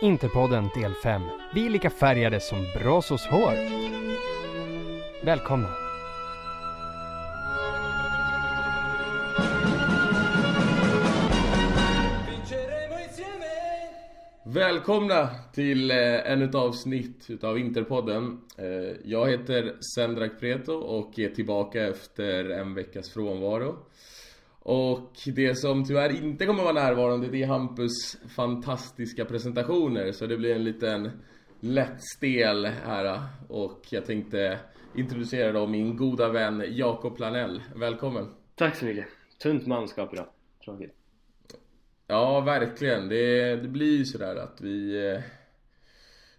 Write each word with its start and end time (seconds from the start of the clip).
Interpodden 0.00 0.68
del 0.74 0.94
5. 0.94 1.22
Vi 1.54 1.66
är 1.66 1.70
lika 1.70 1.90
färgade 1.90 2.40
som 2.40 2.58
Brasos 2.74 3.26
hår. 3.26 3.54
Välkomna. 5.24 5.68
Välkomna 14.44 15.30
till 15.52 15.90
eh, 15.90 16.32
ännu 16.32 16.44
ett 16.44 16.54
avsnitt 16.54 17.26
utav 17.28 17.58
Interpodden. 17.58 18.40
Eh, 18.56 18.66
jag 19.04 19.30
heter 19.30 19.76
Sendrak 19.94 20.40
Preto 20.40 20.72
och 20.72 21.18
är 21.18 21.28
tillbaka 21.28 21.86
efter 21.86 22.50
en 22.50 22.74
veckas 22.74 23.10
frånvaro. 23.10 23.76
Och 24.70 25.12
det 25.34 25.58
som 25.58 25.84
tyvärr 25.84 26.24
inte 26.24 26.46
kommer 26.46 26.62
vara 26.62 26.72
närvarande 26.72 27.28
det 27.28 27.42
är 27.42 27.46
Hampus 27.46 28.18
fantastiska 28.36 29.24
presentationer 29.24 30.12
så 30.12 30.26
det 30.26 30.36
blir 30.36 30.54
en 30.54 30.64
liten 30.64 31.10
lätt 31.60 32.02
stel 32.16 32.66
här 32.66 33.20
och 33.48 33.80
jag 33.90 34.06
tänkte 34.06 34.58
introducera 34.94 35.52
då 35.52 35.66
min 35.66 35.96
goda 35.96 36.28
vän 36.28 36.64
Jakob 36.68 37.16
Planell. 37.16 37.62
Välkommen! 37.76 38.26
Tack 38.54 38.76
så 38.76 38.84
mycket! 38.84 39.06
Tunt 39.42 39.66
manskap 39.66 40.12
idag, 40.12 40.26
tråkigt. 40.64 40.94
Ja, 42.06 42.40
verkligen. 42.40 43.08
Det, 43.08 43.56
det 43.56 43.68
blir 43.68 43.96
ju 43.98 44.04
sådär 44.04 44.36
att 44.36 44.60
vi... 44.60 45.06
Eh, 45.10 45.20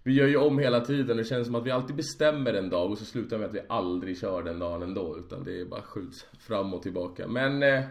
vi 0.04 0.14
gör 0.14 0.28
ju 0.28 0.38
om 0.38 0.60
hela 0.60 0.82
tiden. 0.82 1.18
Det 1.18 1.24
känns 1.24 1.48
som 1.48 1.56
att 1.56 1.66
vi 1.66 1.72
alltid 1.72 1.96
bestämmer 1.96 2.54
en 2.54 2.70
dag 2.70 2.92
och 2.92 2.98
så 2.98 3.06
slutar 3.06 3.38
med 3.38 3.48
att 3.48 3.56
vi 3.56 3.62
aldrig 3.70 4.20
kör 4.20 4.44
den 4.44 4.60
dagen 4.60 4.84
ändå. 4.84 5.18
Utan 5.18 5.44
det 5.44 5.70
bara 5.70 5.82
skjuts 5.82 6.26
fram 6.40 6.74
och 6.74 6.84
tillbaka. 6.84 7.28
Men 7.28 7.64
eh, 7.64 7.84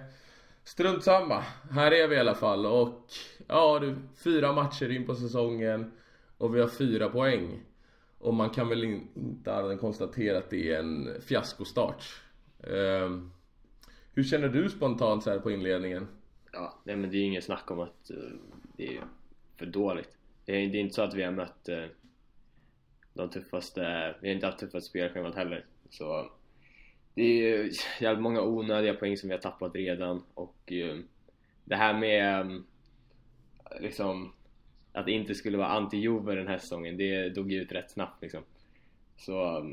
strunt 0.69 1.05
samma. 1.05 1.45
Här 1.71 1.93
är 1.93 2.09
vi 2.09 2.17
i 2.17 2.19
alla 2.19 2.35
fall. 2.35 2.67
Och 2.67 3.11
ja, 3.47 3.79
du, 3.79 3.97
fyra 4.25 4.53
matcher 4.53 4.91
in 4.91 5.07
på 5.07 5.15
säsongen. 5.15 5.93
Och 6.39 6.57
vi 6.57 6.61
har 6.61 6.69
fyra 6.69 7.09
poäng. 7.09 7.61
Och 8.19 8.35
man 8.35 8.51
kan 8.51 8.69
väl 8.69 8.85
inte 8.85 9.55
annat 9.55 9.71
än 9.71 9.79
konstatera 9.79 10.39
att 10.39 10.51
det 10.51 10.73
är 10.73 10.79
en 10.79 11.21
fiaskostart. 11.21 12.05
Eh, 12.61 13.21
hur 14.15 14.25
känner 14.25 14.49
du 14.49 14.69
spontant 14.69 15.23
så 15.23 15.31
här 15.31 15.39
på 15.39 15.51
inledningen? 15.51 16.09
Ja, 16.53 16.79
nej 16.85 16.97
men 16.97 17.11
det 17.11 17.17
är 17.17 17.21
ju 17.21 17.27
inget 17.27 17.45
snack 17.45 17.71
om 17.71 17.81
att 17.81 18.11
uh, 18.11 18.33
det 18.77 18.97
är 18.97 19.03
för 19.57 19.67
dåligt. 19.67 20.19
Det 20.45 20.53
är, 20.53 20.69
det 20.69 20.79
är, 20.79 20.81
inte 20.81 20.95
så 20.95 21.03
att 21.03 21.15
vi 21.15 21.23
har 21.23 21.33
mött 21.33 21.69
uh, 21.69 21.85
de 23.13 23.31
tuffaste, 23.31 24.15
vi 24.21 24.29
har 24.29 24.35
inte 24.35 24.47
haft 24.47 24.59
tuffaste 24.59 24.89
spelschemat 24.89 25.35
heller. 25.35 25.65
Så 25.91 26.31
det 27.19 27.53
är 27.53 27.71
jävligt 28.01 28.23
många 28.23 28.43
onödiga 28.43 28.95
poäng 28.95 29.17
som 29.17 29.29
vi 29.29 29.35
har 29.35 29.41
tappat 29.41 29.75
redan 29.75 30.23
och 30.35 30.73
eh, 30.73 30.99
det 31.65 31.77
här 31.77 31.95
med 31.95 32.41
eh, 32.41 32.61
liksom 33.81 34.33
att 34.93 35.07
det 35.07 35.13
inte 35.13 35.35
skulle 35.35 35.59
vara 35.59 35.81
anti-Juve 35.81 36.35
den 36.35 36.49
här 36.49 36.59
säsongen, 36.59 36.97
det 36.97 37.29
dog 37.29 37.53
ut 37.53 37.73
rätt 37.73 37.91
snabbt 37.91 38.23
liksom. 38.23 38.41
Så 39.17 39.59
eh, 39.59 39.65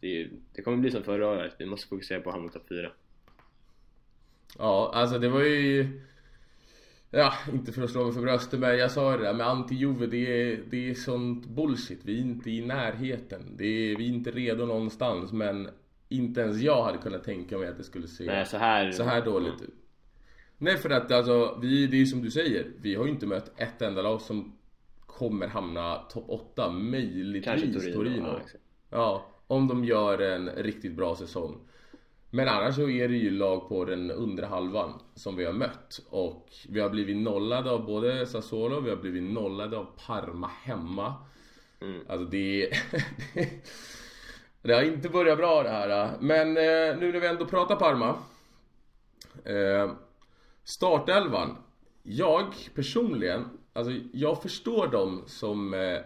det, 0.00 0.28
det 0.54 0.62
kommer 0.62 0.76
bli 0.76 0.90
som 0.90 1.02
förra 1.02 1.28
året, 1.28 1.54
vi 1.58 1.66
måste 1.66 1.88
fokusera 1.88 2.20
på 2.20 2.28
att 2.28 2.34
hamna 2.34 2.52
topp 2.52 2.68
4. 2.68 2.90
Ja, 4.58 4.90
alltså 4.94 5.18
det 5.18 5.28
var 5.28 5.42
ju... 5.42 6.00
Ja, 7.10 7.32
inte 7.52 7.72
för 7.72 7.82
att 7.82 7.90
slå 7.90 8.04
mig 8.04 8.14
för 8.14 8.20
bröstet 8.20 8.60
men 8.60 8.78
jag 8.78 8.90
sa 8.90 9.16
det 9.16 9.22
där 9.22 9.34
med 9.34 9.46
anti-Juve, 9.46 10.06
det 10.06 10.42
är, 10.42 10.60
det 10.70 10.90
är 10.90 10.94
sånt 10.94 11.46
bullshit. 11.46 12.04
Vi 12.04 12.16
är 12.18 12.20
inte 12.20 12.50
i 12.50 12.66
närheten. 12.66 13.56
Det 13.56 13.64
är, 13.64 13.96
vi 13.96 14.04
är 14.04 14.14
inte 14.14 14.30
redo 14.30 14.66
någonstans 14.66 15.32
men 15.32 15.68
inte 16.08 16.40
ens 16.40 16.60
jag 16.60 16.84
hade 16.84 16.98
kunnat 16.98 17.24
tänka 17.24 17.58
mig 17.58 17.68
att 17.68 17.76
det 17.76 17.84
skulle 17.84 18.08
se 18.08 18.24
Nej, 18.24 18.46
så, 18.46 18.56
här... 18.56 18.92
så 18.92 19.02
här 19.02 19.24
dåligt 19.24 19.62
ut. 19.62 19.74
Nej 20.58 20.76
för 20.76 20.90
att 20.90 21.12
alltså, 21.12 21.58
vi, 21.62 21.86
det 21.86 21.96
är 21.96 21.98
ju 21.98 22.06
som 22.06 22.22
du 22.22 22.30
säger, 22.30 22.72
vi 22.80 22.94
har 22.94 23.04
ju 23.04 23.10
inte 23.10 23.26
mött 23.26 23.60
ett 23.60 23.82
enda 23.82 24.02
lag 24.02 24.20
som 24.20 24.58
kommer 25.06 25.46
hamna 25.46 25.96
topp 25.96 26.24
8, 26.28 26.70
möjligtvis 26.70 27.84
Torino. 27.84 27.94
Torino. 27.94 28.26
Ja, 28.26 28.58
ja, 28.90 29.26
om 29.46 29.68
de 29.68 29.84
gör 29.84 30.18
en 30.18 30.48
riktigt 30.48 30.92
bra 30.92 31.16
säsong. 31.16 31.60
Men 32.30 32.48
annars 32.48 32.74
så 32.74 32.88
är 32.88 33.08
det 33.08 33.16
ju 33.16 33.30
lag 33.30 33.68
på 33.68 33.84
den 33.84 34.10
undre 34.10 34.46
halvan 34.46 34.92
som 35.14 35.36
vi 35.36 35.44
har 35.44 35.52
mött. 35.52 36.00
Och 36.10 36.52
vi 36.68 36.80
har 36.80 36.90
blivit 36.90 37.16
nollade 37.16 37.70
av 37.70 37.86
både 37.86 38.26
Sassuolo, 38.26 38.80
vi 38.80 38.90
har 38.90 38.96
blivit 38.96 39.22
nollade 39.22 39.76
av 39.76 39.86
Parma 40.06 40.50
hemma. 40.62 41.14
Mm. 41.80 42.00
Alltså 42.08 42.26
det, 42.26 42.70
det 44.62 44.74
har 44.74 44.82
inte 44.82 45.08
börjat 45.08 45.38
bra 45.38 45.62
det 45.62 45.70
här. 45.70 46.16
Men 46.20 46.48
eh, 46.48 46.98
nu 47.00 47.12
när 47.12 47.20
vi 47.20 47.26
ändå 47.26 47.46
pratar 47.46 47.76
Parma. 47.76 48.14
Eh, 49.44 49.92
startelvan. 50.64 51.56
Jag 52.02 52.54
personligen, 52.74 53.44
alltså 53.72 53.92
jag 54.12 54.42
förstår 54.42 54.86
dem 54.86 55.22
som 55.26 55.74
eh, 55.74 56.00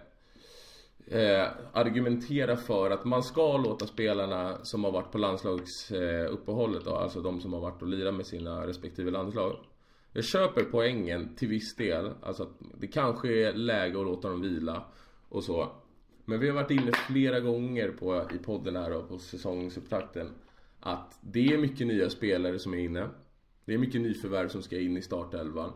eh 1.18 1.48
argumentera 1.72 2.56
för 2.56 2.90
att 2.90 3.04
man 3.04 3.22
ska 3.22 3.56
låta 3.56 3.86
spelarna 3.86 4.64
som 4.64 4.84
har 4.84 4.92
varit 4.92 5.12
på 5.12 5.18
landslagsuppehållet 5.18 6.86
eh, 6.86 6.92
alltså 6.92 7.20
de 7.20 7.40
som 7.40 7.52
har 7.52 7.60
varit 7.60 7.82
och 7.82 7.88
lirat 7.88 8.14
med 8.14 8.26
sina 8.26 8.66
respektive 8.66 9.10
landslag. 9.10 9.56
Jag 10.12 10.24
köper 10.24 10.64
poängen 10.64 11.36
till 11.36 11.48
viss 11.48 11.76
del, 11.76 12.10
alltså 12.22 12.42
att 12.42 12.58
det 12.80 12.86
kanske 12.86 13.28
är 13.28 13.52
läge 13.52 14.00
att 14.00 14.06
låta 14.06 14.28
dem 14.28 14.40
vila 14.40 14.84
och 15.28 15.44
så. 15.44 15.72
Men 16.30 16.40
vi 16.40 16.48
har 16.48 16.54
varit 16.54 16.70
inne 16.70 16.92
flera 16.92 17.40
gånger 17.40 17.88
på, 17.88 18.28
i 18.34 18.38
podden 18.38 18.76
här 18.76 18.92
och 18.92 19.08
på 19.08 19.18
säsongsupptakten 19.18 20.30
att 20.80 21.18
det 21.20 21.46
är 21.46 21.58
mycket 21.58 21.86
nya 21.86 22.10
spelare 22.10 22.58
som 22.58 22.74
är 22.74 22.78
inne. 22.78 23.08
Det 23.64 23.74
är 23.74 23.78
mycket 23.78 24.00
nyförvärv 24.00 24.48
som 24.48 24.62
ska 24.62 24.78
in 24.78 24.96
i 24.96 25.02
startelvan. 25.02 25.72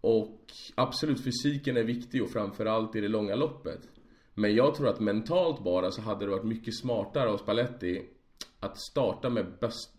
Och 0.00 0.40
absolut, 0.74 1.24
fysiken 1.24 1.76
är 1.76 1.84
viktig 1.84 2.22
och 2.22 2.30
framförallt 2.30 2.96
i 2.96 3.00
det 3.00 3.08
långa 3.08 3.34
loppet. 3.34 3.80
Men 4.34 4.54
jag 4.54 4.74
tror 4.74 4.88
att 4.88 5.00
mentalt 5.00 5.64
bara 5.64 5.90
så 5.90 6.02
hade 6.02 6.24
det 6.24 6.30
varit 6.30 6.44
mycket 6.44 6.78
smartare 6.78 7.30
av 7.30 7.36
Spalletti 7.36 8.02
att 8.60 8.80
starta 8.80 9.30
med 9.30 9.46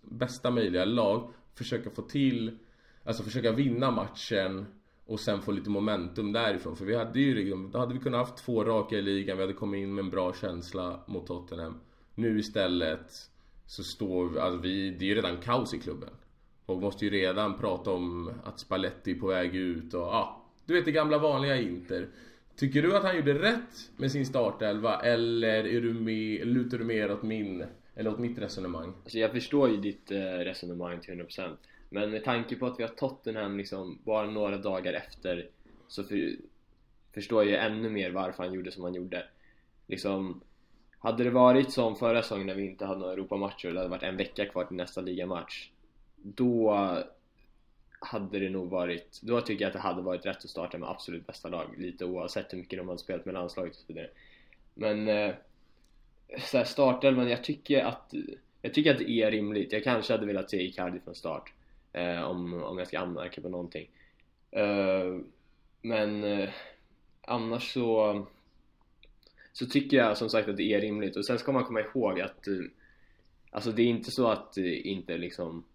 bästa 0.02 0.52
möjliga 0.52 0.86
lag, 0.86 1.34
försöka 1.56 1.90
få 1.90 2.02
till, 2.02 2.58
alltså 3.04 3.24
försöka 3.24 3.52
vinna 3.52 3.92
matchen 3.92 4.66
och 5.06 5.20
sen 5.20 5.42
få 5.42 5.52
lite 5.52 5.70
momentum 5.70 6.32
därifrån. 6.32 6.76
För 6.76 6.86
vi 6.86 6.96
hade 6.96 7.20
ju 7.20 7.36
liksom, 7.36 7.72
då 7.72 7.80
hade 7.80 7.94
vi 7.94 8.00
kunnat 8.00 8.28
haft 8.28 8.46
två 8.46 8.64
raka 8.64 8.96
i 8.96 9.02
ligan, 9.02 9.38
vi 9.38 9.44
hade 9.44 9.54
kommit 9.54 9.80
in 9.80 9.96
med 9.96 10.04
en 10.04 10.12
bra 10.12 10.34
känsla 10.34 11.00
mot 11.08 11.28
Tottenham. 11.28 11.80
Nu 12.16 12.40
istället 12.40 13.30
så 13.66 13.84
står 13.84 14.30
vi, 14.30 14.40
alltså 14.40 14.60
vi, 14.60 14.90
det 14.90 15.06
är 15.06 15.10
ju 15.10 15.16
redan 15.16 15.38
kaos 15.38 15.74
i 15.74 15.80
klubben. 15.80 16.10
Och 16.66 16.82
måste 16.82 17.06
ju 17.06 17.12
redan 17.12 17.58
prata 17.58 17.92
om 17.92 18.32
att 18.44 18.60
Spalletti 18.60 19.12
är 19.12 19.16
på 19.16 19.28
väg 19.28 19.56
ut 19.56 19.94
och 19.94 20.02
ja, 20.02 20.46
du 20.66 20.74
vet 20.74 20.86
det 20.86 20.92
gamla 20.92 21.18
vanliga 21.18 21.62
Inter. 21.62 22.10
Tycker 22.56 22.82
du 22.82 22.98
att 22.98 23.04
han 23.04 23.16
gjorde 23.16 23.34
rätt 23.34 23.92
med 23.98 24.12
sin 24.12 24.26
startelva 24.26 25.00
eller 25.00 25.68
är 25.68 25.82
du 25.82 25.94
med, 25.94 26.48
lutar 26.48 26.78
du 26.78 26.84
mer 26.84 27.12
åt 27.12 27.24
min 27.24 27.66
eller 27.96 28.14
åt 28.14 28.20
mitt 28.20 28.38
resonemang? 28.38 28.94
Alltså 29.04 29.18
jag 29.18 29.32
förstår 29.32 29.70
ju 29.70 29.78
ditt 29.78 30.12
eh, 30.12 30.18
resonemang 30.22 31.00
till 31.00 31.14
100% 31.14 31.56
men 31.96 32.12
med 32.12 32.24
tanke 32.24 32.56
på 32.56 32.66
att 32.66 32.80
vi 32.80 32.84
har 32.84 32.90
Tottenham 32.90 33.58
liksom 33.58 34.00
bara 34.04 34.30
några 34.30 34.58
dagar 34.58 34.94
efter 34.94 35.50
så 35.88 36.04
för, 36.04 36.36
förstår 37.14 37.44
jag 37.44 37.52
ju 37.52 37.58
ännu 37.58 37.90
mer 37.90 38.12
varför 38.12 38.44
han 38.44 38.54
gjorde 38.54 38.72
som 38.72 38.84
han 38.84 38.94
gjorde. 38.94 39.26
Liksom, 39.88 40.42
hade 41.00 41.24
det 41.24 41.30
varit 41.30 41.72
som 41.72 41.96
förra 41.96 42.22
säsongen 42.22 42.48
när 42.48 42.56
vi 42.56 42.66
inte 42.66 42.86
hade 42.86 43.00
några 43.00 43.14
Europamatcher 43.14 43.68
och 43.68 43.74
det 43.74 43.80
hade 43.80 43.90
varit 43.90 44.04
en 44.04 44.18
vecka 44.18 44.46
kvar 44.46 44.66
till 44.66 44.76
nästa 44.76 45.02
ligamatch 45.02 45.70
då 46.16 46.74
hade 48.00 48.40
det 48.40 48.50
nog 48.50 48.70
varit, 48.70 49.20
då 49.22 49.42
tycker 49.42 49.64
jag 49.64 49.70
att 49.70 49.74
det 49.74 49.80
hade 49.80 50.02
varit 50.02 50.26
rätt 50.26 50.38
att 50.38 50.50
starta 50.50 50.78
med 50.78 50.90
absolut 50.90 51.28
bästa 51.28 51.50
lag 51.50 51.68
lite 51.78 52.06
oavsett 52.06 52.54
hur 52.54 52.58
mycket 52.58 52.80
de 52.80 52.88
hade 52.88 53.00
spelat 53.00 53.26
med 53.26 53.34
landslaget 53.34 53.74
och 53.74 53.80
så 53.80 53.94
vidare. 53.94 54.10
Men 54.74 55.08
eh, 55.08 55.36
så 56.40 56.58
här, 56.58 56.66
startelvan, 56.66 57.30
jag 57.30 57.44
tycker 57.44 57.84
att 57.84 58.14
jag 58.62 58.74
tycker 58.74 58.92
att 58.92 59.00
det 59.00 59.10
är 59.10 59.32
rimligt, 59.32 59.72
jag 59.72 59.84
kanske 59.84 60.14
hade 60.14 60.26
velat 60.26 60.50
se 60.50 60.64
Icardi 60.64 61.00
från 61.00 61.16
start 61.16 61.52
eh, 61.96 62.24
om, 62.24 62.64
om 62.64 62.78
jag 62.78 62.88
ska 62.88 63.00
anmärka 63.00 63.42
på 63.42 63.50
någonting. 63.50 63.90
Eh, 64.52 65.18
men 65.82 66.24
eh, 66.24 66.50
annars 67.22 67.74
så 67.74 68.26
så 69.54 69.66
tycker 69.66 69.98
jag 69.98 70.18
som 70.18 70.30
sagt 70.30 70.50
att 70.50 70.58
det 70.58 70.74
är 70.74 70.82
rimligt. 70.82 71.16
Och 71.16 71.26
sen 71.26 71.40
ska 71.40 71.52
man 71.52 71.64
komma 71.64 71.82
ihåg 71.82 72.22
att 72.22 72.48
eh, 72.48 72.54
alltså 73.52 73.72
det 73.72 73.82
är 73.82 73.88
inte 73.88 74.12
så 74.12 74.28
att 74.28 74.58
inte 74.58 75.18
liksom 75.18 75.66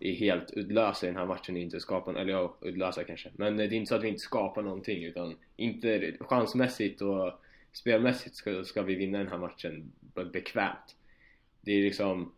är 0.00 0.12
helt 0.12 0.50
uddlösa 0.56 1.06
i 1.06 1.08
den 1.08 1.18
här 1.18 1.26
matchen 1.26 1.56
inte 1.56 1.80
skapar, 1.80 2.14
eller 2.14 2.32
ja, 2.32 2.56
uddlösa 2.60 3.04
kanske. 3.04 3.30
Men 3.36 3.56
det 3.56 3.64
är 3.64 3.72
inte 3.72 3.88
så 3.88 3.94
att 3.94 4.04
vi 4.04 4.08
inte 4.08 4.20
skapar 4.20 4.62
någonting 4.62 5.04
utan 5.04 5.36
inte 5.56 6.16
chansmässigt 6.20 7.02
och 7.02 7.32
spelmässigt 7.72 8.36
ska, 8.36 8.64
ska 8.64 8.82
vi 8.82 8.94
vinna 8.94 9.18
den 9.18 9.28
här 9.28 9.38
matchen 9.38 9.92
bekvämt. 10.32 10.96
Det 11.60 11.72
är 11.72 11.82
liksom 11.82 12.32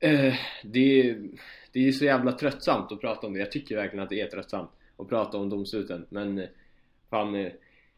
eh, 0.00 0.34
det, 0.62 1.00
är, 1.00 1.28
det 1.74 1.80
är 1.80 1.84
ju 1.84 1.92
så 1.92 2.04
jävla 2.04 2.32
tröttsamt 2.32 2.92
att 2.92 3.00
prata 3.00 3.26
om 3.26 3.32
det, 3.32 3.38
jag 3.38 3.52
tycker 3.52 3.76
verkligen 3.76 4.02
att 4.02 4.10
det 4.10 4.20
är 4.20 4.26
tröttsamt 4.26 4.70
att 4.96 5.08
prata 5.08 5.38
om 5.38 5.48
domsluten 5.48 6.06
men 6.08 6.38
eh, 6.38 6.48
fan 7.10 7.34
eh, 7.34 7.52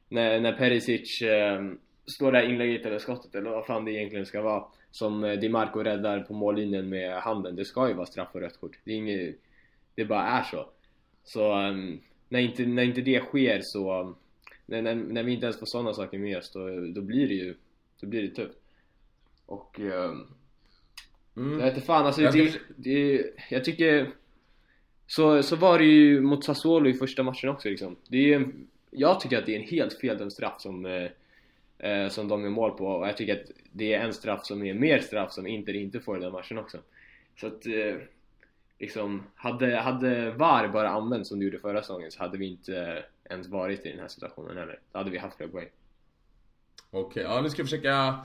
när, 0.09 0.41
när 0.41 0.53
Perisic 0.53 1.23
eh, 1.23 1.65
står 2.07 2.33
där 2.33 2.51
inlägget 2.51 2.87
eller 2.87 2.99
skottet 2.99 3.35
eller 3.35 3.51
vad 3.51 3.67
fan 3.67 3.85
det 3.85 3.93
egentligen 3.93 4.27
ska 4.27 4.43
vara 4.43 4.65
som 4.91 5.25
eh, 5.25 5.39
Di 5.39 5.49
Marco 5.49 5.83
räddar 5.83 6.21
på 6.21 6.35
mållinjen 6.35 6.89
med 6.89 7.21
handen. 7.21 7.57
Det 7.57 7.65
ska 7.65 7.89
ju 7.89 7.95
vara 7.95 8.07
straff 8.07 8.29
och 8.33 8.41
rött 8.41 8.61
kort. 8.61 8.79
Det, 8.85 8.93
är 8.93 8.97
inget, 8.97 9.37
det 9.95 10.05
bara 10.05 10.23
är 10.23 10.43
så. 10.43 10.69
Så 11.25 11.59
um, 11.69 12.01
när, 12.29 12.41
inte, 12.41 12.67
när 12.67 12.83
inte 12.83 13.01
det 13.01 13.21
sker 13.21 13.61
så, 13.63 14.15
när, 14.67 14.83
när, 14.83 14.95
när 14.95 15.23
vi 15.23 15.33
inte 15.33 15.47
ens 15.47 15.59
får 15.59 15.67
sådana 15.67 15.93
saker 15.93 16.19
med 16.19 16.39
oss 16.39 16.53
då, 16.53 16.61
då 16.95 17.01
blir 17.01 17.29
det 17.29 17.35
ju 17.35 17.55
då 18.01 18.07
blir 18.07 18.23
det 18.23 18.35
tufft 18.35 18.59
och 19.47 19.81
um, 19.81 20.27
mm. 21.37 21.59
jag 21.59 21.67
vet 21.67 21.75
inte 21.75 21.87
fan 21.87 22.07
alltså 22.07 22.21
det, 22.21 22.59
det, 22.77 23.25
jag 23.51 23.65
tycker 23.65 24.11
så, 25.07 25.43
så 25.43 25.57
var 25.57 25.79
det 25.79 25.85
ju 25.85 26.21
mot 26.21 26.45
Sassuolo 26.45 26.89
i 26.89 26.95
första 26.95 27.23
matchen 27.23 27.51
också 27.51 27.69
liksom. 27.69 27.97
Det 28.09 28.33
är 28.33 28.37
en, 28.37 28.67
jag 28.91 29.21
tycker 29.21 29.39
att 29.39 29.47
det 29.47 29.57
är 29.57 29.61
en 29.61 29.69
helt 29.69 30.01
fel 30.01 30.31
straff 30.31 30.61
som 30.61 30.87
eh, 30.87 31.09
eh, 31.79 32.09
som 32.09 32.29
de 32.29 32.43
gör 32.43 32.51
mål 32.51 32.71
på 32.71 32.87
och 32.87 33.09
jag 33.09 33.17
tycker 33.17 33.41
att 33.41 33.51
det 33.73 33.95
är 33.95 34.01
en 34.01 34.13
straff 34.13 34.47
som 34.47 34.63
är 34.63 34.75
mer 34.75 34.99
straff 34.99 35.33
som 35.33 35.47
Inter 35.47 35.75
inte 35.75 36.01
får 36.01 36.19
i 36.19 36.21
den 36.21 36.33
matchen 36.33 36.59
också. 36.59 36.79
Så 37.41 37.47
att 37.47 37.67
eh, 37.67 37.97
liksom 38.79 39.23
hade, 39.35 39.77
hade 39.77 40.31
VAR 40.31 40.69
bara 40.69 40.89
använts 40.89 41.29
som 41.29 41.39
det 41.39 41.45
gjorde 41.45 41.59
förra 41.59 41.83
säsongen 41.83 42.11
så 42.11 42.23
hade 42.23 42.39
vi 42.39 42.47
inte 42.47 43.05
ens 43.31 43.49
varit 43.49 43.87
i 43.87 43.91
den 43.91 44.01
här 44.01 44.09
situationen 44.09 44.57
heller. 44.57 44.81
Då 44.93 44.99
hade 44.99 45.11
vi 45.11 45.19
haft 45.19 45.37
fler 45.37 45.49
poäng. 45.49 45.69
Okej, 46.91 47.01
okay, 47.01 47.23
ja 47.23 47.41
nu 47.41 47.51
ska 47.51 47.61
jag 47.61 47.69
försöka 47.69 48.19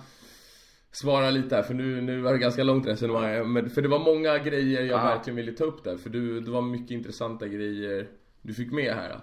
svara 0.91 1.29
lite 1.29 1.55
här 1.55 1.63
för 1.63 1.73
nu, 1.73 2.01
nu 2.01 2.21
var 2.21 2.33
det 2.33 2.39
ganska 2.39 2.63
långt 2.63 2.87
resonemang. 2.87 3.53
Men 3.53 3.69
För 3.69 3.81
det 3.81 3.87
var 3.87 3.99
många 3.99 4.37
grejer 4.37 4.83
jag 4.83 4.99
Aha. 4.99 5.15
verkligen 5.15 5.35
ville 5.35 5.51
ta 5.51 5.63
upp 5.63 5.83
där 5.83 5.97
för 5.97 6.09
du, 6.09 6.39
det 6.39 6.51
var 6.51 6.61
mycket 6.61 6.91
intressanta 6.91 7.47
grejer 7.47 8.07
du 8.41 8.53
fick 8.53 8.71
med 8.71 8.95
här. 8.95 9.19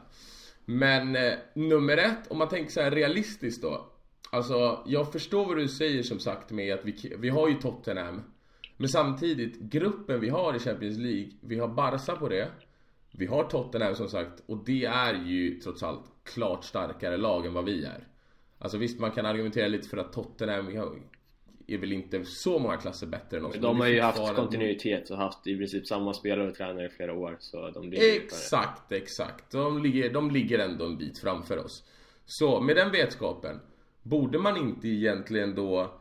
Men 0.64 1.16
eh, 1.16 1.32
nummer 1.54 1.96
ett, 1.96 2.30
om 2.30 2.38
man 2.38 2.48
tänker 2.48 2.70
så 2.70 2.80
här 2.80 2.90
realistiskt 2.90 3.62
då. 3.62 3.92
Alltså, 4.30 4.82
jag 4.86 5.12
förstår 5.12 5.46
vad 5.46 5.56
du 5.56 5.68
säger 5.68 6.02
som 6.02 6.18
sagt 6.18 6.50
med 6.50 6.74
att 6.74 6.84
vi, 6.84 7.14
vi 7.18 7.28
har 7.28 7.48
ju 7.48 7.54
Tottenham. 7.54 8.22
Men 8.76 8.88
samtidigt, 8.88 9.60
gruppen 9.60 10.20
vi 10.20 10.28
har 10.28 10.56
i 10.56 10.58
Champions 10.58 10.98
League, 10.98 11.30
vi 11.40 11.58
har 11.58 11.68
Barca 11.68 12.16
på 12.16 12.28
det. 12.28 12.48
Vi 13.10 13.26
har 13.26 13.44
Tottenham 13.44 13.94
som 13.94 14.08
sagt 14.08 14.42
och 14.46 14.64
det 14.64 14.84
är 14.84 15.14
ju 15.14 15.60
trots 15.60 15.82
allt 15.82 16.04
klart 16.24 16.64
starkare 16.64 17.16
lag 17.16 17.46
än 17.46 17.52
vad 17.52 17.64
vi 17.64 17.84
är. 17.84 18.06
Alltså 18.58 18.78
visst, 18.78 19.00
man 19.00 19.10
kan 19.10 19.26
argumentera 19.26 19.68
lite 19.68 19.88
för 19.88 19.96
att 19.96 20.12
Tottenham 20.12 20.70
är 21.68 21.78
väl 21.78 21.92
inte 21.92 22.24
så 22.24 22.58
många 22.58 22.76
klasser 22.76 23.06
bättre 23.06 23.36
än 23.36 23.44
oss 23.44 23.56
De 23.60 23.80
har 23.80 23.86
ju 23.86 24.00
haft 24.00 24.34
kontinuitet 24.34 25.10
och 25.10 25.16
haft 25.16 25.46
i 25.46 25.56
princip 25.56 25.86
samma 25.86 26.14
spelare 26.14 26.48
och 26.48 26.54
tränare 26.54 26.86
i 26.86 26.88
flera 26.88 27.12
år 27.12 27.36
så 27.40 27.70
de 27.70 27.90
ligger 27.90 28.16
Exakt, 28.16 28.92
exakt. 28.92 29.50
De 29.50 29.82
ligger, 29.82 30.12
de 30.12 30.30
ligger 30.30 30.58
ändå 30.58 30.84
en 30.84 30.98
bit 30.98 31.18
framför 31.18 31.58
oss. 31.58 31.84
Så 32.24 32.60
med 32.60 32.76
den 32.76 32.92
vetskapen 32.92 33.60
Borde 34.02 34.38
man 34.38 34.56
inte 34.56 34.88
egentligen 34.88 35.54
då 35.54 36.00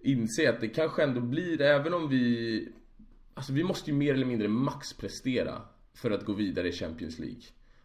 inse 0.00 0.50
att 0.50 0.60
det 0.60 0.68
kanske 0.68 1.02
ändå 1.02 1.20
blir, 1.20 1.60
även 1.60 1.94
om 1.94 2.08
vi 2.08 2.68
Alltså 3.34 3.52
vi 3.52 3.64
måste 3.64 3.90
ju 3.90 3.96
mer 3.96 4.14
eller 4.14 4.26
mindre 4.26 4.48
maxprestera 4.48 5.62
för 5.94 6.10
att 6.10 6.24
gå 6.24 6.32
vidare 6.32 6.68
i 6.68 6.72
Champions 6.72 7.18
League. 7.18 7.42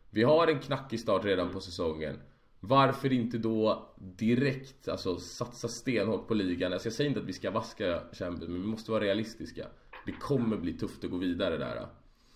Vi 0.09 0.23
har 0.23 0.47
en 0.47 0.59
knackig 0.59 0.99
start 0.99 1.25
redan 1.25 1.51
på 1.51 1.59
säsongen 1.59 2.19
varför 2.65 3.13
inte 3.13 3.37
då 3.37 3.89
direkt 3.97 4.87
alltså, 4.87 5.17
satsa 5.17 5.67
stenhårt 5.67 6.27
på 6.27 6.33
ligan? 6.33 6.73
Alltså, 6.73 6.87
jag 6.87 6.93
säger 6.93 7.07
inte 7.07 7.19
att 7.19 7.25
vi 7.25 7.33
ska 7.33 7.51
vaska 7.51 8.01
Champions 8.13 8.49
men 8.49 8.61
vi 8.61 8.67
måste 8.67 8.91
vara 8.91 9.03
realistiska. 9.03 9.67
Det 10.05 10.11
kommer 10.11 10.57
bli 10.57 10.73
tufft 10.73 11.03
att 11.03 11.11
gå 11.11 11.17
vidare 11.17 11.57
där. 11.57 11.87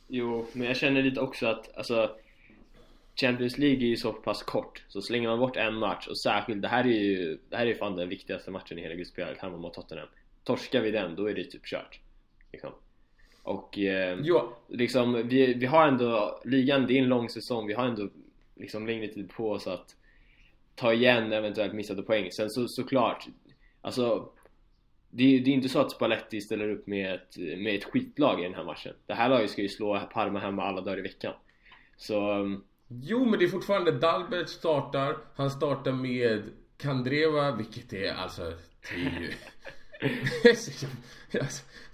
Jo, 0.07 0.47
men 0.53 0.67
jag 0.67 0.77
känner 0.77 1.03
lite 1.03 1.19
också 1.19 1.47
att 1.47 1.77
alltså, 1.77 2.11
Champions 3.15 3.57
League 3.57 3.85
är 3.85 3.89
ju 3.89 3.97
så 3.97 4.13
pass 4.13 4.43
kort 4.43 4.83
så 4.87 5.01
slänger 5.01 5.29
man 5.29 5.39
bort 5.39 5.55
en 5.55 5.75
match 5.75 6.07
och 6.07 6.17
särskilt 6.17 6.61
det 6.61 6.67
här 6.67 6.83
är 6.83 6.87
ju 6.87 7.37
Det 7.49 7.57
här 7.57 7.65
är 7.65 7.69
ju 7.69 7.75
fan 7.75 7.95
den 7.95 8.09
viktigaste 8.09 8.51
matchen 8.51 8.79
i 8.79 8.81
hela 8.81 8.95
gruppspelet, 8.95 9.37
Hammarby 9.37 9.61
mot 9.61 9.73
Tottenham 9.73 10.07
Torskar 10.43 10.81
vi 10.81 10.91
den, 10.91 11.15
då 11.15 11.29
är 11.29 11.33
det 11.33 11.43
typ 11.43 11.65
kört 11.65 11.99
liksom. 12.51 12.71
Och 13.43 13.79
eh, 13.79 14.19
liksom, 14.67 15.27
vi, 15.27 15.53
vi 15.53 15.65
har 15.65 15.87
ändå 15.87 16.41
ligan, 16.45 16.87
det 16.87 16.93
är 16.93 17.01
en 17.01 17.09
lång 17.09 17.29
säsong, 17.29 17.67
vi 17.67 17.73
har 17.73 17.85
ändå 17.85 18.09
liksom 18.55 18.87
längre 18.87 19.07
tid 19.07 19.29
på 19.29 19.51
oss 19.51 19.67
att 19.67 19.95
ta 20.77 20.93
igen 20.93 21.33
eventuellt 21.33 21.73
missade 21.73 22.01
poäng. 22.01 22.31
Sen 22.31 22.49
så 22.49 22.67
såklart, 22.67 23.27
alltså 23.81 24.29
det, 25.09 25.39
det 25.39 25.51
är 25.51 25.53
inte 25.53 25.69
så 25.69 25.79
att 25.79 25.91
Spalletti 25.91 26.41
ställer 26.41 26.69
upp 26.69 26.87
med 26.87 27.13
ett, 27.13 27.37
med 27.37 27.75
ett 27.75 27.83
skitlag 27.83 28.39
i 28.39 28.43
den 28.43 28.53
här 28.53 28.63
matchen. 28.63 28.93
Det 29.05 29.13
här 29.13 29.29
laget 29.29 29.51
ska 29.51 29.61
ju 29.61 29.69
slå 29.69 29.99
Parma 30.13 30.39
hemma 30.39 30.63
alla 30.63 30.81
dagar 30.81 30.97
i 30.99 31.01
veckan. 31.01 31.33
Så... 31.97 32.33
Um, 32.33 32.63
jo, 32.87 33.25
men 33.25 33.39
det 33.39 33.45
är 33.45 33.49
fortfarande 33.49 33.91
Dalbert 33.91 34.49
startar. 34.49 35.17
Han 35.35 35.51
startar 35.51 35.91
med 35.91 36.43
Kandreva, 36.77 37.51
vilket 37.51 37.93
är 37.93 38.13
alltså... 38.13 38.53
Det 38.89 38.95
är 38.95 39.21
ju... 39.21 39.31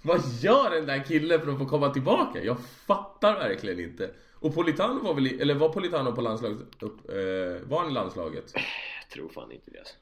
Vad 0.02 0.20
gör 0.40 0.70
den 0.70 0.86
där 0.86 1.04
killen 1.04 1.40
för 1.40 1.52
att 1.52 1.58
få 1.58 1.66
komma 1.66 1.90
tillbaka? 1.90 2.42
Jag 2.42 2.56
fattar 2.86 3.34
verkligen 3.34 3.80
inte. 3.80 4.10
Och 4.44 4.54
Politano 4.54 5.00
var 5.00 5.14
väl, 5.14 5.40
eller 5.40 5.54
var 5.54 5.68
Politano 5.68 6.12
på 6.12 6.20
landslaget, 6.20 6.58
upp, 6.80 7.10
eh, 7.10 7.68
var 7.68 7.78
han 7.78 7.90
i 7.90 7.92
landslaget? 7.92 8.52
Jag 8.54 9.10
tror 9.12 9.28
fan 9.28 9.52
inte 9.52 9.70
det 9.70 9.78
alltså. 9.78 9.94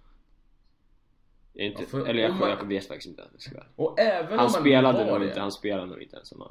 Jag 1.53 1.67
inte, 1.67 1.83
ja, 1.83 1.87
för, 1.89 2.07
eller 2.07 2.23
jag, 2.23 2.35
man, 2.35 2.49
jag 2.49 2.67
vet 2.67 2.87
faktiskt 2.87 3.07
inte 3.07 3.29
och 3.77 4.01
även 4.01 4.39
Han 4.39 4.47
om 4.47 4.53
spelade 4.53 5.05
nog 5.07 5.25
inte, 5.25 5.41
han 5.41 5.53
spelade 5.53 5.87
nog 5.87 6.03
inte 6.03 6.17
ens 6.17 6.29
som 6.29 6.41
han 6.41 6.51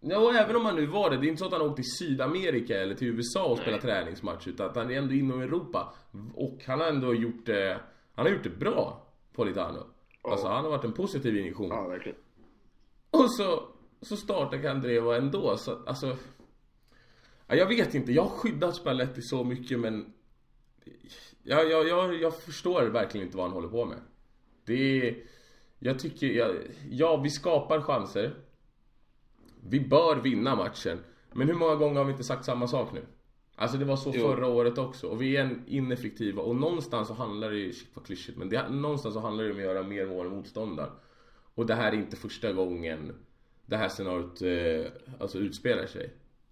Ja 0.00 0.18
och 0.18 0.34
även 0.34 0.56
om 0.56 0.64
han 0.64 0.76
nu 0.76 0.86
var 0.86 1.10
det, 1.10 1.16
det 1.16 1.26
är 1.26 1.28
inte 1.28 1.38
så 1.38 1.46
att 1.46 1.52
han 1.52 1.62
åkte 1.62 1.82
till 1.82 1.92
Sydamerika 1.98 2.80
eller 2.80 2.94
till 2.94 3.08
USA 3.08 3.44
och 3.44 3.58
spelade 3.58 3.82
träningsmatch 3.82 4.46
utan 4.46 4.70
att 4.70 4.76
han 4.76 4.90
är 4.90 4.98
ändå 4.98 5.14
inom 5.14 5.40
Europa 5.40 5.94
Och 6.34 6.58
han 6.66 6.80
har 6.80 6.86
ändå 6.86 7.14
gjort 7.14 7.46
det, 7.46 7.80
han 8.14 8.26
har 8.26 8.32
gjort 8.32 8.44
det 8.44 8.58
bra 8.58 9.06
Politano 9.32 9.78
oh. 10.22 10.32
Alltså 10.32 10.46
han 10.48 10.64
har 10.64 10.70
varit 10.70 10.84
en 10.84 10.92
positiv 10.92 11.36
injektion 11.36 11.68
Ja 11.68 11.88
verkligen 11.88 12.18
Och 13.10 13.32
så, 13.32 13.62
så 14.02 14.16
startar 14.16 14.62
Kandreva 14.62 15.16
ändå 15.16 15.56
så 15.56 15.78
alltså 15.86 16.16
jag 17.56 17.66
vet 17.66 17.94
inte, 17.94 18.12
jag 18.12 18.22
har 18.22 18.30
skyddat 18.30 18.76
Spalletti 18.76 19.22
så 19.22 19.44
mycket 19.44 19.80
men 19.80 20.12
jag, 21.42 21.70
jag, 21.70 21.88
jag, 21.88 22.20
jag 22.20 22.36
förstår 22.36 22.82
verkligen 22.82 23.26
inte 23.26 23.36
vad 23.36 23.46
han 23.46 23.54
håller 23.54 23.68
på 23.68 23.84
med. 23.84 23.98
Det 24.64 25.08
är... 25.08 25.16
Jag 25.78 25.98
tycker... 25.98 26.26
Jag, 26.26 26.56
ja, 26.90 27.16
vi 27.16 27.30
skapar 27.30 27.80
chanser. 27.80 28.34
Vi 29.68 29.80
bör 29.80 30.16
vinna 30.16 30.56
matchen. 30.56 30.98
Men 31.32 31.48
hur 31.48 31.54
många 31.54 31.74
gånger 31.74 31.98
har 31.98 32.04
vi 32.04 32.12
inte 32.12 32.24
sagt 32.24 32.44
samma 32.44 32.68
sak 32.68 32.92
nu? 32.92 33.02
Alltså 33.56 33.78
det 33.78 33.84
var 33.84 33.96
så 33.96 34.12
jo. 34.14 34.22
förra 34.22 34.46
året 34.46 34.78
också 34.78 35.06
och 35.06 35.22
vi 35.22 35.36
är 35.36 35.58
ineffektiva 35.66 36.42
och 36.42 36.56
någonstans 36.56 37.08
så 37.08 37.14
handlar 37.14 37.50
det 37.50 37.56
ju, 37.56 37.72
shit 37.72 37.88
vad 37.94 38.06
klyschigt 38.06 38.38
men 38.38 38.48
det, 38.48 38.68
någonstans 38.68 39.14
så 39.14 39.20
handlar 39.20 39.44
det 39.44 39.50
om 39.50 39.56
att 39.56 39.62
göra 39.62 39.82
mer 39.82 40.06
mål 40.06 40.26
än 40.26 40.32
motståndaren. 40.32 40.90
Och 41.54 41.66
det 41.66 41.74
här 41.74 41.92
är 41.92 41.96
inte 41.96 42.16
första 42.16 42.52
gången 42.52 43.14
det 43.66 43.76
här 43.76 43.88
scenariot 43.88 44.42
eh, 44.42 44.92
alltså 45.20 45.38
utspelar 45.38 45.86
sig. 45.86 46.10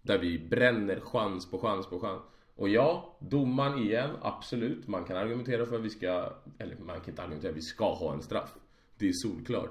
Där 0.08 0.18
vi 0.18 0.38
bränner 0.38 1.00
chans 1.00 1.50
på 1.50 1.58
chans 1.58 1.86
på 1.86 2.00
chans. 2.00 2.22
Och 2.56 2.68
ja, 2.68 3.16
domaren 3.18 3.78
igen, 3.78 4.10
absolut. 4.22 4.88
Man 4.88 5.04
kan 5.04 5.16
argumentera 5.16 5.66
för 5.66 5.76
att 5.76 5.82
vi 5.82 5.90
ska, 5.90 6.32
eller 6.58 6.76
man 6.78 7.00
kan 7.00 7.10
inte 7.10 7.22
argumentera, 7.22 7.52
vi 7.52 7.62
ska 7.62 7.94
ha 7.94 8.12
en 8.12 8.22
straff. 8.22 8.54
Det 8.98 9.08
är 9.08 9.12
solklart. 9.12 9.70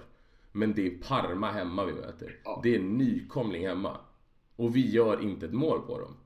Men 0.52 0.74
det 0.74 0.88
är 0.88 0.98
Parma 0.98 1.52
hemma 1.52 1.86
vi 1.86 1.94
möter. 1.94 2.40
Ja. 2.44 2.60
Det 2.64 2.76
är 2.76 2.80
nykomling 2.80 3.68
hemma. 3.68 3.98
Och 4.56 4.76
vi 4.76 4.90
gör 4.92 5.22
inte 5.22 5.46
ett 5.46 5.54
mål 5.54 5.82
på 5.82 6.00
dem. 6.00 6.18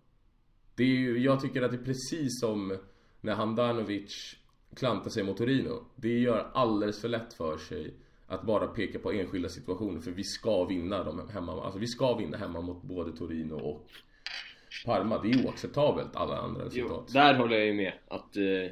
Det 0.76 0.84
är 0.84 0.98
ju, 0.98 1.20
jag 1.20 1.42
tycker 1.42 1.62
att 1.62 1.72
det 1.72 1.78
är 1.78 1.86
precis 1.86 2.40
som 2.40 2.78
när 3.22 3.36
Handanovic 3.36 4.36
klantar 4.76 5.10
sig 5.10 5.24
mot 5.24 5.38
Torino. 5.38 5.86
Det 5.96 6.20
gör 6.20 6.52
alldeles 6.54 7.02
för 7.02 7.10
lätt 7.10 7.34
för 7.34 7.58
sig 7.58 7.94
att 8.32 8.44
bara 8.44 8.68
peka 8.68 9.00
på 9.00 9.12
enskilda 9.12 9.50
situationer 9.50 10.02
för 10.02 10.12
vi 10.12 10.24
ska 10.24 10.66
vinna 10.66 11.04
dem 11.04 11.30
hemma. 11.34 11.64
Alltså 11.64 11.80
vi 11.80 11.88
ska 11.88 12.16
vinna 12.16 12.38
hemma 12.38 12.62
mot 12.62 12.84
både 12.84 13.18
Torino 13.18 13.54
och 13.54 13.88
Parma. 14.86 15.22
Det 15.22 15.32
är 15.32 15.46
oacceptabelt 15.46 16.16
alla 16.16 16.38
andra 16.38 16.66
resultat. 16.66 17.04
Jo, 17.08 17.14
där 17.14 17.34
håller 17.34 17.58
jag 17.58 17.66
ju 17.66 17.74
med 17.74 17.94
att 18.08 18.38
eh, 18.38 18.72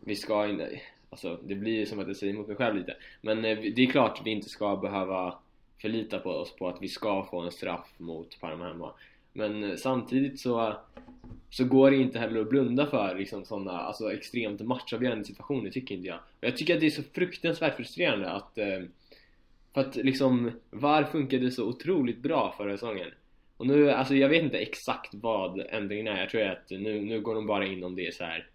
vi 0.00 0.16
ska 0.16 0.48
inte... 0.48 0.80
Alltså 1.10 1.38
det 1.42 1.54
blir 1.54 1.86
som 1.86 1.98
att 1.98 2.06
jag 2.06 2.16
säger 2.16 2.34
emot 2.34 2.46
mig 2.46 2.56
själv 2.56 2.76
lite. 2.76 2.96
Men 3.20 3.44
eh, 3.44 3.58
det 3.76 3.82
är 3.82 3.90
klart 3.90 4.20
vi 4.24 4.30
inte 4.30 4.48
ska 4.48 4.76
behöva 4.76 5.38
förlita 5.82 6.18
på 6.18 6.30
oss 6.30 6.56
på 6.56 6.68
att 6.68 6.82
vi 6.82 6.88
ska 6.88 7.24
få 7.30 7.40
en 7.40 7.50
straff 7.50 7.94
mot 7.98 8.40
Parma 8.40 8.68
hemma. 8.68 8.92
Men 9.34 9.64
eh, 9.64 9.76
samtidigt 9.76 10.40
så, 10.40 10.76
så 11.50 11.64
går 11.64 11.90
det 11.90 11.96
inte 11.96 12.18
heller 12.18 12.40
att 12.40 12.48
blunda 12.48 12.86
för 12.86 13.14
liksom 13.18 13.44
sådana 13.44 13.72
alltså, 13.72 14.12
extremt 14.12 14.60
matchavgörande 14.60 15.24
situationer 15.24 15.70
tycker 15.70 15.94
inte 15.94 16.08
jag. 16.08 16.18
Och 16.18 16.44
jag 16.44 16.56
tycker 16.56 16.74
att 16.74 16.80
det 16.80 16.86
är 16.86 16.90
så 16.90 17.02
fruktansvärt 17.02 17.76
frustrerande 17.76 18.30
att 18.30 18.58
eh, 18.58 18.82
för 19.74 19.80
att 19.80 19.96
liksom 19.96 20.50
VAR 20.70 21.04
funkade 21.04 21.50
så 21.50 21.68
otroligt 21.68 22.22
bra 22.22 22.54
förra 22.56 22.72
säsongen. 22.72 23.10
Och 23.56 23.66
nu, 23.66 23.90
alltså 23.90 24.14
jag 24.14 24.28
vet 24.28 24.42
inte 24.42 24.58
exakt 24.58 25.14
vad 25.14 25.60
ändringen 25.60 26.06
är. 26.06 26.20
Jag 26.20 26.30
tror 26.30 26.42
att 26.42 26.70
nu, 26.70 27.00
nu 27.00 27.20
går 27.20 27.34
de 27.34 27.46
bara 27.46 27.66
in 27.66 27.84
om 27.84 27.94
det 27.96 28.06
är 28.06 28.10
så 28.10 28.24
här 28.24 28.46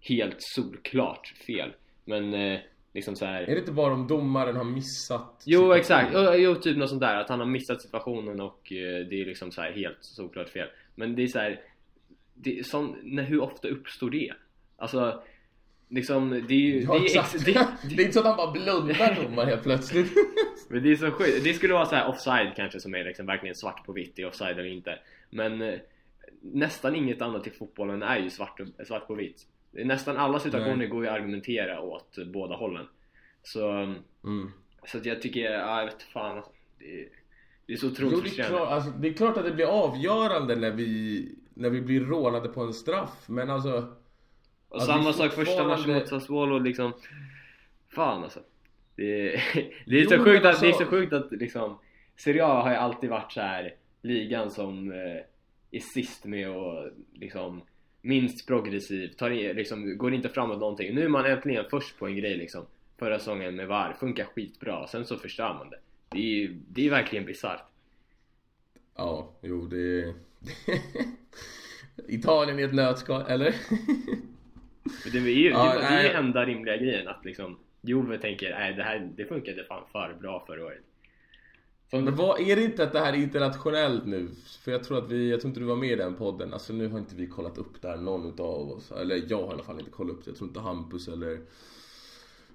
helt 0.00 0.36
solklart 0.38 1.34
fel. 1.46 1.72
Men 2.04 2.34
eh, 2.34 2.60
liksom 2.94 3.16
så 3.16 3.24
här... 3.24 3.42
Är 3.42 3.54
det 3.54 3.58
inte 3.58 3.72
bara 3.72 3.94
om 3.94 4.06
domaren 4.06 4.56
har 4.56 4.64
missat? 4.64 5.42
Jo 5.46 5.72
exakt, 5.72 6.16
jo, 6.36 6.54
typ 6.54 6.76
något 6.76 6.88
sånt 6.88 7.00
där. 7.00 7.16
Att 7.16 7.28
han 7.28 7.38
har 7.38 7.46
missat 7.46 7.82
situationen 7.82 8.40
och 8.40 8.72
eh, 8.72 9.06
det 9.06 9.20
är 9.20 9.26
liksom 9.26 9.52
så 9.52 9.60
här 9.60 9.72
helt 9.72 9.98
solklart 10.00 10.48
fel. 10.48 10.68
Men 10.94 11.16
det 11.16 11.22
är 11.22 11.26
så 11.26 11.38
här, 11.38 11.60
det 12.34 12.66
som, 12.66 12.96
när, 13.02 13.22
hur 13.22 13.42
ofta 13.42 13.68
uppstår 13.68 14.10
det? 14.10 14.32
Alltså 14.76 15.22
Liksom, 15.94 16.30
det 16.30 16.54
är 16.54 16.58
ju... 16.58 16.82
Ja, 16.82 16.98
det, 16.98 17.14
är 17.14 17.20
ex, 17.20 17.32
det, 17.32 17.52
det, 17.96 18.02
är 18.02 18.06
inte 18.06 18.12
så 18.12 18.20
att 18.20 18.26
han 18.26 18.36
bara 18.36 18.50
blundar 18.50 19.22
domaren 19.22 19.48
helt 19.48 19.62
plötsligt 19.62 20.12
Men 20.68 20.82
det 20.82 20.92
är 20.92 20.96
så 20.96 21.10
sjukt, 21.10 21.44
det 21.44 21.54
skulle 21.54 21.74
vara 21.74 21.86
så 21.86 21.94
här 21.94 22.08
offside 22.08 22.52
kanske 22.56 22.80
som 22.80 22.94
är 22.94 23.04
liksom 23.04 23.26
verkligen 23.26 23.54
svart 23.54 23.86
på 23.86 23.92
vitt 23.92 24.18
i 24.18 24.24
offside 24.24 24.58
eller 24.58 24.68
inte 24.68 24.98
Men 25.30 25.62
eh, 25.62 25.74
nästan 26.40 26.96
inget 26.96 27.22
annat 27.22 27.46
i 27.46 27.50
fotbollen 27.50 28.02
är 28.02 28.18
ju 28.18 28.30
svart, 28.30 28.60
svart 28.86 29.06
på 29.06 29.14
vitt 29.14 29.46
nästan 29.72 30.16
alla 30.16 30.38
situationer 30.38 30.76
Nej. 30.76 30.88
går 30.88 31.04
ju 31.04 31.10
att 31.10 31.14
argumentera 31.14 31.80
åt 31.80 32.18
båda 32.32 32.54
hållen 32.56 32.86
så, 33.42 33.70
mm. 34.24 34.52
så 34.86 34.98
att 34.98 35.06
jag 35.06 35.22
tycker, 35.22 35.40
ja, 35.40 35.78
jag 35.78 35.86
vet 35.86 36.02
fan 36.02 36.36
alltså, 36.36 36.52
det, 36.78 37.08
det 37.66 37.72
är 37.72 37.76
så 37.76 37.86
otroligt 37.86 38.12
jo, 38.12 38.20
det, 38.36 38.42
är 38.42 38.48
klart, 38.48 38.68
alltså, 38.68 38.90
det 38.90 39.08
är 39.08 39.12
klart 39.12 39.36
att 39.36 39.44
det 39.44 39.52
blir 39.52 39.66
avgörande 39.66 40.56
när 40.56 40.70
vi, 40.70 41.34
när 41.54 41.70
vi 41.70 41.80
blir 41.80 42.00
rånade 42.00 42.48
på 42.48 42.60
en 42.60 42.72
straff 42.72 43.28
men 43.28 43.50
alltså 43.50 43.94
och 44.68 44.82
samma 44.82 45.12
sak 45.12 45.32
första 45.32 45.68
matchen 45.68 45.94
mot 45.94 46.08
Sassuolo 46.08 46.58
liksom 46.58 46.92
Fan 47.88 48.24
alltså 48.24 48.40
Det, 48.96 49.04
det 49.86 49.98
är, 49.98 50.02
jo, 50.02 50.10
så, 50.10 50.18
sjukt 50.24 50.44
att, 50.44 50.46
alltså... 50.46 50.64
det 50.64 50.70
är 50.70 50.72
så 50.72 50.86
sjukt 50.86 51.12
att 51.12 51.32
liksom 51.32 51.78
Serie 52.16 52.44
A 52.44 52.62
har 52.62 52.70
ju 52.70 52.76
alltid 52.76 53.10
varit 53.10 53.32
så 53.32 53.40
här 53.40 53.74
ligan 54.02 54.50
som 54.50 54.92
eh, 54.92 55.22
är 55.70 55.80
sist 55.80 56.24
med 56.24 56.48
att 56.48 56.92
liksom 57.12 57.62
minst 58.02 58.46
progressiv, 58.46 59.08
tar 59.08 59.30
in, 59.30 59.56
liksom, 59.56 59.98
går 59.98 60.14
inte 60.14 60.28
framåt 60.28 60.58
någonting. 60.58 60.94
Nu 60.94 61.04
är 61.04 61.08
man 61.08 61.26
äntligen 61.26 61.64
först 61.70 61.98
på 61.98 62.06
en 62.06 62.16
grej 62.16 62.36
liksom. 62.36 62.66
Förra 62.98 63.18
säsongen 63.18 63.56
med 63.56 63.68
VAR, 63.68 63.96
funkar 64.00 64.24
skitbra, 64.24 64.86
sen 64.86 65.04
så 65.04 65.16
förstör 65.16 65.54
man 65.54 65.70
det. 65.70 65.78
Det 66.08 66.18
är 66.18 66.22
ju 66.22 66.56
det 66.68 66.86
är 66.86 66.90
verkligen 66.90 67.24
bisarrt. 67.24 67.62
Ja, 68.96 69.32
jo 69.40 69.66
det 69.66 70.00
är... 70.00 70.14
Italien 72.08 72.58
i 72.58 72.62
ett 72.62 72.74
nötskal, 72.74 73.24
eller? 73.28 73.54
det 75.12 75.18
är 75.18 75.22
ju 75.22 75.50
ja, 75.50 75.78
det, 75.78 75.84
är 75.84 76.14
enda 76.14 76.44
rimliga 76.44 76.76
grejen 76.76 77.08
att 77.08 77.24
liksom 77.24 77.58
Juve 77.80 78.18
tänker 78.18 78.50
nej 78.50 78.74
det 78.74 78.82
här 78.82 79.10
det 79.16 79.24
funkade 79.24 79.64
fan 79.64 79.84
för 79.92 80.16
bra 80.20 80.44
förra 80.46 80.64
året. 80.64 80.84
Men 81.92 82.16
vad, 82.16 82.40
är 82.40 82.56
det 82.56 82.62
inte 82.62 82.82
att 82.82 82.92
det 82.92 83.00
här 83.00 83.12
är 83.12 83.16
internationellt 83.16 84.06
nu? 84.06 84.28
För 84.64 84.72
jag 84.72 84.84
tror 84.84 84.98
att 84.98 85.10
vi, 85.10 85.30
jag 85.30 85.40
tror 85.40 85.48
inte 85.48 85.60
du 85.60 85.66
var 85.66 85.76
med 85.76 85.90
i 85.90 85.96
den 85.96 86.14
podden. 86.14 86.52
Alltså 86.52 86.72
nu 86.72 86.88
har 86.88 86.98
inte 86.98 87.16
vi 87.16 87.26
kollat 87.26 87.58
upp 87.58 87.82
det 87.82 87.88
här 87.88 87.96
någon 87.96 88.28
utav 88.28 88.70
oss. 88.70 88.92
Eller 88.92 89.24
jag 89.28 89.36
har 89.36 89.50
i 89.50 89.54
alla 89.54 89.62
fall 89.62 89.78
inte 89.78 89.90
kollat 89.90 90.16
upp 90.16 90.24
det. 90.24 90.30
Jag 90.30 90.38
tror 90.38 90.48
inte 90.48 90.60
Hampus 90.60 91.08
eller 91.08 91.40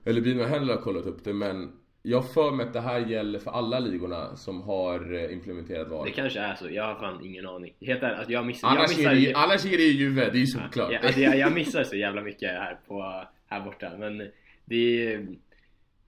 eller 0.07 0.21
Bino 0.21 0.43
heller 0.43 0.75
har 0.75 0.81
kollat 0.81 1.05
upp 1.05 1.23
det 1.23 1.33
men 1.33 1.71
jag 2.01 2.33
för 2.33 2.51
mig 2.51 2.65
att 2.65 2.73
det 2.73 2.81
här 2.81 2.99
gäller 2.99 3.39
för 3.39 3.51
alla 3.51 3.79
ligorna 3.79 4.35
som 4.35 4.61
har 4.61 5.13
eh, 5.13 5.33
implementerat 5.33 5.87
VAR. 5.87 6.05
Det 6.05 6.11
kanske 6.11 6.39
är 6.39 6.55
så, 6.55 6.69
jag 6.69 6.83
har 6.83 6.95
fan 6.95 7.25
ingen 7.25 7.47
aning. 7.47 7.73
Helt 7.81 8.03
ärligt, 8.03 8.17
alltså 8.17 8.33
jag 8.33 8.45
missar, 8.45 8.67
annars, 8.67 8.91
jag 8.91 8.97
missar, 8.97 9.11
är 9.11 9.15
det 9.15 9.21
ju, 9.21 9.33
annars 9.33 9.65
är 9.65 9.69
det 9.69 9.83
ju 9.83 9.91
Juve, 9.91 10.29
det 10.29 10.37
är 10.37 10.39
ju 10.39 10.45
såklart. 10.45 10.91
Ja, 10.91 10.99
alltså 11.03 11.19
jag, 11.19 11.37
jag 11.37 11.53
missar 11.53 11.83
så 11.83 11.95
jävla 11.95 12.21
mycket 12.21 12.49
här, 12.49 12.79
på, 12.87 13.23
här 13.47 13.65
borta 13.65 13.91
men 13.99 14.17
det 14.65 15.13
är 15.13 15.27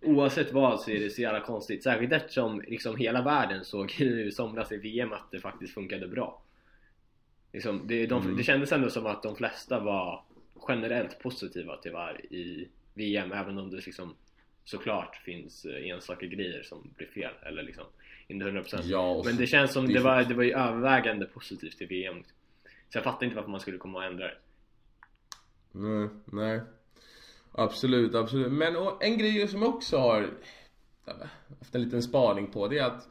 Oavsett 0.01 0.53
vad 0.53 0.79
så 0.79 0.91
är 0.91 1.00
det 1.00 1.10
så 1.10 1.22
jävla 1.22 1.41
konstigt, 1.41 1.84
särskilt 1.84 2.13
eftersom 2.13 2.62
liksom 2.62 2.98
hela 2.98 3.22
världen 3.22 3.65
såg 3.65 3.91
i 4.01 4.32
somras 4.32 4.72
i 4.72 4.77
VM 4.77 5.13
att 5.13 5.32
det 5.32 5.39
faktiskt 5.39 5.74
funkade 5.74 6.08
bra. 6.08 6.41
Liksom, 7.53 7.88
det, 7.88 8.06
de, 8.06 8.22
mm. 8.22 8.38
det 8.38 8.44
kändes 8.44 8.72
ändå 8.72 8.89
som 8.89 9.06
att 9.06 9.24
de 9.24 9.36
flesta 9.36 9.79
var 9.79 10.24
generellt 10.68 11.20
positiva 11.20 11.77
till 11.77 11.91
VAR 11.91 12.25
i 12.34 12.68
VM 12.94 13.32
även 13.32 13.58
om 13.58 13.70
det 13.70 13.75
liksom 13.75 14.15
såklart 14.63 15.15
finns 15.15 15.65
eh, 15.65 15.89
enstaka 15.89 16.25
grejer 16.25 16.63
som 16.63 16.94
blir 16.98 17.08
fel 17.08 17.34
eller 17.41 17.63
liksom 17.63 17.86
inte 18.27 18.46
100% 18.46 18.82
ja, 18.84 19.22
men 19.25 19.38
det 19.38 19.48
känns 19.48 19.74
som 19.74 19.88
det, 19.88 19.94
det 19.94 20.00
var, 20.00 20.24
det 20.24 20.34
var 20.34 20.44
ju 20.44 20.53
övervägande 20.53 21.25
positivt 21.25 21.77
till 21.77 21.88
VM 21.88 22.24
så 22.89 22.98
jag 22.98 23.03
fattar 23.03 23.25
inte 23.25 23.36
varför 23.36 23.51
man 23.51 23.60
skulle 23.60 23.77
komma 23.77 23.98
och 23.98 24.06
ändra 24.06 24.25
det. 24.25 24.38
Nej, 25.72 26.10
nej 26.25 26.62
Absolut, 27.51 28.15
absolut. 28.15 28.51
Men 28.51 28.75
en 29.00 29.18
grej 29.18 29.48
som 29.48 29.62
jag 29.62 29.75
också 29.75 29.98
har 29.98 30.29
haft 31.60 31.75
en 31.75 31.82
liten 31.82 32.03
spaning 32.03 32.48
på 32.51 32.68
det 32.68 32.77
är 32.77 32.86
att 32.86 33.10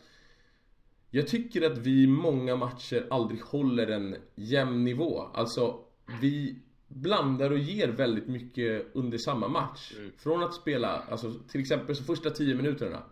jag 1.11 1.29
tycker 1.29 1.71
att 1.71 1.79
vi 1.79 2.03
i 2.03 2.07
många 2.07 2.57
matcher 2.57 3.07
aldrig 3.11 3.43
håller 3.43 3.87
en 3.87 4.17
jämn 4.35 4.85
nivå. 4.85 5.21
Alltså, 5.35 5.81
vi 6.21 6.59
blandar 6.89 7.51
och 7.51 7.59
ger 7.59 7.89
väldigt 7.89 8.29
mycket 8.29 8.87
under 8.93 9.19
samma 9.19 9.49
match. 9.49 9.95
Mm. 9.99 10.13
Från 10.19 10.43
att 10.43 10.55
spela, 10.55 11.03
alltså 11.11 11.35
till 11.49 11.61
exempel 11.61 11.97
så 11.97 12.05
första 12.05 12.31
10 12.31 12.55
minuterna. 12.55 13.03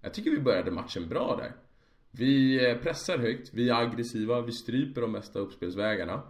Jag 0.00 0.14
tycker 0.14 0.30
vi 0.30 0.40
började 0.40 0.70
matchen 0.70 1.08
bra 1.08 1.36
där. 1.36 1.52
Vi 2.10 2.66
eh, 2.70 2.78
pressar 2.78 3.18
högt, 3.18 3.50
vi 3.54 3.68
är 3.68 3.74
aggressiva, 3.74 4.40
vi 4.40 4.52
stryper 4.52 5.00
de 5.00 5.12
mesta 5.12 5.38
uppspelsvägarna. 5.38 6.22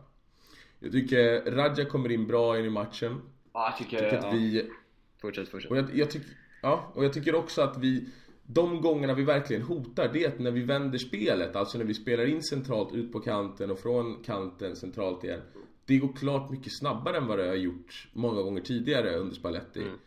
Jag 0.79 0.93
tycker 0.93 1.51
Radja 1.51 1.85
kommer 1.85 2.13
in 2.13 2.27
bra 2.27 2.59
in 2.59 2.65
i 2.65 2.71
matchen. 2.71 3.21
Ja, 3.59 3.67
jag 3.69 3.79
tycker, 3.79 3.99
tycker 3.99 4.19
att 4.19 4.25
ja. 4.25 4.31
vi... 4.31 4.71
Fortsätt, 5.21 5.49
fortsätt. 5.49 5.71
Och 5.71 5.77
jag, 5.77 5.95
jag 5.95 6.11
tycker, 6.11 6.29
ja, 6.63 6.93
och 6.95 7.05
jag 7.05 7.13
tycker 7.13 7.35
också 7.35 7.63
att 7.63 7.79
vi 7.79 8.09
de 8.47 8.81
gångerna 8.81 9.15
vi 9.15 9.25
verkligen 9.25 9.63
hotar, 9.63 10.11
det 10.13 10.25
är 10.25 10.39
när 10.39 10.51
vi 10.51 10.63
vänder 10.63 10.99
spelet. 10.99 11.57
Alltså 11.57 11.79
när 11.79 11.85
vi 11.85 11.95
spelar 11.95 12.27
in 12.27 12.43
centralt 12.43 12.95
ut 12.95 13.13
på 13.13 13.21
kanten 13.21 13.71
och 13.71 13.79
från 13.79 14.23
kanten 14.23 14.77
centralt 14.77 15.25
igen. 15.25 15.41
Det 15.87 15.99
går 15.99 16.13
klart 16.13 16.51
mycket 16.51 16.79
snabbare 16.79 17.17
än 17.17 17.27
vad 17.27 17.39
det 17.39 17.47
har 17.47 17.55
gjort 17.55 18.09
många 18.13 18.43
gånger 18.43 18.61
tidigare 18.61 19.17
under 19.17 19.35
Spalletti. 19.35 19.83
Mm. 19.83 19.99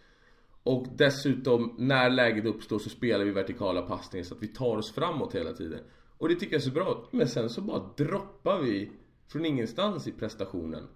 Och 0.63 0.88
dessutom, 0.98 1.75
när 1.77 2.10
läget 2.10 2.46
uppstår 2.46 2.79
så 2.79 2.89
spelar 2.89 3.25
vi 3.25 3.31
vertikala 3.31 3.81
passningar 3.81 4.24
så 4.24 4.36
att 4.36 4.43
vi 4.43 4.48
tar 4.48 4.77
oss 4.77 4.93
framåt 4.93 5.36
hela 5.36 5.53
tiden. 5.53 5.79
Och 6.17 6.29
det 6.29 6.36
tycker 6.36 6.53
jag 6.53 6.62
är 6.62 6.65
så 6.65 6.72
bra. 6.72 7.10
Men 7.12 7.27
sen 7.27 7.50
så 7.50 7.62
bara 7.62 7.93
droppar 7.98 8.60
vi 8.60 8.91
från 9.27 9.46
ingenstans 9.46 10.08
i 10.08 10.12
prestationen. 10.12 10.88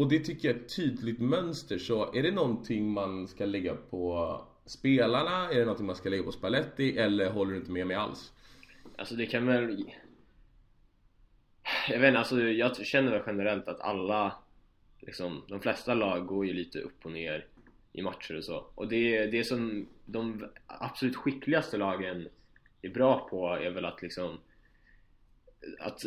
Och 0.00 0.08
det 0.08 0.18
tycker 0.18 0.48
jag 0.48 0.56
är 0.56 0.60
ett 0.60 0.76
tydligt 0.76 1.20
mönster. 1.20 1.78
Så 1.78 2.14
är 2.14 2.22
det 2.22 2.30
någonting 2.30 2.92
man 2.92 3.28
ska 3.28 3.44
lägga 3.44 3.74
på 3.74 4.40
spelarna? 4.64 5.50
Är 5.50 5.54
det 5.54 5.64
någonting 5.64 5.86
man 5.86 5.96
ska 5.96 6.08
lägga 6.08 6.22
på 6.22 6.32
Spalletti? 6.32 6.98
Eller 6.98 7.30
håller 7.30 7.52
du 7.52 7.58
inte 7.58 7.70
med 7.70 7.86
mig 7.86 7.96
alls? 7.96 8.32
Alltså 8.96 9.14
det 9.14 9.26
kan 9.26 9.46
väl... 9.46 9.84
Jag 11.88 11.98
vet 11.98 12.08
inte, 12.08 12.18
alltså 12.18 12.40
jag 12.40 12.86
känner 12.86 13.12
väl 13.12 13.22
generellt 13.26 13.68
att 13.68 13.80
alla 13.80 14.34
liksom, 15.00 15.42
de 15.48 15.60
flesta 15.60 15.94
lag 15.94 16.26
går 16.26 16.46
ju 16.46 16.52
lite 16.52 16.78
upp 16.78 17.04
och 17.04 17.12
ner 17.12 17.46
i 17.92 18.02
matcher 18.02 18.36
och 18.36 18.44
så. 18.44 18.66
Och 18.74 18.88
det, 18.88 19.26
det 19.26 19.44
som 19.44 19.86
de 20.04 20.46
absolut 20.66 21.16
skickligaste 21.16 21.76
lagen 21.76 22.28
är 22.82 22.90
bra 22.90 23.28
på 23.30 23.48
är 23.48 23.70
väl 23.70 23.84
att 23.84 24.02
liksom 24.02 24.38
att 25.78 26.04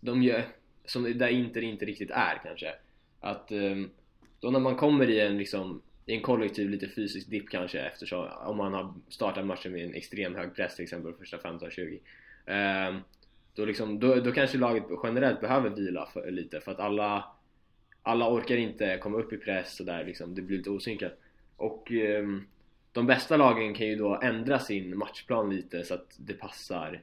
de 0.00 0.22
gör, 0.22 0.44
som 0.84 1.18
där 1.18 1.28
Inter 1.28 1.60
inte 1.60 1.84
riktigt 1.84 2.10
är 2.10 2.40
kanske 2.44 2.74
att 3.20 3.50
ehm, 3.50 3.90
då 4.40 4.50
när 4.50 4.60
man 4.60 4.76
kommer 4.76 5.10
i 5.10 5.20
en 5.20 5.38
liksom 5.38 5.82
i 6.06 6.14
en 6.14 6.22
kollektiv 6.22 6.70
lite 6.70 6.88
fysisk 6.88 7.30
dipp 7.30 7.50
kanske 7.50 7.80
eftersom 7.80 8.28
om 8.46 8.56
man 8.56 8.74
har 8.74 8.94
startat 9.08 9.46
matchen 9.46 9.72
med 9.72 9.84
en 9.84 9.94
extrem 9.94 10.34
hög 10.34 10.54
press 10.54 10.76
till 10.76 10.82
exempel 10.82 11.12
första 11.12 11.36
15-20 11.36 11.98
ehm, 12.46 13.00
då, 13.54 13.64
liksom, 13.64 14.00
då, 14.00 14.14
då 14.14 14.32
kanske 14.32 14.58
laget 14.58 14.84
generellt 15.02 15.40
behöver 15.40 15.70
vila 15.70 16.06
för, 16.06 16.30
lite 16.30 16.60
för 16.60 16.72
att 16.72 16.80
alla 16.80 17.24
alla 18.02 18.30
orkar 18.30 18.56
inte 18.56 18.98
komma 18.98 19.18
upp 19.18 19.32
i 19.32 19.36
press 19.36 19.80
och 19.80 19.86
där 19.86 20.04
liksom, 20.04 20.34
det 20.34 20.42
blir 20.42 20.58
lite 20.58 20.70
osynkat. 20.70 21.18
Och 21.56 21.92
ehm, 21.92 22.46
de 22.92 23.06
bästa 23.06 23.36
lagen 23.36 23.74
kan 23.74 23.86
ju 23.86 23.96
då 23.96 24.20
ändra 24.22 24.58
sin 24.58 24.98
matchplan 24.98 25.50
lite 25.50 25.84
så 25.84 25.94
att 25.94 26.14
det 26.18 26.34
passar 26.34 27.02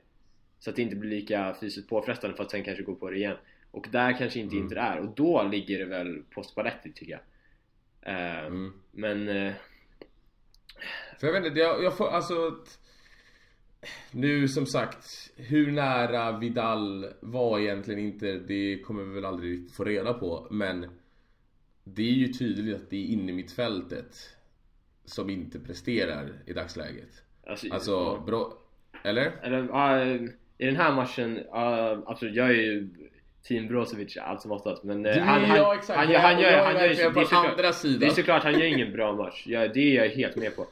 så 0.60 0.70
att 0.70 0.75
det 0.75 0.82
inte 0.82 0.96
blir 0.96 1.10
lika 1.10 1.55
fysiskt 1.60 1.89
påfrestande 1.89 2.36
för 2.36 2.43
att 2.43 2.51
sen 2.51 2.63
kanske 2.63 2.84
gå 2.84 2.96
på 2.96 3.10
det 3.10 3.17
igen 3.17 3.38
och 3.74 3.88
där 3.92 4.18
kanske 4.18 4.39
inte 4.39 4.56
mm. 4.56 4.63
Inter 4.63 4.75
är 4.75 5.00
och 5.00 5.15
då 5.15 5.44
ligger 5.44 5.80
det 5.80 5.86
väl 5.86 6.24
på 6.30 6.44
Spalletti 6.44 6.92
tycker 6.92 7.12
jag 7.12 7.22
uh, 8.15 8.46
mm. 8.46 8.74
Men 8.92 9.27
uh... 9.27 9.53
För 11.20 11.27
jag 11.27 11.34
vet 11.34 11.46
inte, 11.46 11.60
jag, 11.60 11.84
jag 11.84 11.98
får 11.98 12.08
alltså 12.08 12.58
Nu 14.12 14.48
som 14.48 14.65
sagt 14.65 15.06
Hur 15.36 15.72
nära 15.72 16.39
Vidal 16.39 17.13
var 17.20 17.60
egentligen 17.60 18.00
inte 18.00 18.39
Det 18.39 18.80
kommer 18.80 19.03
vi 19.03 19.13
väl 19.13 19.25
aldrig 19.25 19.72
få 19.72 19.84
reda 19.84 20.13
på 20.13 20.48
men 20.51 21.00
Det 21.84 22.01
är 22.01 22.13
ju 22.13 22.27
tydligt 22.27 22.75
att 22.75 22.89
det 22.89 22.96
är 22.96 23.06
inne 23.06 23.34
mitt 23.34 23.51
fältet 23.51 24.15
Som 25.06 25.30
inte 25.30 25.60
presterar 25.60 26.44
i 26.46 26.53
dagsläget 26.53 27.24
Alltså, 27.48 27.74
alltså 27.74 28.20
bra 28.25 28.58
Eller? 29.03 29.32
Eller 29.42 29.62
uh, 29.62 30.30
i 30.58 30.65
den 30.65 30.75
här 30.75 30.96
matchen, 30.96 31.38
uh, 31.38 32.03
absolut, 32.06 32.36
jag 32.36 32.50
är 32.50 32.53
ju 32.53 32.89
Team 33.48 33.68
Brozovic 33.68 34.18
allt 34.18 34.42
som 34.42 34.52
oftast 34.52 34.84
men 34.84 35.06
eh, 35.06 35.18
han, 35.18 35.44
han, 35.44 35.58
ja, 35.58 35.76
exakt. 35.76 36.00
han, 36.00 36.12
gör, 36.12 36.20
han 36.20 36.40
gör, 36.40 36.64
han 36.64 36.74
gör, 36.74 36.82
det, 36.82 37.22
är 37.22 37.24
såklart, 37.24 37.58
det 38.00 38.06
är 38.06 38.10
såklart 38.10 38.44
han 38.44 38.60
gör 38.60 38.66
ingen 38.66 38.92
bra 38.92 39.16
match, 39.16 39.44
ja, 39.46 39.68
det 39.68 39.80
är 39.80 40.04
jag 40.04 40.10
helt 40.10 40.36
med 40.36 40.56
på. 40.56 40.68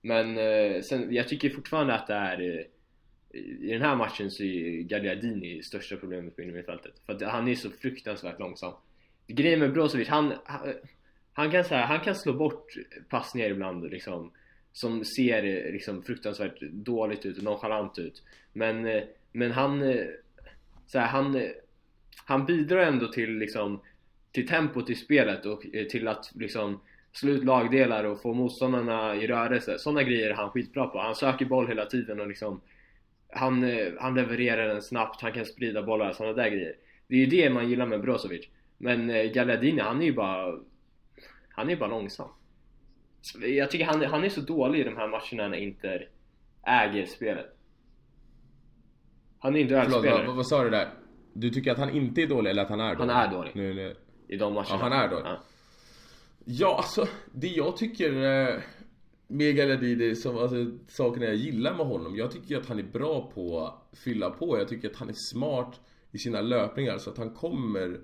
Men 0.00 0.38
eh, 0.38 0.80
sen, 0.80 1.14
jag 1.14 1.28
tycker 1.28 1.50
fortfarande 1.50 1.94
att 1.94 2.06
det 2.06 2.14
är 2.14 2.40
eh, 2.40 3.40
i 3.40 3.72
den 3.72 3.82
här 3.82 3.96
matchen 3.96 4.30
så 4.30 4.42
är 4.42 4.82
Gagliardini 4.82 5.62
största 5.62 5.96
problemet 5.96 6.36
på 6.36 6.42
innermittfältet. 6.42 6.92
För 7.06 7.12
att 7.12 7.22
han 7.22 7.48
är 7.48 7.54
så 7.54 7.70
fruktansvärt 7.70 8.38
långsam. 8.38 8.72
Grejen 9.26 9.60
med 9.60 9.72
Brozovic, 9.72 10.08
han, 10.08 10.32
han, 10.44 10.74
han 11.32 11.50
kan, 11.50 11.64
så 11.64 11.74
här, 11.74 11.86
han 11.86 12.00
kan 12.00 12.14
slå 12.14 12.32
bort 12.32 12.66
passningar 13.08 13.50
ibland 13.50 13.90
liksom 13.90 14.32
som 14.72 15.04
ser 15.04 15.72
liksom 15.72 16.02
fruktansvärt 16.02 16.60
dåligt 16.60 17.26
ut 17.26 17.38
och 17.38 17.44
nonchalant 17.44 17.98
ut. 17.98 18.22
Men, 18.52 19.02
men 19.32 19.50
han 19.52 19.94
så 20.86 20.98
här, 20.98 21.06
han 21.06 21.40
han 22.24 22.46
bidrar 22.46 22.78
ändå 22.78 23.08
till 23.08 23.38
liksom 23.38 23.80
till 24.32 24.48
tempot 24.48 24.90
i 24.90 24.94
spelet 24.94 25.46
och 25.46 25.66
eh, 25.74 25.86
till 25.86 26.08
att 26.08 26.32
liksom 26.34 26.80
slå 27.12 27.32
ut 27.32 27.44
lagdelar 27.44 28.04
och 28.04 28.22
få 28.22 28.34
motståndarna 28.34 29.16
i 29.16 29.26
rörelse. 29.26 29.78
Sådana 29.78 30.02
grejer 30.02 30.30
är 30.30 30.34
han 30.34 30.50
skitbra 30.50 30.86
på. 30.86 30.98
Han 30.98 31.14
söker 31.14 31.44
boll 31.44 31.68
hela 31.68 31.86
tiden 31.86 32.20
och 32.20 32.28
liksom 32.28 32.60
han, 33.32 33.64
eh, 33.64 33.92
han 34.00 34.14
levererar 34.14 34.68
den 34.68 34.82
snabbt, 34.82 35.22
han 35.22 35.32
kan 35.32 35.44
sprida 35.44 35.82
bollar, 35.82 36.12
sådana 36.12 36.34
där 36.34 36.50
grejer. 36.50 36.76
Det 37.06 37.14
är 37.14 37.18
ju 37.18 37.26
det 37.26 37.50
man 37.50 37.68
gillar 37.70 37.86
med 37.86 38.00
Brozovic. 38.00 38.48
Men 38.78 39.10
eh, 39.10 39.24
Gagliardini, 39.24 39.80
han 39.80 40.00
är 40.00 40.06
ju 40.06 40.12
bara 40.12 40.58
Han 41.48 41.70
är 41.70 41.76
bara 41.76 41.90
långsam. 41.90 42.28
Jag 43.40 43.70
tycker 43.70 43.84
han, 43.84 44.02
han 44.02 44.24
är 44.24 44.28
så 44.28 44.40
dålig 44.40 44.80
i 44.80 44.84
de 44.84 44.96
här 44.96 45.08
matcherna 45.08 45.48
när 45.48 45.58
Inter 45.58 46.08
äger 46.66 47.06
spelet. 47.06 47.56
Han 49.38 49.56
är 49.56 49.60
inte 49.60 49.76
överspelare. 49.76 50.26
Vad, 50.26 50.36
vad 50.36 50.46
sa 50.46 50.64
du 50.64 50.70
där? 50.70 50.90
Du 51.40 51.50
tycker 51.50 51.72
att 51.72 51.78
han 51.78 51.90
inte 51.90 52.22
är 52.22 52.26
dålig 52.26 52.50
eller 52.50 52.62
att 52.62 52.68
han 52.68 52.80
är 52.80 52.94
dålig? 52.94 53.12
Han 53.12 53.26
är 53.26 53.36
dålig. 53.36 53.52
Nu, 53.54 53.74
nu. 53.74 53.96
I 54.28 54.36
de 54.36 54.54
matcherna. 54.54 54.68
Ja, 54.70 54.78
han 54.80 54.92
är 54.92 55.08
dålig. 55.08 55.26
Ja, 55.26 55.38
ja 56.44 56.76
alltså 56.76 57.06
det 57.32 57.48
jag 57.48 57.76
tycker 57.76 58.22
eh, 58.22 58.60
med 59.26 59.56
Galadidi, 59.56 60.16
som, 60.16 60.38
alltså 60.38 60.56
sakerna 60.88 61.26
jag 61.26 61.34
gillar 61.34 61.74
med 61.74 61.86
honom. 61.86 62.16
Jag 62.16 62.30
tycker 62.30 62.56
att 62.56 62.66
han 62.66 62.78
är 62.78 62.82
bra 62.82 63.30
på 63.34 63.66
att 63.66 63.98
fylla 63.98 64.30
på. 64.30 64.58
Jag 64.58 64.68
tycker 64.68 64.90
att 64.90 64.96
han 64.96 65.08
är 65.08 65.12
smart 65.12 65.80
i 66.10 66.18
sina 66.18 66.40
löpningar 66.40 66.98
så 66.98 67.10
att 67.10 67.18
han 67.18 67.30
kommer 67.30 68.00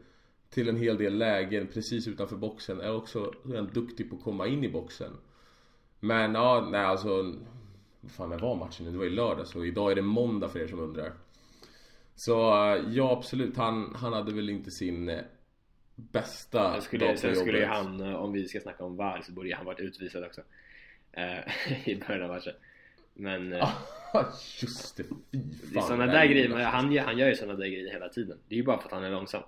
till 0.51 0.69
en 0.69 0.77
hel 0.77 0.97
del 0.97 1.19
lägen 1.19 1.67
precis 1.67 2.09
utanför 2.09 2.37
boxen. 2.37 2.81
Är 2.81 2.97
också 2.97 3.33
han 3.55 3.71
duktig 3.73 4.11
på 4.11 4.17
att 4.17 4.23
komma 4.23 4.47
in 4.47 4.65
i 4.65 4.69
boxen. 4.69 5.13
Men 6.01 6.35
ja, 6.35 6.69
nej 6.71 6.85
alltså. 6.85 7.35
Vad 8.01 8.13
fan, 8.13 8.31
när 8.31 8.39
var 8.39 8.57
matchen 8.57 8.87
nu? 8.87 8.93
Det 8.93 8.99
var 8.99 9.05
i 9.05 9.11
lördag 9.11 9.47
så 9.47 9.65
idag 9.65 9.91
är 9.91 9.95
det 9.95 10.03
måndag 10.03 10.49
för 10.49 10.59
er 10.59 10.67
som 10.67 10.81
undrar. 10.81 11.13
Så 12.23 12.33
ja, 12.91 13.13
absolut. 13.13 13.57
Han, 13.57 13.95
han 13.95 14.13
hade 14.13 14.35
väl 14.35 14.51
inte 14.51 14.71
sin 14.71 15.09
eh, 15.09 15.25
bästa 15.95 16.75
jag 16.75 16.83
skulle, 16.83 17.05
dag 17.05 17.15
på 17.15 17.21
Sen 17.21 17.37
skulle 17.37 17.59
ju 17.59 17.65
han, 17.65 18.01
eh, 18.01 18.15
om 18.15 18.33
vi 18.33 18.49
ska 18.49 18.61
snacka 18.61 18.85
om 18.85 18.97
VAR 18.97 19.21
så 19.27 19.33
borde 19.33 19.55
han 19.55 19.67
varit 19.67 19.81
utvisad 19.81 20.25
också. 20.25 20.41
Eh, 21.13 21.89
I 21.89 22.03
början 22.09 22.23
av 22.23 22.29
matchen. 22.29 22.53
Men... 23.15 23.53
Just 24.61 24.97
det, 24.97 25.03
fy 25.03 25.75
fan. 25.75 25.83
Sådana 25.83 26.07
där 26.07 26.27
grejer, 26.27 26.49
han, 26.49 26.99
han 26.99 27.19
gör 27.19 27.29
ju 27.29 27.35
sådana 27.35 27.59
där 27.59 27.67
grejer 27.67 27.93
hela 27.93 28.09
tiden. 28.09 28.39
Det 28.49 28.55
är 28.55 28.57
ju 28.57 28.65
bara 28.65 28.79
för 28.79 28.87
att 28.87 28.93
han 28.93 29.05
är 29.05 29.11
långsam. 29.11 29.43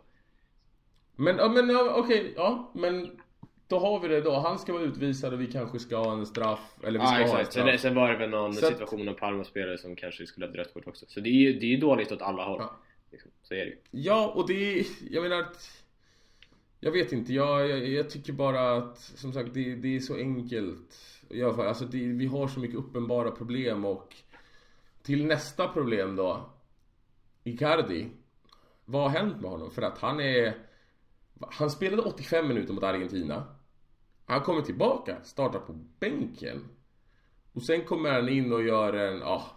Men, 1.16 1.36
ja, 1.36 1.48
men 1.48 1.70
ja, 1.70 1.94
okej, 1.96 2.32
ja, 2.36 2.70
men 2.74 3.20
då 3.68 3.78
har 3.78 4.00
vi 4.00 4.08
det 4.08 4.20
då. 4.20 4.34
Han 4.34 4.58
ska 4.58 4.72
vara 4.72 4.82
utvisad 4.82 5.32
och 5.32 5.40
vi 5.40 5.46
kanske 5.46 5.78
ska 5.78 5.96
ha 5.96 6.12
en 6.12 6.26
straff. 6.26 6.74
Eller 6.82 7.00
vi 7.00 7.06
ska 7.06 7.16
exakt. 7.16 7.32
ha 7.32 7.38
en 7.38 7.46
straff. 7.46 7.66
Sen, 7.66 7.78
sen 7.78 7.94
var 7.94 8.12
det 8.12 8.18
väl 8.18 8.30
någon 8.30 8.54
så 8.54 8.66
situation 8.66 9.08
av 9.08 9.12
Parma-spelare 9.12 9.78
som 9.78 9.96
kanske 9.96 10.26
skulle 10.26 10.46
ha 10.46 10.50
ett 10.50 10.58
rött 10.58 10.74
kort 10.74 10.86
också. 10.86 11.06
Så 11.08 11.20
det 11.20 11.28
är 11.28 11.32
ju 11.32 11.58
det 11.58 11.74
är 11.74 11.80
dåligt 11.80 12.12
åt 12.12 12.22
alla 12.22 12.44
håll. 12.44 12.60
Ja. 12.60 12.76
Liksom. 13.10 13.30
Så 13.42 13.54
är 13.54 13.58
det 13.58 13.64
ju. 13.64 13.76
Ja, 13.90 14.32
och 14.36 14.48
det 14.48 14.78
är, 14.80 14.86
jag 15.10 15.22
menar 15.22 15.40
att 15.40 15.84
Jag 16.80 16.92
vet 16.92 17.12
inte, 17.12 17.32
jag, 17.32 17.70
jag, 17.70 17.88
jag 17.88 18.10
tycker 18.10 18.32
bara 18.32 18.76
att 18.76 18.98
som 18.98 19.32
sagt 19.32 19.54
det, 19.54 19.74
det 19.74 19.96
är 19.96 20.00
så 20.00 20.16
enkelt. 20.16 21.00
Jag, 21.28 21.60
alltså 21.60 21.84
det, 21.84 21.98
vi 21.98 22.26
har 22.26 22.48
så 22.48 22.60
mycket 22.60 22.76
uppenbara 22.76 23.30
problem 23.30 23.84
och 23.84 24.14
till 25.02 25.26
nästa 25.26 25.68
problem 25.68 26.16
då. 26.16 26.50
Icardi. 27.44 28.06
Vad 28.84 29.02
har 29.02 29.08
hänt 29.08 29.40
med 29.40 29.50
honom? 29.50 29.70
För 29.70 29.82
att 29.82 29.98
han 29.98 30.20
är 30.20 30.54
han 31.40 31.70
spelade 31.70 32.02
85 32.02 32.48
minuter 32.48 32.72
mot 32.72 32.82
Argentina. 32.82 33.44
Han 34.26 34.40
kommer 34.40 34.62
tillbaka, 34.62 35.16
startar 35.22 35.58
på 35.58 35.72
bänken. 36.00 36.68
Och 37.52 37.66
sen 37.66 37.84
kommer 37.84 38.10
han 38.10 38.28
in 38.28 38.52
och 38.52 38.64
gör 38.64 38.92
en, 38.92 39.18
ja, 39.18 39.26
ah, 39.26 39.56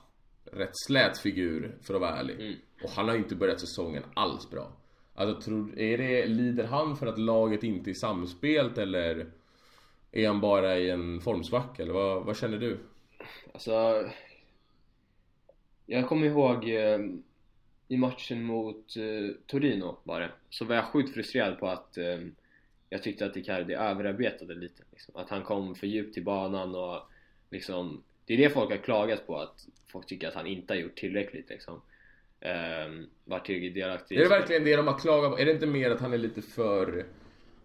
rätt 0.51 0.77
slät 0.87 1.19
figur 1.19 1.77
för 1.81 1.93
att 1.93 2.01
vara 2.01 2.15
ärlig. 2.15 2.39
Mm. 2.39 2.55
Och 2.83 2.89
han 2.89 3.07
har 3.07 3.15
inte 3.15 3.35
börjat 3.35 3.59
säsongen 3.59 4.03
alls 4.13 4.49
bra. 4.49 4.71
Alltså, 5.15 5.41
tror, 5.41 5.79
är 5.79 5.97
det, 5.97 6.25
lider 6.25 6.63
han 6.63 6.97
för 6.97 7.07
att 7.07 7.19
laget 7.19 7.63
inte 7.63 7.89
är 7.89 7.93
samspelt 7.93 8.77
eller 8.77 9.31
är 10.11 10.27
han 10.27 10.41
bara 10.41 10.77
i 10.77 10.89
en 10.89 11.21
formsvacka? 11.21 11.83
Eller 11.83 11.93
vad, 11.93 12.25
vad 12.25 12.37
känner 12.37 12.57
du? 12.57 12.79
Alltså... 13.53 14.03
Jag 15.89 16.07
kommer 16.07 16.27
ihåg 16.27 16.69
eh, 16.69 16.99
i 17.87 17.97
matchen 17.97 18.43
mot 18.43 18.97
eh, 18.97 19.35
Torino 19.45 19.97
var 20.03 20.19
det, 20.19 20.31
så 20.49 20.65
var 20.65 20.75
jag 20.75 20.85
sjukt 20.85 21.13
frustrerad 21.13 21.59
på 21.59 21.67
att 21.67 21.97
eh, 21.97 22.19
jag 22.89 23.03
tyckte 23.03 23.25
att 23.25 23.37
Icardi 23.37 23.73
överarbetade 23.73 24.55
lite. 24.55 24.83
Liksom. 24.91 25.15
Att 25.15 25.29
han 25.29 25.43
kom 25.43 25.75
för 25.75 25.87
djupt 25.87 26.17
i 26.17 26.21
banan 26.21 26.75
och 26.75 27.01
liksom, 27.49 28.03
det 28.25 28.33
är 28.33 28.37
det 28.37 28.49
folk 28.49 28.71
har 28.71 28.77
klagat 28.77 29.27
på, 29.27 29.37
att 29.37 29.67
folk 29.87 30.05
tycker 30.05 30.27
att 30.27 30.33
han 30.33 30.47
inte 30.47 30.73
har 30.73 30.79
gjort 30.79 30.95
tillräckligt 30.95 31.49
liksom. 31.49 31.81
Eh, 32.39 32.87
varit 33.25 33.45
tillräckligt 33.45 33.73
delaktig. 33.73 34.17
Är 34.17 34.23
det 34.23 34.29
verkligen 34.29 34.63
det 34.63 34.75
de 34.75 34.87
har 34.87 34.99
klagat 34.99 35.31
på? 35.31 35.39
Är 35.39 35.45
det 35.45 35.51
inte 35.51 35.65
mer 35.65 35.91
att 35.91 36.01
han 36.01 36.13
är 36.13 36.17
lite 36.17 36.41
för, 36.41 37.05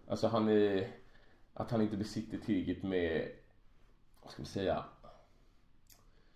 alltså 0.07 0.27
han 0.27 0.49
är, 0.49 0.87
att 1.53 1.71
han 1.71 1.81
inte 1.81 1.97
besitter 1.97 2.37
tillräckligt 2.37 2.83
med, 2.83 3.27
vad 4.21 4.31
ska 4.31 4.41
man 4.41 4.47
säga, 4.47 4.85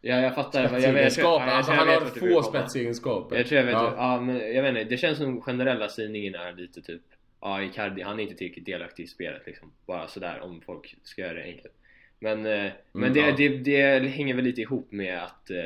Ja 0.01 0.15
jag 0.15 0.35
fattar 0.35 0.67
Spetsegenskaper, 0.67 1.47
alltså 1.47 1.71
han 1.71 1.87
har 1.87 1.99
få 2.05 2.43
spetsegenskaper 2.43 3.35
Jag 3.35 3.47
tror 3.47 3.59
jag 3.59 3.65
vet, 3.65 3.73
ja. 3.73 3.93
ja. 3.97 4.21
men 4.21 4.53
jag 4.53 4.63
vet 4.63 4.69
inte, 4.69 4.83
det 4.83 4.97
känns 4.97 5.17
som 5.17 5.41
generella 5.41 5.89
sägningen 5.89 6.35
är 6.35 6.53
lite 6.53 6.81
typ 6.81 7.01
Ja 7.41 7.63
Icardi, 7.63 8.01
han 8.01 8.19
är 8.19 8.23
inte 8.23 8.35
tillräckligt 8.35 8.65
delaktig 8.65 9.03
i 9.03 9.07
spelet 9.07 9.41
liksom. 9.45 9.71
Bara 9.85 10.07
sådär 10.07 10.39
om 10.39 10.61
folk 10.61 10.95
ska 11.03 11.21
göra 11.21 11.33
det 11.33 11.43
enkelt 11.43 11.73
Men, 12.19 12.45
eh, 12.45 12.59
mm, 12.61 12.71
men 12.91 13.13
det, 13.13 13.19
ja. 13.19 13.35
det, 13.37 13.49
det, 13.49 14.07
hänger 14.07 14.35
väl 14.35 14.45
lite 14.45 14.61
ihop 14.61 14.91
med 14.91 15.23
att 15.23 15.49
eh, 15.49 15.65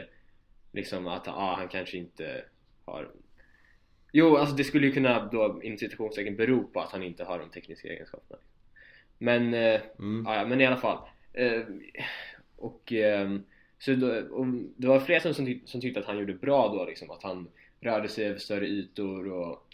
Liksom 0.73 1.07
att 1.07 1.23
ja, 1.25 1.55
han 1.57 1.67
kanske 1.67 1.97
inte 1.97 2.43
har 2.85 3.11
Jo, 4.11 4.37
alltså 4.37 4.55
det 4.55 4.63
skulle 4.63 4.87
ju 4.87 4.93
kunna 4.93 5.25
då 5.25 5.59
inom 5.63 5.77
citationstecken 5.77 6.35
bero 6.35 6.63
på 6.63 6.81
att 6.81 6.91
han 6.91 7.03
inte 7.03 7.23
har 7.23 7.39
de 7.39 7.49
tekniska 7.49 7.87
egenskaperna. 7.87 8.39
Men, 9.17 9.53
eh, 9.53 9.81
mm. 9.99 10.25
ja, 10.25 10.45
men 10.47 10.61
i 10.61 10.65
alla 10.65 10.77
fall. 10.77 10.97
Och 12.55 12.93
ehm, 12.93 13.43
så 13.79 13.93
då, 13.95 14.21
det 14.77 14.87
var 14.87 14.99
flera 14.99 15.19
som, 15.19 15.33
som, 15.33 15.59
som 15.65 15.81
tyckte 15.81 15.99
att 15.99 16.05
han 16.05 16.19
gjorde 16.19 16.33
bra 16.33 16.67
då 16.67 16.85
liksom, 16.85 17.11
att 17.11 17.23
han 17.23 17.47
rörde 17.79 18.07
sig 18.07 18.25
över 18.25 18.39
större 18.39 18.67
ytor 18.67 19.31
och 19.31 19.70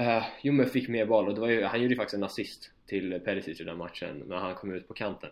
uh, 0.00 0.24
jo 0.42 0.52
men 0.52 0.66
fick 0.66 0.88
mer 0.88 1.06
boll 1.06 1.28
och 1.28 1.34
det 1.34 1.40
var 1.40 1.48
ju, 1.48 1.64
han 1.64 1.80
gjorde 1.80 1.94
ju 1.94 1.96
faktiskt 1.96 2.14
en 2.14 2.24
assist 2.24 2.70
till 2.86 3.20
Perisic 3.24 3.60
i 3.60 3.64
den 3.64 3.78
matchen 3.78 4.22
när 4.26 4.36
han 4.36 4.54
kom 4.54 4.74
ut 4.74 4.88
på 4.88 4.94
kanten 4.94 5.30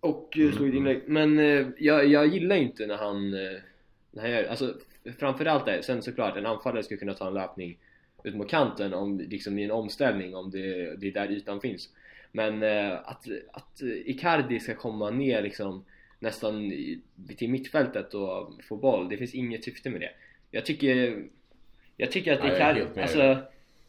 och 0.00 0.36
mm. 0.36 0.52
slog 0.52 0.68
ett 0.68 0.74
inlägg 0.74 1.02
men 1.06 1.38
uh, 1.38 1.68
jag, 1.78 2.06
jag 2.06 2.26
gillar 2.26 2.56
inte 2.56 2.86
när 2.86 2.96
han, 2.96 3.34
uh, 3.34 3.58
när 4.10 4.22
han 4.22 4.30
gör, 4.30 4.44
alltså 4.44 4.74
framförallt 5.18 5.66
det, 5.66 5.82
sen 5.82 6.02
såklart 6.02 6.36
en 6.36 6.46
anfallare 6.46 6.82
skulle 6.82 6.98
kunna 6.98 7.14
ta 7.14 7.28
en 7.28 7.34
löpning 7.34 7.78
ut 8.24 8.34
mot 8.34 8.50
kanten 8.50 8.94
om, 8.94 9.18
liksom 9.18 9.58
i 9.58 9.64
en 9.64 9.70
omställning 9.70 10.34
om 10.34 10.50
det, 10.50 10.96
det 10.96 11.08
är 11.08 11.12
där 11.12 11.32
ytan 11.32 11.60
finns 11.60 11.90
men 12.32 12.62
att, 13.04 13.26
att 13.52 13.82
Icardi 14.04 14.60
ska 14.60 14.74
komma 14.74 15.10
ner 15.10 15.42
liksom 15.42 15.84
nästan 16.18 16.72
till 17.36 17.50
mittfältet 17.50 18.14
och 18.14 18.60
få 18.68 18.76
boll. 18.76 19.08
Det 19.08 19.16
finns 19.16 19.34
inget 19.34 19.64
syfte 19.64 19.90
med 19.90 20.00
det. 20.00 20.10
Jag 20.50 20.66
tycker, 20.66 21.24
jag 21.96 22.12
tycker 22.12 22.32
att 22.32 22.42
det 22.42 22.58
kan, 22.58 23.02
alltså, 23.02 23.38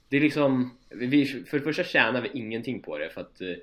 det 0.09 0.17
är 0.17 0.21
liksom, 0.21 0.77
vi, 0.89 1.25
för 1.25 1.57
det 1.57 1.63
första 1.63 1.83
tjänar 1.83 2.21
vi 2.21 2.29
ingenting 2.33 2.81
på 2.81 2.97
det 2.97 3.09
för 3.09 3.21
att 3.21 3.41
eh, 3.41 3.53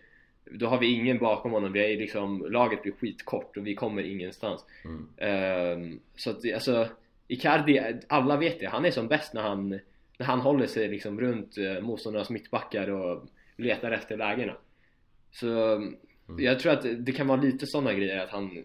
då 0.50 0.66
har 0.66 0.78
vi 0.78 0.86
ingen 0.86 1.18
bakom 1.18 1.52
honom, 1.52 1.72
vi 1.72 1.92
är 1.94 1.98
liksom, 1.98 2.46
laget 2.50 2.82
blir 2.82 2.92
skitkort 2.92 3.56
och 3.56 3.66
vi 3.66 3.74
kommer 3.74 4.02
ingenstans. 4.02 4.64
Mm. 4.84 5.82
Um, 5.82 6.00
så 6.16 6.30
att 6.30 6.52
alltså, 6.54 6.88
Icardi, 7.28 7.94
alla 8.08 8.36
vet 8.36 8.60
det, 8.60 8.66
han 8.66 8.84
är 8.84 8.90
som 8.90 9.08
bäst 9.08 9.34
när 9.34 9.42
han, 9.42 9.68
när 10.18 10.26
han 10.26 10.40
håller 10.40 10.66
sig 10.66 10.88
liksom 10.88 11.20
runt 11.20 11.58
uh, 11.58 11.80
motståndarnas 11.80 12.30
mittbackar 12.30 12.90
och 12.90 13.26
letar 13.56 13.90
efter 13.90 14.16
lägena. 14.16 14.56
Så 15.32 15.80
Mm. 16.28 16.44
Jag 16.44 16.60
tror 16.60 16.72
att 16.72 16.86
det 16.98 17.12
kan 17.12 17.26
vara 17.26 17.40
lite 17.40 17.66
sådana 17.66 17.94
grejer 17.94 18.18
att 18.18 18.30
han 18.30 18.64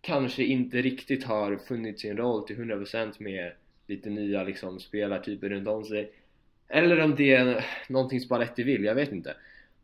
kanske 0.00 0.44
inte 0.44 0.82
riktigt 0.82 1.24
har 1.24 1.56
funnit 1.56 2.00
sin 2.00 2.16
roll 2.16 2.46
till 2.46 2.56
100% 2.56 3.12
med 3.18 3.52
lite 3.86 4.10
nya 4.10 4.44
liksom 4.44 4.80
spelartyper 4.80 5.48
runt 5.48 5.68
om 5.68 5.84
sig 5.84 6.12
eller 6.68 7.00
om 7.00 7.14
det 7.14 7.34
är 7.34 7.64
någonting 7.88 8.20
Spalletti 8.20 8.62
vill, 8.62 8.84
jag 8.84 8.94
vet 8.94 9.12
inte 9.12 9.34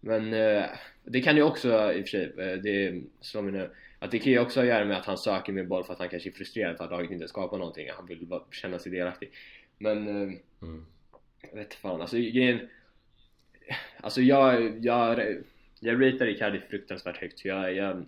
men 0.00 0.34
eh, 0.34 0.64
det 1.04 1.20
kan 1.20 1.36
ju 1.36 1.42
också 1.42 1.92
i 1.92 2.02
och 2.02 2.08
för 2.08 2.10
sig, 2.10 2.24
eh, 2.24 2.58
det 2.58 3.02
slår 3.20 3.42
mig 3.42 3.52
nu 3.52 3.70
att 3.98 4.10
det 4.10 4.18
kan 4.18 4.32
ju 4.32 4.38
också 4.38 4.64
göra 4.64 4.84
med 4.84 4.96
att 4.96 5.06
han 5.06 5.18
söker 5.18 5.52
med 5.52 5.68
boll 5.68 5.84
för 5.84 5.92
att 5.92 5.98
han 5.98 6.08
kanske 6.08 6.28
är 6.28 6.32
frustrerad 6.32 6.76
för 6.76 6.84
att 6.84 6.90
laget 6.90 7.10
inte 7.10 7.28
skapar 7.28 7.58
någonting 7.58 7.88
han 7.96 8.06
vill 8.06 8.26
bara 8.26 8.42
känna 8.50 8.78
sig 8.78 8.92
delaktig 8.92 9.30
men 9.78 10.08
eh, 10.08 10.38
mm. 10.62 10.86
jag 11.50 11.58
vet 11.58 11.74
fan 11.74 12.00
alltså 12.00 12.16
grejen 12.16 12.68
alltså 14.00 14.20
jag, 14.20 14.78
jag 14.84 15.20
jag 15.84 16.02
ratear 16.02 16.28
Icardi 16.28 16.60
fruktansvärt 16.60 17.16
högt. 17.16 17.44
Jag, 17.44 17.74
jag, 17.74 18.06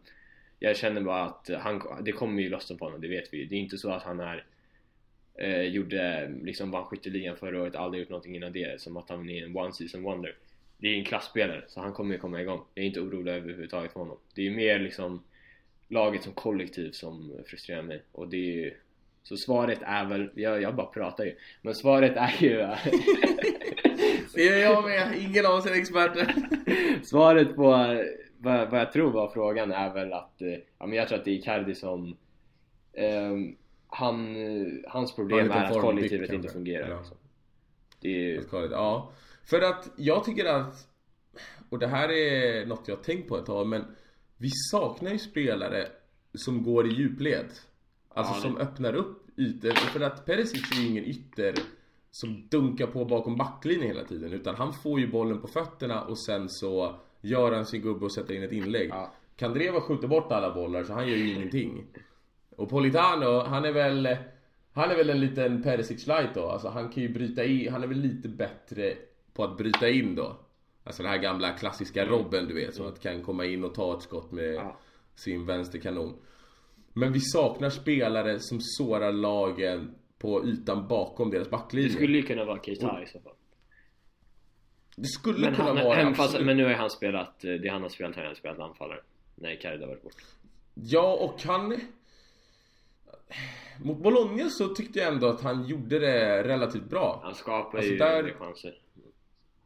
jag 0.58 0.76
känner 0.76 1.00
bara 1.00 1.22
att 1.24 1.50
han, 1.58 1.82
det 2.04 2.12
kommer 2.12 2.42
ju 2.42 2.48
lossna 2.48 2.76
på 2.76 2.84
honom, 2.84 3.00
det 3.00 3.08
vet 3.08 3.34
vi 3.34 3.44
Det 3.44 3.54
är 3.54 3.58
inte 3.58 3.78
så 3.78 3.90
att 3.90 4.02
han 4.02 4.20
är 4.20 4.44
eh, 5.34 5.62
gjorde, 5.62 6.32
liksom 6.42 6.70
vann 6.70 6.84
skytteligan 6.84 7.36
förra 7.36 7.62
året, 7.62 7.76
aldrig 7.76 8.00
gjort 8.00 8.10
någonting 8.10 8.36
innan 8.36 8.52
det, 8.52 8.80
som 8.80 8.96
att 8.96 9.08
han 9.08 9.30
är 9.30 9.44
en 9.44 9.56
one 9.56 9.72
season 9.72 10.02
wonder. 10.02 10.36
Det 10.78 10.88
är 10.88 10.98
en 10.98 11.04
klassspelare, 11.04 11.64
så 11.68 11.80
han 11.80 11.92
kommer 11.92 12.14
ju 12.14 12.20
komma 12.20 12.40
igång. 12.40 12.64
Jag 12.74 12.82
är 12.82 12.86
inte 12.86 13.00
orolig 13.00 13.32
överhuvudtaget 13.32 13.92
för 13.92 14.00
honom. 14.00 14.18
Det 14.34 14.46
är 14.46 14.50
mer 14.50 14.78
liksom 14.78 15.22
laget 15.88 16.22
som 16.22 16.32
kollektiv 16.32 16.90
som 16.90 17.32
frustrerar 17.46 17.82
mig 17.82 18.02
och 18.12 18.28
det 18.28 18.36
är 18.36 18.54
ju 18.64 18.74
så 19.22 19.36
svaret 19.36 19.78
är 19.82 20.04
väl, 20.04 20.30
jag, 20.34 20.62
jag 20.62 20.74
bara 20.74 20.86
pratar 20.86 21.24
ju, 21.24 21.36
men 21.62 21.74
svaret 21.74 22.16
är 22.16 22.42
ju 22.42 22.56
Det 24.34 24.48
är 24.48 24.58
jag 24.58 24.84
med, 24.84 25.18
ingen 25.18 25.46
av 25.46 25.54
oss 25.54 25.66
är 25.66 25.78
experter 25.78 26.34
Svaret 27.02 27.56
på 27.56 27.62
vad, 28.38 28.70
vad 28.70 28.80
jag 28.80 28.92
tror 28.92 29.10
var 29.10 29.28
frågan 29.28 29.72
är 29.72 29.94
väl 29.94 30.12
att, 30.12 30.42
eh, 30.42 30.58
ja 30.78 30.86
men 30.86 30.92
jag 30.92 31.08
tror 31.08 31.18
att 31.18 31.24
det 31.24 31.30
är 31.30 31.34
Icardi 31.34 31.74
som 31.74 32.16
um, 32.92 33.56
han, 33.94 34.36
hans 34.88 35.14
problem 35.14 35.50
är 35.50 35.64
att 35.64 35.80
kollektivet 35.80 36.32
inte 36.32 36.48
fungerar 36.48 36.88
ja. 36.88 36.98
liksom. 36.98 37.16
Det 38.00 38.08
är 38.08 38.60
ju... 38.60 38.68
Ja, 38.70 39.12
för 39.44 39.60
att 39.60 39.90
jag 39.96 40.24
tycker 40.24 40.44
att 40.44 40.88
och 41.68 41.78
det 41.78 41.86
här 41.86 42.08
är 42.08 42.66
något 42.66 42.88
jag 42.88 42.96
har 42.96 43.02
tänkt 43.02 43.28
på 43.28 43.36
ett 43.36 43.46
tag 43.46 43.66
men 43.66 43.84
vi 44.36 44.50
saknar 44.70 45.10
ju 45.10 45.18
spelare 45.18 45.86
som 46.34 46.62
går 46.62 46.86
i 46.86 46.90
djupled. 46.90 47.46
Alltså 48.08 48.34
ja, 48.34 48.40
som 48.40 48.56
öppnar 48.56 48.94
upp 48.94 49.38
ytor. 49.38 49.70
För 49.70 50.00
att 50.00 50.26
Perisic 50.26 50.72
är 50.72 50.82
ju 50.82 50.88
ingen 50.88 51.04
ytter 51.04 51.54
som 52.10 52.48
dunkar 52.50 52.86
på 52.86 53.04
bakom 53.04 53.36
backlinjen 53.36 53.86
hela 53.86 54.04
tiden. 54.04 54.32
Utan 54.32 54.54
han 54.54 54.72
får 54.72 55.00
ju 55.00 55.10
bollen 55.10 55.40
på 55.40 55.46
fötterna 55.46 56.04
och 56.04 56.18
sen 56.18 56.48
så 56.48 56.96
gör 57.20 57.52
han 57.52 57.66
sin 57.66 57.82
gubbe 57.82 58.04
och 58.04 58.12
sätter 58.12 58.34
in 58.34 58.42
ett 58.42 58.52
inlägg. 58.52 58.88
Ja. 58.88 59.12
Kandreva 59.36 59.80
skjuter 59.80 60.08
bort 60.08 60.32
alla 60.32 60.54
bollar 60.54 60.84
så 60.84 60.92
han 60.92 61.08
gör 61.08 61.16
ju 61.16 61.34
ingenting. 61.34 61.86
Och 62.56 62.70
Politano, 62.70 63.40
han 63.40 63.64
är 63.64 63.72
väl... 63.72 64.16
Han 64.76 64.90
är 64.90 64.96
väl 64.96 65.10
en 65.10 65.20
liten 65.20 65.62
Perisic 65.62 66.06
light 66.06 66.34
då. 66.34 66.48
Alltså 66.48 66.68
han 66.68 66.88
kan 66.88 67.02
ju 67.02 67.08
bryta 67.08 67.44
in, 67.44 67.72
han 67.72 67.82
är 67.82 67.86
väl 67.86 68.00
lite 68.00 68.28
bättre 68.28 68.96
på 69.32 69.44
att 69.44 69.56
bryta 69.56 69.88
in 69.88 70.14
då. 70.14 70.36
Alltså 70.84 71.02
den 71.02 71.12
här 71.12 71.18
gamla 71.18 71.52
klassiska. 71.52 72.06
Robben 72.06 72.48
du 72.48 72.54
vet 72.54 72.74
som 72.74 72.86
att 72.86 73.02
kan 73.02 73.22
komma 73.22 73.44
in 73.44 73.64
och 73.64 73.74
ta 73.74 73.96
ett 73.96 74.02
skott 74.02 74.32
med 74.32 74.54
ja. 74.54 74.78
sin 75.14 75.46
vänsterkanon. 75.46 76.22
Men 76.92 77.12
vi 77.12 77.20
saknar 77.20 77.70
spelare 77.70 78.40
som 78.40 78.58
sårar 78.60 79.12
lagen 79.12 79.94
på 80.18 80.44
ytan 80.44 80.88
bakom 80.88 81.30
deras 81.30 81.50
backlinje. 81.50 81.88
Det 81.88 81.94
skulle 81.94 82.16
ju 82.16 82.22
kunna 82.22 82.44
vara 82.44 82.62
Keita 82.62 83.02
i 83.02 83.06
så 83.06 83.20
fall. 83.20 83.32
Det 84.96 85.08
skulle 85.08 85.38
men 85.38 85.54
kunna 85.54 85.68
han, 85.68 85.84
vara 85.84 86.04
men, 86.04 86.14
fast, 86.14 86.40
men 86.40 86.56
nu 86.56 86.64
har 86.64 86.72
han 86.72 86.90
spelat, 86.90 87.40
det 87.40 87.68
han 87.68 87.82
har 87.82 87.88
spelat, 87.88 88.16
han 88.16 88.26
har 88.26 88.34
spelat 88.34 88.58
anfallare. 88.58 89.00
Nej, 89.34 89.54
Icardi 89.54 89.80
har 89.80 89.88
varit 89.88 90.02
bort. 90.02 90.22
Ja, 90.74 91.16
och 91.20 91.42
han... 91.42 91.80
Mot 93.82 93.98
Bologna 93.98 94.48
så 94.48 94.68
tyckte 94.68 94.98
jag 94.98 95.08
ändå 95.08 95.26
att 95.26 95.40
han 95.40 95.66
gjorde 95.66 95.98
det 95.98 96.42
relativt 96.42 96.90
bra. 96.90 97.20
Han 97.24 97.34
skapade 97.34 97.76
alltså 97.76 97.92
ju 97.92 97.98
där... 97.98 98.34
chanser. 98.38 98.74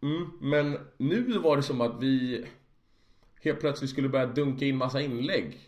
Mm, 0.03 0.31
men 0.41 0.79
nu 0.97 1.39
var 1.39 1.57
det 1.57 1.63
som 1.63 1.81
att 1.81 2.03
vi 2.03 2.45
helt 3.43 3.61
plötsligt 3.61 3.91
skulle 3.91 4.09
börja 4.09 4.27
dunka 4.27 4.65
in 4.65 4.77
massa 4.77 5.01
inlägg. 5.01 5.59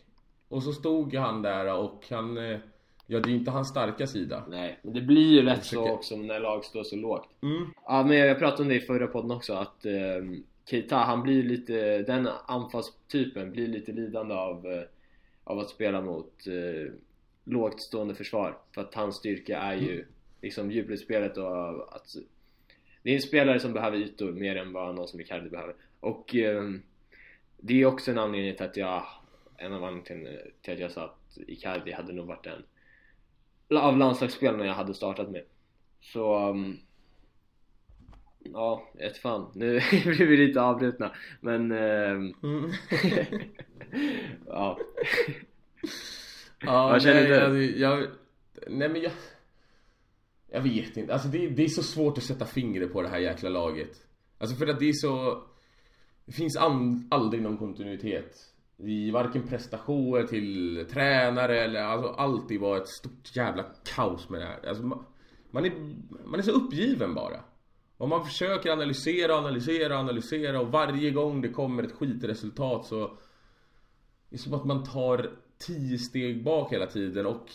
Och 0.49 0.63
så 0.63 0.73
stod 0.73 1.15
han 1.15 1.43
där 1.43 1.75
och 1.75 2.05
han... 2.11 2.39
Eh, 2.39 2.59
ja, 3.07 3.21
det 3.21 3.29
är 3.29 3.31
ju 3.31 3.37
inte 3.37 3.51
hans 3.51 3.69
starka 3.69 4.07
sida. 4.07 4.45
Nej, 4.49 4.79
men 4.83 4.93
det 4.93 5.01
blir 5.01 5.33
ju 5.33 5.43
lätt 5.43 5.65
så 5.65 5.91
också 5.91 6.17
när 6.17 6.41
lag 6.41 6.65
står 6.65 6.85
så 6.85 6.97
lågt. 6.97 7.29
Mm. 7.43 7.67
Ja, 7.87 8.03
men 8.03 8.17
jag 8.17 8.39
pratade 8.39 8.63
om 8.63 8.69
det 8.69 8.75
i 8.75 8.81
förra 8.81 9.07
podden 9.07 9.31
också 9.31 9.55
att 9.55 9.87
eh, 9.87 9.93
Keita, 10.71 10.97
han 10.97 11.23
blir 11.23 11.43
lite... 11.43 11.99
Den 12.03 12.29
anfallstypen 12.47 13.53
blir 13.53 13.69
lite 13.69 13.93
lidande 13.93 14.35
av, 14.35 14.67
eh, 14.67 14.83
av 15.45 15.59
att 15.59 15.69
spela 15.69 16.01
mot 16.01 16.47
eh, 16.47 16.93
lågt 17.51 17.81
stående 17.81 18.15
försvar. 18.15 18.59
För 18.75 18.81
att 18.81 18.95
hans 18.95 19.17
styrka 19.17 19.59
är 19.59 19.75
ju 19.75 19.95
mm. 19.95 20.07
liksom 20.43 20.71
djupledsspelet 20.71 21.37
och 21.37 21.97
att 21.97 22.17
det 23.03 23.11
är 23.11 23.15
en 23.15 23.23
spelare 23.23 23.61
som 23.61 23.73
behöver 23.73 23.99
ytor 23.99 24.33
mer 24.33 24.57
än 24.57 24.73
vad 24.73 24.95
någon 24.95 25.09
som 25.09 25.21
Icardi 25.21 25.51
behöver. 25.51 25.75
Och 26.01 26.35
eh, 26.35 26.63
det 27.57 27.83
är 27.83 27.87
också 27.87 28.11
en 28.11 28.19
anledning 28.19 28.57
till 28.57 28.67
att 28.67 28.77
jag 28.77 29.07
en 29.57 29.73
av 29.73 29.85
anledningarna 29.85 30.39
till 30.63 30.75
att 30.75 30.81
jag 30.81 30.91
sa 30.91 31.05
att 31.05 31.39
Icardi 31.47 31.93
hade 31.93 32.13
nog 32.13 32.27
varit 32.27 32.47
en 32.47 33.77
av 33.77 33.99
landslagsspelarna 33.99 34.67
jag 34.67 34.75
hade 34.75 34.95
startat 34.95 35.31
med. 35.31 35.43
Så 36.01 36.49
um, 36.49 36.79
Ja, 38.43 38.89
ett 38.99 39.19
fan. 39.19 39.51
Nu 39.55 39.73
blir 39.91 40.27
vi 40.27 40.37
lite 40.37 40.61
avbrutna 40.61 41.15
men 41.41 41.73
um, 41.73 42.35
mm. 42.43 42.71
Ja 44.47 44.79
Ja, 46.61 46.89
Vad 46.89 47.03
känner 47.03 47.23
nej, 47.23 47.31
du? 47.31 47.41
Alltså, 47.41 47.79
jag, 47.79 48.09
nej 48.67 48.89
men 48.89 49.03
jag 49.03 49.13
Jag 50.49 50.61
vet 50.61 50.97
inte, 50.97 51.13
alltså 51.13 51.29
det, 51.29 51.49
det 51.49 51.65
är 51.65 51.69
så 51.69 51.83
svårt 51.83 52.19
att 52.19 52.25
sätta 52.25 52.45
fingret 52.45 52.93
på 52.93 53.03
det 53.03 53.09
här 53.09 53.19
jäkla 53.19 53.49
laget 53.49 54.07
Alltså 54.39 54.57
för 54.57 54.67
att 54.67 54.79
det 54.79 54.89
är 54.89 54.93
så 54.93 55.43
Det 56.25 56.33
finns 56.33 56.57
an, 56.57 57.09
aldrig 57.11 57.43
någon 57.43 57.57
kontinuitet 57.57 58.51
i 58.83 59.11
varken 59.11 59.49
prestationer 59.49 60.23
till 60.27 60.87
tränare 60.91 61.65
eller 61.65 61.81
alltså 61.81 62.09
alltid 62.09 62.61
var 62.61 62.77
ett 62.77 62.89
stort 62.89 63.37
jävla 63.37 63.65
kaos 63.85 64.29
med 64.29 64.41
det 64.41 64.47
här. 64.47 64.69
Alltså, 64.69 64.83
man, 64.83 65.05
man, 65.51 65.65
är, 65.65 65.73
man 66.25 66.41
är 66.41 66.43
så 66.43 66.51
uppgiven 66.51 67.15
bara. 67.15 67.41
Och 67.97 68.09
man 68.09 68.25
försöker 68.25 68.71
analysera, 68.71 69.35
analysera, 69.35 69.99
analysera 69.99 70.61
och 70.61 70.69
varje 70.69 71.11
gång 71.11 71.41
det 71.41 71.49
kommer 71.49 71.83
ett 71.83 71.93
skitresultat 71.93 72.87
så 72.87 73.17
Det 74.29 74.37
är 74.37 74.39
som 74.39 74.55
att 74.55 74.65
man 74.65 74.85
tar 74.85 75.31
tio 75.61 75.99
steg 75.99 76.45
bak 76.45 76.73
hela 76.73 76.87
tiden 76.87 77.27
och 77.27 77.53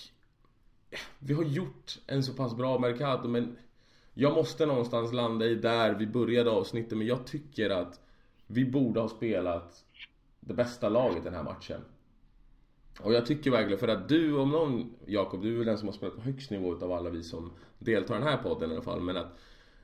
eh, 0.90 1.00
Vi 1.20 1.34
har 1.34 1.44
gjort 1.44 2.00
en 2.08 2.24
så 2.24 2.34
pass 2.34 2.56
bra 2.56 2.80
Mercato 2.80 3.28
men 3.28 3.58
Jag 4.14 4.34
måste 4.34 4.66
någonstans 4.66 5.14
landa 5.14 5.46
i 5.46 5.56
där 5.56 5.94
vi 5.94 6.08
började 6.08 6.52
avsnittet 6.52 6.98
men 6.98 7.08
jag 7.08 7.28
tycker 7.28 7.70
att 7.70 8.00
Vi 8.48 8.66
borde 8.66 9.00
ha 9.00 9.10
spelat 9.10 9.86
det 10.40 10.54
bästa 10.54 10.90
laget 10.90 11.24
den 11.24 11.34
här 11.34 11.44
matchen. 11.44 11.82
Och 13.00 13.14
jag 13.14 13.26
tycker 13.26 13.52
verkligen, 13.52 13.80
för 13.80 13.88
att 13.88 14.10
du 14.10 14.38
om 14.38 14.52
någon, 14.52 14.94
Jakob, 15.06 15.42
du 15.42 15.62
är 15.62 15.66
den 15.66 15.78
som 15.78 15.88
har 15.88 15.94
spelat 15.94 16.16
på 16.16 16.22
högst 16.22 16.52
nivå 16.52 16.74
utav 16.74 16.92
alla 16.92 17.10
vi 17.10 17.24
som 17.24 17.52
deltar 17.80 18.16
i 18.16 18.20
den 18.20 18.28
här 18.28 18.38
podden 18.38 18.72
i 18.72 18.74
alla 18.74 18.84
fall. 18.84 19.02
Men 19.02 19.18
att 19.18 19.40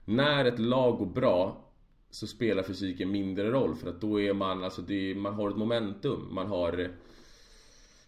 när 0.05 0.45
ett 0.45 0.60
lag 0.60 0.97
går 0.97 1.05
bra 1.05 1.65
så 2.10 2.27
spelar 2.27 2.63
fysiken 2.63 3.12
mindre 3.12 3.51
roll 3.51 3.75
för 3.75 3.89
att 3.89 4.01
då 4.01 4.21
är 4.21 4.34
man, 4.34 4.63
alltså 4.63 4.81
det, 4.81 5.15
man 5.15 5.34
har 5.34 5.49
ett 5.49 5.57
momentum. 5.57 6.27
Man 6.31 6.47
har 6.47 6.91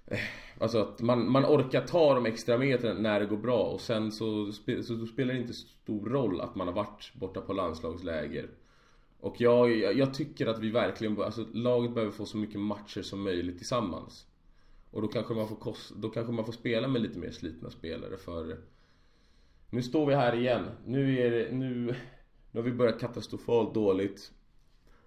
Eh, 0.05 0.19
alltså 0.59 0.81
att 0.81 1.01
man, 1.01 1.31
man 1.31 1.45
orkar 1.45 1.81
ta 1.81 2.13
de 2.13 2.25
extra 2.25 2.57
metrarna 2.57 2.99
när 2.99 3.19
det 3.19 3.25
går 3.25 3.37
bra 3.37 3.63
och 3.63 3.81
sen 3.81 4.11
så, 4.11 4.51
så 4.83 5.05
spelar 5.05 5.33
det 5.33 5.39
inte 5.39 5.53
stor 5.53 6.09
roll 6.09 6.41
att 6.41 6.55
man 6.55 6.67
har 6.67 6.73
varit 6.75 7.11
borta 7.13 7.41
på 7.41 7.53
landslagsläger. 7.53 8.49
Och 9.19 9.41
jag, 9.41 9.71
jag, 9.97 10.13
tycker 10.13 10.47
att 10.47 10.59
vi 10.59 10.71
verkligen, 10.71 11.21
alltså 11.21 11.45
laget 11.53 11.93
behöver 11.93 12.11
få 12.11 12.25
så 12.25 12.37
mycket 12.37 12.59
matcher 12.59 13.01
som 13.01 13.23
möjligt 13.23 13.57
tillsammans. 13.57 14.27
Och 14.91 15.01
då 15.01 15.07
kanske 15.07 15.33
man 15.33 15.47
får, 15.47 15.55
kost, 15.55 15.95
då 15.95 16.09
kanske 16.09 16.33
man 16.33 16.45
får 16.45 16.53
spela 16.53 16.87
med 16.87 17.01
lite 17.01 17.19
mer 17.19 17.31
slitna 17.31 17.69
spelare 17.69 18.17
för 18.17 18.57
Nu 19.69 19.81
står 19.81 20.05
vi 20.05 20.15
här 20.15 20.35
igen. 20.35 20.69
Nu 20.85 21.19
är 21.19 21.31
det, 21.31 21.51
nu, 21.51 21.95
nu 22.51 22.59
har 22.59 22.61
vi 22.61 22.71
börjat 22.71 22.99
katastrofalt 22.99 23.73
dåligt. 23.73 24.31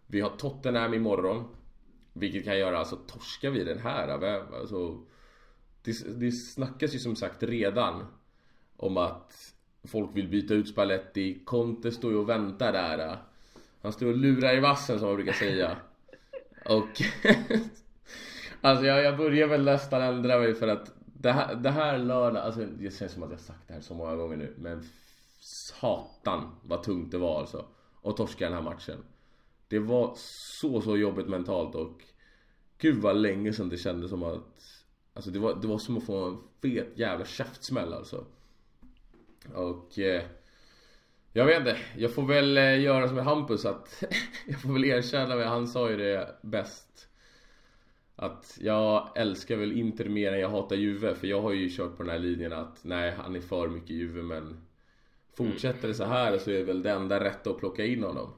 Vi 0.06 0.20
har 0.20 0.30
Tottenham 0.30 0.94
imorgon. 0.94 1.44
Vilket 2.18 2.44
kan 2.44 2.58
göra, 2.58 2.78
alltså 2.78 2.96
torskar 2.96 3.50
vi 3.50 3.64
den 3.64 3.78
här, 3.78 4.08
alltså 4.08 5.00
det, 5.82 6.20
det 6.20 6.32
snackas 6.32 6.94
ju 6.94 6.98
som 6.98 7.16
sagt 7.16 7.42
redan 7.42 8.04
om 8.76 8.96
att 8.96 9.54
folk 9.84 10.10
vill 10.16 10.28
byta 10.28 10.54
ut 10.54 10.68
Spalletti. 10.68 11.42
Conte 11.44 11.92
står 11.92 12.12
ju 12.12 12.18
och 12.18 12.28
väntar 12.28 12.72
där. 12.72 13.18
Han 13.82 13.92
står 13.92 14.06
och 14.06 14.16
lurar 14.16 14.56
i 14.56 14.60
vassen 14.60 14.98
som 14.98 15.08
man 15.08 15.16
brukar 15.16 15.32
säga. 15.32 15.76
Och... 16.64 16.88
alltså 18.60 18.84
jag, 18.84 19.02
jag 19.02 19.16
börjar 19.16 19.46
väl 19.46 19.64
nästan 19.64 20.02
ändra 20.02 20.38
mig 20.38 20.54
för 20.54 20.68
att 20.68 20.92
det 21.04 21.32
här, 21.32 21.54
det 21.54 21.70
här 21.70 21.98
lördag, 21.98 22.42
alltså 22.42 22.60
det 22.60 22.98
känns 22.98 23.12
som 23.12 23.22
att 23.22 23.30
jag 23.30 23.40
sagt 23.40 23.68
det 23.68 23.74
här 23.74 23.80
så 23.80 23.94
många 23.94 24.16
gånger 24.16 24.36
nu. 24.36 24.54
Men 24.58 24.84
satan 25.40 26.54
vad 26.62 26.82
tungt 26.82 27.10
det 27.10 27.18
var 27.18 27.40
alltså. 27.40 27.64
Och 28.02 28.16
torska 28.16 28.44
den 28.44 28.54
här 28.54 28.62
matchen. 28.62 29.04
Det 29.68 29.78
var 29.78 30.14
så, 30.60 30.80
så 30.80 30.96
jobbigt 30.96 31.28
mentalt 31.28 31.74
och 31.74 32.02
Gud 32.78 32.96
vad 32.96 33.16
länge 33.16 33.52
sedan 33.52 33.68
det 33.68 33.76
kändes 33.76 34.10
som 34.10 34.22
att 34.22 34.76
Alltså 35.14 35.30
det 35.30 35.38
var, 35.38 35.54
det 35.54 35.66
var 35.66 35.78
som 35.78 35.98
att 35.98 36.04
få 36.04 36.24
en 36.24 36.38
fet 36.62 36.98
jävla 36.98 37.24
käftsmäll 37.24 37.92
alltså. 37.92 38.24
Och 39.54 39.98
eh, 39.98 40.22
jag 41.32 41.46
vet 41.46 41.58
inte, 41.58 41.76
jag 41.96 42.14
får 42.14 42.22
väl 42.22 42.56
eh, 42.56 42.80
göra 42.80 43.06
som 43.06 43.16
med 43.16 43.24
Hampus 43.24 43.64
att 43.64 44.04
Jag 44.46 44.60
får 44.60 44.72
väl 44.72 44.84
erkänna 44.84 45.36
mig, 45.36 45.44
han 45.44 45.66
sa 45.66 45.90
ju 45.90 45.96
det 45.96 46.36
bäst. 46.42 47.08
Att 48.16 48.58
jag 48.60 49.12
älskar 49.16 49.56
väl 49.56 49.72
Inter 49.72 50.08
mer 50.08 50.32
än 50.32 50.40
jag 50.40 50.50
hatar 50.50 50.76
Juve 50.76 51.14
För 51.14 51.26
jag 51.26 51.42
har 51.42 51.52
ju 51.52 51.70
kört 51.70 51.96
på 51.96 52.02
den 52.02 52.12
här 52.12 52.18
linjen 52.18 52.52
att 52.52 52.84
nej, 52.84 53.10
han 53.10 53.36
är 53.36 53.40
för 53.40 53.68
mycket 53.68 53.90
Juve 53.90 54.22
men 54.22 54.66
Fortsätter 55.36 55.88
det 55.88 55.94
så 55.94 56.04
här 56.04 56.38
så 56.38 56.50
är 56.50 56.54
det 56.54 56.64
väl 56.64 56.82
det 56.82 56.90
enda 56.90 57.24
rätta 57.24 57.50
att 57.50 57.58
plocka 57.58 57.84
in 57.84 58.02
honom. 58.02 58.32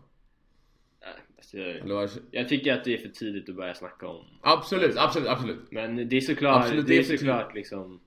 Alltså, 1.90 2.20
jag, 2.30 2.48
tycker 2.48 2.72
att 2.72 2.84
det 2.84 2.94
är 2.94 2.98
för 2.98 3.08
tidigt 3.08 3.48
att 3.48 3.56
börja 3.56 3.74
snacka 3.74 4.06
om 4.06 4.24
Absolut, 4.40 4.96
absolut, 4.96 5.28
absolut 5.28 5.70
Men 5.70 6.08
det 6.08 6.16
är 6.16 6.20
såklart, 6.20 6.62
absolut, 6.64 6.86
det 6.86 6.98
är 6.98 7.02
såklart 7.02 7.54
liksom 7.54 8.00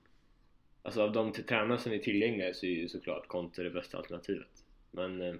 Alltså 0.82 1.02
av 1.02 1.12
de 1.12 1.32
tränare 1.32 1.78
som 1.78 1.92
är 1.92 1.98
tillgängliga 1.98 2.54
så 2.54 2.66
är 2.66 2.70
ju 2.70 2.88
såklart 2.88 3.28
Conte 3.28 3.62
det 3.62 3.70
bästa 3.70 3.98
alternativet 3.98 4.48
men... 4.92 5.22
Eh, 5.22 5.34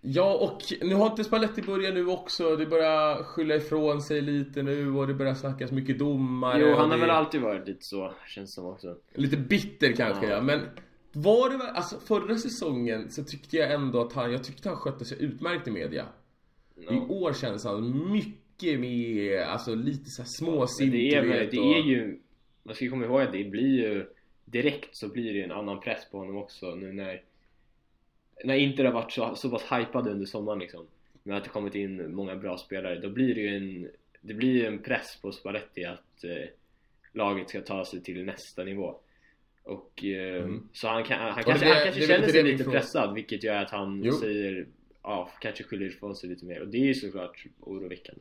ja, 0.00 0.34
och 0.34 0.86
nu 0.86 0.94
har 0.94 1.06
inte 1.06 1.24
Spalletti 1.24 1.62
börjat 1.62 1.94
nu 1.94 2.06
också. 2.06 2.56
Det 2.56 2.66
börjar 2.66 3.22
skylla 3.22 3.54
ifrån 3.54 4.02
sig 4.02 4.20
lite 4.20 4.62
nu 4.62 4.94
och 4.94 5.06
det 5.06 5.14
börjar 5.14 5.34
snackas 5.34 5.70
mycket 5.72 5.98
domare. 5.98 6.60
Jo, 6.60 6.74
han 6.76 6.90
har 6.90 6.98
väl 6.98 7.10
alltid 7.10 7.40
varit 7.40 7.68
lite 7.68 7.84
så, 7.84 8.14
känns 8.26 8.54
som 8.54 8.66
också. 8.66 8.96
Lite 9.14 9.36
bitter 9.36 9.92
kanske, 9.92 10.26
ja. 10.26 10.32
ja. 10.32 10.40
Men 10.40 10.60
var 11.12 11.50
det 11.50 11.70
alltså 11.70 12.00
förra 12.00 12.36
säsongen 12.36 13.10
så 13.10 13.24
tyckte 13.24 13.56
jag 13.56 13.72
ändå 13.72 14.00
att 14.00 14.12
han, 14.12 14.32
jag 14.32 14.44
tyckte 14.44 14.68
han 14.68 14.78
skötte 14.78 15.04
sig 15.04 15.22
utmärkt 15.22 15.68
i 15.68 15.70
media. 15.70 16.06
No. 16.90 16.92
I 16.92 16.98
år 17.08 17.32
känns 17.32 17.64
han 17.64 18.12
mycket 18.12 18.80
mer, 18.80 19.38
alltså 19.38 19.74
lite 19.74 20.10
såhär 20.10 20.28
småsint 20.28 20.92
det, 20.92 21.14
är, 21.14 21.22
det 21.50 21.56
är 21.56 21.82
ju, 21.82 22.18
man 22.62 22.74
ska 22.74 22.90
komma 22.90 23.04
ihåg 23.04 23.20
att 23.20 23.32
det 23.32 23.44
blir 23.44 23.78
ju 23.78 24.06
direkt 24.44 24.96
så 24.96 25.08
blir 25.08 25.32
det 25.32 25.42
en 25.42 25.52
annan 25.52 25.80
press 25.80 26.10
på 26.10 26.18
honom 26.18 26.36
också 26.36 26.74
nu 26.74 26.92
när 26.92 27.22
när 28.44 28.54
Inter 28.54 28.84
har 28.84 28.92
varit 28.92 29.12
så, 29.12 29.34
så 29.34 29.50
pass 29.50 29.62
hypade 29.62 30.10
under 30.10 30.26
sommaren 30.26 30.58
liksom 30.58 30.86
med 31.22 31.36
att 31.36 31.44
det 31.44 31.50
kommit 31.50 31.74
in 31.74 32.14
många 32.14 32.36
bra 32.36 32.58
spelare 32.58 32.98
då 33.00 33.10
blir 33.10 33.34
det 33.34 33.40
ju 33.40 33.56
en 33.56 33.88
det 34.20 34.34
blir 34.34 34.64
en 34.66 34.78
press 34.78 35.18
på 35.22 35.32
Spalletti 35.32 35.84
att 35.84 36.24
eh, 36.24 36.48
laget 37.12 37.48
ska 37.48 37.60
ta 37.60 37.84
sig 37.84 38.02
till 38.02 38.24
nästa 38.24 38.64
nivå 38.64 38.96
och 39.64 40.04
eh, 40.04 40.42
mm. 40.42 40.68
så 40.72 40.88
han, 40.88 41.04
kan, 41.04 41.18
han 41.18 41.44
kanske, 41.44 41.66
det, 41.66 41.74
han 41.74 41.84
kanske 41.84 42.06
känner 42.06 42.28
sig 42.28 42.42
lite 42.42 42.64
pressad 42.64 43.14
vilket 43.14 43.44
gör 43.44 43.62
att 43.62 43.70
han 43.70 44.02
jo. 44.04 44.12
säger 44.12 44.66
ja, 45.02 45.30
kanske 45.40 45.64
skyller 45.64 45.86
ifrån 45.86 46.16
sig 46.16 46.28
lite 46.28 46.44
mer. 46.44 46.60
Och 46.60 46.68
det 46.68 46.78
är 46.78 46.86
ju 46.86 46.94
såklart 46.94 47.46
oroväckande. 47.60 48.20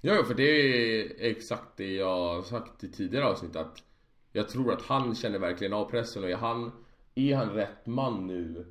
Ja, 0.00 0.24
för 0.24 0.34
det 0.34 0.42
är 0.42 1.30
exakt 1.30 1.76
det 1.76 1.92
jag 1.92 2.16
har 2.16 2.42
sagt 2.42 2.84
i 2.84 2.88
tidigare 2.88 3.26
avsnitt 3.26 3.56
att 3.56 3.82
jag 4.32 4.48
tror 4.48 4.72
att 4.72 4.82
han 4.82 5.14
känner 5.14 5.38
verkligen 5.38 5.72
av 5.72 5.90
pressen 5.90 6.24
och 6.24 6.30
är 6.30 6.36
han, 6.36 6.72
är 7.14 7.34
han 7.34 7.50
rätt 7.50 7.86
man 7.86 8.26
nu 8.26 8.66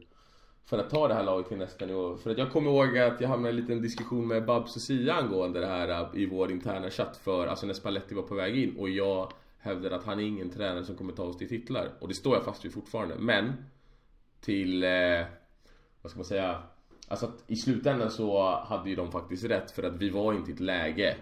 för 0.65 0.77
att 0.77 0.89
ta 0.89 1.07
det 1.07 1.13
här 1.13 1.23
laget 1.23 1.47
till 1.47 1.57
nästa 1.57 1.85
nivå? 1.85 2.17
För 2.17 2.31
att 2.31 2.37
jag 2.37 2.51
kommer 2.51 2.71
ihåg 2.71 2.97
att 2.97 3.21
jag 3.21 3.27
hamnade 3.27 3.55
i 3.55 3.57
en 3.57 3.61
liten 3.61 3.81
diskussion 3.81 4.27
med 4.27 4.45
Babs 4.45 4.75
och 4.75 4.81
Sia 4.81 5.13
angående 5.13 5.59
det 5.59 5.67
här 5.67 5.89
äh, 5.89 6.21
i 6.21 6.25
vår 6.25 6.51
interna 6.51 6.89
chatt 6.89 7.17
för, 7.17 7.47
alltså 7.47 7.65
när 7.65 7.73
Spalletti 7.73 8.15
var 8.15 8.23
på 8.23 8.35
väg 8.35 8.57
in 8.57 8.77
och 8.77 8.89
jag 8.89 9.31
hävdade 9.57 9.95
att 9.95 10.03
han 10.03 10.19
är 10.19 10.23
ingen 10.23 10.49
tränare 10.49 10.83
som 10.83 10.95
kommer 10.95 11.13
ta 11.13 11.23
oss 11.23 11.37
till 11.37 11.49
titlar. 11.49 11.89
Och 11.99 12.07
det 12.07 12.13
står 12.13 12.35
jag 12.35 12.45
fast 12.45 12.65
vid 12.65 12.73
fortfarande. 12.73 13.15
Men 13.19 13.53
till, 14.41 14.83
eh, 14.83 15.21
vad 16.03 16.11
ska 16.11 16.17
man 16.17 16.25
säga 16.25 16.63
Alltså 17.07 17.25
att 17.25 17.43
i 17.47 17.55
slutändan 17.55 18.11
så 18.11 18.55
hade 18.55 18.89
ju 18.89 18.95
de 18.95 19.11
faktiskt 19.11 19.43
rätt 19.43 19.71
för 19.71 19.83
att 19.83 19.95
vi 19.95 20.09
var 20.09 20.33
inte 20.33 20.51
i 20.51 20.53
ett 20.53 20.59
läge 20.59 21.15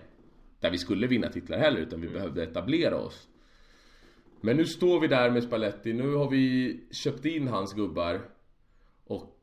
där 0.59 0.71
vi 0.71 0.77
skulle 0.77 1.07
vinna 1.07 1.29
titlar 1.29 1.57
heller 1.57 1.79
utan 1.79 2.01
vi 2.01 2.07
mm. 2.07 2.19
behövde 2.19 2.43
etablera 2.43 2.97
oss. 2.97 3.27
Men 4.41 4.57
nu 4.57 4.65
står 4.65 4.99
vi 4.99 5.07
där 5.07 5.29
med 5.29 5.43
Spalletti, 5.43 5.93
nu 5.93 6.13
har 6.13 6.29
vi 6.29 6.79
köpt 6.91 7.25
in 7.25 7.47
hans 7.47 7.73
gubbar 7.73 8.21
och 9.03 9.39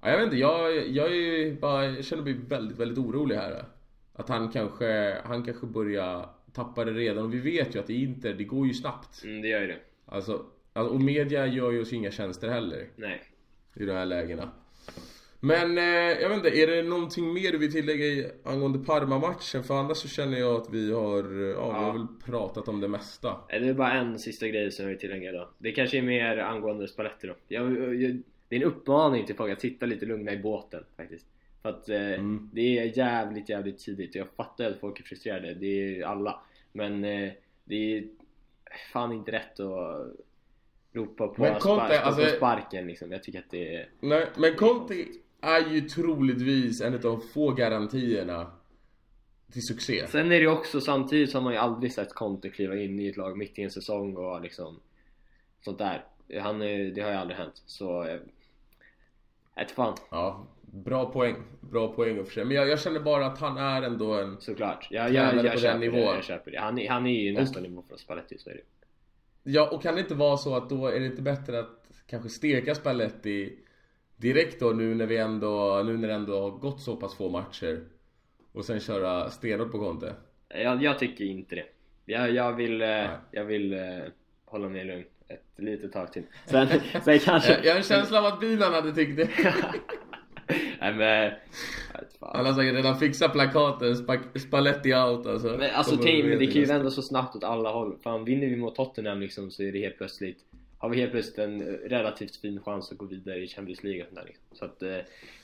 ja, 0.00 0.10
jag 0.10 0.16
vet 0.16 0.24
inte, 0.24 0.36
jag, 0.36 0.88
jag, 0.88 1.16
är 1.16 1.60
bara, 1.60 1.86
jag 1.86 2.04
känner 2.04 2.22
mig 2.22 2.32
väldigt, 2.32 2.78
väldigt 2.78 2.98
orolig 2.98 3.36
här. 3.36 3.64
Att 4.12 4.28
han 4.28 4.48
kanske, 4.48 5.20
han 5.24 5.44
kanske 5.44 5.66
börjar 5.66 6.28
tappa 6.52 6.84
det 6.84 6.92
redan 6.92 7.24
och 7.24 7.34
vi 7.34 7.40
vet 7.40 7.74
ju 7.74 7.80
att 7.80 7.90
i 7.90 8.02
Inter, 8.02 8.34
det 8.34 8.44
går 8.44 8.66
ju 8.66 8.74
snabbt. 8.74 9.24
Mm, 9.24 9.42
det 9.42 9.48
gör 9.48 9.60
ju 9.60 9.66
det. 9.66 9.80
Alltså, 10.06 10.46
alltså, 10.72 10.94
och 10.94 11.00
media 11.00 11.46
gör 11.46 11.70
ju 11.70 11.80
oss 11.80 11.92
inga 11.92 12.10
tjänster 12.10 12.48
heller. 12.48 12.88
Nej. 12.96 13.22
I 13.76 13.84
de 13.84 13.92
här 13.92 14.06
lägena. 14.06 14.50
Men 15.40 15.78
eh, 15.78 15.84
jag 16.20 16.28
vet 16.28 16.36
inte, 16.36 16.58
är 16.58 16.66
det 16.66 16.82
någonting 16.82 17.32
mer 17.32 17.52
du 17.52 17.58
vill 17.58 17.72
tillägga 17.72 18.30
angående 18.44 18.78
Parma-matchen? 18.78 19.64
För 19.64 19.74
annars 19.74 19.96
så 19.96 20.08
känner 20.08 20.38
jag 20.38 20.60
att 20.60 20.70
vi 20.72 20.92
har, 20.92 21.22
ja, 21.22 21.50
ja. 21.58 21.68
vi 21.68 21.84
har 21.84 21.92
väl 21.92 22.06
pratat 22.24 22.68
om 22.68 22.80
det 22.80 22.88
mesta. 22.88 23.36
Det 23.48 23.54
är 23.54 23.74
bara 23.74 23.92
en 23.92 24.18
sista 24.18 24.48
grej 24.48 24.72
som 24.72 24.84
jag 24.84 24.90
vill 24.90 24.98
tillägga 24.98 25.32
då. 25.32 25.50
Det 25.58 25.72
kanske 25.72 25.98
är 25.98 26.02
mer 26.02 26.38
angående 26.38 26.88
Spalletti 26.88 27.26
då. 27.26 27.34
Jag, 27.48 27.72
jag, 28.02 28.22
det 28.48 28.56
är 28.56 28.60
en 28.60 28.66
uppmaning 28.66 29.26
till 29.26 29.36
folk 29.36 29.52
att 29.52 29.60
sitta 29.60 29.86
lite 29.86 30.06
lugna 30.06 30.32
i 30.32 30.38
båten 30.38 30.84
faktiskt. 30.96 31.26
För 31.62 31.68
att 31.68 31.88
eh, 31.88 32.12
mm. 32.12 32.50
det 32.52 32.78
är 32.78 32.98
jävligt, 32.98 33.48
jävligt 33.48 33.78
tidigt 33.78 34.10
och 34.10 34.16
jag 34.16 34.28
fattar 34.36 34.70
att 34.70 34.80
folk 34.80 35.00
är 35.00 35.04
frustrerade. 35.04 35.54
Det 35.54 36.00
är 36.00 36.04
alla. 36.04 36.40
Men 36.72 37.04
eh, 37.04 37.30
det 37.64 37.96
är 37.96 38.04
fan 38.92 39.12
inte 39.12 39.32
rätt 39.32 39.60
att 39.60 40.12
ropa 40.96 41.28
på, 41.28 41.42
men 41.42 41.60
Conte, 41.60 41.86
spark, 41.86 42.06
alltså, 42.06 42.22
på 42.22 42.28
sparken 42.28 42.86
liksom. 42.86 43.12
Jag 43.12 43.22
tycker 43.22 43.38
att 43.38 43.50
det 43.50 43.74
är... 43.74 43.88
Nej, 44.00 44.26
men 44.36 44.54
Conte 44.54 45.04
är 45.40 45.70
ju 45.70 45.80
troligtvis 45.80 46.80
en 46.80 46.94
av 46.94 47.00
de 47.00 47.20
få 47.20 47.50
garantierna 47.50 48.50
till 49.52 49.62
succé. 49.62 50.06
Sen 50.06 50.32
är 50.32 50.40
det 50.40 50.46
också 50.46 50.80
samtidigt 50.80 51.34
har 51.34 51.40
man 51.40 51.52
ju 51.52 51.58
aldrig 51.58 51.92
sett 51.92 52.14
Conte 52.14 52.48
kliva 52.48 52.76
in 52.76 53.00
i 53.00 53.08
ett 53.08 53.16
lag 53.16 53.38
mitt 53.38 53.58
i 53.58 53.62
en 53.62 53.70
säsong 53.70 54.16
och 54.16 54.40
liksom 54.40 54.80
sånt 55.60 55.78
där. 55.78 56.04
Han, 56.40 56.58
det 56.58 57.00
har 57.02 57.10
ju 57.10 57.16
aldrig 57.16 57.38
hänt. 57.38 57.62
Så... 57.66 58.18
Ett 59.56 59.70
fan. 59.70 59.96
Ja, 60.10 60.46
bra 60.60 61.10
poäng. 61.12 61.36
Bra 61.60 61.92
poäng 61.92 62.18
och 62.18 62.26
för 62.26 62.34
sig. 62.34 62.44
Men 62.44 62.56
jag, 62.56 62.68
jag, 62.68 62.80
känner 62.80 63.00
bara 63.00 63.26
att 63.26 63.38
han 63.38 63.58
är 63.58 63.82
ändå 63.82 64.14
en 64.14 64.40
Såklart. 64.40 64.88
Ja, 64.90 65.08
jag, 65.08 65.34
jag, 65.34 65.44
jag, 65.44 65.60
köper 65.60 65.78
det, 65.78 66.00
jag 66.00 66.24
köper 66.24 66.50
det. 66.50 66.58
Han, 66.58 66.86
han 66.88 67.06
är 67.06 67.22
ju 67.22 67.32
nästa 67.32 67.60
nivå 67.60 67.84
från 67.88 67.98
Spalletti, 67.98 68.38
så 68.38 68.50
är 68.50 68.54
det 68.54 68.60
Ja, 69.48 69.68
och 69.72 69.82
kan 69.82 69.94
det 69.94 70.00
inte 70.00 70.14
vara 70.14 70.36
så 70.36 70.56
att 70.56 70.68
då 70.68 70.86
är 70.86 71.00
det 71.00 71.06
inte 71.06 71.22
bättre 71.22 71.58
att 71.58 71.90
kanske 72.06 72.28
steka 72.28 72.74
Spalletti 72.74 73.58
direkt 74.16 74.60
då 74.60 74.70
nu 74.70 74.94
när 74.94 75.06
vi 75.06 75.16
ändå, 75.16 75.82
nu 75.84 75.96
när 75.96 76.08
det 76.08 76.14
ändå 76.14 76.40
har 76.40 76.50
gått 76.50 76.80
så 76.80 76.96
pass 76.96 77.14
få 77.14 77.28
matcher 77.28 77.84
och 78.52 78.64
sen 78.64 78.80
köra 78.80 79.30
stenhårt 79.30 79.72
på 79.72 79.78
Conte? 79.78 80.14
Jag, 80.48 80.82
jag 80.82 80.98
tycker 80.98 81.24
inte 81.24 81.54
det. 81.54 81.64
Jag, 82.04 82.30
jag 82.30 82.52
vill, 82.52 82.82
eh, 82.82 83.06
jag 83.30 83.44
vill 83.44 83.74
uh, 83.74 84.02
hålla 84.44 84.68
mig 84.68 84.84
lugn 84.84 85.04
ett 85.28 85.44
litet 85.56 85.92
tag 85.92 86.12
till. 86.12 86.22
Sen, 86.46 86.68
sen 87.04 87.18
kanske... 87.18 87.60
jag 87.64 87.72
har 87.72 87.78
en 87.78 87.82
känsla 87.82 88.18
av 88.18 88.24
att 88.24 88.40
bilen 88.40 88.72
hade 88.72 88.92
tyckt 88.92 89.16
det. 89.16 89.30
Nej 90.80 90.94
men... 90.94 91.32
Han 92.20 92.46
har 92.46 92.52
säkert 92.52 92.74
redan 92.74 92.98
fixat 92.98 93.32
plakaten, 93.32 93.96
Spalletti 94.38 94.94
out 94.94 95.26
alltså. 95.26 95.56
Men 95.58 95.70
alltså 95.74 95.94
men 95.94 96.38
det 96.38 96.46
kan 96.46 96.54
ju 96.54 96.64
vända 96.64 96.90
så 96.90 97.02
snabbt 97.02 97.36
åt 97.36 97.44
alla 97.44 97.72
håll. 97.72 97.96
Fan 98.02 98.24
vinner 98.24 98.46
vi 98.46 98.56
mot 98.56 98.74
Tottenham 98.74 99.20
liksom 99.20 99.50
så 99.50 99.62
är 99.62 99.72
det 99.72 99.78
helt 99.78 99.98
plötsligt 99.98 100.38
har 100.78 100.88
vi 100.88 101.00
helt 101.00 101.12
plötsligt 101.12 101.38
en 101.38 101.62
relativt 101.62 102.36
fin 102.36 102.60
chans 102.60 102.92
att 102.92 102.98
gå 102.98 103.04
vidare 103.04 103.38
i 103.38 103.48
Champions 103.48 103.82
League 103.82 104.02
och 104.02 104.08
sånt 104.08 104.16
där 104.16 104.26
liksom. 104.26 104.44
Så 104.52 104.64
att 104.64 104.82
eh, 104.82 104.96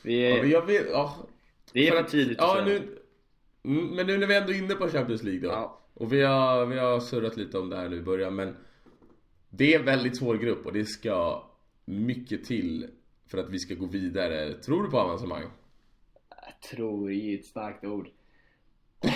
vi... 0.02 0.31
Ja, 0.31 0.42
men 0.42 0.50
jag 0.50 0.66
vet, 0.66 0.87
ja. 0.90 1.16
Det 1.72 1.88
är 1.88 1.92
för, 1.92 2.02
tidigt 2.02 2.38
ja, 2.40 2.59
att 2.59 2.66
nu, 2.66 2.98
mm, 3.64 3.87
Men 3.87 4.07
nu 4.07 4.18
när 4.18 4.26
vi 4.26 4.37
ändå 4.37 4.52
är 4.52 4.59
inne 4.59 4.74
på 4.74 4.88
Champions 4.88 5.22
League 5.22 5.40
då. 5.40 5.48
Ja. 5.48 5.78
Och 5.94 6.12
vi 6.12 6.22
har, 6.22 6.66
vi 6.66 6.78
har 6.78 7.00
surrat 7.00 7.37
lite 7.37 7.59
om 7.59 7.70
det 7.70 7.76
här 7.76 7.88
nu 7.88 7.96
i 7.96 8.02
början 8.02 8.35
men 8.35 8.57
Det 9.50 9.74
är 9.74 9.78
en 9.78 9.85
väldigt 9.85 10.16
svår 10.16 10.37
grupp 10.37 10.66
och 10.66 10.72
det 10.72 10.85
ska 10.85 11.44
mycket 11.85 12.44
till 12.44 12.87
för 13.33 13.38
att 13.38 13.51
vi 13.51 13.59
ska 13.59 13.75
gå 13.75 13.87
vidare. 13.87 14.55
Tror 14.55 14.83
du 14.83 14.90
på 14.90 14.99
avancemang? 14.99 15.42
Jag 16.29 16.71
tror 16.71 17.12
är 17.12 17.38
ett 17.38 17.45
starkt 17.45 17.85
ord. 17.85 18.09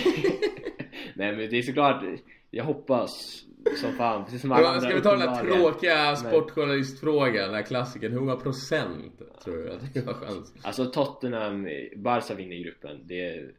Nej 1.14 1.36
men 1.36 1.50
det 1.50 1.58
är 1.58 1.62
såklart, 1.62 2.04
jag 2.50 2.64
hoppas 2.64 3.42
som 3.80 3.92
fan, 3.92 4.24
precis 4.24 4.40
som 4.40 4.52
alla 4.52 4.80
Ska 4.80 4.94
vi 4.94 5.00
ta 5.00 5.16
den 5.16 5.28
här 5.28 5.44
tråkiga 5.44 6.16
sportjournalistfrågan, 6.16 7.46
den 7.46 7.54
här 7.54 7.62
klassikern. 7.62 8.12
Hur 8.12 8.20
många 8.20 8.36
procent 8.36 9.22
tror 9.44 9.56
du 9.56 9.72
att 9.72 9.96
vi 9.96 10.00
har 10.00 10.14
chans? 10.14 10.54
Alltså 10.62 10.86
Tottenham, 10.86 11.68
Barca 11.96 12.34
vinner 12.34 12.56
gruppen. 12.56 13.00
Det, 13.06 13.50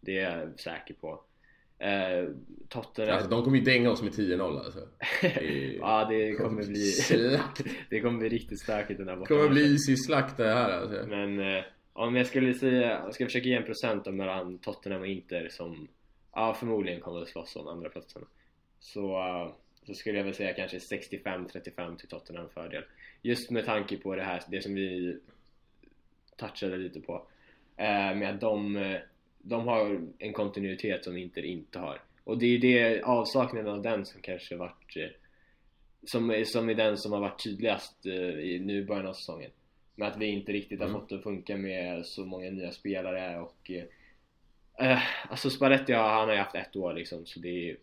det 0.00 0.18
är 0.18 0.38
jag 0.38 0.60
säker 0.60 0.94
på. 0.94 1.20
Eh, 1.78 2.28
Tottenham... 2.68 3.14
Alltså 3.14 3.30
de 3.30 3.44
kommer 3.44 3.58
ju 3.58 3.64
dänga 3.64 3.90
oss 3.90 4.02
med 4.02 4.12
10-0 4.12 4.64
alltså. 4.64 4.88
Det 5.22 5.76
ja 5.80 6.06
det 6.10 6.32
kommer 6.32 6.66
bli... 6.66 6.84
Slakt. 6.84 7.64
det 7.90 8.00
kommer 8.00 8.18
bli 8.18 8.28
riktigt 8.28 8.60
stökigt 8.60 8.98
den 8.98 9.08
här 9.08 9.16
borta. 9.16 9.34
Det 9.34 9.40
kommer 9.40 9.50
bli 9.50 9.72
easy 9.72 9.96
slakt 9.96 10.36
det 10.36 10.54
här 10.54 10.70
alltså. 10.70 11.06
Men 11.06 11.40
eh, 11.40 11.64
om 11.92 12.16
jag 12.16 12.26
skulle 12.26 12.54
säga, 12.54 12.90
jag 12.90 13.14
ska 13.14 13.24
försöka 13.24 13.48
ge 13.48 13.54
en 13.54 13.64
procent 13.64 14.06
mellan 14.06 14.58
Tottenham 14.58 15.00
och 15.00 15.06
Inter 15.06 15.48
som 15.48 15.88
ja, 16.34 16.54
förmodligen 16.54 17.00
kommer 17.00 17.22
att 17.22 17.28
slåss 17.28 17.56
om 17.56 17.68
andra 17.68 17.88
platsen 17.88 18.24
så, 18.80 19.18
uh, 19.18 19.52
så 19.86 19.94
skulle 19.94 20.18
jag 20.18 20.24
väl 20.24 20.34
säga 20.34 20.52
kanske 20.52 20.78
65-35 20.78 21.96
till 21.96 22.08
Tottenham 22.08 22.48
fördel 22.48 22.84
just 23.22 23.50
med 23.50 23.64
tanke 23.64 23.96
på 23.96 24.14
det 24.14 24.22
här, 24.22 24.42
det 24.48 24.62
som 24.62 24.74
vi 24.74 25.18
touchade 26.36 26.76
lite 26.76 27.00
på 27.00 27.14
uh, 27.14 28.16
med 28.16 28.34
att 28.34 28.40
de, 28.40 28.76
de 29.48 29.68
har 29.68 30.00
en 30.18 30.32
kontinuitet 30.32 31.04
som 31.04 31.16
Inter 31.16 31.44
inte 31.44 31.78
har. 31.78 32.00
Och 32.24 32.38
det 32.38 32.46
är 32.46 32.58
det 32.58 33.02
avsaknaden 33.02 33.72
av 33.72 33.82
den 33.82 34.06
som 34.06 34.20
kanske 34.20 34.56
varit 34.56 34.96
uh, 34.96 35.06
som, 36.04 36.44
som 36.46 36.68
är 36.68 36.74
den 36.74 36.98
som 36.98 37.12
har 37.12 37.20
varit 37.20 37.42
tydligast 37.44 38.06
i 38.06 38.60
nu 38.64 38.84
början 38.84 39.06
av 39.06 39.12
säsongen. 39.12 39.50
Med 39.94 40.08
att 40.08 40.16
vi 40.16 40.26
inte 40.26 40.52
riktigt 40.52 40.80
har 40.80 40.86
mm. 40.86 41.00
fått 41.00 41.08
det 41.08 41.16
att 41.16 41.22
funka 41.22 41.56
med 41.56 42.06
så 42.06 42.24
många 42.24 42.50
nya 42.50 42.72
spelare 42.72 43.40
och 43.40 43.70
eh, 43.70 45.02
Alltså 45.28 45.50
Spalletti 45.50 45.92
han 45.92 46.28
har 46.28 46.32
ju 46.32 46.38
haft 46.38 46.54
ett 46.54 46.76
år 46.76 46.94
liksom 46.94 47.26
så 47.26 47.40
det 47.40 47.70
är 47.70 47.76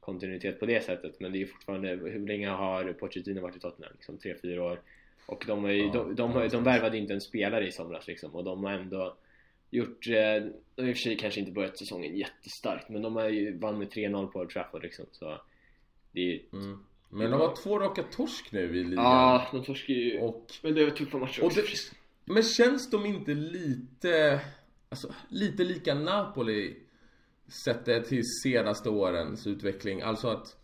kontinuitet 0.00 0.60
på 0.60 0.66
det 0.66 0.84
sättet. 0.84 1.20
Men 1.20 1.32
det 1.32 1.42
är 1.42 1.46
fortfarande, 1.46 1.88
hur 1.88 2.26
länge 2.26 2.48
har 2.48 2.92
Pochettino 2.92 3.40
varit 3.40 3.56
i 3.56 3.60
Tottenham? 3.60 3.92
Liksom 3.94 4.18
3-4 4.18 4.58
år. 4.58 4.80
Och 5.26 5.44
de, 5.46 5.70
ju, 5.70 5.86
ja, 5.86 5.92
de, 5.92 6.14
de, 6.14 6.32
de, 6.32 6.48
de 6.48 6.64
värvade 6.64 6.98
inte 6.98 7.14
en 7.14 7.20
spelare 7.20 7.66
i 7.66 7.72
somras 7.72 8.06
liksom. 8.06 8.34
Och 8.34 8.44
de 8.44 8.64
har 8.64 8.72
ändå 8.72 9.16
gjort, 9.70 10.06
eh, 10.06 10.12
de 10.74 10.82
har 10.82 10.88
i 10.88 10.92
och 10.92 10.96
för 10.96 11.02
sig 11.02 11.16
kanske 11.16 11.40
inte 11.40 11.52
börjat 11.52 11.78
säsongen 11.78 12.16
jättestarkt 12.16 12.88
men 12.88 13.02
de 13.02 13.16
har 13.16 13.28
ju 13.28 13.58
vann 13.58 13.78
med 13.78 13.88
3-0 13.90 14.26
på 14.26 14.38
Old 14.38 14.50
Trafford 14.50 14.82
liksom 14.82 15.06
så 15.12 15.40
det 16.12 16.20
är 16.20 16.40
mm. 16.52 16.84
Men 17.10 17.30
de 17.30 17.40
har 17.40 17.56
två 17.62 17.78
raka 17.78 18.02
torsk 18.02 18.52
nu 18.52 18.80
i 18.80 18.84
ligan 18.84 19.04
Ja, 19.04 19.48
de 19.52 19.64
torskar 19.64 19.94
ju 19.94 20.20
och, 20.20 20.52
Men 20.62 20.74
det 20.74 20.82
är 20.82 20.90
tuffa 20.90 21.18
matcher 21.18 21.44
också 21.44 21.60
det, 21.60 22.32
Men 22.32 22.42
känns 22.42 22.90
de 22.90 23.06
inte 23.06 23.34
lite 23.34 24.40
Alltså 24.88 25.14
lite 25.28 25.64
lika 25.64 25.94
Napoli 25.94 26.76
Sett 27.64 27.84
det 27.84 28.04
till 28.04 28.22
senaste 28.42 28.90
årens 28.90 29.46
utveckling 29.46 30.00
Alltså 30.00 30.28
att 30.28 30.56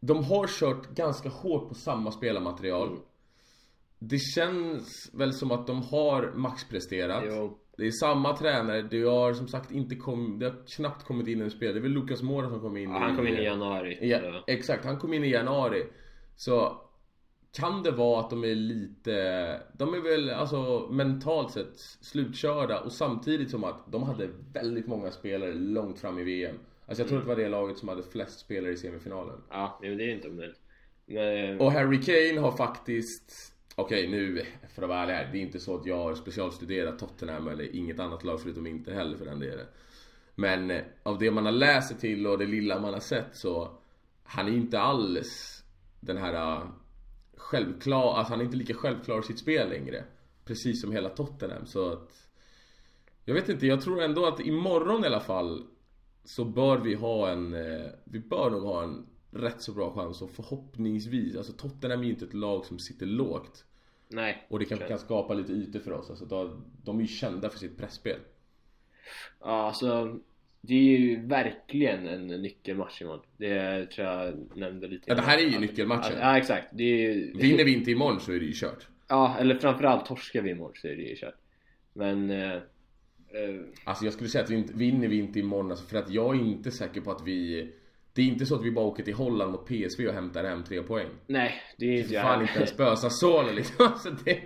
De 0.00 0.24
har 0.24 0.46
kört 0.46 0.88
ganska 0.94 1.28
hårt 1.28 1.68
på 1.68 1.74
samma 1.74 2.12
spelarmaterial 2.12 2.88
mm. 2.88 3.00
Det 3.98 4.18
känns 4.18 5.10
väl 5.12 5.32
som 5.32 5.50
att 5.50 5.66
de 5.66 5.82
har 5.82 6.32
maxpresterat 6.34 7.24
jo. 7.26 7.58
Det 7.76 7.86
är 7.86 7.90
samma 7.90 8.36
tränare, 8.36 8.82
det 8.82 9.02
har 9.02 9.34
som 9.34 9.48
sagt 9.48 9.70
inte 9.70 9.96
kommit, 9.96 10.40
det 10.40 10.46
har 10.46 10.56
knappt 10.76 11.04
kommit 11.04 11.28
in 11.28 11.40
en 11.40 11.50
spelare 11.50 11.74
Det 11.74 11.78
är 11.78 11.82
väl 11.82 11.92
Lucas 11.92 12.22
Moura 12.22 12.48
som 12.48 12.60
kom 12.60 12.76
in 12.76 12.90
ja, 12.90 12.98
Han 12.98 13.16
kom 13.16 13.26
in 13.26 13.36
i 13.36 13.44
januari 13.44 13.98
ja, 14.08 14.44
Exakt, 14.46 14.84
han 14.84 14.98
kom 14.98 15.14
in 15.14 15.24
i 15.24 15.30
januari 15.30 15.82
Så 16.36 16.82
kan 17.52 17.82
det 17.82 17.90
vara 17.90 18.20
att 18.20 18.30
de 18.30 18.44
är 18.44 18.54
lite, 18.54 19.60
de 19.72 19.94
är 19.94 20.00
väl 20.00 20.30
alltså 20.30 20.88
mentalt 20.90 21.50
sett 21.50 21.78
slutkörda 22.00 22.80
och 22.80 22.92
samtidigt 22.92 23.50
som 23.50 23.64
att 23.64 23.92
de 23.92 24.02
hade 24.02 24.28
väldigt 24.52 24.86
många 24.86 25.10
spelare 25.10 25.52
långt 25.52 25.98
fram 25.98 26.18
i 26.18 26.24
VM. 26.24 26.56
Alltså 26.86 27.02
jag 27.02 27.08
tror 27.08 27.18
mm. 27.18 27.30
att 27.30 27.36
det 27.36 27.42
var 27.42 27.50
det 27.50 27.58
laget 27.58 27.78
som 27.78 27.88
hade 27.88 28.02
flest 28.02 28.40
spelare 28.40 28.72
i 28.72 28.76
semifinalen. 28.76 29.40
Ja, 29.50 29.78
men 29.82 29.98
det 29.98 30.04
är 30.04 30.14
inte 30.14 30.28
omöjligt. 30.28 30.60
Men... 31.06 31.60
Och 31.60 31.72
Harry 31.72 32.02
Kane 32.02 32.40
har 32.40 32.52
faktiskt 32.56 33.51
Okej 33.76 34.08
nu, 34.08 34.42
för 34.74 34.82
att 34.82 34.88
vara 34.88 35.00
ärlig 35.00 35.14
här, 35.14 35.32
det 35.32 35.38
är 35.38 35.42
inte 35.42 35.60
så 35.60 35.76
att 35.76 35.86
jag 35.86 35.96
har 35.96 36.14
specialstuderat 36.14 36.98
Tottenham 36.98 37.48
eller 37.48 37.76
inget 37.76 38.00
annat 38.00 38.24
lag 38.24 38.40
förutom 38.40 38.66
inte 38.66 38.94
heller 38.94 39.16
för 39.16 39.24
den 39.24 39.40
delen. 39.40 39.66
Men 40.34 40.70
eh, 40.70 40.82
av 41.02 41.18
det 41.18 41.30
man 41.30 41.44
har 41.44 41.52
läst 41.52 41.88
sig 41.88 41.98
till 41.98 42.26
och 42.26 42.38
det 42.38 42.46
lilla 42.46 42.80
man 42.80 42.92
har 42.92 43.00
sett 43.00 43.36
så 43.36 43.78
Han 44.24 44.48
är 44.48 44.52
inte 44.52 44.80
alls 44.80 45.62
den 46.00 46.16
här 46.16 46.34
eh, 46.34 46.66
självklar, 47.36 48.14
alltså 48.14 48.32
han 48.32 48.40
är 48.40 48.44
inte 48.44 48.56
lika 48.56 48.74
självklar 48.74 49.20
i 49.20 49.22
sitt 49.22 49.38
spel 49.38 49.68
längre. 49.68 50.04
Precis 50.44 50.80
som 50.80 50.92
hela 50.92 51.08
Tottenham 51.08 51.66
så 51.66 51.92
att 51.92 52.28
Jag 53.24 53.34
vet 53.34 53.48
inte, 53.48 53.66
jag 53.66 53.80
tror 53.80 54.02
ändå 54.02 54.26
att 54.26 54.40
imorgon 54.40 55.04
i 55.04 55.06
alla 55.06 55.20
fall 55.20 55.66
Så 56.24 56.44
bör 56.44 56.78
vi 56.78 56.94
ha 56.94 57.28
en, 57.28 57.54
eh, 57.54 57.90
vi 58.04 58.20
bör 58.20 58.50
nog 58.50 58.62
ha 58.62 58.82
en 58.82 59.06
rätt 59.32 59.62
så 59.62 59.72
bra 59.72 59.92
chans 59.94 60.22
och 60.22 60.30
förhoppningsvis, 60.30 61.36
alltså 61.36 61.52
Tottenham 61.52 62.00
är 62.00 62.04
ju 62.04 62.10
inte 62.10 62.24
ett 62.24 62.34
lag 62.34 62.64
som 62.64 62.78
sitter 62.78 63.06
lågt. 63.06 63.64
Nej. 64.08 64.46
Och 64.48 64.58
det 64.58 64.64
kanske 64.64 64.88
kan 64.88 64.98
skapa 64.98 65.34
lite 65.34 65.52
ytor 65.52 65.80
för 65.80 65.92
oss. 65.92 66.10
Alltså, 66.10 66.24
de, 66.24 66.64
de 66.84 66.98
är 66.98 67.02
ju 67.02 67.08
kända 67.08 67.50
för 67.50 67.58
sitt 67.58 67.78
pressspel 67.78 68.18
Ja, 69.40 69.66
alltså 69.66 70.18
det 70.60 70.74
är 70.74 70.98
ju 70.98 71.26
verkligen 71.26 72.06
en 72.06 72.26
nyckelmatch 72.26 73.02
imorgon. 73.02 73.24
Det 73.36 73.86
tror 73.86 74.06
jag 74.06 74.34
nämnde 74.54 74.88
lite 74.88 75.04
Ja, 75.06 75.14
det 75.14 75.22
här 75.22 75.38
är 75.38 75.42
ju 75.42 75.58
nyckelmatchen. 75.58 76.18
Ja, 76.20 76.38
exakt. 76.38 76.68
Det 76.72 76.84
är 76.84 77.14
ju... 77.14 77.32
Vinner 77.36 77.64
vi 77.64 77.72
inte 77.72 77.90
imorgon 77.90 78.20
så 78.20 78.32
är 78.32 78.40
det 78.40 78.46
ju 78.46 78.52
kört. 78.54 78.88
Ja, 79.08 79.36
eller 79.38 79.54
framförallt 79.54 80.06
torskar 80.06 80.42
vi 80.42 80.50
imorgon 80.50 80.74
så 80.74 80.88
är 80.88 80.96
det 80.96 81.02
ju 81.02 81.16
kört. 81.16 81.34
Men... 81.92 82.30
Eh, 82.30 82.52
eh... 82.52 82.60
Alltså 83.84 84.04
jag 84.04 84.14
skulle 84.14 84.28
säga 84.28 84.44
att 84.44 84.50
vi 84.50 84.54
inte, 84.54 84.74
vinner 84.74 85.08
vi 85.08 85.18
inte 85.18 85.38
imorgon 85.38 85.70
alltså, 85.70 85.86
för 85.86 85.98
att 85.98 86.10
jag 86.10 86.36
är 86.36 86.40
inte 86.40 86.70
säker 86.70 87.00
på 87.00 87.10
att 87.10 87.26
vi 87.26 87.72
det 88.14 88.22
är 88.22 88.26
inte 88.26 88.46
så 88.46 88.54
att 88.54 88.64
vi 88.64 88.70
bara 88.70 88.84
åker 88.84 89.02
till 89.02 89.14
Holland 89.14 89.52
mot 89.52 89.66
PSV 89.66 90.08
och 90.08 90.14
hämtar 90.14 90.44
hem 90.44 90.64
tre 90.64 90.82
poäng. 90.82 91.08
Nej, 91.26 91.62
det 91.78 91.86
är 91.86 92.00
inte 92.00 92.14
jag 92.14 92.22
fan 92.22 92.42
inte 92.42 92.54
ens 92.54 92.70
spösa 92.70 93.10
Sala 93.10 93.52
liksom. 93.52 93.86
Alltså 93.86 94.10
det, 94.24 94.40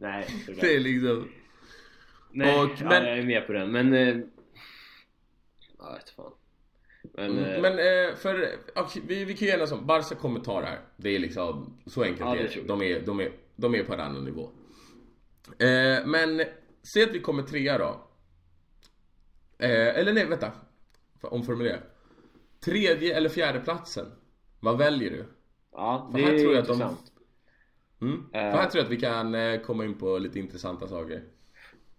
Nej, 0.00 0.26
det 0.60 0.74
är 0.74 0.80
liksom... 0.80 1.28
Nej, 2.32 2.60
och, 2.60 2.68
men, 2.68 2.92
ja, 2.92 3.08
jag 3.08 3.18
är 3.18 3.22
med 3.22 3.46
på 3.46 3.52
den. 3.52 3.72
Men... 3.72 3.92
Eh, 3.92 4.16
jag 5.78 5.94
vet 5.94 6.10
fan. 6.10 6.32
Men, 7.02 7.38
mm, 7.38 7.44
eh, 7.44 7.60
men 7.60 7.72
eh, 7.72 8.16
för, 8.16 8.48
okay, 8.76 9.02
vi, 9.06 9.24
vi 9.24 9.34
kan 9.34 9.48
ju 9.48 9.54
enas 9.54 9.72
om, 9.72 9.86
Barca 9.86 10.14
kommer 10.14 10.40
ta 10.40 10.60
det 10.60 10.66
här. 10.66 10.80
Det 10.96 11.08
är 11.08 11.18
liksom, 11.18 11.78
så 11.86 12.02
enkelt 12.02 12.20
ja, 12.20 12.34
det 12.34 12.56
är 12.56 12.62
de 12.66 12.82
är, 12.82 13.00
de, 13.00 13.20
är, 13.20 13.32
de 13.56 13.74
är 13.74 13.84
på 13.84 13.94
en 13.94 14.00
annan 14.00 14.24
nivå. 14.24 14.50
Eh, 15.58 16.06
men, 16.06 16.42
säg 16.92 17.02
att 17.02 17.14
vi 17.14 17.20
kommer 17.20 17.42
trea 17.42 17.78
då. 17.78 18.06
Eh, 19.58 19.98
eller 19.98 20.12
nej, 20.12 20.26
vänta. 20.26 20.52
Omformulera. 21.20 21.78
Tredje 22.60 23.16
eller 23.16 23.28
fjärde 23.28 23.60
platsen 23.60 24.06
Vad 24.60 24.78
väljer 24.78 25.10
du? 25.10 25.24
Ja, 25.72 26.10
det 26.14 26.22
är 26.22 26.38
tror 26.38 26.52
jag 26.52 26.62
intressant. 26.62 27.00
Att 27.00 27.12
de... 27.98 28.06
mm. 28.06 28.30
För 28.32 28.58
här 28.58 28.70
tror 28.70 28.78
jag 28.78 28.84
att 28.84 28.92
vi 28.92 29.00
kan 29.00 29.34
eh, 29.34 29.60
komma 29.60 29.84
in 29.84 29.98
på 29.98 30.18
lite 30.18 30.38
intressanta 30.38 30.88
saker. 30.88 31.22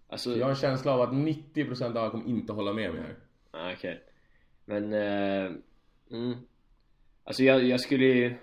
Alltså... 0.08 0.38
Jag 0.38 0.46
har 0.46 0.50
en 0.50 0.56
känsla 0.56 0.94
av 0.94 1.02
att 1.02 1.10
90% 1.10 1.86
av 1.86 1.98
alla 1.98 2.10
kommer 2.10 2.30
inte 2.30 2.54
hålla 2.54 2.74
med 2.74 2.94
mig 2.94 3.02
här. 3.02 3.16
Ah, 3.52 3.74
okej. 3.74 3.76
Okay. 3.76 3.98
Men... 4.66 4.94
Uh... 4.94 5.52
Mm. 6.12 6.38
Alltså 7.24 7.44
jag, 7.44 7.64
jag 7.64 7.80
skulle 7.80 8.06
ju... 8.06 8.36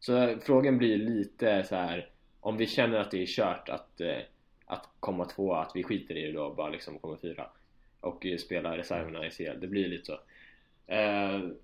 Så 0.00 0.36
frågan 0.42 0.78
blir 0.78 0.96
lite 0.96 1.64
så 1.64 1.74
här 1.74 2.10
om 2.40 2.56
vi 2.56 2.66
känner 2.66 2.98
att 2.98 3.10
det 3.10 3.22
är 3.22 3.26
kört 3.26 3.68
att, 3.68 4.00
eh, 4.00 4.18
att 4.64 4.88
komma 5.00 5.24
två, 5.24 5.54
att 5.54 5.72
vi 5.74 5.82
skiter 5.82 6.16
i 6.16 6.26
det 6.26 6.32
då 6.32 6.44
och 6.44 6.56
bara 6.56 6.68
liksom 6.68 6.98
kommer 6.98 7.16
fyra 7.16 7.50
och 8.00 8.26
spela 8.40 8.76
reserverna 8.76 9.26
i 9.26 9.30
CL, 9.30 9.60
det 9.60 9.66
blir 9.66 9.88
lite 9.88 10.04
så 10.04 10.12
Eh, 10.12 10.18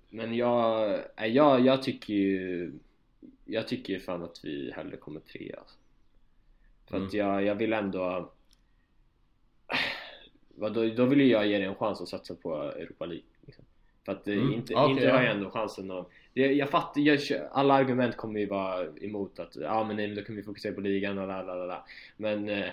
men 0.09 0.35
jag, 0.35 0.93
eh, 0.93 1.25
jag, 1.27 1.65
jag 1.65 1.83
tycker 1.83 2.13
ju 2.13 2.71
Jag 3.45 3.67
tycker 3.67 3.93
ju 3.93 3.99
fan 3.99 4.23
att 4.23 4.39
vi 4.43 4.71
hellre 4.71 4.97
kommer 4.97 5.19
tre 5.19 5.55
alltså. 5.57 5.77
För 6.89 6.95
mm. 6.95 7.07
att 7.07 7.13
jag, 7.13 7.43
jag 7.43 7.55
vill 7.55 7.73
ändå 7.73 8.31
då, 10.55 10.69
då 10.69 11.05
vill 11.05 11.29
jag 11.29 11.47
ge 11.47 11.57
dig 11.57 11.67
en 11.67 11.75
chans 11.75 12.01
att 12.01 12.07
satsa 12.07 12.35
på 12.35 12.55
Europa 12.55 13.05
League 13.05 13.25
liksom. 13.41 13.65
För 14.05 14.11
att 14.11 14.27
eh, 14.27 14.33
mm. 14.33 14.53
inte, 14.53 14.75
okay, 14.75 14.91
inte 14.91 15.09
har 15.09 15.23
jag 15.23 15.31
ändå 15.31 15.49
chansen 15.49 15.91
att 15.91 16.09
jag, 16.33 16.53
jag 16.53 16.69
fattar, 16.69 17.01
jag, 17.01 17.19
alla 17.51 17.73
argument 17.73 18.17
kommer 18.17 18.39
ju 18.39 18.45
vara 18.45 18.87
emot 19.01 19.39
att 19.39 19.55
ja 19.55 19.83
men 19.83 19.95
nej, 19.95 20.15
då 20.15 20.21
kan 20.21 20.35
vi 20.35 20.43
fokusera 20.43 20.73
på 20.73 20.81
ligan 20.81 21.17
och 21.17 21.27
la 21.27 21.41
la 21.41 21.65
la 21.65 21.85
Men 22.17 22.63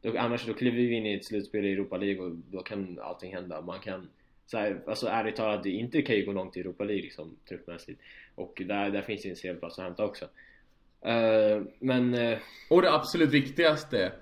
då, 0.00 0.18
annars 0.18 0.46
då 0.46 0.54
kliver 0.54 0.76
vi 0.76 0.92
in 0.92 1.06
i 1.06 1.14
ett 1.14 1.24
slutspel 1.24 1.64
i 1.64 1.72
Europa 1.72 1.96
League 1.96 2.24
och 2.24 2.30
då 2.50 2.62
kan 2.62 2.98
allting 3.02 3.34
hända. 3.34 3.60
Man 3.60 3.78
kan 3.78 4.08
så 4.50 4.58
här, 4.58 4.82
alltså 4.86 5.06
ärligt 5.06 5.36
talat, 5.36 5.66
Inter 5.66 6.00
kan 6.00 6.16
ju 6.16 6.24
gå 6.24 6.32
långt 6.32 6.56
i 6.56 6.60
Europa 6.60 6.84
League 6.84 7.02
liksom, 7.02 7.36
truppmässigt. 7.48 8.00
Och 8.34 8.62
där, 8.66 8.90
där 8.90 9.02
finns 9.02 9.22
det 9.22 9.28
en 9.28 9.36
serieplats 9.36 9.78
att 9.78 9.84
hämta 9.84 10.04
också. 10.04 10.24
Uh, 10.24 11.62
men... 11.78 12.14
Uh... 12.14 12.38
Och 12.70 12.82
det 12.82 12.92
absolut 12.92 13.30
viktigaste 13.30 14.12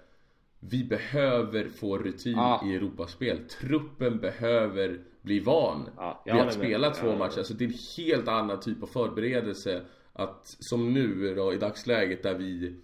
vi 0.60 0.84
behöver 0.84 1.68
få 1.68 1.98
rutin 1.98 2.38
ah. 2.38 2.66
i 2.66 2.76
Europaspel. 2.76 3.38
Truppen 3.48 4.18
behöver 4.18 5.00
bli 5.22 5.40
van 5.40 5.90
ah, 5.96 6.22
vid 6.24 6.34
att 6.34 6.54
spela 6.54 6.90
två 6.90 7.06
ja, 7.06 7.16
matcher. 7.16 7.38
Alltså 7.38 7.54
det 7.54 7.64
är 7.64 7.68
en 7.68 7.74
helt 7.96 8.28
annan 8.28 8.60
typ 8.60 8.82
av 8.82 8.86
förberedelse. 8.86 9.82
Att 10.12 10.56
som 10.60 10.94
nu 10.94 11.34
då 11.34 11.54
i 11.54 11.56
dagsläget 11.56 12.22
där 12.22 12.34
vi 12.34 12.74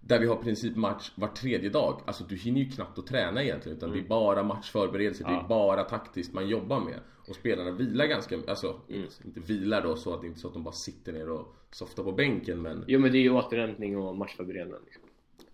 där 0.00 0.18
vi 0.18 0.26
har 0.26 0.36
princip 0.36 0.76
match 0.76 1.12
var 1.14 1.28
tredje 1.28 1.70
dag. 1.70 2.00
Alltså 2.06 2.24
du 2.24 2.36
hinner 2.36 2.60
ju 2.60 2.70
knappt 2.70 2.98
att 2.98 3.06
träna 3.06 3.42
egentligen 3.42 3.76
utan 3.78 3.88
mm. 3.88 4.00
det 4.00 4.06
är 4.06 4.08
bara 4.08 4.42
matchförberedelse, 4.42 5.22
ja. 5.26 5.30
det 5.30 5.36
är 5.36 5.48
bara 5.48 5.84
taktiskt 5.84 6.34
man 6.34 6.48
jobbar 6.48 6.80
med. 6.80 7.00
Och 7.28 7.36
spelarna 7.36 7.70
vilar 7.70 8.06
ganska, 8.06 8.38
alltså 8.48 8.80
mm. 8.88 9.06
inte 9.24 9.40
vilar 9.40 9.82
då 9.82 9.96
så 9.96 10.14
att 10.14 10.20
det 10.20 10.26
inte 10.26 10.38
är 10.38 10.40
så 10.40 10.48
att 10.48 10.54
de 10.54 10.64
bara 10.64 10.74
sitter 10.74 11.12
ner 11.12 11.30
och 11.30 11.54
softar 11.70 12.02
på 12.02 12.12
bänken 12.12 12.62
men 12.62 12.84
Jo 12.86 13.00
men 13.00 13.12
det 13.12 13.18
är 13.18 13.22
ju 13.22 13.30
återhämtning 13.30 13.98
och 13.98 14.16
matchförberedande 14.16 14.76
liksom. 14.84 15.02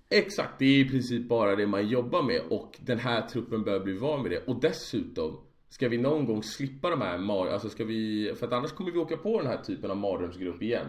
Exakt, 0.08 0.58
det 0.58 0.64
är 0.64 0.78
i 0.78 0.88
princip 0.88 1.28
bara 1.28 1.56
det 1.56 1.66
man 1.66 1.88
jobbar 1.88 2.22
med 2.22 2.40
och 2.50 2.78
den 2.80 2.98
här 2.98 3.28
truppen 3.28 3.62
bör 3.62 3.80
bli 3.80 3.92
van 3.92 4.22
med 4.22 4.30
det. 4.30 4.46
Och 4.46 4.60
dessutom 4.60 5.40
Ska 5.74 5.88
vi 5.88 5.98
någon 5.98 6.26
gång 6.26 6.42
slippa 6.42 6.90
de 6.90 7.00
här 7.00 7.18
mar... 7.18 7.46
Alltså 7.46 7.68
ska 7.68 7.84
vi... 7.84 8.32
För 8.36 8.46
att 8.46 8.52
annars 8.52 8.72
kommer 8.72 8.90
vi 8.90 8.98
åka 8.98 9.16
på 9.16 9.38
den 9.38 9.46
här 9.46 9.62
typen 9.62 9.90
av 9.90 9.96
mardrömsgrupp 9.96 10.62
igen. 10.62 10.86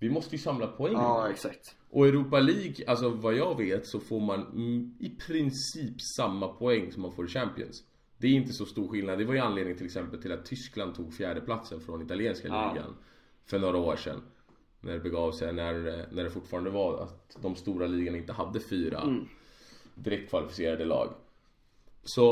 Vi 0.00 0.10
måste 0.10 0.36
ju 0.36 0.42
samla 0.42 0.66
poäng. 0.66 0.92
Ja, 0.92 1.28
exakt. 1.30 1.76
Och 1.90 2.06
Europa 2.06 2.40
League, 2.40 2.74
alltså 2.86 3.08
vad 3.08 3.34
jag 3.34 3.56
vet 3.56 3.86
så 3.86 4.00
får 4.00 4.20
man 4.20 4.40
i 5.00 5.10
princip 5.26 6.00
samma 6.16 6.48
poäng 6.48 6.92
som 6.92 7.02
man 7.02 7.12
får 7.12 7.24
i 7.24 7.28
Champions. 7.28 7.84
Det 8.18 8.26
är 8.26 8.30
inte 8.30 8.52
så 8.52 8.66
stor 8.66 8.88
skillnad. 8.88 9.18
Det 9.18 9.24
var 9.24 9.34
ju 9.34 9.40
anledningen 9.40 9.76
till 9.76 9.86
exempel 9.86 10.22
till 10.22 10.32
att 10.32 10.44
Tyskland 10.44 10.94
tog 10.94 11.14
fjärdeplatsen 11.14 11.80
från 11.80 12.02
italienska 12.02 12.48
ja. 12.48 12.72
ligan 12.72 12.96
för 13.46 13.58
några 13.58 13.78
år 13.78 13.96
sedan. 13.96 14.22
När 14.80 14.92
det 14.92 14.98
begav 14.98 15.32
sig, 15.32 15.52
när, 15.52 16.06
när 16.10 16.24
det 16.24 16.30
fortfarande 16.30 16.70
var 16.70 17.02
att 17.02 17.36
de 17.42 17.56
stora 17.56 17.86
ligorna 17.86 18.18
inte 18.18 18.32
hade 18.32 18.60
fyra 18.60 19.00
mm. 19.00 19.28
direkt 19.94 20.30
kvalificerade 20.30 20.84
lag. 20.84 21.14
Så, 22.02 22.22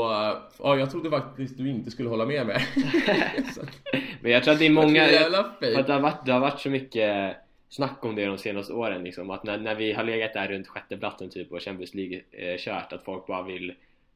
ja 0.59 0.77
jag 0.77 0.91
trodde 0.91 1.09
faktiskt 1.09 1.57
du 1.57 1.69
inte 1.69 1.91
skulle 1.91 2.09
hålla 2.09 2.25
med 2.25 2.47
mig. 2.47 2.67
Men 4.21 4.31
jag 4.31 4.43
tror 4.43 4.53
att 4.53 4.59
det 4.59 4.65
är 4.65 4.71
många... 4.71 5.05
För 5.59 5.79
att 5.79 5.87
det 5.87 5.93
har 5.93 6.01
varit, 6.01 6.25
det 6.25 6.31
har 6.31 6.39
varit 6.39 6.59
så 6.59 6.69
mycket 6.69 7.35
snack 7.69 8.05
om 8.05 8.15
det 8.15 8.25
de 8.25 8.37
senaste 8.37 8.73
åren 8.73 9.03
liksom, 9.03 9.29
att 9.29 9.43
när, 9.43 9.57
när 9.57 9.75
vi 9.75 9.93
har 9.93 10.03
legat 10.03 10.33
där 10.33 10.47
runt 10.47 10.67
sjätteplatsen 10.67 11.29
typ 11.29 11.51
och 11.51 11.61
Champions 11.61 11.93
League 11.93 12.21
eh, 12.31 12.57
kört 12.57 12.93
att 12.93 13.03
folk 13.03 13.27
bara 13.27 13.43
vill 13.43 13.73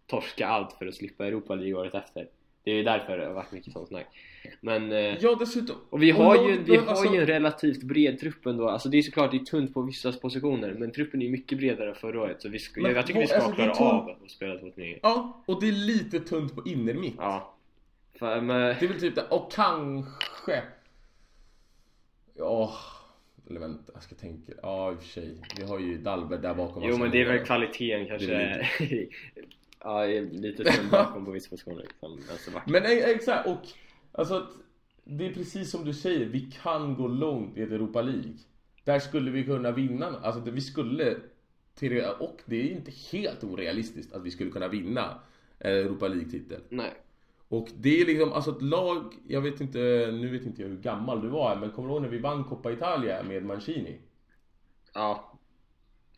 torska 0.07 0.47
allt 0.47 0.73
för 0.73 0.87
att 0.87 0.95
slippa 0.95 1.25
Europa 1.25 1.55
League 1.55 1.73
året 1.73 1.95
efter. 1.95 2.27
Det 2.63 2.71
är 2.71 2.75
ju 2.75 2.83
därför 2.83 3.17
det 3.17 3.25
har 3.25 3.33
varit 3.33 3.51
mycket 3.51 3.73
sånt 3.73 3.87
snack. 3.87 4.07
Men 4.61 4.91
eh, 4.91 4.97
Ja 4.97 5.35
dessutom. 5.39 5.75
Och 5.89 6.03
vi 6.03 6.11
har 6.11 6.37
och 6.37 6.51
ju, 6.51 6.63
vi 6.63 6.75
har 6.75 6.87
alltså... 6.87 7.13
ju 7.13 7.21
en 7.21 7.27
relativt 7.27 7.83
bred 7.83 8.19
trupp 8.19 8.45
ändå. 8.45 8.69
Alltså 8.69 8.89
det 8.89 8.97
är 8.97 9.01
såklart 9.01 9.31
det 9.31 9.37
är 9.37 9.45
tunt 9.45 9.73
på 9.73 9.81
vissa 9.81 10.11
positioner 10.11 10.73
Men 10.73 10.91
truppen 10.91 11.21
är 11.21 11.25
ju 11.25 11.31
mycket 11.31 11.57
bredare 11.57 11.89
än 11.89 11.95
förra 11.95 12.21
året 12.21 12.41
Så 12.41 12.49
vi 12.49 12.59
ska, 12.59 12.81
men, 12.81 12.95
jag 12.95 13.07
tycker 13.07 13.19
vi 13.19 13.27
ska 13.27 13.35
alltså, 13.35 13.53
klara 13.53 13.71
av 13.71 14.09
att 14.09 14.31
spela 14.31 14.57
två 14.57 14.69
turneringar 14.69 14.99
Ja, 15.03 15.43
och 15.45 15.61
det 15.61 15.67
är 15.67 15.71
lite 15.71 16.19
tunt 16.19 16.55
på 16.55 16.63
innermitt 16.65 17.15
Ja. 17.17 17.53
För, 18.19 18.41
men... 18.41 18.59
Det 18.59 18.85
är 18.85 18.87
väl 18.87 18.99
typ 18.99 19.15
det, 19.15 19.23
och 19.29 19.51
kanske 19.51 20.63
Ja 22.37 22.73
eller 23.53 23.67
vänta, 23.67 23.91
jag 23.93 24.03
ska 24.03 24.15
tänka. 24.15 24.53
Ja 24.61 24.91
i 24.91 24.95
och 24.95 25.01
för 25.01 25.09
sig. 25.09 25.35
Vi 25.57 25.63
har 25.63 25.79
ju 25.79 25.97
Dalberg 25.97 26.41
där 26.41 26.53
bakom. 26.53 26.83
Jo 26.83 26.97
men 26.97 27.11
det 27.11 27.21
är 27.21 27.25
väl 27.25 27.45
kvaliteten 27.45 28.05
kanske. 28.07 28.67
ja, 29.79 30.05
lite 30.31 30.71
som 30.73 30.89
bakom 30.89 31.25
på 31.25 31.31
vissa 31.31 31.49
positioner. 31.49 31.81
Liksom, 31.81 32.59
men 32.65 32.83
exakt 32.85 33.47
och 33.47 33.67
alltså 34.11 34.33
att 34.35 34.49
det 35.03 35.27
är 35.27 35.33
precis 35.33 35.71
som 35.71 35.85
du 35.85 35.93
säger. 35.93 36.25
Vi 36.25 36.51
kan 36.63 36.95
gå 36.95 37.07
långt 37.07 37.57
i 37.57 37.61
ett 37.61 37.71
Europa 37.71 38.01
League. 38.01 38.33
Där 38.83 38.99
skulle 38.99 39.31
vi 39.31 39.43
kunna 39.43 39.71
vinna. 39.71 40.05
Alltså 40.05 40.51
vi 40.51 40.61
skulle 40.61 41.17
och 42.19 42.41
det 42.45 42.55
är 42.55 42.71
inte 42.71 42.91
helt 43.11 43.43
orealistiskt 43.43 44.13
att 44.13 44.23
vi 44.23 44.31
skulle 44.31 44.51
kunna 44.51 44.67
vinna 44.67 45.19
Europa 45.59 46.07
League-titel. 46.07 46.61
Nej. 46.69 46.91
Och 47.53 47.67
det 47.75 48.01
är 48.01 48.05
liksom, 48.05 48.33
alltså 48.33 48.51
ett 48.51 48.61
lag, 48.61 49.13
jag 49.27 49.41
vet 49.41 49.61
inte, 49.61 49.77
nu 50.11 50.29
vet 50.29 50.45
inte 50.45 50.61
jag 50.61 50.69
hur 50.69 50.77
gammal 50.77 51.21
du 51.21 51.27
var 51.27 51.55
men 51.55 51.71
kommer 51.71 51.89
du 51.89 51.93
ihåg 51.93 52.01
när 52.01 52.09
vi 52.09 52.19
vann 52.19 52.43
Coppa 52.43 52.71
Italia 52.71 53.23
med 53.23 53.45
Mancini? 53.45 54.01
Ja. 54.93 55.39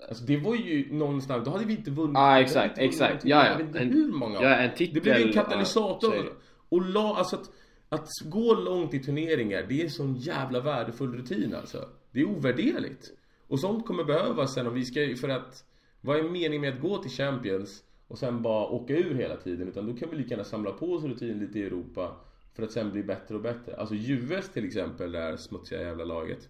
Alltså 0.09 0.25
det 0.25 0.37
var 0.37 0.55
ju 0.55 0.93
någonstans, 0.93 1.45
då 1.45 1.51
hade 1.51 1.65
vi 1.65 1.73
inte 1.73 1.91
vunnit. 1.91 2.13
Ja 2.13 2.39
exakt, 2.39 2.77
exakt. 2.77 3.25
Ja, 3.25 3.45
ja. 3.45 3.79
En, 3.79 3.93
hur 3.93 4.11
många? 4.11 4.41
Ja, 4.41 4.55
en 4.55 4.75
titel. 4.75 4.93
Det 4.93 5.01
blev 5.01 5.17
ju 5.17 5.27
en 5.27 5.33
katalysator. 5.33 6.15
Ja, 6.15 6.23
och 6.69 6.81
la, 6.81 7.15
alltså 7.15 7.35
att, 7.35 7.51
att 7.89 8.09
gå 8.25 8.53
långt 8.53 8.93
i 8.93 8.99
turneringar, 8.99 9.65
det 9.69 9.81
är 9.81 9.87
sån 9.87 10.15
jävla 10.15 10.59
värdefull 10.59 11.13
rutin 11.13 11.55
alltså. 11.55 11.89
Det 12.11 12.19
är 12.19 12.25
ovärderligt. 12.25 13.11
Och 13.47 13.59
sånt 13.59 13.85
kommer 13.85 14.03
behövas 14.03 14.53
sen 14.53 14.67
om 14.67 14.73
vi 14.73 14.85
ska, 14.85 15.15
för 15.21 15.29
att 15.29 15.63
vad 16.01 16.17
är 16.17 16.23
meningen 16.23 16.61
med 16.61 16.73
att 16.73 16.81
gå 16.81 16.97
till 16.97 17.11
Champions 17.11 17.83
och 18.07 18.17
sen 18.17 18.41
bara 18.41 18.67
åka 18.67 18.93
ur 18.97 19.15
hela 19.15 19.35
tiden? 19.37 19.67
Utan 19.67 19.87
då 19.87 19.93
kan 19.93 20.09
vi 20.09 20.17
lika 20.17 20.29
gärna 20.29 20.43
samla 20.43 20.71
på 20.71 20.93
oss 20.93 21.03
rutin 21.03 21.39
lite 21.39 21.59
i 21.59 21.63
Europa 21.63 22.15
för 22.53 22.63
att 22.63 22.71
sen 22.71 22.91
bli 22.91 23.03
bättre 23.03 23.35
och 23.35 23.41
bättre. 23.41 23.75
Alltså 23.75 23.95
Juves 23.95 24.49
till 24.49 24.65
exempel, 24.65 25.11
det 25.11 25.19
här 25.19 25.37
smutsiga 25.37 25.81
jävla 25.81 26.03
laget. 26.03 26.49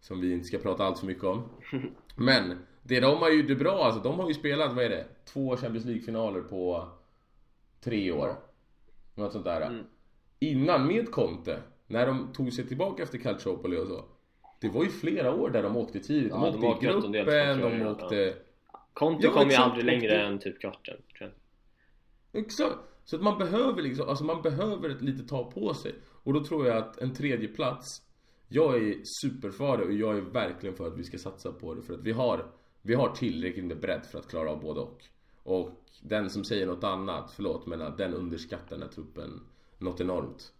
Som 0.00 0.20
vi 0.20 0.32
inte 0.32 0.46
ska 0.46 0.58
prata 0.58 0.84
allt 0.84 0.98
för 0.98 1.06
mycket 1.06 1.24
om. 1.24 1.42
Men 2.16 2.58
det 2.82 3.00
de 3.00 3.18
har 3.18 3.30
gjort 3.30 3.58
bra 3.58 3.84
alltså, 3.84 4.02
de 4.02 4.18
har 4.18 4.28
ju 4.28 4.34
spelat, 4.34 4.72
vad 4.72 4.84
är 4.84 4.88
det? 4.88 5.06
Två 5.24 5.56
Champions 5.56 5.84
League-finaler 5.84 6.40
på 6.40 6.88
tre 7.80 8.12
år. 8.12 8.36
Något 9.14 9.32
sånt 9.32 9.44
där. 9.44 9.60
Mm. 9.60 9.84
Innan 10.38 10.86
med 10.86 11.10
Conte, 11.10 11.58
när 11.86 12.06
de 12.06 12.32
tog 12.32 12.52
sig 12.52 12.66
tillbaka 12.66 13.02
efter 13.02 13.18
Calciopoli 13.18 13.76
och 13.76 13.86
så. 13.86 14.04
Det 14.60 14.68
var 14.68 14.84
ju 14.84 14.90
flera 14.90 15.34
år 15.34 15.50
där 15.50 15.62
de 15.62 15.76
åkte 15.76 16.00
tidigt. 16.00 16.30
De 16.30 16.42
ja, 16.42 16.48
åkte 16.48 16.60
de 16.60 16.86
i 16.86 16.86
gruppen, 16.86 17.60
de 17.60 17.86
åkte... 17.86 18.34
Conte 18.92 19.26
ja, 19.26 19.32
kom 19.32 19.50
ju 19.50 19.54
aldrig 19.54 19.84
längre 19.84 20.22
än 20.22 20.38
typ 20.38 20.60
kvarten, 20.60 20.96
tror 21.18 21.32
jag. 22.32 22.42
Exakt! 22.42 22.78
Så 23.04 23.16
att 23.16 23.22
man 23.22 23.38
behöver 23.38 23.82
liksom, 23.82 24.08
alltså 24.08 24.24
man 24.24 24.42
behöver 24.42 24.90
ett 24.90 25.02
lite 25.02 25.28
ta 25.28 25.50
på 25.50 25.74
sig. 25.74 25.94
Och 26.22 26.32
då 26.32 26.44
tror 26.44 26.66
jag 26.66 26.76
att 26.76 26.98
en 26.98 27.14
tredje 27.14 27.48
plats 27.48 28.02
Jag 28.48 28.76
är 28.76 28.94
superför 29.04 29.78
det 29.78 29.84
och 29.84 29.92
jag 29.92 30.16
är 30.16 30.20
verkligen 30.20 30.76
för 30.76 30.86
att 30.86 30.98
vi 30.98 31.04
ska 31.04 31.18
satsa 31.18 31.52
på 31.52 31.74
det. 31.74 31.82
För 31.82 31.94
att 31.94 32.02
vi 32.02 32.12
har, 32.12 32.46
vi 32.82 32.94
har 32.94 33.14
tillräckligt 33.14 33.64
med 33.64 33.80
bredd 33.80 34.06
för 34.06 34.18
att 34.18 34.28
klara 34.28 34.50
av 34.50 34.60
både 34.60 34.80
och. 34.80 35.04
Och 35.42 35.70
den 36.02 36.30
som 36.30 36.44
säger 36.44 36.66
något 36.66 36.84
annat, 36.84 37.32
förlåt 37.36 37.66
men 37.66 37.96
den 37.96 38.14
underskattar 38.14 38.76
den 38.76 38.82
här 38.82 38.88
truppen 38.88 39.40
något 39.78 40.00
enormt. 40.00 40.52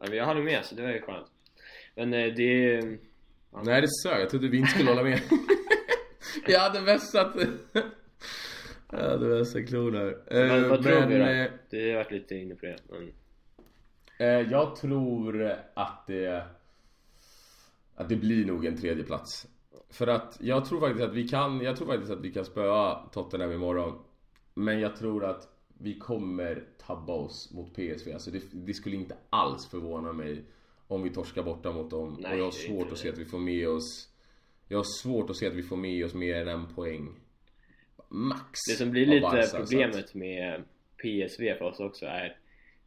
Ja, 0.00 0.14
jag 0.14 0.26
håller 0.26 0.42
med 0.42 0.64
så 0.64 0.74
det 0.74 0.82
var 0.82 0.92
ju 0.92 1.00
skönt. 1.00 1.26
Men 1.94 2.14
eh, 2.14 2.34
det... 2.34 2.74
Ja. 3.52 3.62
Nej 3.62 3.80
det 3.80 3.88
sög, 3.88 4.20
jag 4.20 4.30
trodde 4.30 4.48
vi 4.48 4.58
inte 4.58 4.70
skulle 4.70 4.90
hålla 4.90 5.02
med. 5.02 5.20
jag 6.46 6.60
hade 6.60 6.80
vässat 6.80 7.36
jag 8.90 9.10
hade 9.10 9.28
vässat 9.28 9.68
klon 9.68 9.94
här. 9.94 10.18
Men, 10.30 10.68
vad 10.68 10.82
tror 10.82 11.06
vi 11.06 11.18
då? 11.18 11.24
Eh, 11.24 11.50
du 11.70 11.90
har 11.90 11.96
varit 11.96 12.10
lite 12.10 12.34
inne 12.34 12.54
på 12.54 12.66
det. 12.66 12.76
Men... 12.88 13.12
Eh, 14.18 14.50
jag 14.50 14.76
tror 14.76 15.56
att 15.74 16.06
det... 16.06 16.46
Att 17.96 18.08
det 18.08 18.16
blir 18.16 18.46
nog 18.46 18.66
en 18.66 18.76
tredje 18.76 19.04
plats. 19.04 19.46
För 19.90 20.06
att 20.06 20.38
jag 20.40 20.64
tror 20.64 20.80
faktiskt 20.80 21.04
att 21.04 21.14
vi 21.14 21.28
kan, 21.28 21.60
jag 21.60 21.76
tror 21.76 21.86
faktiskt 21.86 22.12
att 22.12 22.20
vi 22.20 22.32
kan 22.32 22.44
spöa 22.44 22.94
Tottenham 23.12 23.52
imorgon. 23.52 23.98
Men 24.54 24.80
jag 24.80 24.96
tror 24.96 25.24
att 25.24 25.48
vi 25.78 25.98
kommer 25.98 26.64
tabba 26.86 27.12
oss 27.12 27.50
mot 27.54 27.74
PSV. 27.74 28.12
Alltså 28.12 28.30
det, 28.30 28.42
det 28.52 28.74
skulle 28.74 28.96
inte 28.96 29.16
alls 29.30 29.66
förvåna 29.66 30.12
mig 30.12 30.44
om 30.86 31.02
vi 31.02 31.10
torskar 31.10 31.42
borta 31.42 31.72
mot 31.72 31.90
dem. 31.90 32.16
Nej, 32.20 32.32
och 32.32 32.38
jag 32.38 32.44
har 32.44 32.50
svårt 32.50 32.92
att 32.92 32.98
se 32.98 33.08
att 33.08 33.18
vi 33.18 33.24
får 33.24 33.38
med 33.38 33.68
oss 33.68 34.08
Jag 34.74 34.78
har 34.78 35.02
svårt 35.02 35.30
att 35.30 35.36
se 35.36 35.46
att 35.46 35.54
vi 35.54 35.62
får 35.62 35.76
med 35.76 36.04
oss 36.04 36.14
mer 36.14 36.34
än 36.34 36.48
en 36.48 36.74
poäng. 36.74 37.14
Max. 38.08 38.60
Det 38.68 38.74
som 38.74 38.90
blir 38.90 39.06
lite 39.06 39.20
Barca, 39.20 39.58
problemet 39.58 39.96
att... 39.96 40.14
med 40.14 40.62
PSV 41.02 41.54
för 41.54 41.62
oss 41.64 41.80
också 41.80 42.06
är 42.06 42.36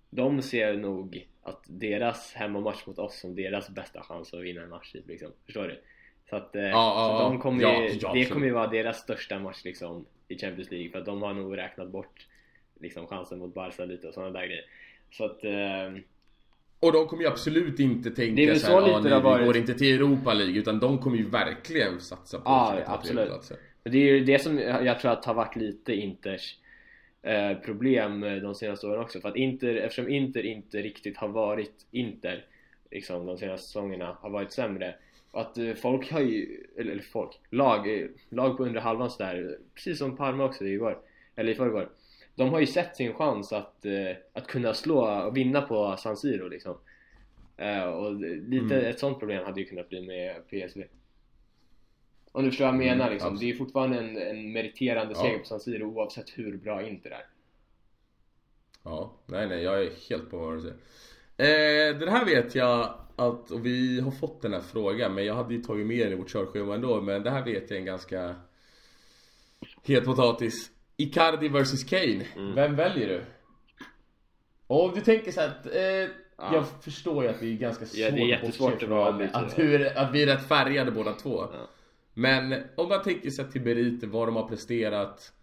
De 0.09 0.41
ser 0.41 0.77
nog 0.77 1.27
att 1.41 1.63
deras 1.67 2.33
hemmamatch 2.33 2.88
mot 2.88 2.99
oss 2.99 3.19
som 3.19 3.35
deras 3.35 3.69
bästa 3.69 4.01
chans 4.03 4.33
att 4.33 4.41
vinna 4.41 4.61
en 4.61 4.69
match 4.69 4.91
typ, 4.91 5.07
liksom. 5.07 5.31
Förstår 5.45 5.63
du? 5.63 5.81
Så 6.29 6.35
att 6.35 6.55
eh, 6.55 6.63
ja, 6.63 7.19
så 7.21 7.29
de 7.29 7.39
kommer 7.39 7.63
ju, 7.63 7.97
ja, 8.01 8.13
det 8.13 8.25
kommer 8.25 8.45
ju 8.45 8.53
vara 8.53 8.67
deras 8.67 8.97
största 8.97 9.39
match 9.39 9.61
liksom 9.63 10.05
i 10.27 10.38
Champions 10.38 10.71
League 10.71 10.91
för 10.91 10.99
att 10.99 11.05
de 11.05 11.21
har 11.21 11.33
nog 11.33 11.57
räknat 11.57 11.89
bort 11.89 12.27
liksom 12.79 13.07
chansen 13.07 13.39
mot 13.39 13.53
Barca 13.53 13.85
lite 13.85 14.07
och 14.07 14.13
sådana 14.13 14.31
där 14.39 14.45
grejer. 14.47 14.65
Så 15.11 15.25
att 15.25 15.43
eh, 15.43 16.03
och 16.80 16.91
de 16.91 17.07
kommer 17.07 17.23
ju 17.23 17.30
absolut 17.30 17.80
inte 17.80 18.11
tänka 18.11 18.36
det 18.36 18.49
är 18.49 18.55
så 18.55 18.71
här, 18.71 18.82
lite 18.82 19.15
ah, 19.15 19.19
nej, 19.19 19.39
vi 19.39 19.45
går 19.45 19.57
inte 19.57 19.73
till 19.73 19.95
Europa 19.95 20.34
League. 20.34 20.59
Utan 20.59 20.80
de 20.80 20.97
kommer 20.97 21.17
ju 21.17 21.30
verkligen 21.30 21.99
satsa 21.99 22.38
på 22.38 22.43
Ja, 22.45 22.80
absolut. 22.86 23.51
Det 23.84 23.97
är 23.97 24.13
ju 24.13 24.19
det 24.19 24.39
som 24.39 24.59
jag 24.59 24.99
tror 24.99 25.11
att 25.11 25.25
har 25.25 25.34
varit 25.34 25.55
lite 25.55 25.93
Inters 25.93 26.57
eh, 27.21 27.57
problem 27.57 28.21
de 28.21 28.55
senaste 28.55 28.88
åren 28.88 29.01
också. 29.01 29.19
För 29.19 29.30
att 29.30 29.36
Inter, 29.36 29.75
eftersom 29.75 30.09
Inter 30.09 30.45
inte 30.45 30.82
riktigt 30.82 31.17
har 31.17 31.28
varit 31.28 31.86
Inter 31.91 32.45
liksom 32.91 33.25
de 33.25 33.38
senaste 33.38 33.67
säsongerna 33.67 34.17
har 34.21 34.30
varit 34.30 34.51
sämre. 34.51 34.95
Och 35.32 35.41
att 35.41 35.57
eh, 35.57 35.73
folk 35.73 36.11
har 36.11 36.21
ju, 36.21 36.63
eller, 36.78 36.99
folk, 36.99 37.39
lag, 37.49 38.07
lag 38.30 38.57
på 38.57 38.63
under 38.63 38.82
halvan 38.82 39.09
sådär, 39.09 39.57
precis 39.75 39.97
som 39.97 40.17
Parma 40.17 40.45
också 40.45 40.65
igår, 40.65 40.97
eller 41.36 41.51
i 41.51 41.55
förrgår 41.55 41.89
de 42.38 42.49
har 42.49 42.59
ju 42.59 42.65
sett 42.65 42.95
sin 42.95 43.13
chans 43.13 43.53
att, 43.53 43.85
eh, 43.85 44.17
att 44.33 44.47
kunna 44.47 44.73
slå 44.73 45.25
och 45.25 45.38
vinna 45.38 45.61
på 45.61 45.95
San 45.97 46.17
Siro 46.17 46.47
liksom. 46.47 46.77
Eh, 47.57 47.83
och 47.83 48.15
lite 48.21 48.75
mm. 48.75 48.85
ett 48.85 48.99
sånt 48.99 49.19
problem 49.19 49.45
hade 49.45 49.61
ju 49.61 49.67
kunnat 49.67 49.89
bli 49.89 50.01
med 50.01 50.47
PSV. 50.49 50.83
Om 52.31 52.43
du 52.43 52.49
förstår 52.49 52.65
vad 52.65 52.73
jag 52.73 52.79
menar 52.79 53.05
mm, 53.05 53.13
liksom. 53.13 53.38
Det 53.38 53.45
är 53.45 53.47
ju 53.47 53.55
fortfarande 53.55 53.99
en, 53.99 54.17
en 54.17 54.51
meriterande 54.51 55.13
ja. 55.13 55.21
seger 55.21 55.39
på 55.39 55.45
San 55.45 55.59
Siro 55.59 55.85
oavsett 55.85 56.29
hur 56.29 56.57
bra 56.57 56.88
Inter 56.88 57.09
är. 57.09 57.25
Ja, 58.83 59.13
nej 59.25 59.47
nej 59.47 59.63
jag 59.63 59.83
är 59.83 59.91
helt 60.09 60.29
på 60.29 60.38
vad 60.38 60.57
du 60.57 60.61
säger. 60.61 60.77
Eh, 61.38 61.99
den 61.99 62.09
här 62.09 62.25
vet 62.25 62.55
jag 62.55 62.93
att, 63.15 63.51
och 63.51 63.65
vi 63.65 63.99
har 63.99 64.11
fått 64.11 64.41
den 64.41 64.53
här 64.53 64.61
frågan 64.61 65.13
men 65.13 65.25
jag 65.25 65.35
hade 65.35 65.53
ju 65.53 65.61
tagit 65.61 65.88
med 65.88 65.99
den 65.99 66.13
i 66.13 66.15
vårt 66.15 66.31
körschema 66.31 66.75
ändå 66.75 67.01
men 67.01 67.23
det 67.23 67.29
här 67.29 67.45
vet 67.45 67.69
jag 67.69 67.71
är 67.71 67.79
en 67.79 67.85
ganska 67.85 68.35
het 69.83 70.05
potatis. 70.05 70.71
Icardi 70.98 71.50
vs 71.50 71.84
Kane. 71.84 72.26
Mm. 72.36 72.56
Vem 72.56 72.76
väljer 72.76 73.08
du? 73.08 73.24
Och 74.68 74.86
om 74.86 74.95
du 74.95 75.02
tänker 75.02 75.32
så 75.32 75.41
att 75.41 75.66
eh, 75.66 75.82
ja. 75.82 76.10
Jag 76.38 76.66
förstår 76.82 77.24
ju 77.24 77.30
att 77.30 77.39
det 77.39 77.48
är 77.48 77.54
ganska 77.54 77.86
svårt 77.86 78.00
ja, 78.00 78.12
det 78.12 78.22
är 78.22 78.28
jättesvårt 78.28 78.84
att 78.84 78.89
vara 78.89 79.26
att, 79.26 79.36
att, 79.36 79.60
hur, 79.60 79.98
att 79.98 80.14
vi 80.14 80.24
är 80.24 80.28
rätt 80.28 80.48
färgade 80.48 80.91
båda 80.91 81.14
två. 81.14 81.41
Ja. 81.54 81.70
Men 82.14 82.64
om 82.76 82.89
man 82.89 83.04
tänker 83.04 83.30
sig 83.30 83.52
till 83.52 83.62
meriter, 83.62 84.08
vad 84.08 84.28
de 84.28 84.36
har 84.36 84.48
presterat. 84.48 85.34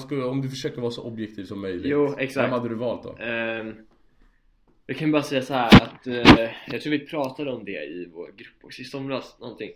Skulle, 0.00 0.24
om 0.24 0.42
du 0.42 0.48
försöker 0.48 0.80
vara 0.80 0.90
så 0.90 1.02
objektiv 1.02 1.44
som 1.44 1.60
möjligt. 1.60 1.86
Jo, 1.86 2.14
exakt. 2.18 2.44
Vem 2.44 2.52
hade 2.52 2.68
du 2.68 2.74
valt 2.74 3.02
då? 3.02 3.10
Um, 3.10 3.86
jag 4.86 4.96
kan 4.96 5.12
bara 5.12 5.22
säga 5.22 5.42
så 5.42 5.54
här 5.54 5.82
att 5.82 6.06
uh, 6.06 6.50
jag 6.66 6.80
tror 6.80 6.90
vi 6.90 6.98
pratade 6.98 7.52
om 7.52 7.64
det 7.64 7.84
i 7.84 8.10
vår 8.14 8.26
grupp 8.26 8.64
också 8.64 8.82
i 8.82 8.84
somras, 8.84 9.36
någonting. 9.40 9.70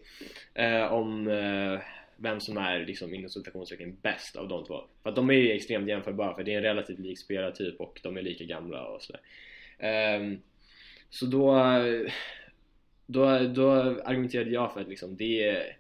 Uh, 0.59 0.93
om 0.93 1.27
uh, 1.27 1.81
vem 2.21 2.41
som 2.41 2.57
är 2.57 2.87
liksom 2.87 3.15
inom 3.15 3.31
citationstecken 3.31 3.97
bäst 4.03 4.37
av 4.37 4.49
de 4.49 4.65
två. 4.65 4.85
För 5.03 5.11
att 5.11 5.17
de 5.17 5.31
är 5.31 5.35
ju 5.35 5.53
extremt 5.53 5.89
jämförbara 5.89 6.35
för 6.35 6.45
det 6.45 6.53
är 6.53 6.57
en 6.57 6.63
relativt 6.63 6.99
lik 6.99 7.19
spelartyp 7.19 7.81
och 7.81 8.01
de 8.03 8.17
är 8.17 8.23
lika 8.23 8.45
gamla 8.45 8.87
och 8.87 9.03
sådär. 9.03 9.21
Um, 10.17 10.41
så 11.11 11.27
då, 11.27 11.63
då, 13.07 13.39
då 13.39 13.71
argumenterade 14.05 14.51
jag 14.51 14.73
för 14.73 14.81
att 14.81 14.89
liksom 14.89 15.17
det 15.17 15.49
är 15.49 15.77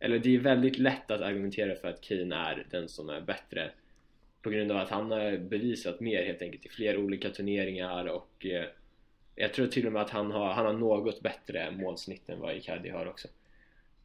eller 0.00 0.18
det 0.18 0.34
är 0.34 0.38
väldigt 0.38 0.78
lätt 0.78 1.10
att 1.10 1.20
argumentera 1.20 1.74
för 1.74 1.88
att 1.88 2.00
Kane 2.00 2.36
är 2.36 2.66
den 2.70 2.88
som 2.88 3.08
är 3.10 3.20
bättre 3.20 3.70
på 4.42 4.50
grund 4.50 4.72
av 4.72 4.76
att 4.76 4.90
han 4.90 5.10
har 5.10 5.36
bevisat 5.36 6.00
mer 6.00 6.24
helt 6.24 6.42
enkelt 6.42 6.66
i 6.66 6.68
fler 6.68 6.96
olika 6.96 7.30
turneringar 7.30 8.04
och 8.04 8.46
eh, 8.46 8.64
jag 9.34 9.52
tror 9.52 9.66
till 9.66 9.86
och 9.86 9.92
med 9.92 10.02
att 10.02 10.10
han 10.10 10.30
har, 10.30 10.52
han 10.52 10.66
har 10.66 10.72
något 10.72 11.20
bättre 11.20 11.70
målsnitt 11.70 12.28
än 12.28 12.40
vad 12.40 12.56
Icardi 12.56 12.88
har 12.88 13.06
också. 13.06 13.28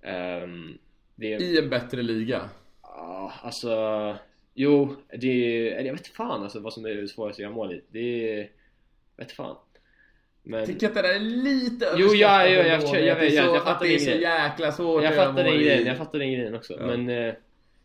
Um, 0.01 0.77
det... 1.15 1.27
I 1.27 1.57
en 1.57 1.69
bättre 1.69 2.01
liga? 2.01 2.49
Ja, 2.81 3.33
alltså... 3.41 3.69
Jo, 4.53 4.95
det 5.19 5.27
är... 5.27 5.83
Jag 5.85 5.93
vet 5.93 6.07
fan 6.07 6.43
alltså 6.43 6.59
vad 6.59 6.73
som 6.73 6.85
är 6.85 7.07
svårast 7.07 7.35
att 7.35 7.43
göra 7.43 7.51
mål 7.51 7.73
i. 7.73 7.81
Det 7.91 8.39
är... 8.39 8.49
vet 9.17 9.31
fan. 9.31 9.55
Men... 10.43 10.65
Tycker 10.65 10.87
att 10.87 10.93
det 10.93 11.01
där 11.01 11.15
är 11.15 11.19
lite 11.19 11.85
Jo, 11.97 12.07
ja, 12.07 12.13
ja, 12.13 12.49
jag, 12.49 12.67
jag, 12.67 12.83
jag, 12.83 13.05
jag, 13.05 13.15
vet, 13.15 13.33
jag, 13.33 13.55
jag 13.55 13.63
fattar 13.63 13.85
det 13.85 13.95
är 13.95 13.99
så 13.99 14.11
jäkla 14.11 14.71
svårt 14.71 15.03
Jag 15.03 15.15
fattar 15.15 15.43
den 15.43 15.53
grejen, 15.53 15.85
jag 15.85 15.97
fattar 15.97 16.19
den 16.19 16.31
grejen 16.33 16.55
också. 16.55 16.73
Ja. 16.79 16.85
Men... 16.85 17.09
Eh, 17.09 17.33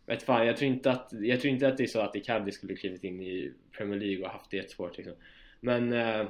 vet 0.07 0.23
fan, 0.23 0.47
jag 0.47 0.57
tror, 0.57 0.71
inte 0.71 0.91
att, 0.91 1.13
jag 1.21 1.41
tror 1.41 1.53
inte 1.53 1.69
att 1.69 1.77
det 1.77 1.83
är 1.83 1.87
så 1.87 2.01
att 2.01 2.17
Icardi 2.17 2.53
skulle 2.53 2.77
klivit 2.77 3.05
in 3.05 3.23
i 3.23 3.53
Premier 3.77 4.01
League 4.01 4.25
och 4.25 4.31
haft 4.31 4.51
det 4.51 4.57
jättesvårt 4.57 4.97
liksom. 4.97 5.15
Men... 5.61 5.93
Eh, 5.93 6.27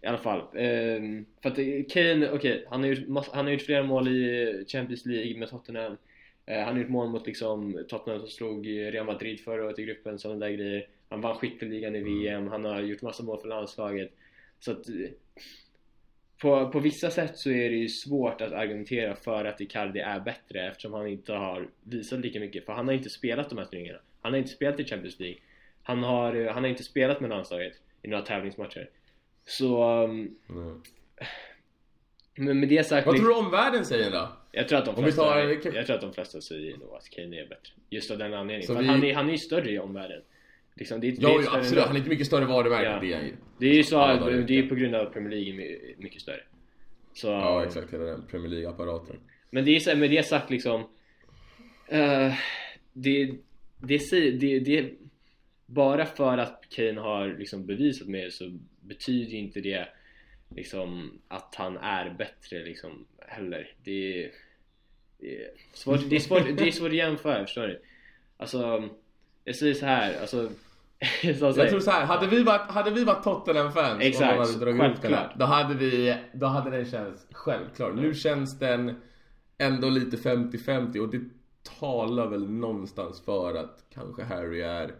i 0.00 0.06
alla 0.06 0.18
fall. 0.18 0.38
Eh, 0.40 1.00
för 1.42 1.50
att 1.50 1.56
Kane, 1.92 2.30
okej, 2.30 2.32
okay, 2.32 2.64
han, 2.68 2.80
har 2.80 2.88
gjort, 2.88 3.28
han 3.32 3.44
har 3.44 3.52
gjort 3.52 3.62
flera 3.62 3.82
mål 3.82 4.08
i 4.08 4.64
Champions 4.68 5.06
League 5.06 5.38
med 5.38 5.50
Tottenham. 5.50 5.96
Eh, 6.46 6.64
han 6.64 6.74
har 6.74 6.80
gjort 6.80 6.90
mål 6.90 7.08
mot 7.08 7.26
liksom 7.26 7.84
Tottenham 7.88 8.20
som 8.20 8.28
slog 8.28 8.66
Real 8.66 9.06
Madrid 9.06 9.40
förra 9.40 9.64
året 9.64 9.78
i 9.78 9.84
gruppen, 9.84 10.18
sådana 10.18 10.46
där 10.46 10.52
grejer. 10.52 10.88
Han 11.08 11.20
vann 11.20 11.38
skytteligan 11.38 11.96
i 11.96 11.98
mm. 11.98 12.20
VM, 12.20 12.48
han 12.48 12.64
har 12.64 12.80
gjort 12.80 13.02
massa 13.02 13.22
mål 13.22 13.40
för 13.40 13.48
landslaget. 13.48 14.12
Så 14.58 14.72
att 14.72 14.88
eh, 14.88 15.10
på, 16.40 16.70
på 16.70 16.80
vissa 16.80 17.10
sätt 17.10 17.38
så 17.38 17.50
är 17.50 17.70
det 17.70 17.76
ju 17.76 17.88
svårt 17.88 18.40
att 18.40 18.52
argumentera 18.52 19.16
för 19.16 19.44
att 19.44 19.60
Icardi 19.60 20.00
är 20.00 20.20
bättre 20.20 20.68
eftersom 20.68 20.92
han 20.92 21.06
inte 21.06 21.32
har 21.32 21.68
visat 21.82 22.20
lika 22.20 22.40
mycket. 22.40 22.66
För 22.66 22.72
han 22.72 22.86
har 22.86 22.94
inte 22.94 23.10
spelat 23.10 23.48
de 23.48 23.58
här 23.58 23.64
turneringarna. 23.64 23.98
Han 24.20 24.32
har 24.32 24.38
inte 24.38 24.50
spelat 24.50 24.80
i 24.80 24.84
Champions 24.84 25.20
League. 25.20 25.38
Han 25.82 26.02
har, 26.02 26.34
eh, 26.34 26.52
han 26.52 26.62
har 26.62 26.70
inte 26.70 26.84
spelat 26.84 27.20
med 27.20 27.30
landslaget 27.30 27.72
i 28.02 28.08
några 28.08 28.24
tävlingsmatcher. 28.24 28.90
Så... 29.46 29.82
Mm. 30.04 30.82
Men 32.34 32.60
med 32.60 32.68
det 32.68 32.84
sagt... 32.84 33.06
Vad 33.06 33.16
tror 33.16 33.28
du 33.28 33.34
omvärlden 33.34 33.84
säger 33.84 34.10
då? 34.10 34.28
Jag 34.54 34.68
tror 34.68 34.78
att 34.78 34.84
de 34.84 34.96
flesta, 34.96 35.22
tar, 35.22 35.38
jag 35.74 35.86
tror 35.86 35.96
att 35.96 36.00
de 36.00 36.12
flesta 36.12 36.40
säger 36.40 36.76
nog 36.76 36.94
att 36.94 37.10
Kane 37.10 37.40
är 37.40 37.46
bättre. 37.46 37.72
Just 37.90 38.10
av 38.10 38.18
den 38.18 38.34
anledningen. 38.34 38.66
Så 38.66 38.74
För 38.74 38.82
vi... 38.82 38.88
han, 38.88 39.04
är, 39.04 39.14
han 39.14 39.28
är 39.28 39.32
ju 39.32 39.38
större 39.38 39.70
i 39.70 39.78
omvärlden. 39.78 40.22
Liksom, 40.74 41.00
det, 41.00 41.06
ja, 41.06 41.38
det 41.38 41.58
absolut. 41.58 41.84
Han 41.84 41.94
är 41.94 41.98
inte 41.98 42.10
mycket 42.10 42.26
större 42.26 42.44
varumärke 42.44 42.90
ja. 42.90 42.98
det 43.00 43.12
är 43.12 43.22
ju. 43.22 43.36
Det 43.58 43.66
är 43.66 43.74
ju 43.74 43.82
så, 43.82 43.94
ja, 43.94 44.30
det 44.46 44.58
är 44.58 44.68
på 44.68 44.74
grund 44.74 44.94
av 44.94 45.04
Premier 45.04 45.30
League 45.30 45.66
är 45.66 45.96
mycket 46.02 46.22
större. 46.22 46.40
Så, 47.14 47.26
ja, 47.26 47.64
exakt. 47.64 47.92
Hela 47.92 48.04
den 48.04 48.26
Premier 48.26 48.48
League-apparaten. 48.48 49.16
Men 49.50 49.64
det 49.64 49.76
är 49.76 49.80
så, 49.80 49.96
med 49.96 50.10
det 50.10 50.26
sagt 50.26 50.50
liksom... 50.50 50.80
Uh, 51.92 52.34
det, 52.92 53.34
det, 53.78 54.00
det, 54.40 54.58
det, 54.58 54.90
bara 55.66 56.06
för 56.06 56.38
att 56.38 56.64
Kane 56.68 57.00
har 57.00 57.36
liksom 57.38 57.66
bevisat 57.66 58.08
mer 58.08 58.30
så 58.30 58.58
betyder 58.80 59.34
inte 59.34 59.60
det 59.60 59.88
liksom 60.56 61.20
att 61.28 61.54
han 61.54 61.76
är 61.76 62.10
bättre 62.10 62.64
liksom 62.64 63.06
heller. 63.18 63.74
Det 63.84 64.24
är, 64.24 64.30
det 65.18 65.44
är 65.44 65.50
svårt, 65.72 66.00
det 66.10 66.16
är 66.16 66.20
svårt, 66.20 66.42
det 66.56 66.68
är 66.68 66.70
svårt 66.70 66.88
att 66.88 66.96
jämföra, 66.96 67.44
förstår 67.44 67.66
du? 67.66 67.82
Alltså, 68.36 68.88
jag 69.44 69.56
säger 69.56 69.74
så 69.74 69.86
här, 69.86 70.20
alltså 70.20 70.50
jag 71.22 71.38
tror 71.38 71.80
så 71.80 71.90
här, 71.90 72.04
hade 72.04 72.26
vi 72.26 72.42
varit, 72.42 72.70
hade 72.70 72.90
vi 72.90 73.04
varit 73.04 73.24
Tottenham-fans 73.24 74.02
Exakt, 74.02 74.38
och 74.38 74.46
hade 74.46 74.58
dragit 74.58 75.02
den 75.02 75.14
här, 75.14 75.36
då 75.38 75.44
hade 75.44 75.74
vi, 75.74 76.16
då 76.32 76.46
hade 76.46 76.70
den 76.70 76.84
känts 76.84 77.26
självklar. 77.30 77.90
Mm. 77.90 78.02
Nu 78.02 78.14
känns 78.14 78.58
den 78.58 79.00
ändå 79.58 79.88
lite 79.88 80.16
50-50 80.16 80.98
och 80.98 81.08
det 81.08 81.20
talar 81.80 82.26
väl 82.26 82.50
någonstans 82.50 83.24
för 83.24 83.54
att 83.54 83.84
kanske 83.94 84.22
Harry 84.22 84.60
är 84.60 84.94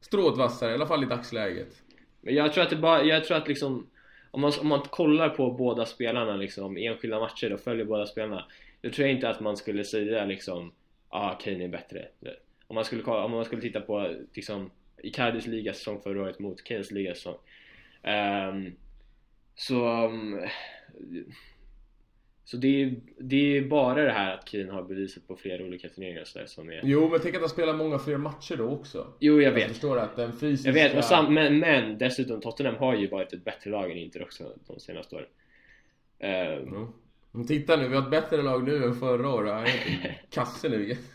strået 0.00 0.36
vassare, 0.36 0.70
i 0.70 0.74
alla 0.74 0.86
fall 0.86 1.02
i 1.02 1.06
dagsläget. 1.06 1.82
Men 2.20 2.34
jag 2.34 2.52
tror 2.52 2.64
att 2.64 2.70
det 2.70 2.76
bara, 2.76 3.02
jag 3.02 3.24
tror 3.24 3.36
att 3.36 3.48
liksom 3.48 3.86
om 4.38 4.42
man, 4.42 4.52
om 4.60 4.68
man 4.68 4.80
kollar 4.80 5.28
på 5.28 5.50
båda 5.50 5.86
spelarna 5.86 6.36
liksom 6.36 6.76
enskilda 6.76 7.20
matcher 7.20 7.52
och 7.52 7.60
följer 7.60 7.84
båda 7.84 8.06
spelarna 8.06 8.44
då 8.80 8.90
tror 8.90 9.08
jag 9.08 9.16
inte 9.16 9.28
att 9.28 9.40
man 9.40 9.56
skulle 9.56 9.84
säga 9.84 10.24
liksom 10.24 10.72
ah 11.08 11.34
Kane 11.34 11.64
är 11.64 11.68
bättre. 11.68 12.08
Om 12.66 12.74
man 12.74 12.84
skulle, 12.84 13.02
om 13.02 13.30
man 13.30 13.44
skulle 13.44 13.62
titta 13.62 13.80
på 13.80 14.14
liksom 14.34 14.70
Icardis 15.02 15.46
ligasäsong 15.46 16.00
förra 16.00 16.22
året 16.22 16.38
mot 16.38 16.64
Kanes 16.64 16.90
ligasäsong 16.90 17.34
um, 17.34 17.40
ehm, 18.02 18.72
så 19.54 20.04
um, 20.04 20.40
så 22.50 22.56
det 22.56 22.82
är, 22.82 22.94
det 23.18 23.56
är 23.56 23.62
bara 23.62 24.04
det 24.04 24.12
här 24.12 24.34
att 24.34 24.44
Kane 24.44 24.72
har 24.72 24.82
bevisat 24.82 25.26
på 25.28 25.36
flera 25.36 25.64
olika 25.64 25.88
turneringar 25.88 26.24
så 26.24 26.38
där, 26.38 26.46
som 26.46 26.70
är... 26.70 26.80
Jo 26.84 27.08
men 27.08 27.20
tänk 27.20 27.34
att 27.34 27.40
han 27.40 27.50
spelar 27.50 27.74
många 27.74 27.98
fler 27.98 28.16
matcher 28.16 28.56
då 28.56 28.68
också. 28.68 29.06
Jo 29.20 29.40
jag 29.40 29.52
vet. 29.52 29.62
Jag 29.62 29.70
förstår 29.70 29.98
att 29.98 30.16
den 30.16 30.32
fysiska... 30.32 30.68
Jag 30.68 30.74
vet, 30.74 30.96
och 30.96 31.04
sam, 31.04 31.34
men, 31.34 31.58
men 31.58 31.98
dessutom 31.98 32.40
Tottenham 32.40 32.76
har 32.76 32.96
ju 32.96 33.06
varit 33.06 33.32
ett 33.32 33.44
bättre 33.44 33.70
lag 33.70 33.90
än 33.90 33.98
Inter 33.98 34.22
också 34.22 34.52
de 34.66 34.80
senaste 34.80 35.16
åren. 35.16 35.26
Um... 36.20 36.74
mm. 36.74 36.88
Men 37.32 37.46
titta 37.46 37.76
nu, 37.76 37.88
vi 37.88 37.94
har 37.94 38.02
ett 38.02 38.10
bättre 38.10 38.42
lag 38.42 38.64
nu 38.64 38.84
än 38.84 38.94
förra 38.94 39.28
året. 39.28 39.68
Kasse 40.30 40.68
nu. 40.68 40.96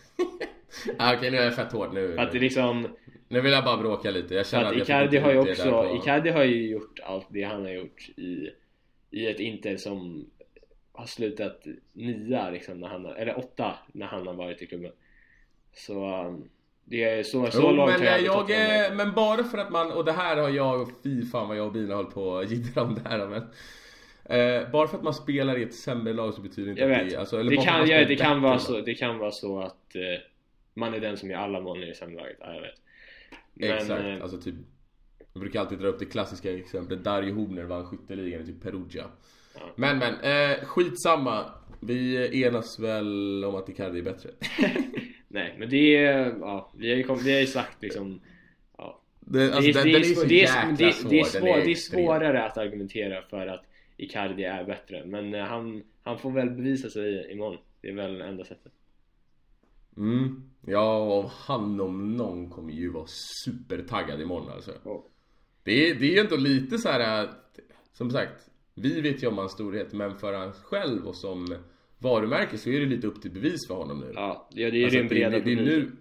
Ah, 0.98 1.16
Okej 1.16 1.32
nu 1.32 1.38
är 1.38 1.44
jag 1.44 1.56
fett 1.56 1.72
hård 1.72 1.94
nu 1.94 2.20
Att 2.20 2.32
det 2.32 2.40
liksom 2.40 2.88
Nu 3.28 3.42
vill 3.42 3.52
jag 3.52 3.64
bara 3.64 3.78
bråka 3.78 4.12
lite, 4.12 4.34
jag 4.36 4.48
känner 4.48 4.66
att, 4.66 4.72
att 4.72 4.78
Icardi 4.78 5.18
har 5.18 5.32
ju 5.32 5.40
också, 5.40 5.72
på... 5.72 6.00
Icardi 6.02 6.30
har 6.30 6.44
ju 6.44 6.68
gjort 6.68 7.00
allt 7.04 7.28
det 7.30 7.44
han 7.44 7.62
har 7.62 7.72
gjort 7.72 8.10
i 8.18 8.50
i 9.14 9.28
ett 9.28 9.40
Inter 9.40 9.78
som 9.78 10.26
har 10.94 11.06
slutat 11.06 11.66
nia 11.94 12.50
liksom 12.50 12.80
när 12.80 12.88
han, 12.88 13.06
eller 13.06 13.38
åtta 13.38 13.76
när 13.92 14.06
han 14.06 14.28
har 14.28 14.34
varit 14.34 14.62
i 14.62 14.68
klubben. 14.68 14.92
Så 15.74 16.26
um, 16.26 16.50
det 16.86 17.04
är 17.04 17.24
så, 17.24 17.52
så 17.52 17.62
jo, 17.62 17.72
långt 17.72 17.92
men, 17.92 18.04
jag, 18.04 18.22
jag 18.22 18.52
är, 18.52 18.96
men 18.96 19.14
bara 19.14 19.44
för 19.44 19.58
att 19.58 19.72
man, 19.72 19.92
och 19.92 20.06
det 20.06 20.12
här 20.12 20.38
har 20.38 20.50
jag, 20.50 20.92
fy 21.04 21.26
fan 21.26 21.48
vad 21.48 21.58
jag 21.58 21.66
och 21.66 21.74
Bina 21.74 21.96
hållit 21.96 22.14
på 22.14 22.38
att 22.38 22.52
jiddra 22.52 22.82
om 22.82 22.96
det 22.96 23.10
här 23.10 23.28
men 23.28 23.44
eh, 24.26 24.72
Bara 24.72 24.88
för 24.88 24.98
att 24.98 25.04
man 25.04 25.14
spelar 25.14 25.58
i 25.58 25.64
ett 25.64 25.74
sämre 25.74 26.14
lag 26.14 26.34
så 26.34 26.42
betyder 26.42 26.70
inte 26.72 26.82
jag 26.82 26.92
att 26.92 27.10
det 27.10 27.16
alltså, 27.16 27.40
eller 27.40 27.52
det 27.52 27.58
kan, 27.58 27.88
ja, 27.90 28.06
det 28.06 28.16
kan 28.16 28.42
vara 28.42 28.60
så, 28.60 28.82
det 28.82 28.94
kan 28.94 29.18
vara 29.18 29.32
så 29.32 29.62
att 29.62 29.96
eh, 29.96 30.02
man 30.74 30.94
är 30.94 31.00
den 31.00 31.18
som 31.18 31.30
gör 31.30 31.38
alla 31.38 31.62
mål 31.62 31.84
i 31.84 31.86
det 31.86 31.96
sämre 31.96 32.16
laget, 32.16 32.38
ja, 32.40 32.54
jag 32.54 32.62
vet. 32.62 32.82
Men, 33.54 33.70
Exakt, 33.70 34.06
eh, 34.06 34.24
alltså 34.24 34.42
typ 34.42 34.56
Jag 35.34 35.42
brukar 35.42 35.60
alltid 35.60 35.80
dra 35.80 35.88
upp 35.88 36.00
det 36.00 36.06
klassiska 36.06 36.58
exemplet 36.58 37.04
Dario 37.04 37.34
Hobner 37.34 37.64
vann 37.64 37.86
skytteligan 37.86 38.42
i 38.42 38.46
typ 38.46 38.64
Perugia 38.64 39.06
men 39.76 39.98
men, 39.98 40.14
eh, 40.20 40.66
skitsamma. 40.66 41.46
Vi 41.80 42.30
enas 42.44 42.80
väl 42.80 43.44
om 43.46 43.56
att 43.56 43.70
Icardi 43.70 44.00
är 44.00 44.04
bättre. 44.04 44.30
Nej 45.28 45.56
men 45.60 45.70
det 45.70 45.96
är, 45.98 46.36
ja, 46.40 46.72
vi 46.78 46.90
har 46.90 46.98
ju, 46.98 47.04
kom, 47.04 47.18
vi 47.18 47.34
har 47.34 47.40
ju 47.40 47.48
sagt 47.48 47.82
liksom 47.82 48.22
ja. 48.78 49.02
Det, 49.20 49.46
alltså, 49.46 49.62
det, 49.62 49.72
den, 49.72 49.88
är 49.88 50.00
det, 50.00 50.06
svår. 50.06 50.26
Det 50.26 50.44
är, 50.44 51.24
svår, 51.24 51.66
det 51.66 51.72
är 51.72 51.76
svårare 51.76 52.46
att 52.46 52.58
argumentera 52.58 53.22
för 53.22 53.48
att 53.48 53.66
Icardi 53.98 54.44
är 54.44 54.64
bättre 54.64 55.06
men 55.06 55.34
eh, 55.34 55.44
han, 55.44 55.84
han 56.04 56.20
får 56.20 56.32
väl 56.32 56.50
bevisa 56.50 56.90
sig 56.90 57.32
imorgon. 57.32 57.58
Det 57.82 57.90
är 57.90 57.94
väl 57.94 58.22
enda 58.22 58.44
sättet. 58.44 58.72
Mm, 59.98 60.50
ja 60.66 61.32
han 61.38 61.82
om 61.82 62.18
någon 62.18 62.50
kommer 62.50 62.74
ju 62.74 62.90
vara 62.90 63.08
supertaggad 63.46 64.22
imorgon 64.22 64.50
alltså. 64.50 64.72
Oh. 64.84 65.02
Det, 65.64 65.90
är, 65.90 65.96
det 65.96 66.06
är 66.06 66.12
ju 66.12 66.20
ändå 66.20 66.36
lite 66.36 66.78
så 66.78 66.90
här 66.90 67.30
som 67.94 68.12
sagt 68.12 68.50
vi 68.76 69.02
vet 69.02 69.24
ju 69.24 69.28
om 69.28 69.38
hans 69.38 69.52
storhet 69.52 69.94
men 69.94 70.18
för 70.18 70.34
han 70.34 70.54
själv 70.54 71.08
och 71.08 71.16
som 71.16 71.56
varumärke 71.98 72.58
så 72.58 72.70
är 72.70 72.80
det 72.80 72.86
lite 72.86 73.08
upp 73.08 73.22
till 73.22 73.32
bevis 73.32 73.68
för 73.68 73.76
honom 73.76 74.00
nu. 74.00 74.12
Ja, 74.16 74.50
det 74.52 74.64
är 74.64 74.84
alltså, 74.84 75.00
den 75.00 75.08
breda 75.08 75.30
det, 75.30 75.40
det, 75.40 75.52
är 75.52 75.56
nu 75.56 75.92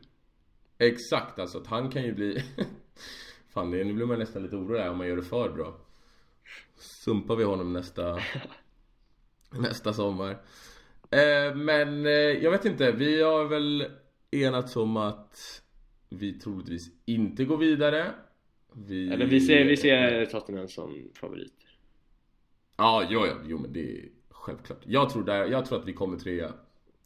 Exakt, 0.79 1.39
alltså 1.39 1.59
att 1.59 1.67
han 1.67 1.91
kan 1.91 2.05
ju 2.05 2.13
bli 2.13 2.43
Fan, 3.55 3.71
det, 3.71 3.85
nu 3.85 3.93
blir 3.93 4.07
man 4.07 4.19
nästan 4.19 4.43
lite 4.43 4.57
orolig 4.57 4.91
om 4.91 4.99
man 4.99 5.09
gör 5.09 5.17
det 5.17 5.23
för 5.23 5.53
bra. 5.53 5.81
Sumpar 6.77 7.37
vi 7.37 7.45
honom 7.45 7.73
nästa 7.73 8.19
Nästa 9.59 9.93
sommar. 9.93 10.31
Eh, 11.11 11.55
men 11.55 12.07
eh, 12.07 12.13
jag 12.13 12.51
vet 12.51 12.65
inte, 12.65 12.93
vi 12.93 13.23
har 13.23 13.45
väl 13.45 13.87
enats 14.31 14.77
om 14.77 14.97
att 14.97 15.63
vi 16.09 16.39
troligtvis 16.39 16.91
inte 17.05 17.45
går 17.45 17.57
vidare. 17.57 18.11
Vi... 18.73 19.09
Eller 19.13 19.27
vi 19.27 19.41
ser, 19.41 19.65
vi 19.65 19.77
ser 19.77 20.27
Tottenham 20.27 20.69
som 20.69 21.11
favorit. 21.15 21.62
Ja, 22.77 23.07
jo, 23.11 23.27
ja, 23.27 23.35
jo 23.45 23.59
men 23.59 23.73
det 23.73 23.97
är 23.97 24.09
självklart. 24.31 24.79
Jag 24.85 25.11
tror, 25.11 25.25
där, 25.25 25.45
jag 25.47 25.67
tror 25.67 25.79
att 25.79 25.89
vi 25.89 25.93
kommer 25.93 26.19
trea 26.19 26.53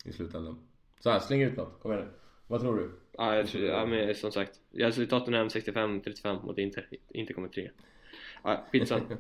i 0.04 0.12
slutändan. 0.12 0.58
Så 1.00 1.10
här, 1.10 1.20
släng 1.20 1.42
ut 1.42 1.56
något. 1.56 1.80
Kom 1.82 1.92
igen 1.92 2.04
nu. 2.04 2.12
Vad 2.46 2.60
tror 2.60 2.76
du? 2.76 2.90
Ja, 3.12 3.36
jag 3.36 3.46
tror, 3.46 3.64
ja 3.64 3.86
men 3.86 4.14
som 4.14 4.32
sagt. 4.32 4.60
Jag 4.70 4.92
skulle 4.92 5.06
Tottenham 5.06 5.48
65-35 5.48 6.46
mot 6.46 6.58
Inter. 6.58 6.88
Inte 7.08 7.32
kommer 7.32 7.48
trea. 7.48 7.70
Ja, 8.42 8.66
skitsamma. 8.72 9.04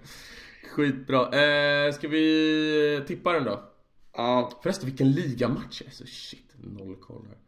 Skitbra. 0.74 1.22
Eh, 1.22 1.92
ska 1.92 2.08
vi 2.08 3.02
tippa 3.06 3.32
den 3.32 3.44
då? 3.44 3.64
Ja. 4.12 4.60
Förresten, 4.62 4.88
vilken 4.88 5.10
ligamatch? 5.12 5.82
Alltså 5.82 6.04
shit, 6.06 6.54
noll 6.58 6.96
koll 6.96 7.24
här. 7.28 7.38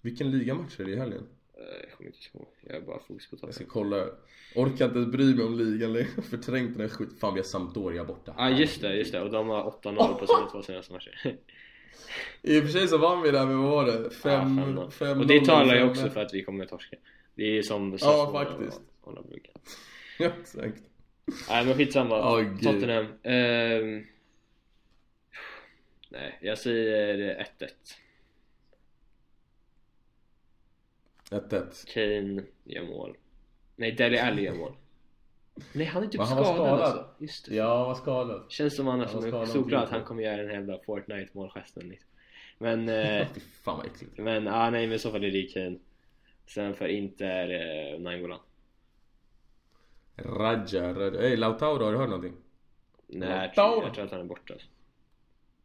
Vilken 0.00 0.30
ligamatch 0.30 0.80
är 0.80 0.84
det 0.84 0.90
i 0.90 0.96
helgen? 0.96 1.26
Eh, 1.58 1.64
jag 1.80 1.92
kommer 1.96 2.10
inte 2.10 2.18
ihåg. 2.34 2.46
Jag 2.60 2.76
är 2.76 2.80
bara 2.80 2.98
fokus 2.98 3.30
på 3.30 3.36
Jag 3.42 3.54
ska 3.54 3.64
kolla. 3.64 4.06
Orkar 4.54 4.84
inte 4.84 5.00
bry 5.00 5.34
mig 5.34 5.44
om 5.44 5.58
ligan 5.58 5.92
längre. 5.92 6.06
Förträngt 6.30 6.72
den 6.72 6.80
här 6.80 6.88
skit. 6.88 7.08
Fan 7.20 7.34
vi 7.34 7.40
har 7.40 7.44
Sampdoria 7.44 8.04
borta. 8.04 8.34
Ja 8.36 8.44
ah, 8.44 8.50
just 8.50 8.80
det, 8.80 8.96
just 8.96 9.12
det. 9.12 9.20
Och 9.20 9.30
de 9.30 9.48
har 9.48 9.70
8-0 9.82 10.14
på 10.14 10.26
sina 10.26 10.50
två 10.50 10.62
senaste 10.62 10.92
matcher. 10.92 11.20
I 12.42 12.58
och 12.58 12.62
för 12.62 12.70
sig 12.70 12.88
så 12.88 12.98
vann 12.98 13.22
vi 13.22 13.30
där 13.30 13.46
med 13.46 13.56
vad 13.56 13.70
var 13.70 13.86
det? 13.86 14.10
5 14.10 14.74
ja, 14.76 14.90
5 14.90 15.20
Och 15.20 15.26
det 15.26 15.44
talar 15.44 15.74
ju 15.74 15.84
också 15.90 16.10
för 16.10 16.20
att 16.20 16.34
vi 16.34 16.44
kommer 16.44 16.64
att 16.64 16.70
torska. 16.70 16.96
Det 17.34 17.58
är 17.58 17.62
som 17.62 17.98
Ja 18.00 18.32
faktiskt. 18.32 18.80
Och, 19.00 19.18
och 19.18 19.24
ja 20.18 20.30
exakt. 20.40 20.82
Nej 21.48 21.66
men 21.66 21.74
skitsamma. 21.74 22.40
Oh, 22.40 22.58
Tottenham. 22.58 23.04
Uh, 23.04 24.02
nej, 26.08 26.38
jag 26.40 26.58
säger 26.58 27.46
1-1. 27.60 27.68
1-1 31.30 31.94
Kane 31.94 32.42
gör 32.64 32.82
mål 32.82 33.16
Nej, 33.76 33.92
Dele 33.92 34.22
Alli 34.22 34.42
gör 34.42 34.54
mål 34.54 34.76
Nej 35.72 35.86
han 35.86 36.02
är 36.02 36.06
typ 36.06 36.20
han 36.20 36.28
skadad, 36.28 36.46
skadad 36.46 36.80
alltså. 36.80 37.06
Just 37.18 37.48
det. 37.48 37.54
Ja 37.54 37.78
han 37.78 37.86
var 37.86 37.94
skadad 37.94 38.44
Känns 38.48 38.76
som 38.76 38.88
annars 38.88 39.10
som 39.10 39.46
solklar 39.46 39.82
att 39.82 39.90
han 39.90 40.04
kommer 40.04 40.22
göra 40.22 40.36
den 40.36 40.46
här 40.46 40.54
jävla 40.54 40.78
Fortnite 40.78 41.30
målgesten 41.32 41.88
liksom. 41.88 42.10
Men 42.58 42.88
eh, 42.88 43.26
fan 43.62 43.76
vad 43.76 43.86
äckligt 43.86 44.18
Men 44.18 44.48
ah, 44.48 44.70
nej 44.70 44.86
men 44.86 44.96
i 44.96 44.98
så 44.98 45.10
fall 45.10 45.24
är 45.24 45.30
det 45.30 45.42
Kane 45.42 45.78
Sen 46.46 46.74
för 46.74 46.88
Inter 46.88 47.50
eh, 47.50 48.00
Nainggolan 48.00 48.40
Raja, 50.16 50.94
Raja, 50.94 51.20
ey 51.20 51.36
Lautaro 51.36 51.84
har 51.84 51.92
du 51.92 51.98
hört 51.98 52.08
någonting? 52.08 52.34
Nej 53.06 53.28
jag 53.28 53.54
tror, 53.54 53.84
jag 53.84 53.94
tror 53.94 54.04
att 54.04 54.10
han 54.10 54.20
är 54.20 54.24
borta 54.24 54.54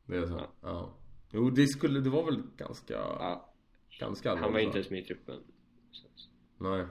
Det 0.06 0.18
är 0.18 0.26
så? 0.26 0.34
Ja, 0.38 0.48
ja. 0.62 0.94
Jo 1.32 1.50
det 1.50 1.68
skulle, 1.68 2.00
det 2.00 2.10
var 2.10 2.24
väl 2.24 2.44
ganska 2.58 2.94
ja. 2.94 3.49
Ganska 4.00 4.32
allvarligt 4.32 4.44
Han 4.44 4.54
var 4.54 4.60
inte 4.60 4.78
ens 4.78 4.90
med 4.90 5.00
i 5.00 5.06
truppen. 5.06 5.44
Nej. 6.58 6.82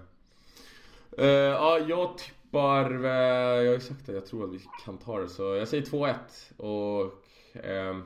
Uh, 1.19 1.27
Ja, 1.27 1.79
jag 1.79 2.19
tippar 2.19 3.05
uh, 3.05 3.65
Jag 3.65 3.73
har 3.73 3.79
sagt 3.79 4.07
det, 4.07 4.13
jag 4.13 4.27
tror 4.27 4.45
att 4.45 4.55
vi 4.55 4.61
kan 4.85 4.99
ta 4.99 5.19
det 5.19 5.29
så 5.29 5.43
jag 5.43 5.69
säger 5.69 5.83
2-1 5.85 6.15
och 6.57 7.05
uh, 7.57 8.05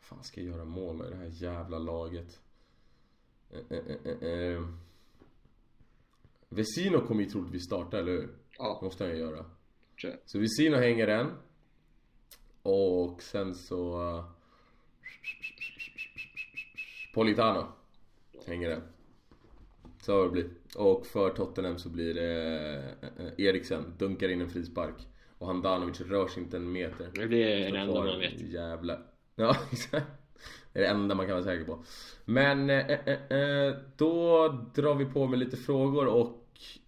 fan 0.00 0.22
ska 0.22 0.40
jag 0.40 0.50
göra 0.50 0.64
mål 0.64 0.96
med 0.96 1.10
det 1.10 1.16
här 1.16 1.30
jävla 1.32 1.78
laget? 1.78 2.40
Uh, 3.70 4.22
uh, 4.22 4.68
Vesino 6.48 7.00
kommer 7.06 7.22
ju 7.22 7.30
troligtvis 7.30 7.64
starta, 7.64 7.98
eller 7.98 8.12
hur? 8.12 8.28
Ja. 8.58 8.80
Måste 8.82 9.04
han 9.04 9.12
ju 9.12 9.18
göra. 9.18 9.44
Sure. 10.00 10.18
Så 10.26 10.38
Vesino 10.38 10.76
hänger 10.76 11.06
den 11.06 11.30
Och 12.62 13.22
sen 13.22 13.54
så 13.54 14.24
Politano 17.16 17.66
hänger 18.46 18.68
det. 18.68 18.80
Så 20.00 20.24
det 20.24 20.30
blir. 20.30 20.48
Och 20.76 21.06
för 21.06 21.30
Tottenham 21.30 21.78
så 21.78 21.88
blir 21.88 22.14
det 22.14 22.94
eh, 23.16 23.46
Eriksen 23.46 23.94
dunkar 23.98 24.28
in 24.28 24.40
en 24.40 24.50
frispark. 24.50 24.94
Och 25.38 25.46
Handanovic 25.46 26.00
rör 26.00 26.28
sig 26.28 26.42
inte 26.42 26.56
en 26.56 26.72
meter. 26.72 27.10
Det 27.14 27.22
är 27.22 27.72
det 27.72 27.78
enda 27.78 28.04
man 28.04 28.18
vet. 28.18 28.40
Jävla... 28.40 28.98
Ja, 29.38 29.56
exakt. 29.72 30.06
Det 30.72 30.78
är 30.78 30.82
det 30.82 30.88
enda 30.88 31.14
man 31.14 31.26
kan 31.26 31.34
vara 31.34 31.44
säker 31.44 31.64
på. 31.64 31.84
Men 32.24 32.70
eh, 32.70 32.90
eh, 32.90 33.38
eh, 33.38 33.74
då 33.96 34.48
drar 34.74 34.94
vi 34.94 35.04
på 35.04 35.26
med 35.26 35.38
lite 35.38 35.56
frågor 35.56 36.06
och 36.06 36.44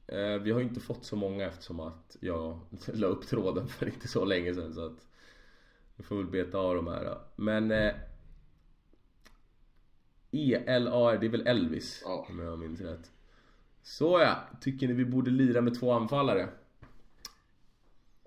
eh, 0.06 0.42
vi 0.42 0.50
har 0.50 0.60
ju 0.60 0.66
inte 0.66 0.80
fått 0.80 1.04
så 1.04 1.16
många 1.16 1.46
eftersom 1.46 1.80
att 1.80 2.16
jag 2.20 2.60
la 2.94 3.06
upp 3.06 3.26
tråden 3.26 3.68
för 3.68 3.86
inte 3.86 4.08
så 4.08 4.24
länge 4.24 4.54
sedan 4.54 4.74
så 4.74 4.86
att 4.86 5.06
vi 5.96 6.04
får 6.04 6.16
väl 6.16 6.26
beta 6.26 6.58
av 6.58 6.74
de 6.74 6.86
här. 6.86 7.18
Men 7.36 7.70
eh, 7.70 7.92
ELAR, 10.30 11.18
det 11.18 11.26
är 11.26 11.30
väl 11.30 11.46
Elvis? 11.46 12.02
Ja. 12.04 12.26
Om 12.28 12.38
jag 12.38 12.58
minns 12.58 12.80
rätt. 12.80 13.10
Så 13.82 14.20
ja, 14.20 14.48
tycker 14.60 14.88
ni 14.88 14.92
vi 14.92 15.04
borde 15.04 15.30
lira 15.30 15.60
med 15.60 15.80
två 15.80 15.92
anfallare? 15.92 16.48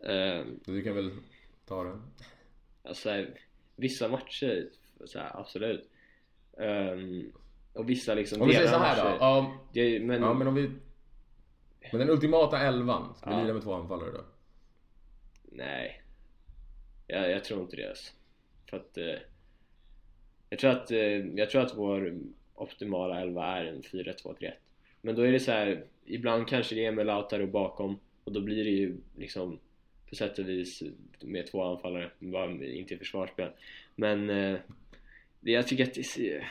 Uh, 0.10 0.46
du 0.66 0.82
kan 0.82 0.96
väl 0.96 1.12
ta 1.66 1.84
det? 1.84 2.02
Alltså, 2.84 3.26
vissa 3.76 4.08
matcher, 4.08 4.70
så 5.06 5.20
här, 5.20 5.40
absolut. 5.40 5.90
Um, 6.54 7.32
och 7.74 7.90
vissa 7.90 8.14
liksom 8.14 8.42
Om 8.42 8.48
vi 8.48 8.54
säger 8.54 8.68
så 8.68 8.78
här 8.78 9.04
matcher, 9.04 9.20
då. 9.20 9.40
Um, 9.40 9.58
det, 9.74 10.00
men, 10.00 10.22
ja, 10.22 10.34
men 10.34 10.48
om 10.48 10.56
vi... 10.56 10.72
Men 11.92 12.00
den 12.00 12.10
ultimata 12.10 12.60
elvan, 12.60 13.14
ska 13.16 13.30
vi 13.30 13.36
ja. 13.36 13.42
lira 13.42 13.54
med 13.54 13.64
två 13.64 13.74
anfallare 13.74 14.12
då? 14.12 14.24
Nej. 15.44 16.04
Jag, 17.08 17.32
jag 17.32 17.44
tror 17.44 17.62
inte 17.62 17.76
det 17.76 17.90
alltså. 17.90 18.14
För 18.70 18.78
att... 18.78 18.98
Uh, 18.98 19.31
jag 20.52 20.60
tror 20.60 20.72
att, 20.72 20.92
uh, 20.92 21.36
jag 21.36 21.50
tror 21.50 21.62
att 21.62 21.78
vår 21.78 22.20
optimala 22.56 23.22
elva 23.22 23.46
är 23.46 23.66
en 23.66 23.82
4-2-3-1. 23.82 24.52
Men 25.02 25.16
då 25.16 25.22
är 25.22 25.32
det 25.32 25.40
så 25.40 25.52
här, 25.52 25.84
ibland 26.06 26.48
kanske 26.48 26.76
det 26.76 26.86
är 26.86 26.92
med 26.92 27.06
Lautaro 27.06 27.48
bakom 27.48 28.00
och 28.24 28.32
då 28.32 28.42
blir 28.42 28.64
det 28.64 28.70
ju 28.72 28.98
liksom 29.18 29.60
på 30.10 30.16
sätt 30.16 30.40
och 30.40 30.50
vis 30.50 30.84
med 31.22 31.48
två 31.48 31.64
anfallare, 31.64 32.12
bara 32.20 32.52
inte 32.52 32.94
i 32.94 32.98
försvarsspel. 32.98 33.50
Men 33.96 34.30
eh, 34.30 34.60
jag 35.42 35.68
tycker 35.68 35.84
att 35.84 35.94
det, 35.94 36.44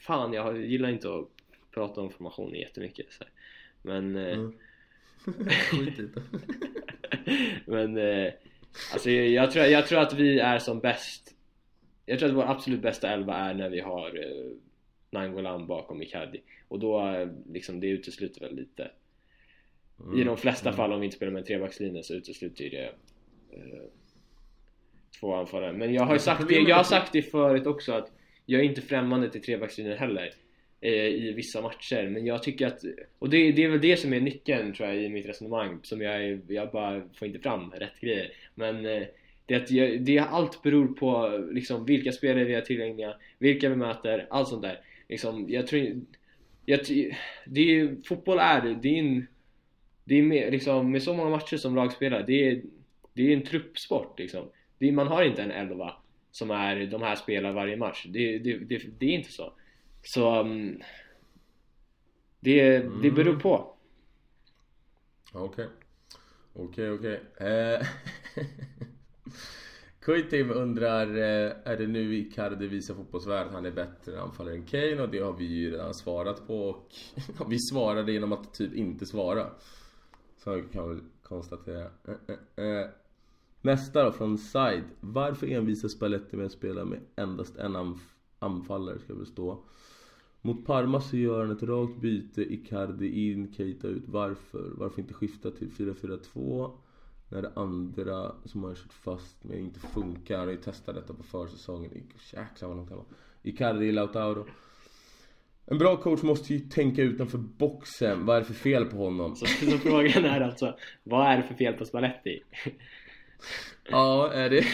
fan 0.00 0.32
jag 0.32 0.64
gillar 0.64 0.88
inte 0.88 1.14
att 1.14 1.28
prata 1.70 2.00
om 2.00 2.10
formationer 2.10 2.58
jättemycket 2.58 3.12
så 3.12 3.24
här. 3.24 3.32
men 3.82 4.16
eh, 4.16 4.32
mm. 4.32 4.58
men 7.66 7.98
eh, 7.98 8.32
alltså 8.92 9.10
jag 9.10 9.50
tror, 9.50 9.64
jag 9.64 9.86
tror 9.86 10.00
att 10.00 10.14
vi 10.14 10.38
är 10.38 10.58
som 10.58 10.80
bäst 10.80 11.31
jag 12.12 12.18
tror 12.18 12.28
att 12.30 12.36
vår 12.36 12.50
absolut 12.50 12.82
bästa 12.82 13.10
elva 13.10 13.36
är 13.36 13.54
när 13.54 13.68
vi 13.68 13.80
har 13.80 14.06
eh, 14.06 14.52
Nangolan 15.10 15.66
bakom 15.66 16.02
Icardi. 16.02 16.40
Och 16.68 16.78
då 16.78 17.08
eh, 17.08 17.28
liksom 17.52 17.80
det 17.80 17.88
utesluter 17.88 18.40
väl 18.40 18.56
lite. 18.56 18.90
Mm. 20.00 20.20
i 20.20 20.24
de 20.24 20.36
flesta 20.36 20.68
mm. 20.68 20.76
fall 20.76 20.92
om 20.92 21.00
vi 21.00 21.04
inte 21.04 21.16
spelar 21.16 21.32
med 21.32 21.40
en 21.40 21.46
trebackslinje 21.46 22.02
så 22.02 22.14
utesluter 22.14 22.70
det 22.70 22.84
eh, 23.56 23.82
två 25.20 25.34
anfallare. 25.34 25.72
Men 25.72 25.94
jag 25.94 26.02
har 26.02 26.12
ju 26.12 26.18
sagt 26.18 26.48
det, 26.48 26.54
jag 26.54 26.76
har 26.76 26.84
sagt 26.84 27.12
det 27.12 27.22
förut 27.22 27.66
också 27.66 27.92
att 27.92 28.12
jag 28.46 28.60
är 28.60 28.64
inte 28.64 28.82
främmande 28.82 29.30
till 29.30 29.42
trebackslinjen 29.42 29.98
heller 29.98 30.34
eh, 30.80 31.06
i 31.06 31.32
vissa 31.32 31.62
matcher. 31.62 32.08
Men 32.08 32.26
jag 32.26 32.42
tycker 32.42 32.66
att 32.66 32.80
och 33.18 33.30
det, 33.30 33.52
det 33.52 33.64
är 33.64 33.68
väl 33.68 33.80
det 33.80 33.96
som 33.96 34.12
är 34.12 34.20
nyckeln 34.20 34.74
tror 34.74 34.88
jag 34.88 35.02
i 35.02 35.08
mitt 35.08 35.26
resonemang 35.26 35.78
som 35.82 36.00
jag, 36.00 36.40
jag 36.48 36.70
bara 36.70 37.02
får 37.14 37.28
inte 37.28 37.40
fram 37.40 37.70
rätt 37.70 38.00
grejer. 38.00 38.32
Men 38.54 38.86
eh, 38.86 39.02
det, 39.58 39.70
jag, 39.70 40.02
det 40.02 40.18
allt 40.18 40.62
beror 40.62 40.86
på 40.86 41.38
liksom 41.52 41.84
vilka 41.84 42.12
spelare 42.12 42.44
vi 42.44 42.54
har 42.54 42.60
tillgängliga, 42.60 43.14
vilka 43.38 43.68
vi 43.68 43.76
möter, 43.76 44.26
allt 44.30 44.48
sånt 44.48 44.62
där 44.62 44.80
liksom, 45.08 45.46
jag 45.48 45.66
tror 45.66 46.02
jag, 46.66 46.80
det 47.46 47.60
är, 47.60 47.96
fotboll 48.04 48.38
är 48.38 48.78
det, 48.82 48.88
är 48.88 48.98
en 48.98 49.26
det 50.04 50.14
är 50.14 50.22
med, 50.22 50.52
liksom, 50.52 50.90
med 50.90 51.02
så 51.02 51.14
många 51.14 51.30
matcher 51.30 51.56
som 51.56 51.76
lag 51.76 51.92
spelar, 51.92 52.22
det 52.22 52.48
är, 52.48 52.62
det 53.12 53.22
är 53.22 53.36
en 53.36 53.42
truppsport 53.42 54.18
liksom. 54.18 54.48
Det, 54.78 54.92
man 54.92 55.06
har 55.06 55.22
inte 55.24 55.42
en 55.42 55.50
elva 55.50 55.94
som 56.30 56.50
är 56.50 56.86
de 56.86 57.02
här 57.02 57.16
spelar 57.16 57.52
varje 57.52 57.76
match. 57.76 58.06
Det, 58.08 58.38
det, 58.38 58.58
det, 58.58 58.82
det 58.98 59.06
är 59.06 59.10
inte 59.10 59.32
så. 59.32 59.52
Så 60.02 60.40
um, 60.40 60.82
det, 62.40 62.78
det 62.78 63.08
mm. 63.08 63.14
beror 63.14 63.36
på. 63.36 63.74
Okej. 65.32 65.66
Okej, 66.52 66.90
okej. 66.90 67.20
Kuitim 70.04 70.50
undrar, 70.50 71.06
eh, 71.06 71.52
är 71.64 71.76
det 71.76 71.86
nu 71.86 72.16
Icardi 72.16 72.66
visar 72.66 72.94
fotbollsvärlden 72.94 73.54
han 73.54 73.66
är 73.66 73.70
bättre 73.70 74.20
anfallare 74.20 74.54
än 74.54 74.64
Kane? 74.64 75.02
Och 75.02 75.08
det 75.08 75.18
har 75.18 75.32
vi 75.32 75.44
ju 75.44 75.70
redan 75.70 75.94
svarat 75.94 76.46
på 76.46 76.68
och 76.68 76.94
vi 77.48 77.58
svarade 77.58 78.12
genom 78.12 78.32
att 78.32 78.54
typ 78.54 78.74
inte 78.74 79.06
svara. 79.06 79.46
Så 80.36 80.62
kan 80.72 80.94
vi 80.94 81.00
konstatera. 81.22 81.90
Eh, 82.04 82.64
eh, 82.64 82.86
Nästa 83.60 84.04
då 84.04 84.12
från 84.12 84.38
Side. 84.38 84.84
Varför 85.00 85.46
envisas 85.46 85.92
Spalletti 85.92 86.36
med 86.36 86.46
att 86.46 86.52
spela 86.52 86.84
med 86.84 87.00
endast 87.16 87.56
en 87.56 87.76
anf 87.76 88.14
anfallare 88.38 88.98
ska 88.98 89.14
det 89.14 89.26
stå. 89.26 89.64
Mot 90.40 90.66
Parma 90.66 91.00
så 91.00 91.16
gör 91.16 91.40
han 91.40 91.56
ett 91.56 91.62
rakt 91.62 92.00
byte, 92.00 92.42
Icardi 92.42 93.30
in, 93.30 93.54
Keita 93.54 93.88
ut. 93.88 94.04
Varför? 94.06 94.70
Varför 94.74 95.00
inte 95.00 95.14
skifta 95.14 95.50
till 95.50 95.70
4-4-2? 95.70 96.70
När 97.32 97.42
det 97.42 97.52
andra 97.54 98.32
som 98.44 98.64
han 98.64 98.74
kört 98.74 98.92
fast 98.92 99.44
med 99.44 99.58
inte 99.58 99.80
funkar. 99.80 100.38
Han 100.38 100.46
har 100.46 100.52
ju 100.52 100.60
testat 100.60 100.94
detta 100.94 101.14
på 101.14 101.22
försäsongen. 101.22 101.90
Jäklar 102.32 102.68
vad 102.68 102.76
långt 102.76 102.88
det 102.88 102.94
var. 102.94 103.04
Icardi, 103.42 103.92
Lautaro. 103.92 104.46
En 105.66 105.78
bra 105.78 105.96
coach 105.96 106.22
måste 106.22 106.54
ju 106.54 106.60
tänka 106.60 107.02
utanför 107.02 107.38
boxen. 107.38 108.26
Vad 108.26 108.36
är 108.36 108.40
det 108.40 108.46
för 108.46 108.54
fel 108.54 108.84
på 108.84 108.96
honom? 108.96 109.36
Så, 109.36 109.46
så 109.70 109.78
frågan 109.78 110.24
är 110.24 110.40
alltså, 110.40 110.76
vad 111.02 111.26
är 111.26 111.36
det 111.36 111.42
för 111.42 111.54
fel 111.54 111.74
på 111.74 111.84
Spalletti? 111.84 112.42
ja, 113.90 114.32
är 114.32 114.50
det, 114.50 114.64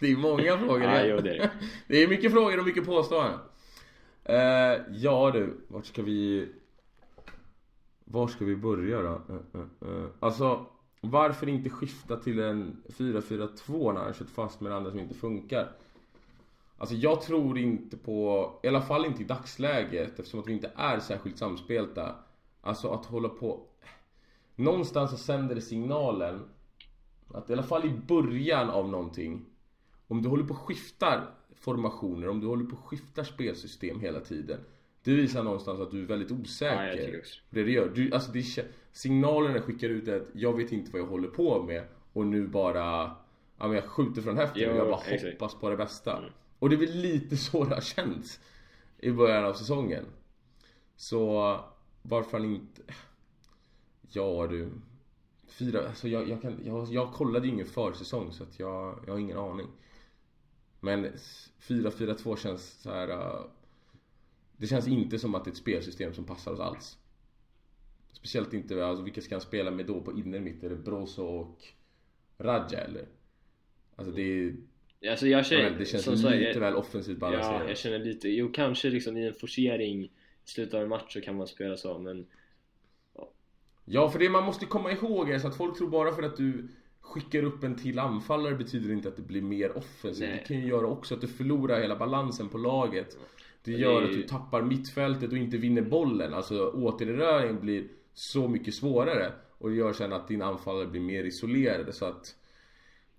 det 0.00 0.06
är 0.06 0.16
många 0.16 0.58
frågor 0.58 0.82
ja, 0.82 1.04
jo, 1.04 1.16
det, 1.16 1.30
är 1.30 1.38
det. 1.38 1.50
det 1.88 2.02
är 2.02 2.08
mycket 2.08 2.32
frågor 2.32 2.58
och 2.58 2.66
mycket 2.66 2.86
påståenden. 2.86 3.38
Uh, 4.28 4.80
ja 4.90 5.30
du, 5.34 5.60
vart 5.68 5.86
ska 5.86 6.02
vi... 6.02 6.48
Var 8.04 8.28
ska 8.28 8.44
vi 8.44 8.56
börja 8.56 9.02
då? 9.02 9.22
Uh, 9.54 9.90
uh, 9.90 10.06
alltså, 10.20 10.66
varför 11.04 11.48
inte 11.48 11.70
skifta 11.70 12.16
till 12.16 12.38
en 12.38 12.82
4-4-2 12.88 13.92
när 13.92 14.00
han 14.00 14.14
kört 14.14 14.30
fast 14.30 14.60
med 14.60 14.72
det 14.72 14.76
andra 14.76 14.90
som 14.90 15.00
inte 15.00 15.14
funkar? 15.14 15.72
Alltså 16.78 16.94
jag 16.94 17.22
tror 17.22 17.58
inte 17.58 17.96
på, 17.96 18.50
i 18.62 18.68
alla 18.68 18.82
fall 18.82 19.06
inte 19.06 19.22
i 19.22 19.24
dagsläget 19.24 20.18
eftersom 20.18 20.40
att 20.40 20.46
vi 20.46 20.52
inte 20.52 20.70
är 20.76 21.00
särskilt 21.00 21.38
samspelta. 21.38 22.14
Alltså 22.60 22.88
att 22.88 23.06
hålla 23.06 23.28
på... 23.28 23.60
Någonstans 24.56 25.10
så 25.10 25.16
sänder 25.16 25.54
det 25.54 25.60
signalen 25.60 26.40
att 27.28 27.50
i 27.50 27.52
alla 27.52 27.62
fall 27.62 27.84
i 27.84 27.90
början 27.90 28.70
av 28.70 28.88
någonting 28.88 29.44
Om 30.08 30.22
du 30.22 30.28
håller 30.28 30.44
på 30.44 30.54
och 30.54 30.60
skiftar 30.60 31.30
formationer, 31.54 32.28
om 32.28 32.40
du 32.40 32.46
håller 32.46 32.64
på 32.64 32.76
och 32.76 32.84
skiftar 32.84 33.24
spelsystem 33.24 34.00
hela 34.00 34.20
tiden 34.20 34.60
Det 35.02 35.14
visar 35.14 35.42
någonstans 35.42 35.80
att 35.80 35.90
du 35.90 36.02
är 36.02 36.06
väldigt 36.06 36.30
osäker 36.30 37.12
ja, 37.12 37.20
det 37.50 37.64
du 37.64 37.72
gör. 37.72 37.92
Du, 37.94 38.12
alltså 38.12 38.32
det, 38.32 38.44
signalerna 38.92 39.60
skickar 39.60 39.88
ut 39.88 40.08
att 40.08 40.22
jag 40.32 40.56
vet 40.56 40.72
inte 40.72 40.90
vad 40.92 41.00
jag 41.00 41.06
håller 41.06 41.28
på 41.28 41.62
med 41.62 41.84
och 42.12 42.26
nu 42.26 42.46
bara 42.46 43.16
ja, 43.58 43.66
men 43.66 43.72
jag 43.72 43.84
skjuter 43.84 44.22
från 44.22 44.36
höften 44.36 44.70
och 44.70 44.76
jag 44.76 44.88
bara 44.88 45.00
exakt. 45.00 45.32
hoppas 45.32 45.54
på 45.54 45.70
det 45.70 45.76
bästa. 45.76 46.18
Mm. 46.18 46.30
Och 46.58 46.70
det 46.70 46.76
är 46.76 46.80
väl 46.80 46.96
lite 46.96 47.36
så 47.36 47.64
det 47.64 47.74
har 47.74 47.80
känts 47.80 48.40
i 48.98 49.10
början 49.10 49.44
av 49.44 49.52
säsongen. 49.52 50.04
Så 50.96 51.58
varför 52.02 52.38
han 52.38 52.54
inte... 52.54 52.82
Ja 54.14 54.46
du, 54.50 54.70
Fyra, 55.46 55.88
alltså 55.88 56.08
jag, 56.08 56.28
jag, 56.28 56.42
kan, 56.42 56.60
jag, 56.64 56.88
jag 56.88 57.12
kollade 57.12 57.46
ju 57.46 57.52
ingen 57.52 57.66
försäsong 57.66 58.32
så 58.32 58.42
att 58.42 58.58
jag, 58.58 58.98
jag 59.06 59.12
har 59.12 59.18
ingen 59.18 59.38
aning. 59.38 59.66
Men 60.80 61.06
4-4-2 61.60 62.36
känns 62.36 62.80
så 62.82 62.90
här. 62.90 63.10
Uh, 63.10 63.44
det 64.56 64.66
känns 64.66 64.88
inte 64.88 65.18
som 65.18 65.34
att 65.34 65.44
det 65.44 65.48
är 65.48 65.52
ett 65.52 65.58
spelsystem 65.58 66.14
som 66.14 66.24
passar 66.24 66.52
oss 66.52 66.60
alls. 66.60 66.98
Speciellt 68.22 68.54
inte, 68.54 68.86
alltså 68.86 69.04
vilka 69.04 69.20
ska 69.20 69.34
han 69.34 69.42
spela 69.42 69.70
med 69.70 69.86
då 69.86 70.00
på 70.00 70.18
innermitt? 70.18 70.62
Är 70.62 70.70
det 70.70 70.76
Brozo 70.76 71.22
och 71.22 71.64
Radja 72.38 72.78
eller? 72.78 73.06
Alltså 73.96 74.12
det 74.12 74.22
är... 74.22 74.56
Alltså 75.10 75.26
jag 75.26 75.46
känner, 75.46 75.78
det 75.78 75.84
känns 75.84 76.06
lite 76.06 76.36
jag, 76.36 76.60
väl 76.60 76.74
offensivt 76.74 77.18
balanserat. 77.18 77.62
Ja, 77.62 77.68
jag 77.68 77.78
känner 77.78 77.98
lite, 77.98 78.28
jo 78.28 78.52
kanske 78.52 78.90
liksom 78.90 79.16
i 79.16 79.26
en 79.26 79.34
forcering 79.34 80.04
i 80.04 80.10
slutet 80.44 80.74
av 80.74 80.82
en 80.82 80.88
match 80.88 81.12
så 81.12 81.20
kan 81.20 81.36
man 81.36 81.46
spela 81.46 81.76
så 81.76 81.98
men 81.98 82.26
Ja, 83.84 84.10
för 84.10 84.18
det 84.18 84.30
man 84.30 84.44
måste 84.44 84.66
komma 84.66 84.92
ihåg 84.92 85.30
är 85.30 85.38
så 85.38 85.48
att 85.48 85.56
folk 85.56 85.78
tror 85.78 85.90
bara 85.90 86.12
för 86.12 86.22
att 86.22 86.36
du 86.36 86.68
skickar 87.00 87.42
upp 87.42 87.64
en 87.64 87.76
till 87.76 87.98
anfallare 87.98 88.54
betyder 88.54 88.92
inte 88.92 89.08
att 89.08 89.16
det 89.16 89.22
blir 89.22 89.42
mer 89.42 89.76
offensivt. 89.76 90.30
Det 90.30 90.46
kan 90.46 90.60
ju 90.60 90.66
göra 90.66 90.86
också 90.86 91.14
att 91.14 91.20
du 91.20 91.28
förlorar 91.28 91.80
hela 91.80 91.96
balansen 91.96 92.48
på 92.48 92.58
laget. 92.58 93.18
Det 93.64 93.72
gör 93.72 94.00
det... 94.00 94.06
att 94.06 94.12
du 94.12 94.22
tappar 94.22 94.62
mittfältet 94.62 95.30
och 95.30 95.36
inte 95.36 95.56
vinner 95.56 95.82
bollen. 95.82 96.34
Alltså 96.34 96.70
återerövringen 96.70 97.60
blir 97.60 97.88
så 98.14 98.48
mycket 98.48 98.74
svårare. 98.74 99.32
Och 99.58 99.70
det 99.70 99.76
gör 99.76 99.92
sen 99.92 100.12
att 100.12 100.28
din 100.28 100.42
anfallare 100.42 100.86
blir 100.86 101.00
mer 101.00 101.24
isolerade 101.24 101.92
så 101.92 102.04
att 102.04 102.36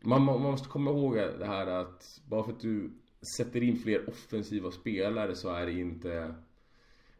man, 0.01 0.21
man 0.21 0.41
måste 0.41 0.69
komma 0.69 0.91
ihåg 0.91 1.15
det 1.15 1.45
här 1.45 1.67
att 1.67 2.21
bara 2.27 2.43
för 2.43 2.51
att 2.51 2.59
du 2.59 2.91
sätter 3.37 3.63
in 3.63 3.77
fler 3.77 4.09
offensiva 4.09 4.71
spelare 4.71 5.35
så 5.35 5.49
är 5.49 5.65
det 5.65 5.71
inte 5.71 6.35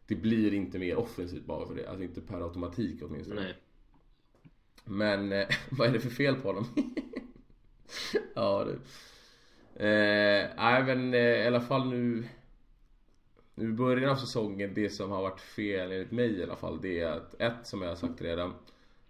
Det 0.08 0.16
blir 0.16 0.54
inte 0.54 0.80
mer 0.80 0.96
offensivt 0.96 1.46
bara 1.46 1.68
för 1.68 1.76
det, 1.76 1.88
alltså 1.88 2.04
inte 2.04 2.22
per 2.22 2.42
automatik 2.42 3.00
åtminstone 3.04 3.42
Nej. 3.42 3.56
Men 4.86 5.32
eh, 5.32 5.48
vad 5.70 5.88
är 5.88 5.92
det 5.92 6.00
för 6.00 6.10
fel 6.10 6.36
på 6.36 6.48
honom? 6.48 6.66
ja 8.36 8.66
du 8.66 8.74
eh, 9.86 10.50
Nej 10.58 10.84
men 10.84 11.14
eh, 11.14 11.20
i 11.20 11.48
alla 11.48 11.62
fall 11.62 11.90
nu 11.90 11.96
Nu 11.98 12.28
i 13.56 13.68
början 13.68 14.12
av 14.12 14.16
säsongen, 14.16 14.74
det 14.74 14.90
som 14.90 15.12
har 15.12 15.22
varit 15.22 15.42
fel 15.42 15.92
enligt 15.92 16.12
mig 16.12 16.40
i 16.40 16.44
alla 16.44 16.56
fall 16.56 16.82
Det 16.82 17.00
är 17.00 17.12
att 17.12 17.42
ett 17.42 17.68
som 17.68 17.82
jag 17.82 17.90
har 17.90 17.96
sagt 17.96 18.22
redan 18.22 18.54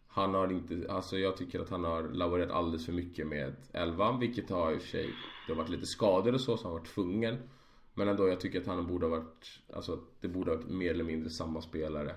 han 0.07 0.33
har 0.33 0.51
inte, 0.51 0.85
alltså 0.89 1.17
jag 1.17 1.37
tycker 1.37 1.59
att 1.59 1.69
han 1.69 1.83
har 1.83 2.03
laborerat 2.03 2.51
alldeles 2.51 2.85
för 2.85 2.93
mycket 2.93 3.27
med 3.27 3.53
elvan 3.71 4.19
Vilket 4.19 4.49
har 4.49 4.71
i 4.73 4.77
och 4.77 4.81
för 4.81 4.87
sig, 4.87 5.09
det 5.47 5.53
har 5.53 5.57
varit 5.57 5.69
lite 5.69 5.85
skador 5.85 6.33
och 6.33 6.41
så, 6.41 6.57
så 6.57 6.63
han 6.63 6.71
har 6.71 6.79
varit 6.79 6.93
tvungen. 6.93 7.37
Men 7.93 8.07
ändå, 8.07 8.27
jag 8.27 8.39
tycker 8.39 8.61
att 8.61 8.67
han 8.67 8.87
borde 8.87 9.05
ha 9.05 9.17
varit, 9.17 9.59
alltså 9.73 9.99
det 10.19 10.27
borde 10.27 10.51
ha 10.51 10.57
varit 10.57 10.69
mer 10.69 10.91
eller 10.91 11.03
mindre 11.03 11.29
samma 11.29 11.61
spelare. 11.61 12.15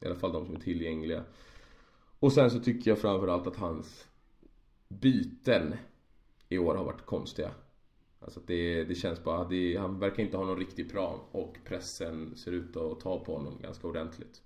I 0.00 0.06
alla 0.06 0.14
fall 0.14 0.32
de 0.32 0.46
som 0.46 0.56
är 0.56 0.60
tillgängliga. 0.60 1.24
Och 2.18 2.32
sen 2.32 2.50
så 2.50 2.60
tycker 2.60 2.90
jag 2.90 2.98
framförallt 2.98 3.46
att 3.46 3.56
hans 3.56 4.06
byten 4.88 5.74
i 6.48 6.58
år 6.58 6.74
har 6.74 6.84
varit 6.84 7.06
konstiga. 7.06 7.50
Alltså 8.24 8.40
det, 8.46 8.84
det 8.84 8.94
känns 8.94 9.24
bara, 9.24 9.48
det, 9.48 9.76
han 9.76 9.98
verkar 9.98 10.22
inte 10.22 10.36
ha 10.36 10.44
någon 10.44 10.58
riktig 10.58 10.90
plan 10.90 11.20
och 11.30 11.56
pressen 11.64 12.36
ser 12.36 12.52
ut 12.52 12.76
att 12.76 13.00
ta 13.00 13.24
på 13.24 13.36
honom 13.36 13.58
ganska 13.62 13.88
ordentligt. 13.88 14.42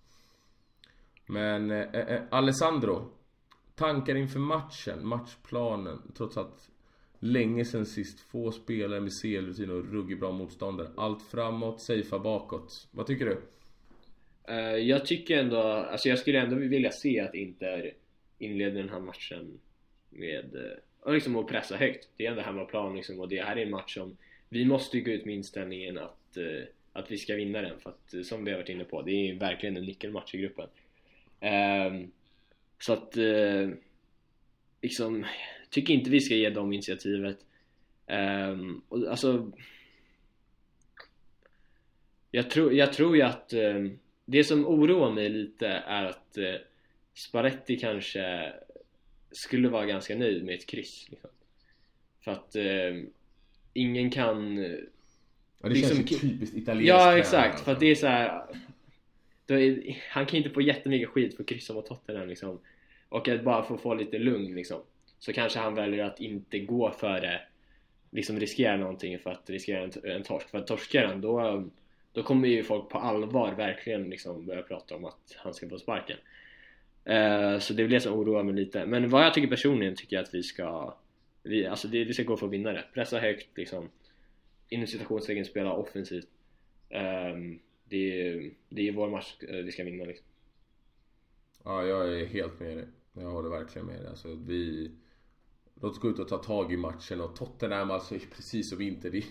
Men 1.27 1.71
eh, 1.71 1.79
eh, 1.93 2.15
eh 2.15 2.23
Alessandro 2.31 3.11
Tankar 3.75 4.15
inför 4.15 4.39
matchen, 4.41 5.07
matchplanen 5.07 6.13
Trots 6.17 6.37
att 6.37 6.71
Länge 7.19 7.65
sen 7.65 7.87
sist, 7.87 8.21
få 8.21 8.53
spelare 8.53 9.01
med 9.01 9.13
CL-rutin 9.23 9.71
och 9.71 9.93
ruggigt 9.93 10.21
bra 10.21 10.33
motståndare. 10.33 10.89
Allt 10.97 11.23
framåt, 11.23 11.83
safea 11.83 12.19
bakåt. 12.19 12.89
Vad 12.91 13.07
tycker 13.07 13.25
du? 13.25 13.43
Uh, 14.53 14.79
jag 14.79 15.07
tycker 15.07 15.39
ändå, 15.39 15.63
alltså 15.63 16.09
jag 16.09 16.19
skulle 16.19 16.41
ändå 16.41 16.57
vilja 16.57 16.91
se 16.91 17.21
att 17.21 17.35
Inter 17.35 17.93
inleder 18.39 18.81
den 18.81 18.89
här 18.89 19.01
matchen 19.01 19.61
med 20.11 20.55
eh, 20.55 20.79
och 21.07 21.15
liksom 21.15 21.37
att 21.37 21.47
pressa 21.47 21.77
högt. 21.77 22.09
Det 22.17 22.27
är 22.27 22.31
ändå 22.31 22.43
hemmaplan 22.43 22.97
liksom 22.97 23.21
och 23.21 23.29
det 23.29 23.43
här 23.43 23.57
är 23.57 23.63
en 23.63 23.71
match 23.71 23.95
som 23.95 24.17
vi 24.49 24.65
måste 24.65 25.01
gå 25.01 25.11
ut 25.11 25.25
med 25.25 25.35
inställningen 25.35 25.99
att, 25.99 26.37
uh, 26.37 26.65
att 26.93 27.11
vi 27.11 27.19
ska 27.19 27.35
vinna 27.35 27.63
den 27.63 27.81
för 27.81 27.91
att 27.91 28.15
eh, 28.15 28.23
som 28.23 28.45
vi 28.45 28.51
har 28.51 28.59
varit 28.59 28.69
inne 28.69 28.85
på, 28.85 29.03
det 29.03 29.13
är 29.13 29.35
verkligen 29.35 29.77
en 29.77 29.85
nyckelmatch 29.85 30.35
i 30.35 30.39
gruppen. 30.39 30.69
Um, 31.41 32.13
så 32.79 32.93
att 32.93 33.17
uh, 33.17 33.71
liksom, 34.83 35.27
tycker 35.71 35.95
inte 35.95 36.11
vi 36.11 36.21
ska 36.21 36.35
ge 36.35 36.51
dem 36.51 36.73
initiativet. 36.73 37.39
Um, 38.07 38.83
och, 38.89 39.07
alltså, 39.09 39.53
jag 42.31 42.51
tror, 42.51 42.73
jag 42.73 42.93
tror 42.93 43.17
ju 43.17 43.23
att 43.23 43.53
um, 43.53 43.99
det 44.25 44.45
som 44.45 44.67
oroar 44.67 45.11
mig 45.11 45.29
lite 45.29 45.69
är 45.69 46.05
att 46.05 46.39
uh, 46.39 46.55
Sparetti 47.15 47.77
kanske 47.77 48.53
skulle 49.37 49.69
vara 49.69 49.87
ganska 49.87 50.17
nöjd 50.17 50.45
med 50.45 50.55
ett 50.55 50.67
kryss. 50.67 51.07
Liksom. 51.11 51.31
För 52.25 52.31
att 52.31 52.57
uh, 52.57 53.05
ingen 53.73 54.11
kan... 54.11 54.57
Ja, 54.57 55.69
det 55.69 55.69
liksom, 55.69 55.97
känns 55.97 56.13
ju 56.13 56.19
typiskt 56.19 56.57
italienskt. 56.57 56.89
Ja, 56.89 57.19
exakt. 57.19 57.51
Alltså. 57.51 57.65
För 57.65 57.73
att 57.73 57.81
det 57.81 57.87
är 57.87 57.95
så 57.95 58.07
här, 58.07 58.43
är, 59.47 60.03
han 60.11 60.27
kan 60.27 60.37
inte 60.37 60.51
få 60.51 60.61
jättemycket 60.61 61.09
skit 61.09 61.37
för 61.37 61.43
att 61.43 61.49
kryssa 61.49 61.75
mot 61.75 61.87
Tottenham 61.87 62.29
liksom. 62.29 62.61
Och 63.09 63.29
att 63.29 63.45
bara 63.45 63.63
få 63.63 63.79
få 63.79 63.95
lite 63.95 64.19
lugn 64.19 64.55
liksom. 64.55 64.81
Så 65.19 65.33
kanske 65.33 65.59
han 65.59 65.75
väljer 65.75 66.05
att 66.05 66.21
inte 66.21 66.59
gå 66.59 66.91
före 66.91 67.41
liksom 68.11 68.41
riskera 68.41 68.77
någonting 68.77 69.19
för 69.19 69.31
att 69.31 69.51
riskera 69.51 69.83
en, 69.83 69.93
en 70.05 70.23
torsk. 70.23 70.49
För 70.49 70.59
att 70.59 70.67
torskar 70.67 71.07
han 71.07 71.21
då, 71.21 71.65
då 72.13 72.23
kommer 72.23 72.49
ju 72.49 72.63
folk 72.63 72.89
på 72.89 72.99
allvar 72.99 73.55
verkligen 73.55 74.11
liksom 74.11 74.47
börja 74.47 74.63
prata 74.63 74.97
om 74.97 75.05
att 75.05 75.37
han 75.37 75.55
ska 75.55 75.69
få 75.69 75.79
sparken. 75.79 76.17
Eh, 77.07 77.59
så 77.59 77.73
det 77.73 77.83
är 77.83 77.89
det 77.89 78.01
som 78.01 78.13
oroar 78.13 78.43
mig 78.43 78.55
lite. 78.55 78.87
Men 78.87 79.09
vad 79.09 79.25
jag 79.25 79.35
tycker 79.35 79.49
personligen 79.49 79.97
tycker 79.97 80.17
jag 80.17 80.23
att 80.23 80.35
vi 80.35 80.43
ska 80.43 80.97
vi, 81.43 81.67
alltså 81.67 81.89
det, 81.89 82.05
vi 82.05 82.15
ska 82.15 82.23
gå 82.23 82.37
för 82.37 82.47
att 82.47 82.53
vinna 82.53 82.73
det. 82.73 82.85
Pressa 82.95 83.19
högt 83.19 83.57
liksom. 83.57 83.89
Inom 84.69 84.87
citationstecken 84.87 85.45
spela 85.45 85.73
offensivt. 85.73 86.29
Um, 86.91 87.59
det, 87.89 88.29
är, 88.29 88.51
det 88.69 88.89
är 88.89 88.93
vår 88.93 89.11
match 89.11 89.37
eh, 89.49 89.57
vi 89.57 89.73
ska 89.73 89.85
vinna 89.85 90.05
liksom. 90.05 90.27
Ja, 91.65 91.85
jag 91.85 92.21
är 92.21 92.27
helt 92.27 92.61
med 92.61 92.77
dig. 92.77 92.87
Jag 93.13 93.31
håller 93.31 93.49
verkligen 93.49 93.87
med 93.87 94.01
dig. 94.01 94.07
Alltså, 94.07 94.35
vi... 94.47 94.91
Låt 95.81 95.93
oss 95.93 96.01
gå 96.01 96.11
ut 96.11 96.19
och 96.19 96.29
ta 96.29 96.39
tag 96.39 96.73
i 96.73 96.77
matchen 96.77 97.21
och 97.21 97.37
Tottenham 97.37 97.91
alltså 97.91 98.15
precis 98.37 98.71
som 98.71 98.81
inte 98.81 99.11
vi... 99.11 99.25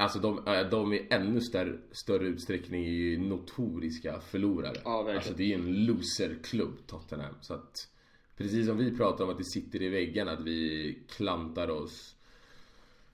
Alltså 0.00 0.18
de, 0.18 0.40
de 0.70 0.92
är 0.92 1.06
ännu 1.10 1.40
större, 1.40 1.78
större 1.92 2.26
utsträckning 2.26 3.28
notoriska 3.28 4.20
förlorare. 4.20 4.76
Ja, 4.84 4.96
verkligen. 4.96 5.16
Alltså 5.16 5.34
det 5.34 5.52
är 5.52 5.54
en 5.54 5.84
loserklubb 5.84 6.86
Tottenham. 6.86 7.34
Så 7.40 7.54
att 7.54 7.88
precis 8.36 8.66
som 8.66 8.76
vi 8.76 8.96
pratar 8.96 9.24
om 9.24 9.30
att 9.30 9.38
det 9.38 9.44
sitter 9.44 9.82
i 9.82 9.88
väggen 9.88 10.28
att 10.28 10.40
vi 10.40 10.98
klantar 11.08 11.70
oss 11.70 12.14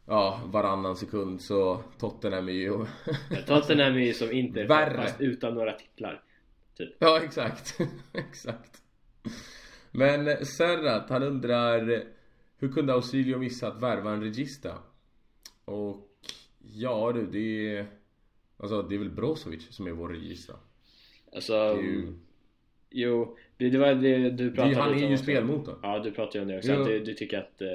Ja, 0.07 0.41
varannan 0.47 0.97
sekund 0.97 1.43
så 1.43 1.83
Tottenham 1.99 2.49
är 2.49 2.53
ju... 2.53 2.87
Tottenham 3.47 3.95
är 3.95 3.99
ju 3.99 4.15
som 4.15 4.33
Inter 4.33 4.69
Värre. 4.69 5.03
fast 5.03 5.21
utan 5.21 5.55
några 5.55 5.73
titlar. 5.73 6.23
Typ. 6.77 6.97
Ja, 6.99 7.21
exakt. 7.25 7.79
exakt. 8.13 8.83
Men 9.91 10.47
Serrat, 10.47 11.11
han 11.11 11.23
undrar 11.23 12.05
Hur 12.59 12.73
kunde 12.73 12.93
Ausilio 12.93 13.39
missa 13.39 13.69
att 13.69 13.83
värva 13.83 14.13
en 14.13 14.23
regista? 14.23 14.79
Och 15.65 16.14
ja 16.73 17.13
du, 17.13 17.27
det 17.27 17.77
är... 17.77 17.87
Alltså 18.57 18.83
det 18.83 18.95
är 18.95 18.99
väl 18.99 19.11
Brozovic 19.11 19.67
som 19.71 19.87
är 19.87 19.91
vår 19.91 20.09
regista. 20.09 20.53
Alltså... 21.33 21.79
Ju... 21.83 22.15
Jo, 22.91 23.37
det, 23.57 23.71
det 23.71 23.79
var 23.79 23.95
det 23.95 24.31
du 24.31 24.51
pratade 24.51 24.75
om. 24.75 24.81
Han 24.81 24.95
är 24.95 25.11
ju 25.11 25.19
spelmotorn. 25.19 25.79
Ja, 25.83 25.99
du 25.99 26.11
pratade 26.11 26.39
ju 26.39 26.43
om 26.43 26.49
det 26.49 26.59
också. 26.59 26.73
Att 26.73 26.87
du, 26.87 27.01
du 27.01 27.15
tycker 27.15 27.39
att 27.39 27.61
eh, 27.61 27.69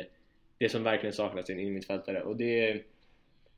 det 0.58 0.70
som 0.70 0.84
verkligen 0.84 1.14
saknas 1.14 1.50
i 1.50 1.54
en 1.54 1.60
innermittfältare 1.60 2.22
och 2.22 2.36
det 2.36 2.84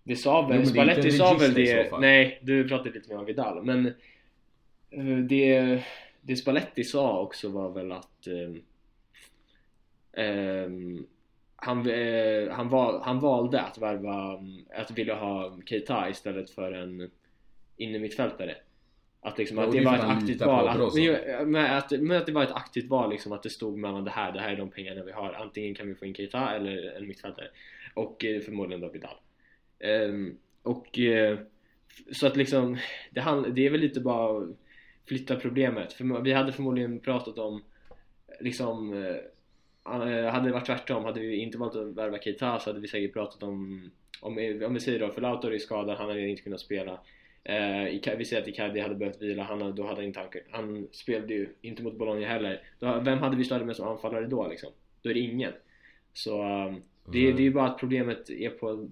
det 0.03 0.15
sa 0.15 0.47
väl, 0.47 0.59
jo, 0.59 0.65
Spalletti 0.65 1.11
sa 1.11 1.37
väl 1.37 1.53
det, 1.53 1.99
nej 1.99 2.39
du 2.41 2.67
pratade 2.67 2.91
lite 2.91 3.09
mer 3.09 3.19
om 3.19 3.25
Vidal 3.25 3.63
men 3.63 3.85
eh, 4.89 5.17
det, 5.17 5.83
det 6.21 6.35
Spalletti 6.35 6.83
sa 6.83 7.21
också 7.21 7.49
var 7.49 7.71
väl 7.71 7.91
att 7.91 8.27
um, 8.27 8.61
um, 10.23 11.07
han, 11.63 11.89
uh, 11.89 12.51
han, 12.51 12.69
val, 12.69 13.01
han 13.03 13.19
valde 13.19 13.61
att 13.61 13.77
värva, 13.77 14.39
att 14.75 14.91
vilja 14.91 15.15
ha 15.15 15.59
Keita 15.65 16.09
istället 16.09 16.49
för 16.49 16.71
en 16.71 17.11
innermittfältare. 17.77 18.55
Att, 19.21 19.37
liksom, 19.37 19.59
att 19.59 19.71
det 19.71 19.85
var 19.85 19.95
ett 19.95 20.03
aktivt 20.03 20.41
val 20.41 20.67
att, 20.67 20.95
men, 21.47 21.77
att, 21.77 21.91
men 21.91 22.17
att 22.17 22.25
det 22.25 22.31
var 22.31 22.43
ett 22.43 22.51
aktivt 22.51 22.89
val 22.89 23.09
liksom 23.09 23.31
att 23.31 23.43
det 23.43 23.49
stod 23.49 23.77
mellan 23.77 24.03
det 24.03 24.11
här, 24.11 24.31
det 24.31 24.39
här 24.39 24.51
är 24.51 24.57
de 24.57 24.69
pengarna 24.69 25.03
vi 25.03 25.11
har. 25.11 25.33
Antingen 25.33 25.75
kan 25.75 25.87
vi 25.87 25.95
få 25.95 26.05
in 26.05 26.13
Keita 26.13 26.55
eller 26.55 26.97
en 26.97 27.07
mittfältare. 27.07 27.47
Och 27.93 28.25
eh, 28.25 28.41
förmodligen 28.41 28.81
då 28.81 28.89
Vidal. 28.89 29.15
Um, 30.09 30.37
och 30.63 30.97
uh, 30.97 31.39
så 32.11 32.27
att 32.27 32.37
liksom 32.37 32.77
det, 33.11 33.21
hand, 33.21 33.53
det 33.55 33.65
är 33.65 33.69
väl 33.69 33.79
lite 33.79 33.99
bara 33.99 34.47
flytta 35.07 35.35
problemet. 35.35 35.93
För 35.93 36.21
vi 36.21 36.33
hade 36.33 36.51
förmodligen 36.51 36.99
pratat 36.99 37.37
om 37.37 37.63
liksom 38.39 38.93
uh, 38.93 39.15
hade 39.83 40.47
det 40.47 40.53
varit 40.53 40.65
tvärtom, 40.65 41.05
hade 41.05 41.19
vi 41.19 41.35
inte 41.35 41.57
valt 41.57 41.75
att 41.75 41.97
värva 41.97 42.19
Keita 42.19 42.59
så 42.59 42.69
hade 42.69 42.79
vi 42.79 42.87
säkert 42.87 43.13
pratat 43.13 43.43
om 43.43 43.91
om, 44.21 44.61
om 44.65 44.73
vi 44.73 44.79
säger 44.79 44.99
då, 44.99 45.11
för 45.11 45.21
Lautaro 45.21 45.53
är 45.53 45.57
skadad, 45.57 45.97
han 45.97 46.07
hade 46.07 46.27
inte 46.27 46.41
kunnat 46.41 46.59
spela 46.59 46.99
Eh, 47.43 48.15
vi 48.17 48.25
säger 48.25 48.41
att 48.41 48.47
Icardi 48.47 48.79
hade 48.79 48.95
behövt 48.95 49.21
vila, 49.21 49.43
han, 49.43 49.75
då 49.75 49.87
hade 49.87 50.05
inte 50.05 50.19
han, 50.19 50.29
han 50.51 50.87
spelade 50.91 51.33
ju 51.33 51.49
inte 51.61 51.83
mot 51.83 51.97
Bologna 51.97 52.27
heller. 52.27 52.61
Då, 52.79 52.99
vem 52.99 53.19
hade 53.19 53.37
vi 53.37 53.43
startat 53.43 53.67
med 53.67 53.75
som 53.75 53.87
anfallare 53.87 54.27
då 54.27 54.47
liksom? 54.47 54.69
Då 55.01 55.09
är 55.09 55.13
det 55.13 55.19
ingen. 55.19 55.53
Så 56.13 56.43
um, 56.43 56.81
det, 57.11 57.23
mm. 57.23 57.35
det 57.35 57.41
är 57.41 57.43
ju 57.43 57.53
bara 57.53 57.67
att 57.67 57.79
problemet 57.79 58.29
är 58.29 58.49
på, 58.49 58.89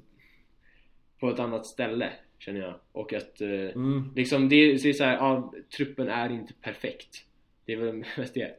på 1.20 1.30
ett 1.30 1.40
annat 1.40 1.66
ställe 1.66 2.10
känner 2.40 2.60
jag. 2.60 2.74
Och 2.92 3.14
att 3.14 3.42
uh, 3.42 3.70
mm. 3.70 4.14
liksom 4.16 4.50
det, 4.50 4.74
det 4.74 4.90
är 4.90 4.94
så 4.94 5.04
här, 5.04 5.16
ja, 5.16 5.54
truppen 5.78 6.08
är 6.08 6.30
inte 6.30 6.54
perfekt. 6.54 7.26
Det 7.66 7.74
är 7.74 7.78
väl 7.78 7.96
mest 8.18 8.34
det. 8.34 8.56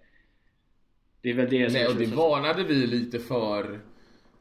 Det 1.23 1.31
är 1.31 1.35
väl 1.35 1.51
det 1.51 1.73
Nej, 1.73 1.87
och 1.87 1.95
det 1.95 2.07
varnade 2.07 2.65
vi 2.65 2.87
lite 2.87 3.19
för 3.19 3.81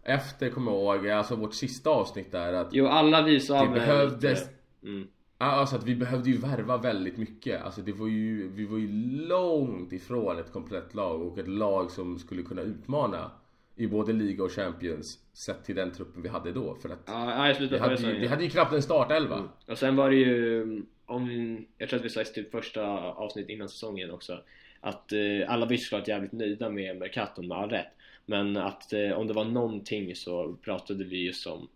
efter, 0.03 0.49
kommer 0.49 0.71
jag 0.71 0.95
ihåg, 0.95 1.09
alltså 1.09 1.36
vårt 1.36 1.53
sista 1.53 1.89
avsnitt 1.89 2.32
där 2.32 2.53
att 2.53 2.67
Jo, 2.71 2.88
alla 2.88 3.21
vi 3.21 3.39
sa 3.39 3.65
Det 3.65 3.71
behövdes 3.71 4.49
mm. 4.84 5.07
Alltså 5.41 5.75
att 5.75 5.84
vi 5.84 5.95
behövde 5.95 6.30
ju 6.30 6.38
värva 6.38 6.77
väldigt 6.77 7.17
mycket. 7.17 7.61
Alltså 7.61 7.82
det 7.82 7.91
var 7.91 8.07
ju, 8.07 8.49
vi 8.49 8.65
var 8.65 8.77
ju 8.77 8.88
långt 9.27 9.93
ifrån 9.93 10.39
ett 10.39 10.51
komplett 10.51 10.95
lag 10.95 11.21
och 11.21 11.38
ett 11.38 11.47
lag 11.47 11.91
som 11.91 12.19
skulle 12.19 12.43
kunna 12.43 12.61
utmana 12.61 13.32
i 13.75 13.88
både 13.88 14.13
liga 14.13 14.43
och 14.43 14.51
Champions 14.51 15.19
sett 15.34 15.65
till 15.65 15.75
den 15.75 15.91
truppen 15.91 16.21
vi 16.21 16.30
hade 16.30 16.51
då. 16.51 16.75
För 16.75 16.89
att 16.89 16.99
ja, 17.05 17.55
vi, 17.59 17.77
hade 17.77 17.95
ju, 17.95 18.19
vi 18.19 18.27
hade 18.27 18.43
ju 18.43 18.49
knappt 18.49 18.73
en 18.73 18.82
startelva. 18.82 19.36
Mm. 19.36 19.47
Och 19.67 19.77
sen 19.77 19.95
var 19.95 20.09
det 20.09 20.15
ju, 20.15 20.63
om, 21.05 21.57
jag 21.77 21.89
tror 21.89 21.99
att 21.99 22.05
vi 22.05 22.09
sa 22.09 22.21
i 22.21 22.25
typ 22.25 22.51
första 22.51 22.84
avsnitt 22.99 23.49
innan 23.49 23.69
säsongen 23.69 24.11
också 24.11 24.39
att 24.82 25.11
eh, 25.11 25.19
alla 25.47 25.65
var 25.65 25.75
såklart 25.75 26.07
jävligt 26.07 26.32
nöjda 26.32 26.69
med 26.69 26.97
Mercaton 26.97 27.47
med 27.47 27.57
all 27.57 27.69
rätt. 27.69 27.88
Men 28.25 28.57
att 28.57 28.93
eh, 28.93 29.11
om 29.11 29.27
det 29.27 29.34
var 29.34 29.45
någonting 29.45 30.15
så 30.15 30.53
pratade 30.53 31.03
vi 31.03 31.17
ju 31.17 31.34
som 31.34 31.67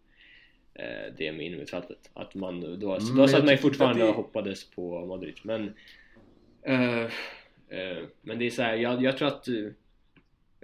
eh, 0.73 1.13
det 1.17 1.31
med 1.31 1.45
innermittfältet. 1.45 2.09
Att 2.13 2.35
man, 2.35 2.79
då, 2.79 2.95
mm, 2.95 3.15
då 3.15 3.27
satt 3.27 3.43
man 3.43 3.53
ju 3.53 3.57
fortfarande 3.57 4.03
det... 4.03 4.09
och 4.09 4.15
hoppades 4.15 4.69
på 4.69 5.05
Modric. 5.05 5.43
Men, 5.43 5.61
uh, 6.69 7.03
uh, 7.73 8.03
men 8.21 8.39
det 8.39 8.45
är 8.45 8.49
så 8.49 8.61
här, 8.61 8.75
jag, 8.75 9.03
jag 9.03 9.17
tror 9.17 9.27
att 9.27 9.47
uh, 9.47 9.71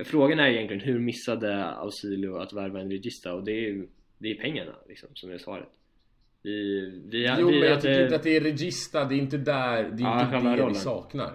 Frågan 0.03 0.39
är 0.39 0.47
egentligen 0.47 0.83
hur 0.83 0.99
missade 0.99 1.65
Ausilio 1.65 2.37
att 2.37 2.53
värva 2.53 2.79
en 2.79 2.91
regista 2.91 3.33
och 3.33 3.43
det 3.43 3.51
är 3.51 3.61
ju 3.61 3.87
det 4.17 4.31
är 4.31 4.35
pengarna 4.35 4.75
liksom 4.87 5.09
som 5.13 5.31
är 5.31 5.37
svaret. 5.37 5.69
Vi, 6.41 6.81
vi, 7.05 7.35
jo 7.39 7.47
vi, 7.47 7.59
men 7.59 7.69
jag 7.69 7.81
tycker 7.81 8.03
inte 8.03 8.15
att 8.15 8.23
det 8.23 8.37
är 8.37 8.41
regista, 8.41 9.05
det 9.05 9.15
är 9.15 9.17
inte 9.17 9.37
där, 9.37 9.83
det 9.83 10.03
är 10.03 10.07
ja, 10.07 10.21
inte 10.21 10.49
det 10.49 10.55
rollen. 10.55 10.73
vi 10.73 10.79
saknar. 10.79 11.31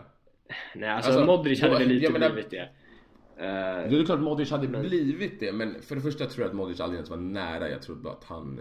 Nej 0.75 0.89
alltså, 0.89 1.11
alltså 1.11 1.27
Modric 1.27 1.63
hade 1.63 1.79
väl 1.79 1.89
lite 1.89 2.13
menar, 2.13 2.31
blivit 2.31 2.51
det. 2.51 2.69
Uh, 3.37 3.91
det 3.91 4.01
är 4.01 4.05
klart 4.05 4.21
Modric 4.21 4.51
hade 4.51 4.69
men... 4.69 4.83
blivit 4.83 5.41
det 5.41 5.53
men 5.53 5.83
för 5.83 5.95
det 5.95 6.01
första 6.01 6.27
tror 6.27 6.43
jag 6.43 6.49
att 6.49 6.57
Modric 6.57 6.81
aldrig 6.81 6.97
ens 6.97 7.11
var 7.11 7.17
nära. 7.17 7.71
Jag 7.71 7.83
tror 7.83 7.97
bara 7.97 8.13
att 8.13 8.25
han 8.25 8.61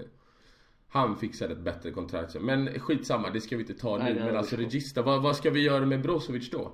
han 0.94 1.16
fixade 1.16 1.54
ett 1.54 1.60
bättre 1.60 1.92
kontrakt. 1.92 2.36
Men 2.42 2.80
skitsamma, 2.80 3.30
det 3.30 3.42
ska 3.42 3.56
vi 3.58 3.62
inte 3.62 3.74
ta 3.74 3.98
nej, 3.98 4.14
nu. 4.14 4.20
Nej, 4.20 4.28
men 4.28 4.38
alltså 4.38 4.56
Regista, 4.56 5.02
vad, 5.02 5.22
vad, 5.22 5.36
ska 5.36 5.50
vi 5.50 5.62
göra 5.62 5.86
med 5.86 6.02
Brozovic 6.02 6.50
då? 6.50 6.72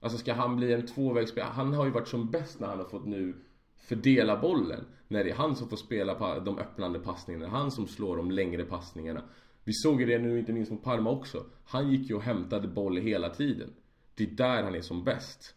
Alltså 0.00 0.18
ska 0.18 0.34
han 0.34 0.56
bli 0.56 0.72
en 0.72 0.86
tvåvägsspelare? 0.86 1.50
Han 1.54 1.74
har 1.74 1.84
ju 1.84 1.90
varit 1.90 2.08
som 2.08 2.30
bäst 2.30 2.60
när 2.60 2.68
han 2.68 2.78
har 2.78 2.84
fått 2.84 3.06
nu 3.06 3.34
fördela 3.76 4.36
bollen. 4.36 4.84
När 5.08 5.24
det 5.24 5.30
är 5.30 5.34
han 5.34 5.56
som 5.56 5.68
får 5.68 5.76
spela 5.76 6.14
på 6.14 6.40
de 6.44 6.58
öppnande 6.58 6.98
passningarna. 6.98 7.48
Han 7.48 7.70
som 7.70 7.86
slår 7.86 8.16
de 8.16 8.30
längre 8.30 8.64
passningarna. 8.64 9.22
Vi 9.64 9.72
såg 9.72 10.00
ju 10.00 10.06
det 10.06 10.18
nu 10.18 10.38
inte 10.38 10.52
minst 10.52 10.72
mot 10.72 10.84
Parma 10.84 11.10
också. 11.10 11.44
Han 11.64 11.90
gick 11.90 12.10
ju 12.10 12.16
och 12.16 12.22
hämtade 12.22 12.68
boll 12.68 12.96
hela 12.96 13.30
tiden. 13.30 13.70
Det 14.16 14.24
är 14.24 14.28
där 14.28 14.62
han 14.62 14.74
är 14.74 14.80
som 14.80 15.04
bäst. 15.04 15.54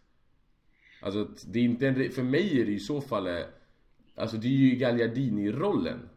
Alltså 1.00 1.28
det 1.46 1.58
är 1.58 1.64
inte 1.64 1.88
en, 1.88 2.10
för 2.10 2.22
mig 2.22 2.60
är 2.60 2.64
det 2.66 2.72
i 2.72 2.80
så 2.80 3.00
fall 3.00 3.26
eh, 3.26 3.38
Alltså 4.14 4.36
det 4.36 4.46
är 4.48 4.50
ju 4.50 4.76
Gagliardini-rollen. 4.76 6.08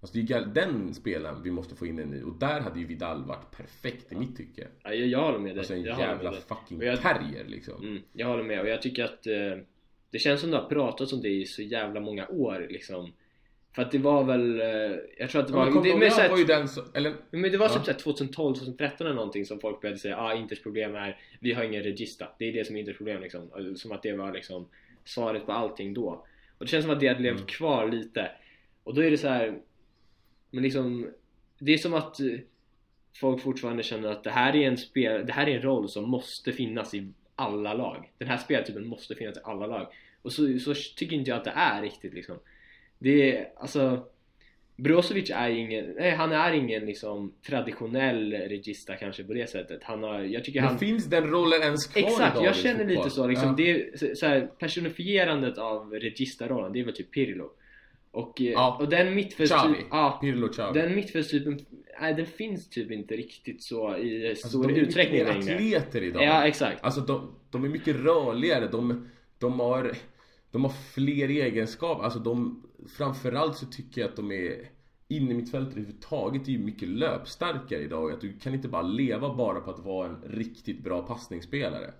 Alltså 0.00 0.18
det 0.18 0.32
är 0.34 0.46
den 0.46 0.94
spelaren 0.94 1.42
vi 1.42 1.50
måste 1.50 1.74
få 1.74 1.86
in 1.86 1.98
en 1.98 2.10
ny. 2.10 2.22
Och 2.22 2.38
där 2.38 2.60
hade 2.60 2.80
ju 2.80 2.86
Vidal 2.86 3.24
varit 3.24 3.50
perfekt 3.56 4.12
i 4.12 4.16
mitt 4.16 4.36
tycke. 4.36 4.68
Ja, 4.82 4.94
jag, 4.94 5.08
jag 5.08 5.20
håller 5.20 5.38
med 5.38 5.50
dig. 5.50 5.58
Alltså 5.58 5.74
en 5.74 5.82
jag 5.82 5.98
jävla 5.98 6.32
fucking 6.32 6.82
jag, 6.82 7.00
terrier 7.00 7.44
liksom. 7.44 7.82
Mm, 7.82 8.02
Jag 8.12 8.26
håller 8.26 8.42
med. 8.44 8.60
Och 8.60 8.68
jag 8.68 8.82
tycker 8.82 9.04
att 9.04 9.26
eh, 9.26 9.64
Det 10.10 10.18
känns 10.18 10.40
som 10.40 10.50
det 10.50 10.56
har 10.56 10.68
pratats 10.68 11.12
om 11.12 11.22
det 11.22 11.28
i 11.28 11.46
så 11.46 11.62
jävla 11.62 12.00
många 12.00 12.28
år 12.28 12.66
liksom 12.70 13.12
för 13.74 13.82
att 13.82 13.90
det 13.90 13.98
var 13.98 14.24
väl, 14.24 14.60
eh, 14.60 14.66
jag 15.18 15.30
tror 15.30 15.42
att 15.42 15.48
det 15.48 15.54
var... 15.54 15.70
Men 15.70 15.82
det, 15.82 15.96
men, 15.96 16.30
var 16.30 16.38
ju 16.38 16.44
den 16.44 16.68
så, 16.68 16.84
eller, 16.94 17.14
men 17.30 17.52
det 17.52 17.58
var 17.58 17.70
ja. 17.74 17.82
typ 17.82 17.98
2012, 17.98 18.54
2013 18.54 19.06
eller 19.06 19.16
någonting 19.16 19.46
som 19.46 19.60
folk 19.60 19.80
började 19.80 19.98
säga 19.98 20.16
ah 20.18 20.34
Inters 20.34 20.62
problem 20.62 20.94
är 20.94 21.18
vi 21.40 21.52
har 21.52 21.64
ingen 21.64 21.82
regista. 21.82 22.28
Det 22.38 22.48
är 22.48 22.52
det 22.52 22.64
som 22.64 22.76
är 22.76 22.80
Inters 22.80 22.96
problem 22.96 23.22
liksom. 23.22 23.74
Som 23.76 23.92
att 23.92 24.02
det 24.02 24.12
var 24.12 24.32
liksom 24.32 24.68
svaret 25.04 25.46
på 25.46 25.52
allting 25.52 25.94
då. 25.94 26.26
Och 26.58 26.64
det 26.64 26.66
känns 26.66 26.84
som 26.84 26.94
att 26.94 27.00
det 27.00 27.08
hade 27.08 27.22
levt 27.22 27.36
mm. 27.36 27.46
kvar 27.46 27.88
lite. 27.88 28.30
Och 28.84 28.94
då 28.94 29.02
är 29.02 29.10
det 29.10 29.18
så 29.18 29.28
här, 29.28 29.58
men 30.50 30.62
liksom 30.62 31.10
det 31.58 31.72
är 31.72 31.78
som 31.78 31.94
att 31.94 32.20
eh, 32.20 32.38
folk 33.20 33.42
fortfarande 33.42 33.82
känner 33.82 34.08
att 34.08 34.24
det 34.24 34.30
här 34.30 34.56
är 34.56 34.68
en 34.68 34.76
spel, 34.76 35.26
det 35.26 35.32
här 35.32 35.48
är 35.48 35.56
en 35.56 35.62
roll 35.62 35.88
som 35.88 36.10
måste 36.10 36.52
finnas 36.52 36.94
i 36.94 37.12
alla 37.34 37.74
lag. 37.74 38.10
Den 38.18 38.28
här 38.28 38.36
speltypen 38.36 38.86
måste 38.86 39.14
finnas 39.14 39.36
i 39.36 39.40
alla 39.44 39.66
lag. 39.66 39.92
Och 40.22 40.32
så, 40.32 40.58
så 40.58 40.74
tycker 40.96 41.16
inte 41.16 41.30
jag 41.30 41.38
att 41.38 41.44
det 41.44 41.50
är 41.50 41.82
riktigt 41.82 42.14
liksom. 42.14 42.36
Det 43.02 43.36
är 43.36 43.48
alltså 43.56 44.06
Brozovic 44.76 45.30
är 45.30 45.50
ingen, 45.50 45.94
nej 45.98 46.10
han 46.10 46.32
är 46.32 46.52
ingen 46.52 46.86
liksom 46.86 47.32
traditionell 47.46 48.32
regista 48.32 48.96
kanske 48.96 49.24
på 49.24 49.32
det 49.32 49.50
sättet. 49.50 49.80
Han 49.82 50.02
har, 50.02 50.20
jag 50.20 50.44
tycker 50.44 50.60
Men 50.60 50.68
han... 50.68 50.78
finns 50.78 51.04
den 51.04 51.26
rollen 51.26 51.62
ens 51.62 51.86
kvar 51.86 52.02
Exakt, 52.02 52.36
idag 52.36 52.46
jag 52.46 52.56
känner 52.56 52.84
lite 52.84 53.10
så 53.10 53.26
liksom. 53.26 53.48
Ja. 53.48 53.54
Det 53.56 53.70
är, 53.70 54.14
så 54.14 54.26
här, 54.26 54.50
personifierandet 54.58 55.58
av 55.58 55.92
regista-rollen, 55.92 56.72
det 56.72 56.80
är 56.80 56.84
väl 56.84 56.94
typ 56.94 57.10
Pirlo. 57.10 57.50
Och, 58.10 58.40
eh, 58.40 58.46
ja. 58.46 58.76
och 58.80 58.88
den 58.88 59.14
mittfältstypen, 59.14 59.86
ja, 59.90 60.18
Pirlo 60.20 60.48
Xavi. 60.48 60.80
den 60.80 60.94
mittfältstypen, 60.94 61.58
nej 62.00 62.14
den 62.14 62.26
finns 62.26 62.68
typ 62.68 62.90
inte 62.90 63.16
riktigt 63.16 63.62
så 63.62 63.96
i 63.96 64.28
alltså, 64.28 64.48
stor 64.48 64.72
utsträckning 64.72 65.24
längre. 65.24 65.32
De 65.32 65.48
är 65.50 65.58
mycket 65.58 65.82
atleter 65.82 66.02
idag. 66.02 66.22
Ja, 66.22 66.46
exakt. 66.46 66.84
Alltså 66.84 67.00
de, 67.00 67.34
de 67.50 67.64
är 67.64 67.68
mycket 67.68 67.96
rörligare, 67.96 68.68
de, 68.68 69.08
de 69.38 69.60
har 69.60 69.92
de 70.52 70.64
har 70.64 70.72
fler 70.94 71.28
egenskaper, 71.28 72.04
alltså 72.04 72.18
de 72.18 72.62
Framförallt 72.88 73.56
så 73.56 73.66
tycker 73.66 74.00
jag 74.00 74.10
att 74.10 74.16
de 74.16 74.32
är 74.32 74.70
Inne 75.08 75.30
i 75.30 75.34
mitt 75.34 75.50
fält 75.50 75.68
överhuvudtaget 75.68 76.48
är 76.48 76.52
ju 76.52 76.58
mycket 76.58 76.88
löpstarkare 76.88 77.82
idag. 77.82 78.12
Att 78.12 78.20
du 78.20 78.38
kan 78.38 78.54
inte 78.54 78.68
bara 78.68 78.82
leva 78.82 79.34
bara 79.34 79.60
på 79.60 79.70
att 79.70 79.78
vara 79.78 80.08
en 80.08 80.22
riktigt 80.26 80.84
bra 80.84 81.02
passningsspelare. 81.02 81.94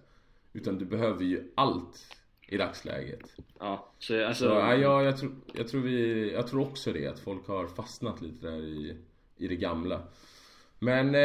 Utan 0.53 0.79
du 0.79 0.85
behöver 0.85 1.25
ju 1.25 1.53
allt 1.55 2.17
i 2.49 2.57
dagsläget. 2.57 3.37
Ja, 3.59 3.93
så 3.99 4.27
alltså... 4.27 4.45
Så, 4.45 4.51
ja, 4.51 4.75
jag, 4.75 5.05
jag, 5.05 5.19
tror, 5.19 5.33
jag, 5.55 5.69
tror 5.69 5.81
vi, 5.81 6.33
jag 6.33 6.47
tror 6.47 6.61
också 6.63 6.93
det, 6.93 7.07
att 7.07 7.21
folk 7.21 7.47
har 7.47 7.67
fastnat 7.67 8.23
lite 8.23 8.47
där 8.47 8.65
i, 8.65 8.97
i 9.37 9.49
det 9.49 9.57
gamla. 9.57 10.03
Men 10.79 11.17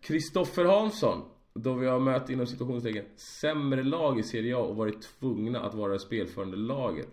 Kristoffer 0.00 0.64
eh, 0.64 0.70
Hansson 0.70 1.22
då 1.54 1.74
vi 1.74 1.86
har 1.86 2.00
mött 2.00 2.30
inom 2.30 2.46
situationstecken 2.46 3.04
sämre 3.16 3.82
lag 3.82 4.18
i 4.18 4.22
Serie 4.22 4.56
A 4.56 4.58
och 4.58 4.76
varit 4.76 5.02
tvungna 5.02 5.60
att 5.60 5.74
vara 5.74 5.92
det 5.92 5.98
spelförande 5.98 6.56
laget. 6.56 7.08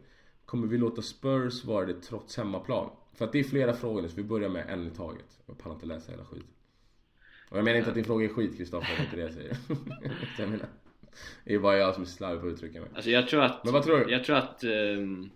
Kommer 0.46 0.68
vi 0.68 0.78
låta 0.78 1.02
Spurs 1.02 1.66
vara 1.66 1.86
det 1.86 2.02
trots 2.02 2.38
hemmaplan? 2.38 2.90
För 3.14 3.26
att 3.26 3.32
det 3.32 3.40
är 3.40 3.44
flera 3.44 3.74
frågor 3.74 4.08
så 4.08 4.16
vi 4.16 4.24
börjar 4.24 4.50
med 4.50 4.70
en 4.70 4.88
i 4.88 4.90
taget. 4.90 5.40
Jag 5.46 5.58
pallar 5.58 5.76
inte 5.76 5.86
läsa 5.86 6.12
hela 6.12 6.26
skiten. 6.26 6.48
Och 7.50 7.58
jag 7.58 7.66
menar 7.66 7.78
inte 7.78 7.90
att 7.90 7.96
din 7.96 8.06
fråga 8.06 8.26
är 8.26 8.30
skit 8.30 8.58
Kristoffer, 8.58 8.96
det 8.96 9.02
är 9.02 9.06
inte 9.06 9.16
det 9.16 9.22
jag 9.22 9.34
säger. 9.34 9.58
jag 10.40 10.50
menar, 10.50 10.68
det 11.44 11.54
är 11.54 11.60
bara 11.60 11.78
jag 11.78 11.94
som 11.94 12.04
är 12.04 12.08
slarvig 12.08 12.42
på 12.42 12.48
att 12.48 12.54
uttrycka 12.54 12.82
mig. 12.82 12.90
Alltså 12.96 13.10
jag 13.10 13.28
tror 13.28 13.44
att... 13.44 13.64
Men 13.64 13.74
vad 13.74 13.84
tror 13.84 14.00
du? 14.00 14.12
Jag 14.12 14.24
tror 14.24 14.36
att... 14.36 14.64
Um, 14.64 15.30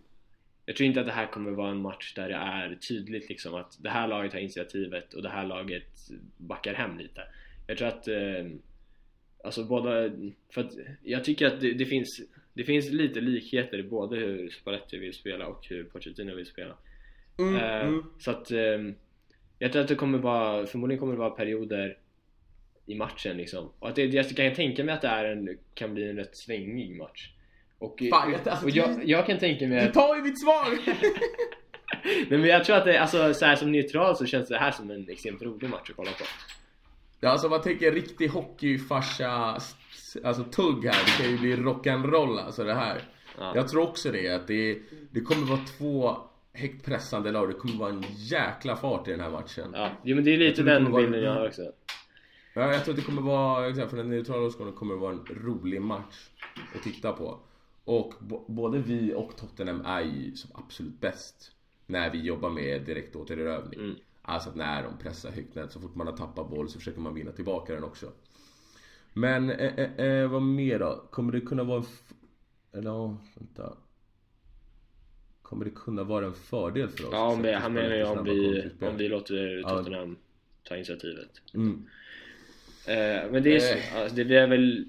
jag 0.65 0.75
tror 0.75 0.87
inte 0.87 0.99
att 0.99 1.05
det 1.05 1.11
här 1.11 1.31
kommer 1.31 1.51
vara 1.51 1.71
en 1.71 1.81
match 1.81 2.13
där 2.15 2.29
det 2.29 2.35
är 2.35 2.75
tydligt 2.75 3.29
liksom 3.29 3.55
att 3.55 3.77
det 3.79 3.89
här 3.89 4.07
laget 4.07 4.33
har 4.33 4.39
initiativet 4.39 5.13
och 5.13 5.23
det 5.23 5.29
här 5.29 5.45
laget 5.45 6.09
backar 6.37 6.73
hem 6.73 6.97
lite. 6.97 7.21
Jag 7.67 7.77
tror 7.77 7.87
att 7.87 8.07
um, 8.07 8.61
Alltså 9.43 9.63
båda, 9.63 10.11
för 10.53 10.61
att 10.61 10.71
jag 11.03 11.23
tycker 11.23 11.47
att 11.47 11.61
det, 11.61 11.73
det, 11.73 11.85
finns 11.85 12.21
det 12.53 12.63
finns 12.63 12.91
lite 12.91 13.21
likheter 13.21 13.77
i 13.77 13.83
både 13.83 14.15
hur 14.15 14.49
Spalletti 14.49 14.97
vill 14.97 15.13
spela 15.13 15.47
och 15.47 15.67
hur 15.69 15.83
Pochettino 15.83 16.35
vill 16.35 16.45
spela 16.45 16.77
mm, 17.37 17.55
uh, 17.55 17.61
mm. 17.61 18.03
Så 18.17 18.31
att 18.31 18.51
uh, 18.51 18.91
jag 19.59 19.71
tror 19.71 19.81
att 19.81 19.87
det 19.87 19.95
kommer 19.95 20.17
vara, 20.17 20.65
förmodligen 20.65 20.99
kommer 20.99 21.13
det 21.13 21.19
vara 21.19 21.29
perioder 21.29 21.97
i 22.85 22.95
matchen 22.95 23.37
liksom 23.37 23.71
och 23.79 23.89
att 23.89 23.95
det, 23.95 24.05
jag 24.05 24.29
kan 24.29 24.53
tänka 24.53 24.83
mig 24.83 24.93
att 24.93 25.01
det 25.01 25.07
är 25.07 25.25
en, 25.25 25.57
kan 25.73 25.93
bli 25.93 26.09
en 26.09 26.15
rätt 26.15 26.37
svängig 26.37 26.97
match 26.97 27.29
och, 27.77 28.03
Fan, 28.09 28.31
jag, 28.31 28.49
alltså, 28.49 28.65
och 28.65 28.71
jag, 28.71 29.09
jag, 29.09 29.25
kan 29.25 29.37
tänka 29.37 29.67
mig 29.67 29.85
Du 29.85 29.91
tar 29.91 30.15
ju 30.15 30.21
mitt 30.21 30.41
svar! 30.41 30.65
Nej 32.29 32.39
men 32.39 32.43
jag 32.43 32.65
tror 32.65 32.75
att 32.75 32.85
det, 32.85 32.97
alltså 32.97 33.33
så 33.33 33.45
här, 33.45 33.55
som 33.55 33.71
neutral 33.71 34.15
så 34.15 34.25
känns 34.25 34.49
det 34.49 34.57
här 34.57 34.71
som 34.71 34.91
en 34.91 35.09
extremt 35.09 35.41
rolig 35.41 35.69
match 35.69 35.89
att 35.89 35.95
kolla 35.95 36.11
på 36.11 36.23
alltså 37.27 37.49
man 37.49 37.61
tänker 37.61 37.91
riktig 37.91 38.27
hockeyfarsa 38.27 39.61
Alltså 40.23 40.43
tugg 40.43 40.85
här, 40.85 41.05
det 41.05 41.23
kan 41.23 41.31
ju 41.31 41.37
bli 41.37 41.55
rock'n'roll 41.55 42.39
alltså 42.39 42.63
det 42.63 42.73
här. 42.73 43.01
Ja. 43.37 43.51
Jag 43.55 43.67
tror 43.67 43.83
också 43.83 44.11
det, 44.11 44.29
att 44.29 44.47
det, 44.47 44.79
det 45.11 45.21
kommer 45.21 45.47
vara 45.47 45.59
två 45.77 46.17
högt 46.53 46.85
pressande 46.85 47.31
lag. 47.31 47.49
Det 47.49 47.53
kommer 47.53 47.75
vara 47.75 47.89
en 47.89 48.03
jäkla 48.15 48.75
fart 48.75 49.07
i 49.07 49.11
den 49.11 49.19
här 49.19 49.29
matchen. 49.29 49.71
Ja, 49.73 49.91
jo, 50.03 50.15
men 50.15 50.25
det 50.25 50.33
är 50.33 50.37
lite 50.37 50.63
den 50.63 50.93
bilden 50.93 51.23
jag 51.23 51.33
har 51.33 51.47
också. 51.47 51.71
Ja, 52.53 52.73
jag 52.73 52.83
tror 52.83 52.93
att 52.93 52.99
det 52.99 53.05
kommer 53.05 53.21
vara, 53.21 53.89
för 53.89 53.97
den 53.97 54.09
neutrala 54.09 54.45
åskådaren 54.45 54.75
kommer 54.75 54.93
det 54.93 54.99
vara 54.99 55.11
en 55.11 55.25
rolig 55.25 55.81
match 55.81 56.29
att 56.75 56.83
titta 56.83 57.13
på. 57.13 57.39
Och 57.83 58.13
både 58.47 58.79
vi 58.79 59.13
och 59.13 59.37
Tottenham 59.37 59.85
är 59.85 60.01
ju 60.01 60.35
som 60.35 60.49
absolut 60.53 60.99
bäst 60.99 61.51
När 61.85 62.09
vi 62.09 62.21
jobbar 62.21 62.49
med 62.49 62.81
direktåtererövring 62.81 63.79
mm. 63.79 63.95
Alltså 64.29 64.49
att 64.49 64.55
när 64.55 64.83
de 64.83 64.97
pressar 64.97 65.31
högt 65.31 65.55
nät, 65.55 65.71
så 65.71 65.79
fort 65.79 65.95
man 65.95 66.07
har 66.07 66.17
tappat 66.17 66.49
boll 66.49 66.69
så 66.69 66.79
försöker 66.79 66.99
man 66.99 67.13
vinna 67.13 67.31
tillbaka 67.31 67.73
den 67.73 67.83
också. 67.83 68.11
Men 69.13 69.49
eh, 69.49 69.73
eh, 69.75 70.05
eh 70.05 70.27
vad 70.27 70.41
mer 70.41 70.79
då? 70.79 71.03
Kommer 71.11 71.31
det 71.31 71.41
kunna 71.41 71.63
vara 71.63 71.77
en... 71.77 71.85
Eller 72.79 72.89
ja, 72.89 73.17
vänta. 73.35 73.77
Kommer 75.41 75.65
det 75.65 75.71
kunna 75.71 76.03
vara 76.03 76.25
en 76.25 76.33
fördel 76.33 76.89
för 76.89 77.05
oss? 77.05 77.09
Ja, 77.11 77.27
om 77.27 77.41
vi, 77.41 77.53
han 77.53 77.73
menar 77.73 77.95
ju 77.95 78.03
om 78.03 78.23
vi, 78.23 78.69
om 78.81 78.97
vi 78.97 79.07
låter 79.07 79.63
Tottenham 79.63 80.17
ja. 80.63 80.69
ta 80.69 80.75
initiativet. 80.75 81.41
Mm. 81.53 81.85
Eh, 82.85 83.31
men 83.31 83.43
det 83.43 83.57
är, 83.57 83.77
eh. 83.77 84.01
alltså, 84.01 84.15
det 84.15 84.35
är 84.35 84.47
väl 84.47 84.85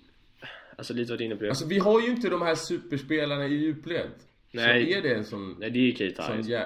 Alltså 0.81 0.95
lite 0.95 1.13
varit 1.13 1.21
inne 1.21 1.37
på 1.37 1.43
det. 1.43 1.49
Alltså 1.49 1.67
vi 1.67 1.79
har 1.79 2.01
ju 2.01 2.07
inte 2.07 2.29
de 2.29 2.43
här 2.43 2.55
superspelarna 2.55 3.47
i 3.47 3.55
djupled. 3.55 4.11
Nej. 4.51 4.85
Så 4.85 4.99
är 4.99 5.03
det 5.03 5.15
en 5.15 5.25
sån... 5.25 5.57
Nej 5.59 5.71
det 5.71 5.79
är 5.79 5.83
ju 5.83 5.95
Keita. 5.95 6.27
Som, 6.27 6.43
ja, 6.51 6.65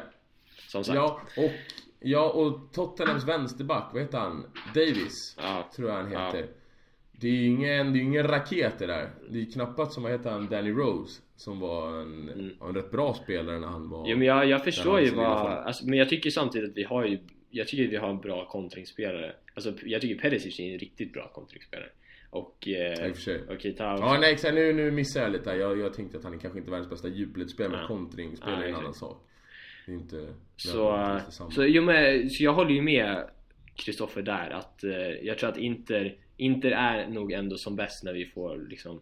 som 0.68 0.84
sagt. 0.84 0.96
Ja, 0.96 1.20
och 1.36 1.52
Ja, 2.06 2.30
och 2.30 2.72
Tottenhams 2.72 3.28
vänsterback, 3.28 3.90
vad 3.92 4.02
heter 4.02 4.18
han? 4.18 4.46
Davis, 4.74 5.36
ja. 5.38 5.70
tror 5.76 5.88
jag 5.88 5.96
han 5.96 6.06
heter. 6.08 6.40
Ja. 6.40 6.46
Det 7.20 7.28
är 7.28 7.32
ju 7.32 7.46
ingen, 7.46 7.92
det 7.92 7.98
är 7.98 8.00
ingen 8.00 8.28
raket 8.28 8.78
det 8.78 8.86
där. 8.86 9.10
Det 9.28 9.40
är 9.40 9.44
knappast 9.44 9.92
som, 9.92 10.02
vad 10.02 10.12
heter 10.12 10.30
han, 10.30 10.48
Danny 10.48 10.70
Rose. 10.70 11.22
Som 11.36 11.60
var 11.60 12.00
en, 12.00 12.28
mm. 12.28 12.50
en 12.60 12.74
rätt 12.74 12.90
bra 12.90 13.14
spelare 13.14 13.58
när 13.58 13.68
han 13.68 13.90
var... 13.90 14.08
Jo 14.08 14.16
men 14.16 14.26
jag, 14.26 14.46
jag 14.46 14.64
förstår 14.64 15.00
ju 15.00 15.10
vad... 15.10 15.46
Alltså, 15.46 15.86
men 15.86 15.98
jag 15.98 16.08
tycker 16.08 16.30
samtidigt 16.30 16.70
att 16.70 16.76
vi 16.76 16.84
har 16.84 17.04
ju... 17.04 17.18
Jag 17.50 17.68
tycker 17.68 17.88
vi 17.88 17.96
har 17.96 18.10
en 18.10 18.20
bra 18.20 18.48
kontringsspelare. 18.48 19.32
Alltså 19.54 19.72
jag 19.84 20.00
tycker 20.00 20.22
Perisic 20.22 20.60
är 20.60 20.72
en 20.72 20.78
riktigt 20.78 21.12
bra 21.12 21.30
kontringsspelare. 21.34 21.88
Och... 22.30 22.68
Eh, 22.68 23.10
och 23.48 23.60
Keita 23.60 23.84
Ja 23.84 24.18
nej 24.20 24.32
exakt, 24.32 24.54
nu, 24.54 24.72
nu 24.72 24.90
missar 24.90 25.22
jag 25.22 25.32
lite 25.32 25.50
här. 25.50 25.56
Jag, 25.56 25.78
jag 25.78 25.94
tänkte 25.94 26.18
att 26.18 26.24
han 26.24 26.34
är 26.34 26.38
kanske 26.38 26.58
inte 26.58 26.70
världens 26.70 26.90
bästa 26.90 27.08
djupledsspelare, 27.08 27.76
men 27.76 27.86
kontringsspelare 27.86 28.64
är 28.64 28.68
en 28.68 28.74
annan 28.74 28.94
sak. 28.94 29.26
Det 29.86 29.92
är 29.92 29.96
inte 29.96 30.34
så, 30.56 31.20
så, 31.50 31.64
jo, 31.66 31.82
men, 31.82 32.30
så 32.30 32.44
jag 32.44 32.54
håller 32.54 32.70
ju 32.70 32.82
med 32.82 33.30
Kristoffer 33.76 34.22
där 34.22 34.50
att 34.50 34.84
eh, 34.84 34.90
jag 34.98 35.38
tror 35.38 35.50
att 35.50 35.58
Inter, 35.58 36.16
Inter 36.36 36.70
är 36.70 37.08
nog 37.08 37.32
ändå 37.32 37.56
som 37.56 37.76
bäst 37.76 38.04
när 38.04 38.12
vi 38.12 38.26
får 38.26 38.66
liksom 38.68 39.00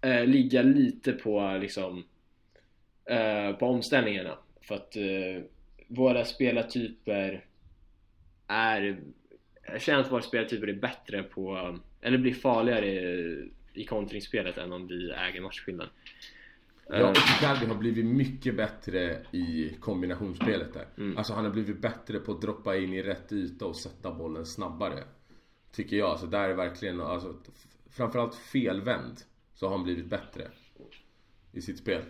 eh, 0.00 0.26
ligga 0.26 0.62
lite 0.62 1.12
på 1.12 1.58
liksom 1.60 2.04
eh, 3.04 3.52
på 3.52 3.66
omställningarna. 3.66 4.38
För 4.60 4.74
att 4.74 4.96
eh, 4.96 5.42
våra 5.88 6.24
spelartyper 6.24 7.44
är 8.46 8.98
jag 9.66 9.82
känner 9.82 10.00
att 10.00 10.12
våra 10.12 10.22
spelartyper 10.22 10.66
är 10.66 10.74
bättre 10.74 11.22
på 11.22 11.76
eller 12.00 12.18
blir 12.18 12.34
farligare 12.34 12.90
i 13.74 13.84
kontringsspelet 13.84 14.58
än 14.58 14.72
om 14.72 14.86
vi 14.86 15.10
äger 15.10 15.40
matchskillnaden 15.40 15.92
Ja, 16.88 17.10
och 17.10 17.16
Icardi 17.16 17.66
har 17.66 17.74
blivit 17.74 18.06
mycket 18.06 18.56
bättre 18.56 19.26
i 19.32 19.76
kombinationsspelet 19.80 20.74
där. 20.74 20.86
Mm. 20.98 21.18
Alltså 21.18 21.32
han 21.32 21.44
har 21.44 21.52
blivit 21.52 21.80
bättre 21.80 22.18
på 22.18 22.32
att 22.32 22.40
droppa 22.40 22.76
in 22.76 22.92
i 22.92 23.02
rätt 23.02 23.32
yta 23.32 23.66
och 23.66 23.76
sätta 23.76 24.14
bollen 24.14 24.46
snabbare. 24.46 25.04
Tycker 25.72 25.96
jag. 25.96 26.18
Så 26.18 26.26
där 26.26 26.48
är 26.48 26.54
verkligen, 26.54 27.00
alltså, 27.00 27.34
framförallt 27.90 28.34
felvänd 28.34 29.20
så 29.54 29.66
har 29.66 29.76
han 29.76 29.84
blivit 29.84 30.06
bättre 30.06 30.48
i 31.52 31.62
sitt 31.62 31.78
spel. 31.78 32.02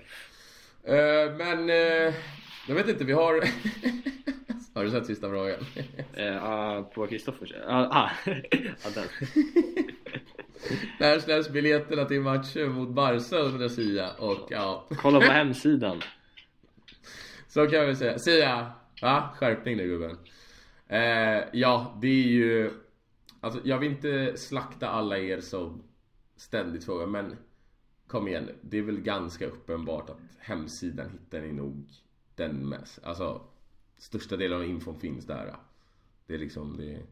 Uh, 0.89 1.37
men 1.37 1.71
uh, 1.71 2.15
jag 2.69 2.75
vet 2.75 2.89
inte, 2.89 3.05
vi 3.05 3.13
har... 3.13 3.35
har 4.75 4.85
du 4.85 4.91
sett 4.91 5.07
sista 5.07 5.29
frågan? 5.29 5.61
uh, 6.19 6.83
på 6.83 7.07
Kristoffers? 7.07 7.53
Ja, 7.67 7.89
ah, 7.91 8.11
den. 8.95 9.09
När 11.01 11.19
släpps 11.19 11.49
biljetterna 11.49 12.05
till 12.05 12.21
matchen 12.21 12.73
mot 12.73 12.89
Barca 12.89 13.37
undrar 13.37 13.69
Sia 13.69 14.13
och 14.13 14.47
ja. 14.51 14.87
Kolla 14.91 15.21
på 15.21 15.27
hemsidan. 15.27 16.03
Så 17.49 17.67
kan 17.67 17.87
vi 17.87 17.97
säga, 17.97 18.19
Sia! 18.19 18.73
Ja, 19.01 19.35
skärpning 19.37 19.77
nu 19.77 19.87
gubben. 19.87 20.19
Eh, 20.89 21.45
Ja, 21.53 21.99
det 22.01 22.07
är 22.09 22.29
ju 22.29 22.71
Alltså 23.41 23.61
jag 23.65 23.79
vill 23.79 23.91
inte 23.91 24.37
slakta 24.37 24.89
alla 24.89 25.19
er 25.19 25.41
som 25.41 25.83
ständigt 26.37 26.85
frågar 26.85 27.07
men 27.07 27.37
Kom 28.07 28.29
igen, 28.29 28.51
det 28.61 28.79
är 28.79 28.83
väl 28.83 29.01
ganska 29.01 29.47
uppenbart 29.47 30.11
att 30.11 30.19
hemsidan 30.39 31.11
hittar 31.11 31.41
ni 31.41 31.53
nog 31.53 31.85
den 32.35 32.69
mest 32.69 33.05
Alltså 33.05 33.41
Största 33.99 34.37
delen 34.37 34.59
av 34.59 34.65
infon 34.65 35.01
finns 35.01 35.27
där. 35.27 35.57
Det 36.27 36.35
är 36.35 36.39
liksom, 36.39 36.77
det 36.77 37.03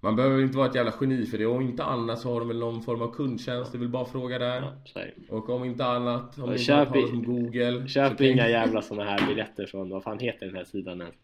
man 0.00 0.16
behöver 0.16 0.42
inte 0.42 0.56
vara 0.56 0.68
ett 0.68 0.74
jävla 0.74 0.92
geni 1.00 1.26
för 1.26 1.38
det. 1.38 1.46
Om 1.46 1.62
inte 1.62 1.84
annat 1.84 2.18
så 2.18 2.32
har 2.32 2.40
de 2.40 2.48
väl 2.48 2.58
någon 2.58 2.82
form 2.82 3.02
av 3.02 3.14
kundtjänst. 3.14 3.72
Det 3.72 3.78
vill 3.78 3.88
bara 3.88 4.04
fråga 4.04 4.38
där. 4.38 4.72
Ja, 4.94 5.02
och 5.28 5.50
om 5.50 5.64
inte 5.64 5.84
annat, 5.84 6.38
om 6.38 6.52
inte 6.52 6.74
annat 6.74 6.88
har 6.88 7.06
som 7.06 7.22
Google. 7.22 7.88
Köp 7.88 8.20
inga 8.20 8.48
jävla 8.48 8.82
såna 8.82 9.04
här 9.04 9.26
biljetter 9.26 9.66
från, 9.66 9.90
vad 9.90 10.02
fan 10.02 10.18
heter 10.18 10.46
den 10.46 10.56
här 10.56 10.64
sidan 10.64 11.00
ens? 11.00 11.14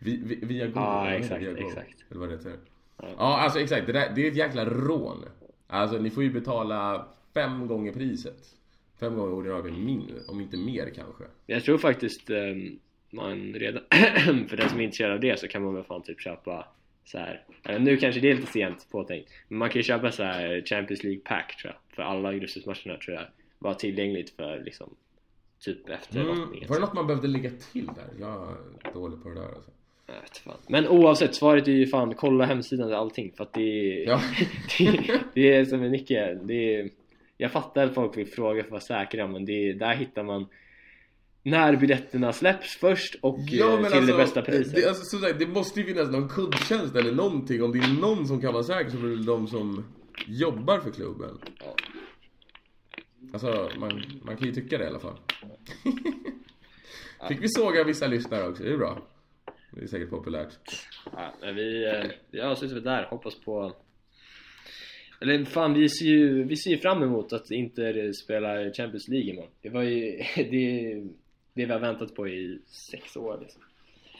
Vi, 0.00 0.22
vi, 0.24 0.34
via 0.46 0.66
Google? 0.66 0.80
Ja, 0.80 1.10
exakt, 1.10 1.42
via 1.42 1.50
Google. 1.50 1.66
exakt. 1.66 2.04
Eller 2.10 2.20
vad 2.20 2.28
det 2.28 2.34
heter. 2.34 2.52
Ja. 2.96 3.08
ja, 3.18 3.38
alltså 3.38 3.60
exakt. 3.60 3.86
Det, 3.86 3.92
där, 3.92 4.12
det 4.14 4.26
är 4.26 4.30
ett 4.30 4.36
jäkla 4.36 4.64
rån. 4.64 5.24
Alltså 5.66 5.98
ni 5.98 6.10
får 6.10 6.22
ju 6.22 6.32
betala 6.32 7.06
fem 7.34 7.66
gånger 7.66 7.92
priset. 7.92 8.56
Fem 9.00 9.16
gånger 9.16 9.32
ordinarie 9.32 9.72
min, 9.72 10.14
om 10.28 10.40
inte 10.40 10.56
mer 10.56 10.90
kanske. 10.94 11.24
Jag 11.46 11.64
tror 11.64 11.78
faktiskt 11.78 12.30
um, 12.30 12.78
man 13.10 13.54
redan, 13.54 13.82
för 14.48 14.56
den 14.56 14.68
som 14.68 14.80
är 14.80 14.84
intresserad 14.84 15.12
av 15.12 15.20
det 15.20 15.40
så 15.40 15.48
kan 15.48 15.64
man 15.64 15.74
väl 15.74 15.84
fan 15.84 16.02
typ 16.02 16.20
köpa 16.20 16.68
så 17.06 17.18
här, 17.18 17.42
nu 17.78 17.96
kanske 17.96 18.20
det 18.20 18.30
är 18.30 18.34
lite 18.34 18.52
sent 18.52 18.86
påtänkt 18.90 19.30
men 19.48 19.58
man 19.58 19.70
kan 19.70 19.78
ju 19.78 19.82
köpa 19.82 20.12
så 20.12 20.22
här 20.22 20.62
Champions 20.66 21.04
League 21.04 21.20
pack 21.24 21.56
tror 21.56 21.72
jag 21.72 21.96
för 21.96 22.02
alla 22.02 22.34
gruppspelsmatcherna 22.34 22.98
tror 22.98 23.16
jag 23.16 23.26
var 23.58 23.74
tillgängligt 23.74 24.30
för 24.30 24.62
liksom 24.64 24.94
typ 25.60 25.88
efter 25.88 26.20
mm, 26.20 26.38
lottningen 26.38 26.68
Var 26.68 26.76
det 26.76 26.80
något 26.80 26.94
man 26.94 27.06
behövde 27.06 27.28
lägga 27.28 27.50
till 27.72 27.86
där? 27.86 28.08
Jag 28.20 28.56
är 28.84 28.92
dålig 28.92 29.22
på 29.22 29.28
det 29.28 29.34
där 29.34 29.48
alltså. 29.48 29.70
Jag 30.06 30.20
vet 30.20 30.38
fan. 30.38 30.56
Men 30.68 30.88
oavsett, 30.88 31.34
svaret 31.34 31.68
är 31.68 31.72
ju 31.72 31.86
fan 31.86 32.14
kolla 32.14 32.44
hemsidan 32.44 32.92
och 32.92 32.98
allting 32.98 33.32
för 33.36 33.44
att 33.44 33.52
det 33.52 34.02
är, 34.02 34.06
ja. 34.06 34.20
det, 34.78 35.20
det, 35.34 35.54
är 35.54 35.64
som 35.64 35.82
en 35.82 35.90
Nicke, 35.90 36.38
det 36.42 36.74
är, 36.74 36.90
jag 37.36 37.52
fattar 37.52 37.84
att 37.84 37.94
folk 37.94 38.16
vill 38.16 38.26
fråga 38.26 38.62
för 38.62 38.68
att 38.68 38.70
vara 38.70 38.80
säkra 38.80 39.26
men 39.26 39.44
det 39.44 39.68
är, 39.68 39.74
där 39.74 39.94
hittar 39.94 40.22
man 40.22 40.46
när 41.46 41.76
biljetterna 41.76 42.32
släpps 42.32 42.76
först 42.76 43.14
och 43.20 43.38
ja, 43.38 43.72
eh, 43.72 43.76
till 43.76 43.84
alltså, 43.84 44.00
det 44.00 44.16
bästa 44.18 44.42
priset. 44.42 44.74
Det, 44.74 44.88
alltså, 44.88 45.04
så 45.04 45.18
sagt, 45.18 45.38
det 45.38 45.46
måste 45.46 45.80
ju 45.80 45.86
finnas 45.86 46.10
någon 46.10 46.28
kundtjänst 46.28 46.96
eller 46.96 47.12
någonting. 47.12 47.62
Om 47.62 47.72
det 47.72 47.78
är 47.78 48.00
någon 48.00 48.26
som 48.26 48.40
kan 48.40 48.52
vara 48.52 48.62
säker 48.62 48.90
så 48.90 48.96
är 48.96 49.02
det 49.02 49.24
de 49.24 49.46
som 49.46 49.84
jobbar 50.26 50.78
för 50.78 50.90
klubben. 50.90 51.38
Ja. 51.60 51.76
Alltså, 53.32 53.70
man, 53.78 54.02
man 54.22 54.36
kan 54.36 54.46
ju 54.46 54.52
tycka 54.52 54.78
det 54.78 54.84
i 54.84 54.86
alla 54.86 54.98
fall. 54.98 55.18
Fick 57.28 57.42
vi 57.42 57.48
såga 57.48 57.84
vissa 57.84 58.06
lyssnare 58.06 58.48
också, 58.48 58.62
det 58.62 58.72
är 58.72 58.76
bra. 58.76 59.02
Det 59.70 59.82
är 59.82 59.86
säkert 59.86 60.10
populärt. 60.10 60.58
Ja, 61.12 61.34
vi, 61.54 61.86
eh, 61.86 62.10
vi 62.30 62.40
avslutar 62.40 62.80
där, 62.80 63.06
hoppas 63.10 63.34
på 63.34 63.76
eller 65.20 65.44
fan, 65.44 65.74
vi 65.74 65.88
ser 65.88 66.06
ju, 66.06 66.44
vi 66.44 66.56
ser 66.56 66.76
fram 66.76 67.02
emot 67.02 67.32
att 67.32 67.50
Inter 67.50 68.12
spelar 68.12 68.74
Champions 68.74 69.08
League 69.08 69.30
imorgon. 69.30 69.50
Det 69.62 69.68
var 69.68 69.82
ju, 69.82 70.22
det, 70.36 71.02
det 71.56 71.66
vi 71.66 71.72
har 71.72 71.80
väntat 71.80 72.14
på 72.14 72.28
i 72.28 72.58
sex 72.66 73.16
år 73.16 73.38
liksom. 73.40 73.62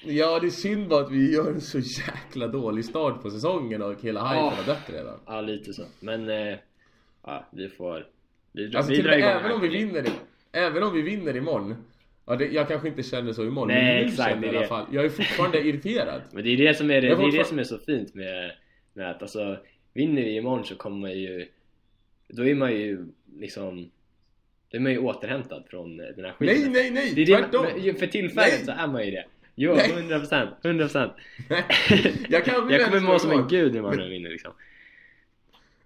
Ja, 0.05 0.41
det 0.41 0.47
är 0.47 0.51
synd 0.51 0.89
bara 0.89 1.05
att 1.05 1.11
vi 1.11 1.33
gör 1.33 1.51
en 1.51 1.61
så 1.61 1.79
jäkla 1.79 2.47
dålig 2.47 2.85
start 2.85 3.23
på 3.23 3.31
säsongen 3.31 3.83
och 3.83 4.03
hela 4.03 4.29
hypen 4.29 4.45
oh. 4.45 4.55
har 4.55 4.65
dött 4.65 4.91
redan. 4.91 5.21
Ja, 5.27 5.41
lite 5.41 5.73
så. 5.73 5.83
Men, 6.01 6.29
eh, 6.29 6.59
ja, 7.23 7.47
vi 7.51 7.69
får... 7.69 8.07
Vi, 8.53 8.77
alltså, 8.77 8.93
vi 8.93 9.03
drar 9.03 9.13
även 9.13 9.53
om 9.53 9.61
vi 9.61 9.69
vinner, 9.69 10.05
även 10.53 10.83
om 10.83 10.95
vi 10.95 11.03
vinner 11.03 11.37
imorgon 11.37 11.75
Ja, 12.27 12.37
det, 12.37 12.47
jag 12.47 12.69
kanske 12.69 12.89
inte 12.89 13.03
känner 13.03 13.33
så 13.33 13.45
imorgon, 13.45 13.69
Nej, 13.69 13.85
men 13.85 14.03
nu 14.03 14.09
exakt, 14.09 14.31
känner 14.31 14.55
i 14.55 14.57
alla 14.57 14.67
fall. 14.67 14.87
Jag 14.93 15.05
är 15.05 15.09
fortfarande 15.09 15.61
irriterad. 15.69 16.23
Men 16.33 16.45
det 16.45 16.51
är 16.51 16.57
det 16.57 16.75
som 16.75 16.91
är, 16.91 17.01
det, 17.01 17.09
det 17.09 17.25
är 17.25 17.39
det 17.39 17.45
som 17.45 17.59
är 17.59 17.65
så 17.65 17.79
fint 17.79 18.15
med, 18.15 18.53
med 18.95 19.11
att 19.11 19.23
alltså, 19.23 19.59
vinner 19.93 20.23
vi 20.23 20.37
imorgon 20.37 20.65
så 20.65 20.75
kommer 20.75 20.97
man 20.97 21.19
ju, 21.19 21.49
då 22.29 22.47
är 22.47 22.55
man 22.55 22.73
ju 22.73 23.07
liksom 23.39 23.91
då 24.77 24.81
är 24.81 24.83
man 24.83 24.93
ju 24.93 24.99
återhämtad 24.99 25.65
från 25.71 25.97
den 25.97 26.25
här 26.25 26.33
skiten 26.33 26.73
Nej, 26.73 26.91
nej, 26.91 26.91
nej! 26.91 27.13
Det 27.15 27.23
är 27.23 27.27
det 27.27 27.59
man, 27.87 27.95
för 27.99 28.07
tillfället 28.07 28.53
nej. 28.57 28.65
så 28.65 28.73
är 28.73 28.87
man 28.87 29.05
ju 29.05 29.11
det 29.11 29.25
Jo, 29.55 29.75
nej. 29.75 29.91
100%, 29.91 30.49
100% 30.63 31.11
Jag, 32.29 32.45
kan 32.45 32.71
jag 32.71 32.85
kommer 32.85 33.01
må 33.01 33.19
som 33.19 33.31
en 33.31 33.49
gud 33.49 33.77
imorgon 33.77 33.97
när 33.97 34.05
vi 34.05 34.11
vinner 34.11 34.31
liksom 34.31 34.53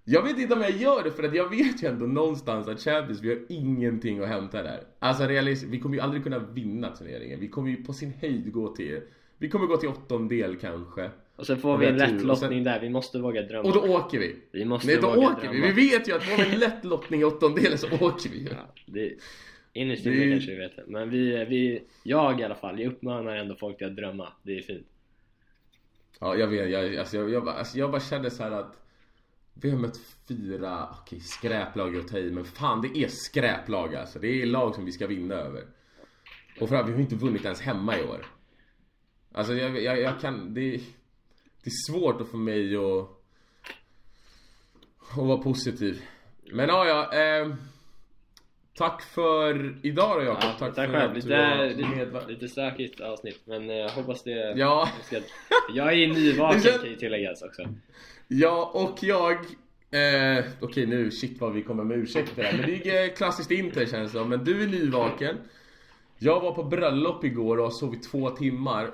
jag 0.05 0.23
vet 0.23 0.39
inte 0.39 0.55
om 0.55 0.61
jag 0.61 0.71
gör 0.71 1.05
det 1.05 1.11
för 1.11 1.23
att 1.23 1.35
jag 1.35 1.49
vet 1.49 1.83
ju 1.83 1.89
ändå 1.89 2.07
någonstans 2.07 2.69
att 2.69 2.81
Champions, 2.81 3.21
vi 3.21 3.29
har 3.29 3.39
ingenting 3.49 4.23
att 4.23 4.29
hämta 4.29 4.63
där. 4.63 4.81
Alltså 4.99 5.25
realistiskt, 5.25 5.73
vi 5.73 5.81
kommer 5.81 5.97
ju 5.97 6.01
aldrig 6.01 6.23
kunna 6.23 6.39
vinna 6.39 6.97
turneringen. 6.97 7.41
Vi 7.41 7.49
kommer 7.49 7.71
ju 7.71 7.77
på 7.85 7.93
sin 7.93 8.13
höjd 8.21 8.53
gå 8.53 8.75
till, 8.75 9.01
vi 9.39 9.49
kommer 9.49 9.67
gå 9.67 9.77
till 9.77 9.89
åttondel 9.89 10.57
kanske. 10.57 11.11
Och 11.41 11.47
sen 11.47 11.59
får 11.59 11.79
vi 11.79 11.87
en 11.87 11.97
lätt 11.97 12.23
lottning 12.23 12.51
sen... 12.51 12.65
där, 12.65 12.81
vi 12.81 12.89
måste 12.89 13.19
våga 13.19 13.43
drömma 13.43 13.69
Och 13.69 13.75
då 13.75 13.81
åker 13.81 14.19
vi! 14.19 14.37
Vi 14.53 14.65
måste 14.65 14.87
Nej, 14.87 14.97
då 14.97 15.15
våga 15.15 15.29
åker 15.29 15.43
drömma. 15.43 15.67
vi! 15.67 15.73
Vi 15.73 15.91
vet 15.91 16.09
ju 16.09 16.13
att 16.13 16.23
får 16.23 16.37
vi 16.37 16.53
en 16.53 16.59
lätt 16.59 16.85
lottning 16.85 17.21
i 17.21 17.25
åttondelen 17.25 17.79
så 17.79 17.87
åker 17.87 18.31
vi 18.31 18.49
ja, 18.51 18.75
det... 18.87 19.15
Innerst 19.73 20.07
inne 20.07 20.25
det... 20.25 20.31
kanske 20.31 20.51
vi 20.51 20.57
vet 20.57 20.77
det. 20.77 20.85
Men 20.87 21.11
vi, 21.11 21.45
vi, 21.45 21.83
jag 22.03 22.41
i 22.41 22.45
alla 22.45 22.55
fall, 22.55 22.81
jag 22.81 22.93
uppmanar 22.93 23.37
ändå 23.37 23.55
folk 23.55 23.79
till 23.79 23.87
att 23.87 23.97
drömma. 23.97 24.33
Det 24.43 24.59
är 24.59 24.63
fint. 24.63 24.87
Ja, 26.21 26.37
jag 26.37 26.47
vet. 26.47 26.71
Jag, 26.71 26.97
alltså, 26.97 27.17
jag, 27.17 27.31
jag, 27.31 27.49
alltså, 27.49 27.79
jag 27.79 27.91
bara 27.91 28.01
kände 28.01 28.31
så 28.31 28.43
att 28.43 28.77
vi 29.55 29.71
har 29.71 29.79
mött 29.79 30.01
fyra, 30.29 30.89
okej 30.91 31.17
okay, 31.17 31.21
skräplag 31.21 31.97
att 31.97 32.09
ta 32.09 32.19
i, 32.19 32.31
men 32.31 32.45
fan 32.45 32.83
det 32.83 33.05
är 33.05 33.09
skräplag 33.09 33.95
alltså. 33.95 34.19
Det 34.19 34.43
är 34.43 34.47
lag 34.47 34.75
som 34.75 34.85
vi 34.85 34.93
ska 34.93 35.07
vinna 35.07 35.35
över. 35.35 35.63
Och 36.61 36.69
framförallt, 36.69 36.89
vi 36.89 36.93
har 36.93 37.01
inte 37.01 37.17
vunnit 37.17 37.45
ens 37.45 37.61
hemma 37.61 37.99
i 37.99 38.05
år. 38.05 38.27
Alltså 39.33 39.55
jag, 39.55 39.83
jag, 39.83 40.01
jag 40.01 40.21
kan, 40.21 40.55
det 40.55 40.81
det 41.63 41.69
är 41.69 41.93
svårt 41.93 42.21
att 42.21 42.29
få 42.29 42.37
mig 42.37 42.77
att, 42.77 43.09
att 45.11 45.27
vara 45.27 45.39
positiv. 45.39 46.03
Men 46.53 46.69
ja, 46.69 46.87
ja. 46.87 47.19
Eh, 47.19 47.55
tack 48.75 49.03
för 49.03 49.77
idag 49.83 50.21
då 50.21 50.25
Jakob. 50.25 50.45
Ja, 50.45 50.57
tack, 50.59 50.75
tack 50.75 50.91
för 50.91 50.99
själv. 50.99 51.15
Lite, 51.15 51.75
lite, 51.77 52.27
lite 52.29 52.49
stökigt 52.49 53.01
avsnitt 53.01 53.41
men 53.45 53.69
jag 53.69 53.89
hoppas 53.89 54.23
det... 54.23 54.55
Ja. 54.57 54.89
Ska, 55.03 55.21
jag 55.75 55.93
är 55.93 56.09
nyvaken 56.09 56.61
kan 56.61 56.91
ju 56.91 56.97
tilläggas 56.97 57.43
också. 57.43 57.63
Ja, 58.29 58.71
och 58.75 58.99
jag... 59.03 59.37
Eh, 59.93 60.39
Okej 60.39 60.45
okay, 60.61 60.87
nu, 60.87 61.11
shit 61.11 61.41
vad 61.41 61.53
vi 61.53 61.63
kommer 61.63 61.85
med 61.85 61.99
ursäkter 61.99 62.43
här. 62.43 62.53
Men 62.53 62.67
det 62.67 62.91
är 62.91 63.17
klassiskt 63.17 63.51
Inter 63.51 63.87
känns 63.87 64.13
det 64.13 64.19
som. 64.19 64.29
Men 64.29 64.45
du 64.45 64.63
är 64.63 64.67
nyvaken. 64.67 65.37
Jag 66.19 66.41
var 66.41 66.53
på 66.53 66.63
bröllop 66.63 67.25
igår 67.25 67.57
och 67.57 67.65
har 67.65 67.71
sovit 67.71 68.11
två 68.11 68.31
timmar. 68.31 68.91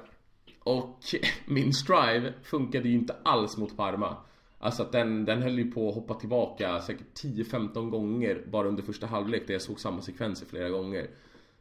Och 0.67 0.99
min 1.47 1.73
strive 1.73 2.33
funkade 2.43 2.89
ju 2.89 2.95
inte 2.95 3.17
alls 3.23 3.57
mot 3.57 3.77
Parma. 3.77 4.17
Alltså 4.59 4.83
att 4.83 4.93
den, 4.93 5.25
den 5.25 5.43
höll 5.43 5.59
ju 5.59 5.71
på 5.71 5.89
att 5.89 5.95
hoppa 5.95 6.15
tillbaka 6.15 6.81
säkert 6.81 7.23
10-15 7.23 7.91
gånger 7.91 8.45
bara 8.51 8.69
under 8.69 8.83
första 8.83 9.07
halvlek 9.07 9.47
där 9.47 9.55
jag 9.55 9.63
såg 9.63 9.81
samma 9.81 10.01
sekvenser 10.01 10.47
flera 10.47 10.69
gånger. 10.69 11.11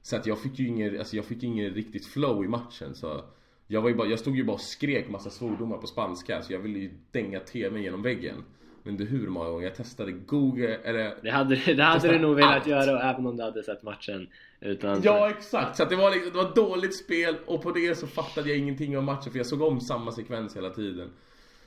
Så 0.02 0.16
att 0.16 0.26
jag 0.26 0.40
fick 0.40 0.60
ju 0.60 0.68
ingen, 0.68 1.00
alltså 1.00 1.16
jag 1.16 1.26
fick 1.26 1.44
ingen 1.44 1.70
riktigt 1.70 2.06
flow 2.06 2.46
i 2.46 2.48
matchen 2.48 2.96
så 2.96 3.22
jag, 3.68 3.82
var 3.82 3.90
ju 3.90 3.96
bara, 3.96 4.08
jag 4.08 4.20
stod 4.20 4.38
ju 4.38 4.44
bara 4.44 4.54
och 4.54 4.62
skrek 4.62 5.10
massa 5.10 5.30
svordomar 5.30 5.78
på 5.78 5.88
spanska 5.88 6.42
så 6.42 6.54
jag 6.54 6.60
ville 6.60 6.80
ju 6.80 6.92
dänga 7.12 7.40
tvn 7.40 7.84
genom 7.84 8.02
väggen 8.02 8.44
vet 8.86 9.02
inte 9.02 9.04
hur 9.04 9.28
många 9.28 9.50
gånger. 9.50 9.64
Jag 9.64 9.76
testade 9.76 10.12
Google, 10.12 10.78
eller... 10.84 11.16
Det 11.22 11.30
hade, 11.30 11.56
det 11.56 11.84
hade 11.84 12.08
du 12.08 12.20
nog 12.20 12.36
velat 12.36 12.56
allt. 12.56 12.68
göra 12.68 13.12
även 13.12 13.28
om 13.28 13.38
du 13.38 13.44
hade 13.44 13.64
sett 13.64 13.84
matchen 13.84 14.28
utan 14.60 15.02
Ja 15.04 15.30
exakt! 15.30 15.78
Så 15.78 15.84
att 15.84 15.90
det, 15.90 15.96
var, 15.96 16.12
liksom, 16.12 16.32
det 16.32 16.38
var 16.38 16.56
dåligt 16.56 16.96
spel 16.96 17.36
och 17.46 17.64
på 17.64 17.72
det 17.72 17.96
så 17.96 18.08
fattade 18.08 18.50
jag 18.50 18.58
ingenting 18.58 18.98
om 18.98 19.06
matchen 19.06 19.32
för 19.32 19.40
jag 19.40 19.46
såg 19.46 19.62
om 19.62 19.82
samma 19.82 20.12
sekvens 20.12 20.58
hela 20.58 20.70
tiden. 20.70 21.10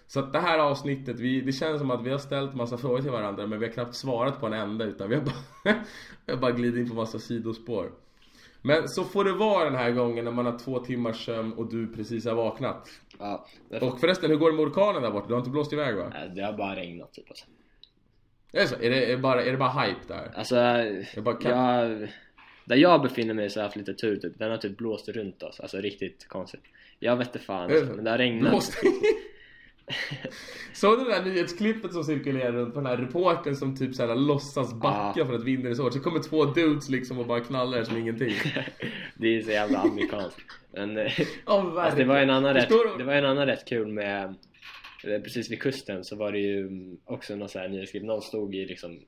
Så 0.07 0.21
att 0.21 0.33
det 0.33 0.39
här 0.39 0.59
avsnittet, 0.59 1.21
vi, 1.21 1.41
det 1.41 1.53
känns 1.53 1.81
som 1.81 1.91
att 1.91 2.03
vi 2.03 2.11
har 2.11 2.19
ställt 2.19 2.55
massa 2.55 2.79
frågor 2.79 3.03
till 3.03 3.11
varandra 3.11 3.47
men 3.47 3.59
vi 3.59 3.67
har 3.67 3.73
knappt 3.73 3.95
svarat 3.95 4.41
på 4.41 4.47
en 4.47 4.53
enda 4.53 4.85
utan 4.85 5.09
vi 5.09 5.15
har 5.15 5.23
bara, 5.23 5.35
vi 6.27 6.33
har 6.33 6.41
bara 6.41 6.53
glidit 6.53 6.81
in 6.81 6.89
på 6.89 6.95
massa 6.95 7.19
sidospår. 7.19 7.91
Men 8.63 8.89
så 8.89 9.05
får 9.05 9.25
det 9.25 9.33
vara 9.33 9.65
den 9.65 9.75
här 9.75 9.91
gången 9.91 10.25
när 10.25 10.33
man 10.33 10.47
har 10.47 10.59
två 10.59 10.79
timmars 10.79 11.25
sömn 11.25 11.53
och 11.53 11.71
du 11.71 11.93
precis 11.93 12.27
har 12.27 12.35
vaknat. 12.35 12.89
Ja, 13.19 13.47
och 13.81 14.01
förresten, 14.01 14.31
hur 14.31 14.37
går 14.37 14.51
det 14.51 14.57
med 14.57 14.67
orkanen 14.67 15.03
där 15.03 15.11
borta? 15.11 15.27
Du 15.27 15.35
har 15.35 15.39
inte 15.39 15.51
blåst 15.51 15.73
iväg 15.73 15.97
va? 15.97 16.11
Nej, 16.15 16.33
det 16.35 16.43
har 16.43 16.53
bara 16.53 16.77
regnat 16.77 17.13
typ 17.13 17.29
alltså. 17.29 17.47
Är 18.53 18.61
det 18.61 18.67
så? 18.67 18.75
Är 18.75 18.91
det, 18.91 19.13
är 19.13 19.17
bara, 19.17 19.45
är 19.45 19.53
det 19.53 19.59
bara 19.59 19.83
hype 19.83 20.01
där? 20.09 20.33
Alltså, 20.35 20.57
jag, 21.43 22.09
där 22.65 22.77
jag 22.77 23.03
befinner 23.03 23.35
mig 23.35 23.51
så 23.51 23.61
har 23.61 23.63
jag 23.63 23.69
haft 23.69 23.77
lite 23.77 23.95
tur 23.95 24.17
typ. 24.17 24.39
Den 24.39 24.51
har 24.51 24.59
typ 24.59 24.77
blåst 24.77 25.09
runt 25.09 25.43
oss, 25.43 25.61
alltså 25.61 25.77
riktigt 25.77 26.29
konstigt. 26.29 26.63
Jag 26.99 27.17
vet 27.17 27.27
inte 27.27 27.39
fan, 27.39 27.71
alltså, 27.71 27.95
men 27.95 28.05
det 28.05 28.11
har 28.11 28.19
regnat. 28.19 28.51
Blåst? 28.51 28.75
Såg 30.73 30.99
du 30.99 31.05
det 31.05 31.11
där 31.11 31.25
nyhetsklippet 31.25 31.93
som 31.93 32.05
cirkulerar 32.05 32.53
runt 32.53 32.75
på 32.75 32.81
den 32.81 32.87
här 32.87 32.97
reporten 32.97 33.57
som 33.57 33.77
typ 33.77 33.95
såhär 33.95 34.15
låtsas 34.15 34.75
backa 34.75 35.23
ah. 35.23 35.27
för 35.27 35.35
att 35.35 35.45
vinden 35.45 35.71
är 35.71 35.75
så 35.75 35.83
hårt 35.83 35.93
Så 35.93 36.01
kommer 36.01 36.21
två 36.21 36.45
dudes 36.45 36.89
liksom 36.89 37.19
och 37.19 37.27
bara 37.27 37.41
knallar 37.41 37.85
som 37.85 37.97
ingenting. 37.97 38.35
Det 39.17 39.37
är 39.37 39.43
så 39.43 39.51
jävla 39.51 39.79
amerikanskt. 39.79 40.41
Men 40.73 40.99
oh, 40.99 41.07
alltså, 41.47 41.99
det, 41.99 42.05
var 42.05 42.19
en 42.19 42.31
annan 42.31 42.55
rätt, 42.55 42.69
det 42.99 43.05
var 43.05 43.15
en 43.15 43.25
annan 43.25 43.47
rätt 43.47 43.65
kul 43.65 43.89
med 43.89 44.35
eh, 45.05 45.21
Precis 45.23 45.51
vid 45.51 45.63
kusten 45.63 46.05
så 46.05 46.17
var 46.17 46.33
det 46.33 46.39
ju 46.39 46.61
mm, 46.61 46.99
också 47.05 47.37
någon 47.37 47.49
sån 47.49 47.61
här 47.61 47.69
nyhetsklipp. 47.69 48.05
Någon 48.05 48.23
stod 48.23 48.55
i 48.55 48.67
liksom 48.67 49.01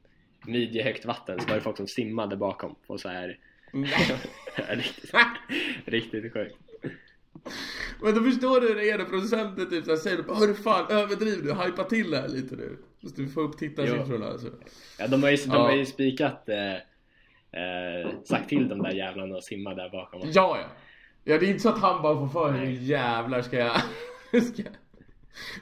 midjehögt 0.46 1.04
vatten 1.04 1.40
så 1.40 1.48
var 1.48 1.54
det 1.54 1.60
folk 1.60 1.76
som 1.76 1.86
simmade 1.86 2.36
bakom 2.36 2.74
på 2.86 2.98
så 2.98 3.08
här 3.08 3.38
riktigt, 4.68 5.14
riktigt 5.84 6.32
sjukt 6.32 6.69
men 8.02 8.14
då 8.14 8.22
förstår 8.22 8.60
du 8.60 8.68
hur 8.68 8.74
det 8.74 8.90
är 8.90 8.98
när 8.98 9.04
producenten 9.04 9.70
typ 9.70 9.84
såhär 9.84 9.98
säger 9.98 10.16
du 10.16 10.34
Hörru 10.34 10.54
fan 10.54 10.86
överdriv 10.90 11.44
du, 11.44 11.54
hypa 11.54 11.84
till 11.84 12.10
det 12.10 12.16
här 12.16 12.28
lite 12.28 12.56
nu. 12.56 12.78
Måste 13.00 13.22
vi 13.22 13.28
få 13.28 13.40
upp 13.40 13.58
tittarsiffrorna 13.58 14.26
alltså. 14.26 14.48
Ja 14.98 15.06
de 15.06 15.22
har 15.22 15.30
ju, 15.30 15.36
de 15.36 15.52
ja. 15.52 15.58
har 15.58 15.72
ju 15.72 15.86
spikat 15.86 16.48
eh, 16.48 16.74
eh, 17.60 18.10
Sagt 18.24 18.48
till 18.48 18.68
de 18.68 18.82
där 18.82 18.92
jävlarna 18.92 19.36
att 19.36 19.44
simma 19.44 19.74
där 19.74 19.90
bakom 19.90 20.20
Ja 20.24 20.58
ja. 20.58 20.66
Ja 21.24 21.38
det 21.38 21.46
är 21.46 21.48
inte 21.48 21.60
så 21.60 21.68
att 21.68 21.80
han 21.80 22.02
bara 22.02 22.14
får 22.14 22.28
för 22.28 22.52
hur 22.52 22.70
jävlar 22.70 23.42
ska 23.42 23.56
jag 23.56 23.76
ska, 24.42 24.62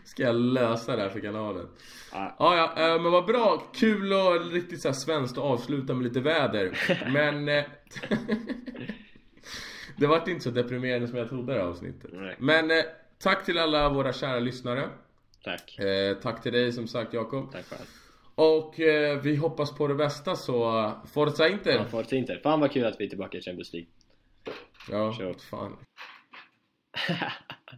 ska 0.04 0.22
jag 0.22 0.34
lösa 0.34 0.96
det 0.96 1.02
här 1.02 1.08
för 1.08 1.20
kanalen? 1.20 1.66
Ja. 2.12 2.36
Ja, 2.38 2.56
ja 2.56 2.94
eh, 2.94 3.02
men 3.02 3.12
vad 3.12 3.26
bra, 3.26 3.62
kul 3.74 4.12
och 4.12 4.52
riktigt 4.52 4.82
såhär 4.82 4.94
svenskt 4.94 5.38
att 5.38 5.44
avsluta 5.44 5.94
med 5.94 6.04
lite 6.04 6.20
väder. 6.20 6.78
Men 7.12 7.48
eh, 7.48 7.64
Det 9.98 10.06
vart 10.06 10.28
inte 10.28 10.44
så 10.44 10.50
deprimerande 10.50 11.08
som 11.08 11.18
jag 11.18 11.28
trodde 11.28 11.52
det 11.52 11.60
här 11.60 11.66
avsnittet. 11.66 12.10
Nej. 12.12 12.36
Men 12.38 12.70
eh, 12.70 12.76
tack 13.18 13.44
till 13.44 13.58
alla 13.58 13.88
våra 13.88 14.12
kära 14.12 14.38
lyssnare. 14.38 14.88
Tack. 15.44 15.78
Eh, 15.78 16.16
tack 16.16 16.42
till 16.42 16.52
dig 16.52 16.72
som 16.72 16.88
sagt 16.88 17.12
Jakob. 17.12 17.52
Tack 17.52 17.64
själv. 17.64 17.86
Och 18.34 18.80
eh, 18.80 19.20
vi 19.20 19.36
hoppas 19.36 19.74
på 19.74 19.86
det 19.88 19.94
bästa 19.94 20.36
så 20.36 20.92
Forza 21.12 21.48
Inter! 21.48 21.72
Ja, 21.72 21.84
Forza 21.84 22.16
Inter. 22.16 22.40
Fan 22.42 22.60
vad 22.60 22.72
kul 22.72 22.84
att 22.84 23.00
vi 23.00 23.04
är 23.04 23.08
tillbaka 23.08 23.38
i 23.38 23.40
Champions 23.40 23.72
League. 23.72 23.88
Ja, 24.90 25.12
Kör. 25.12 25.34
fan. 25.50 25.76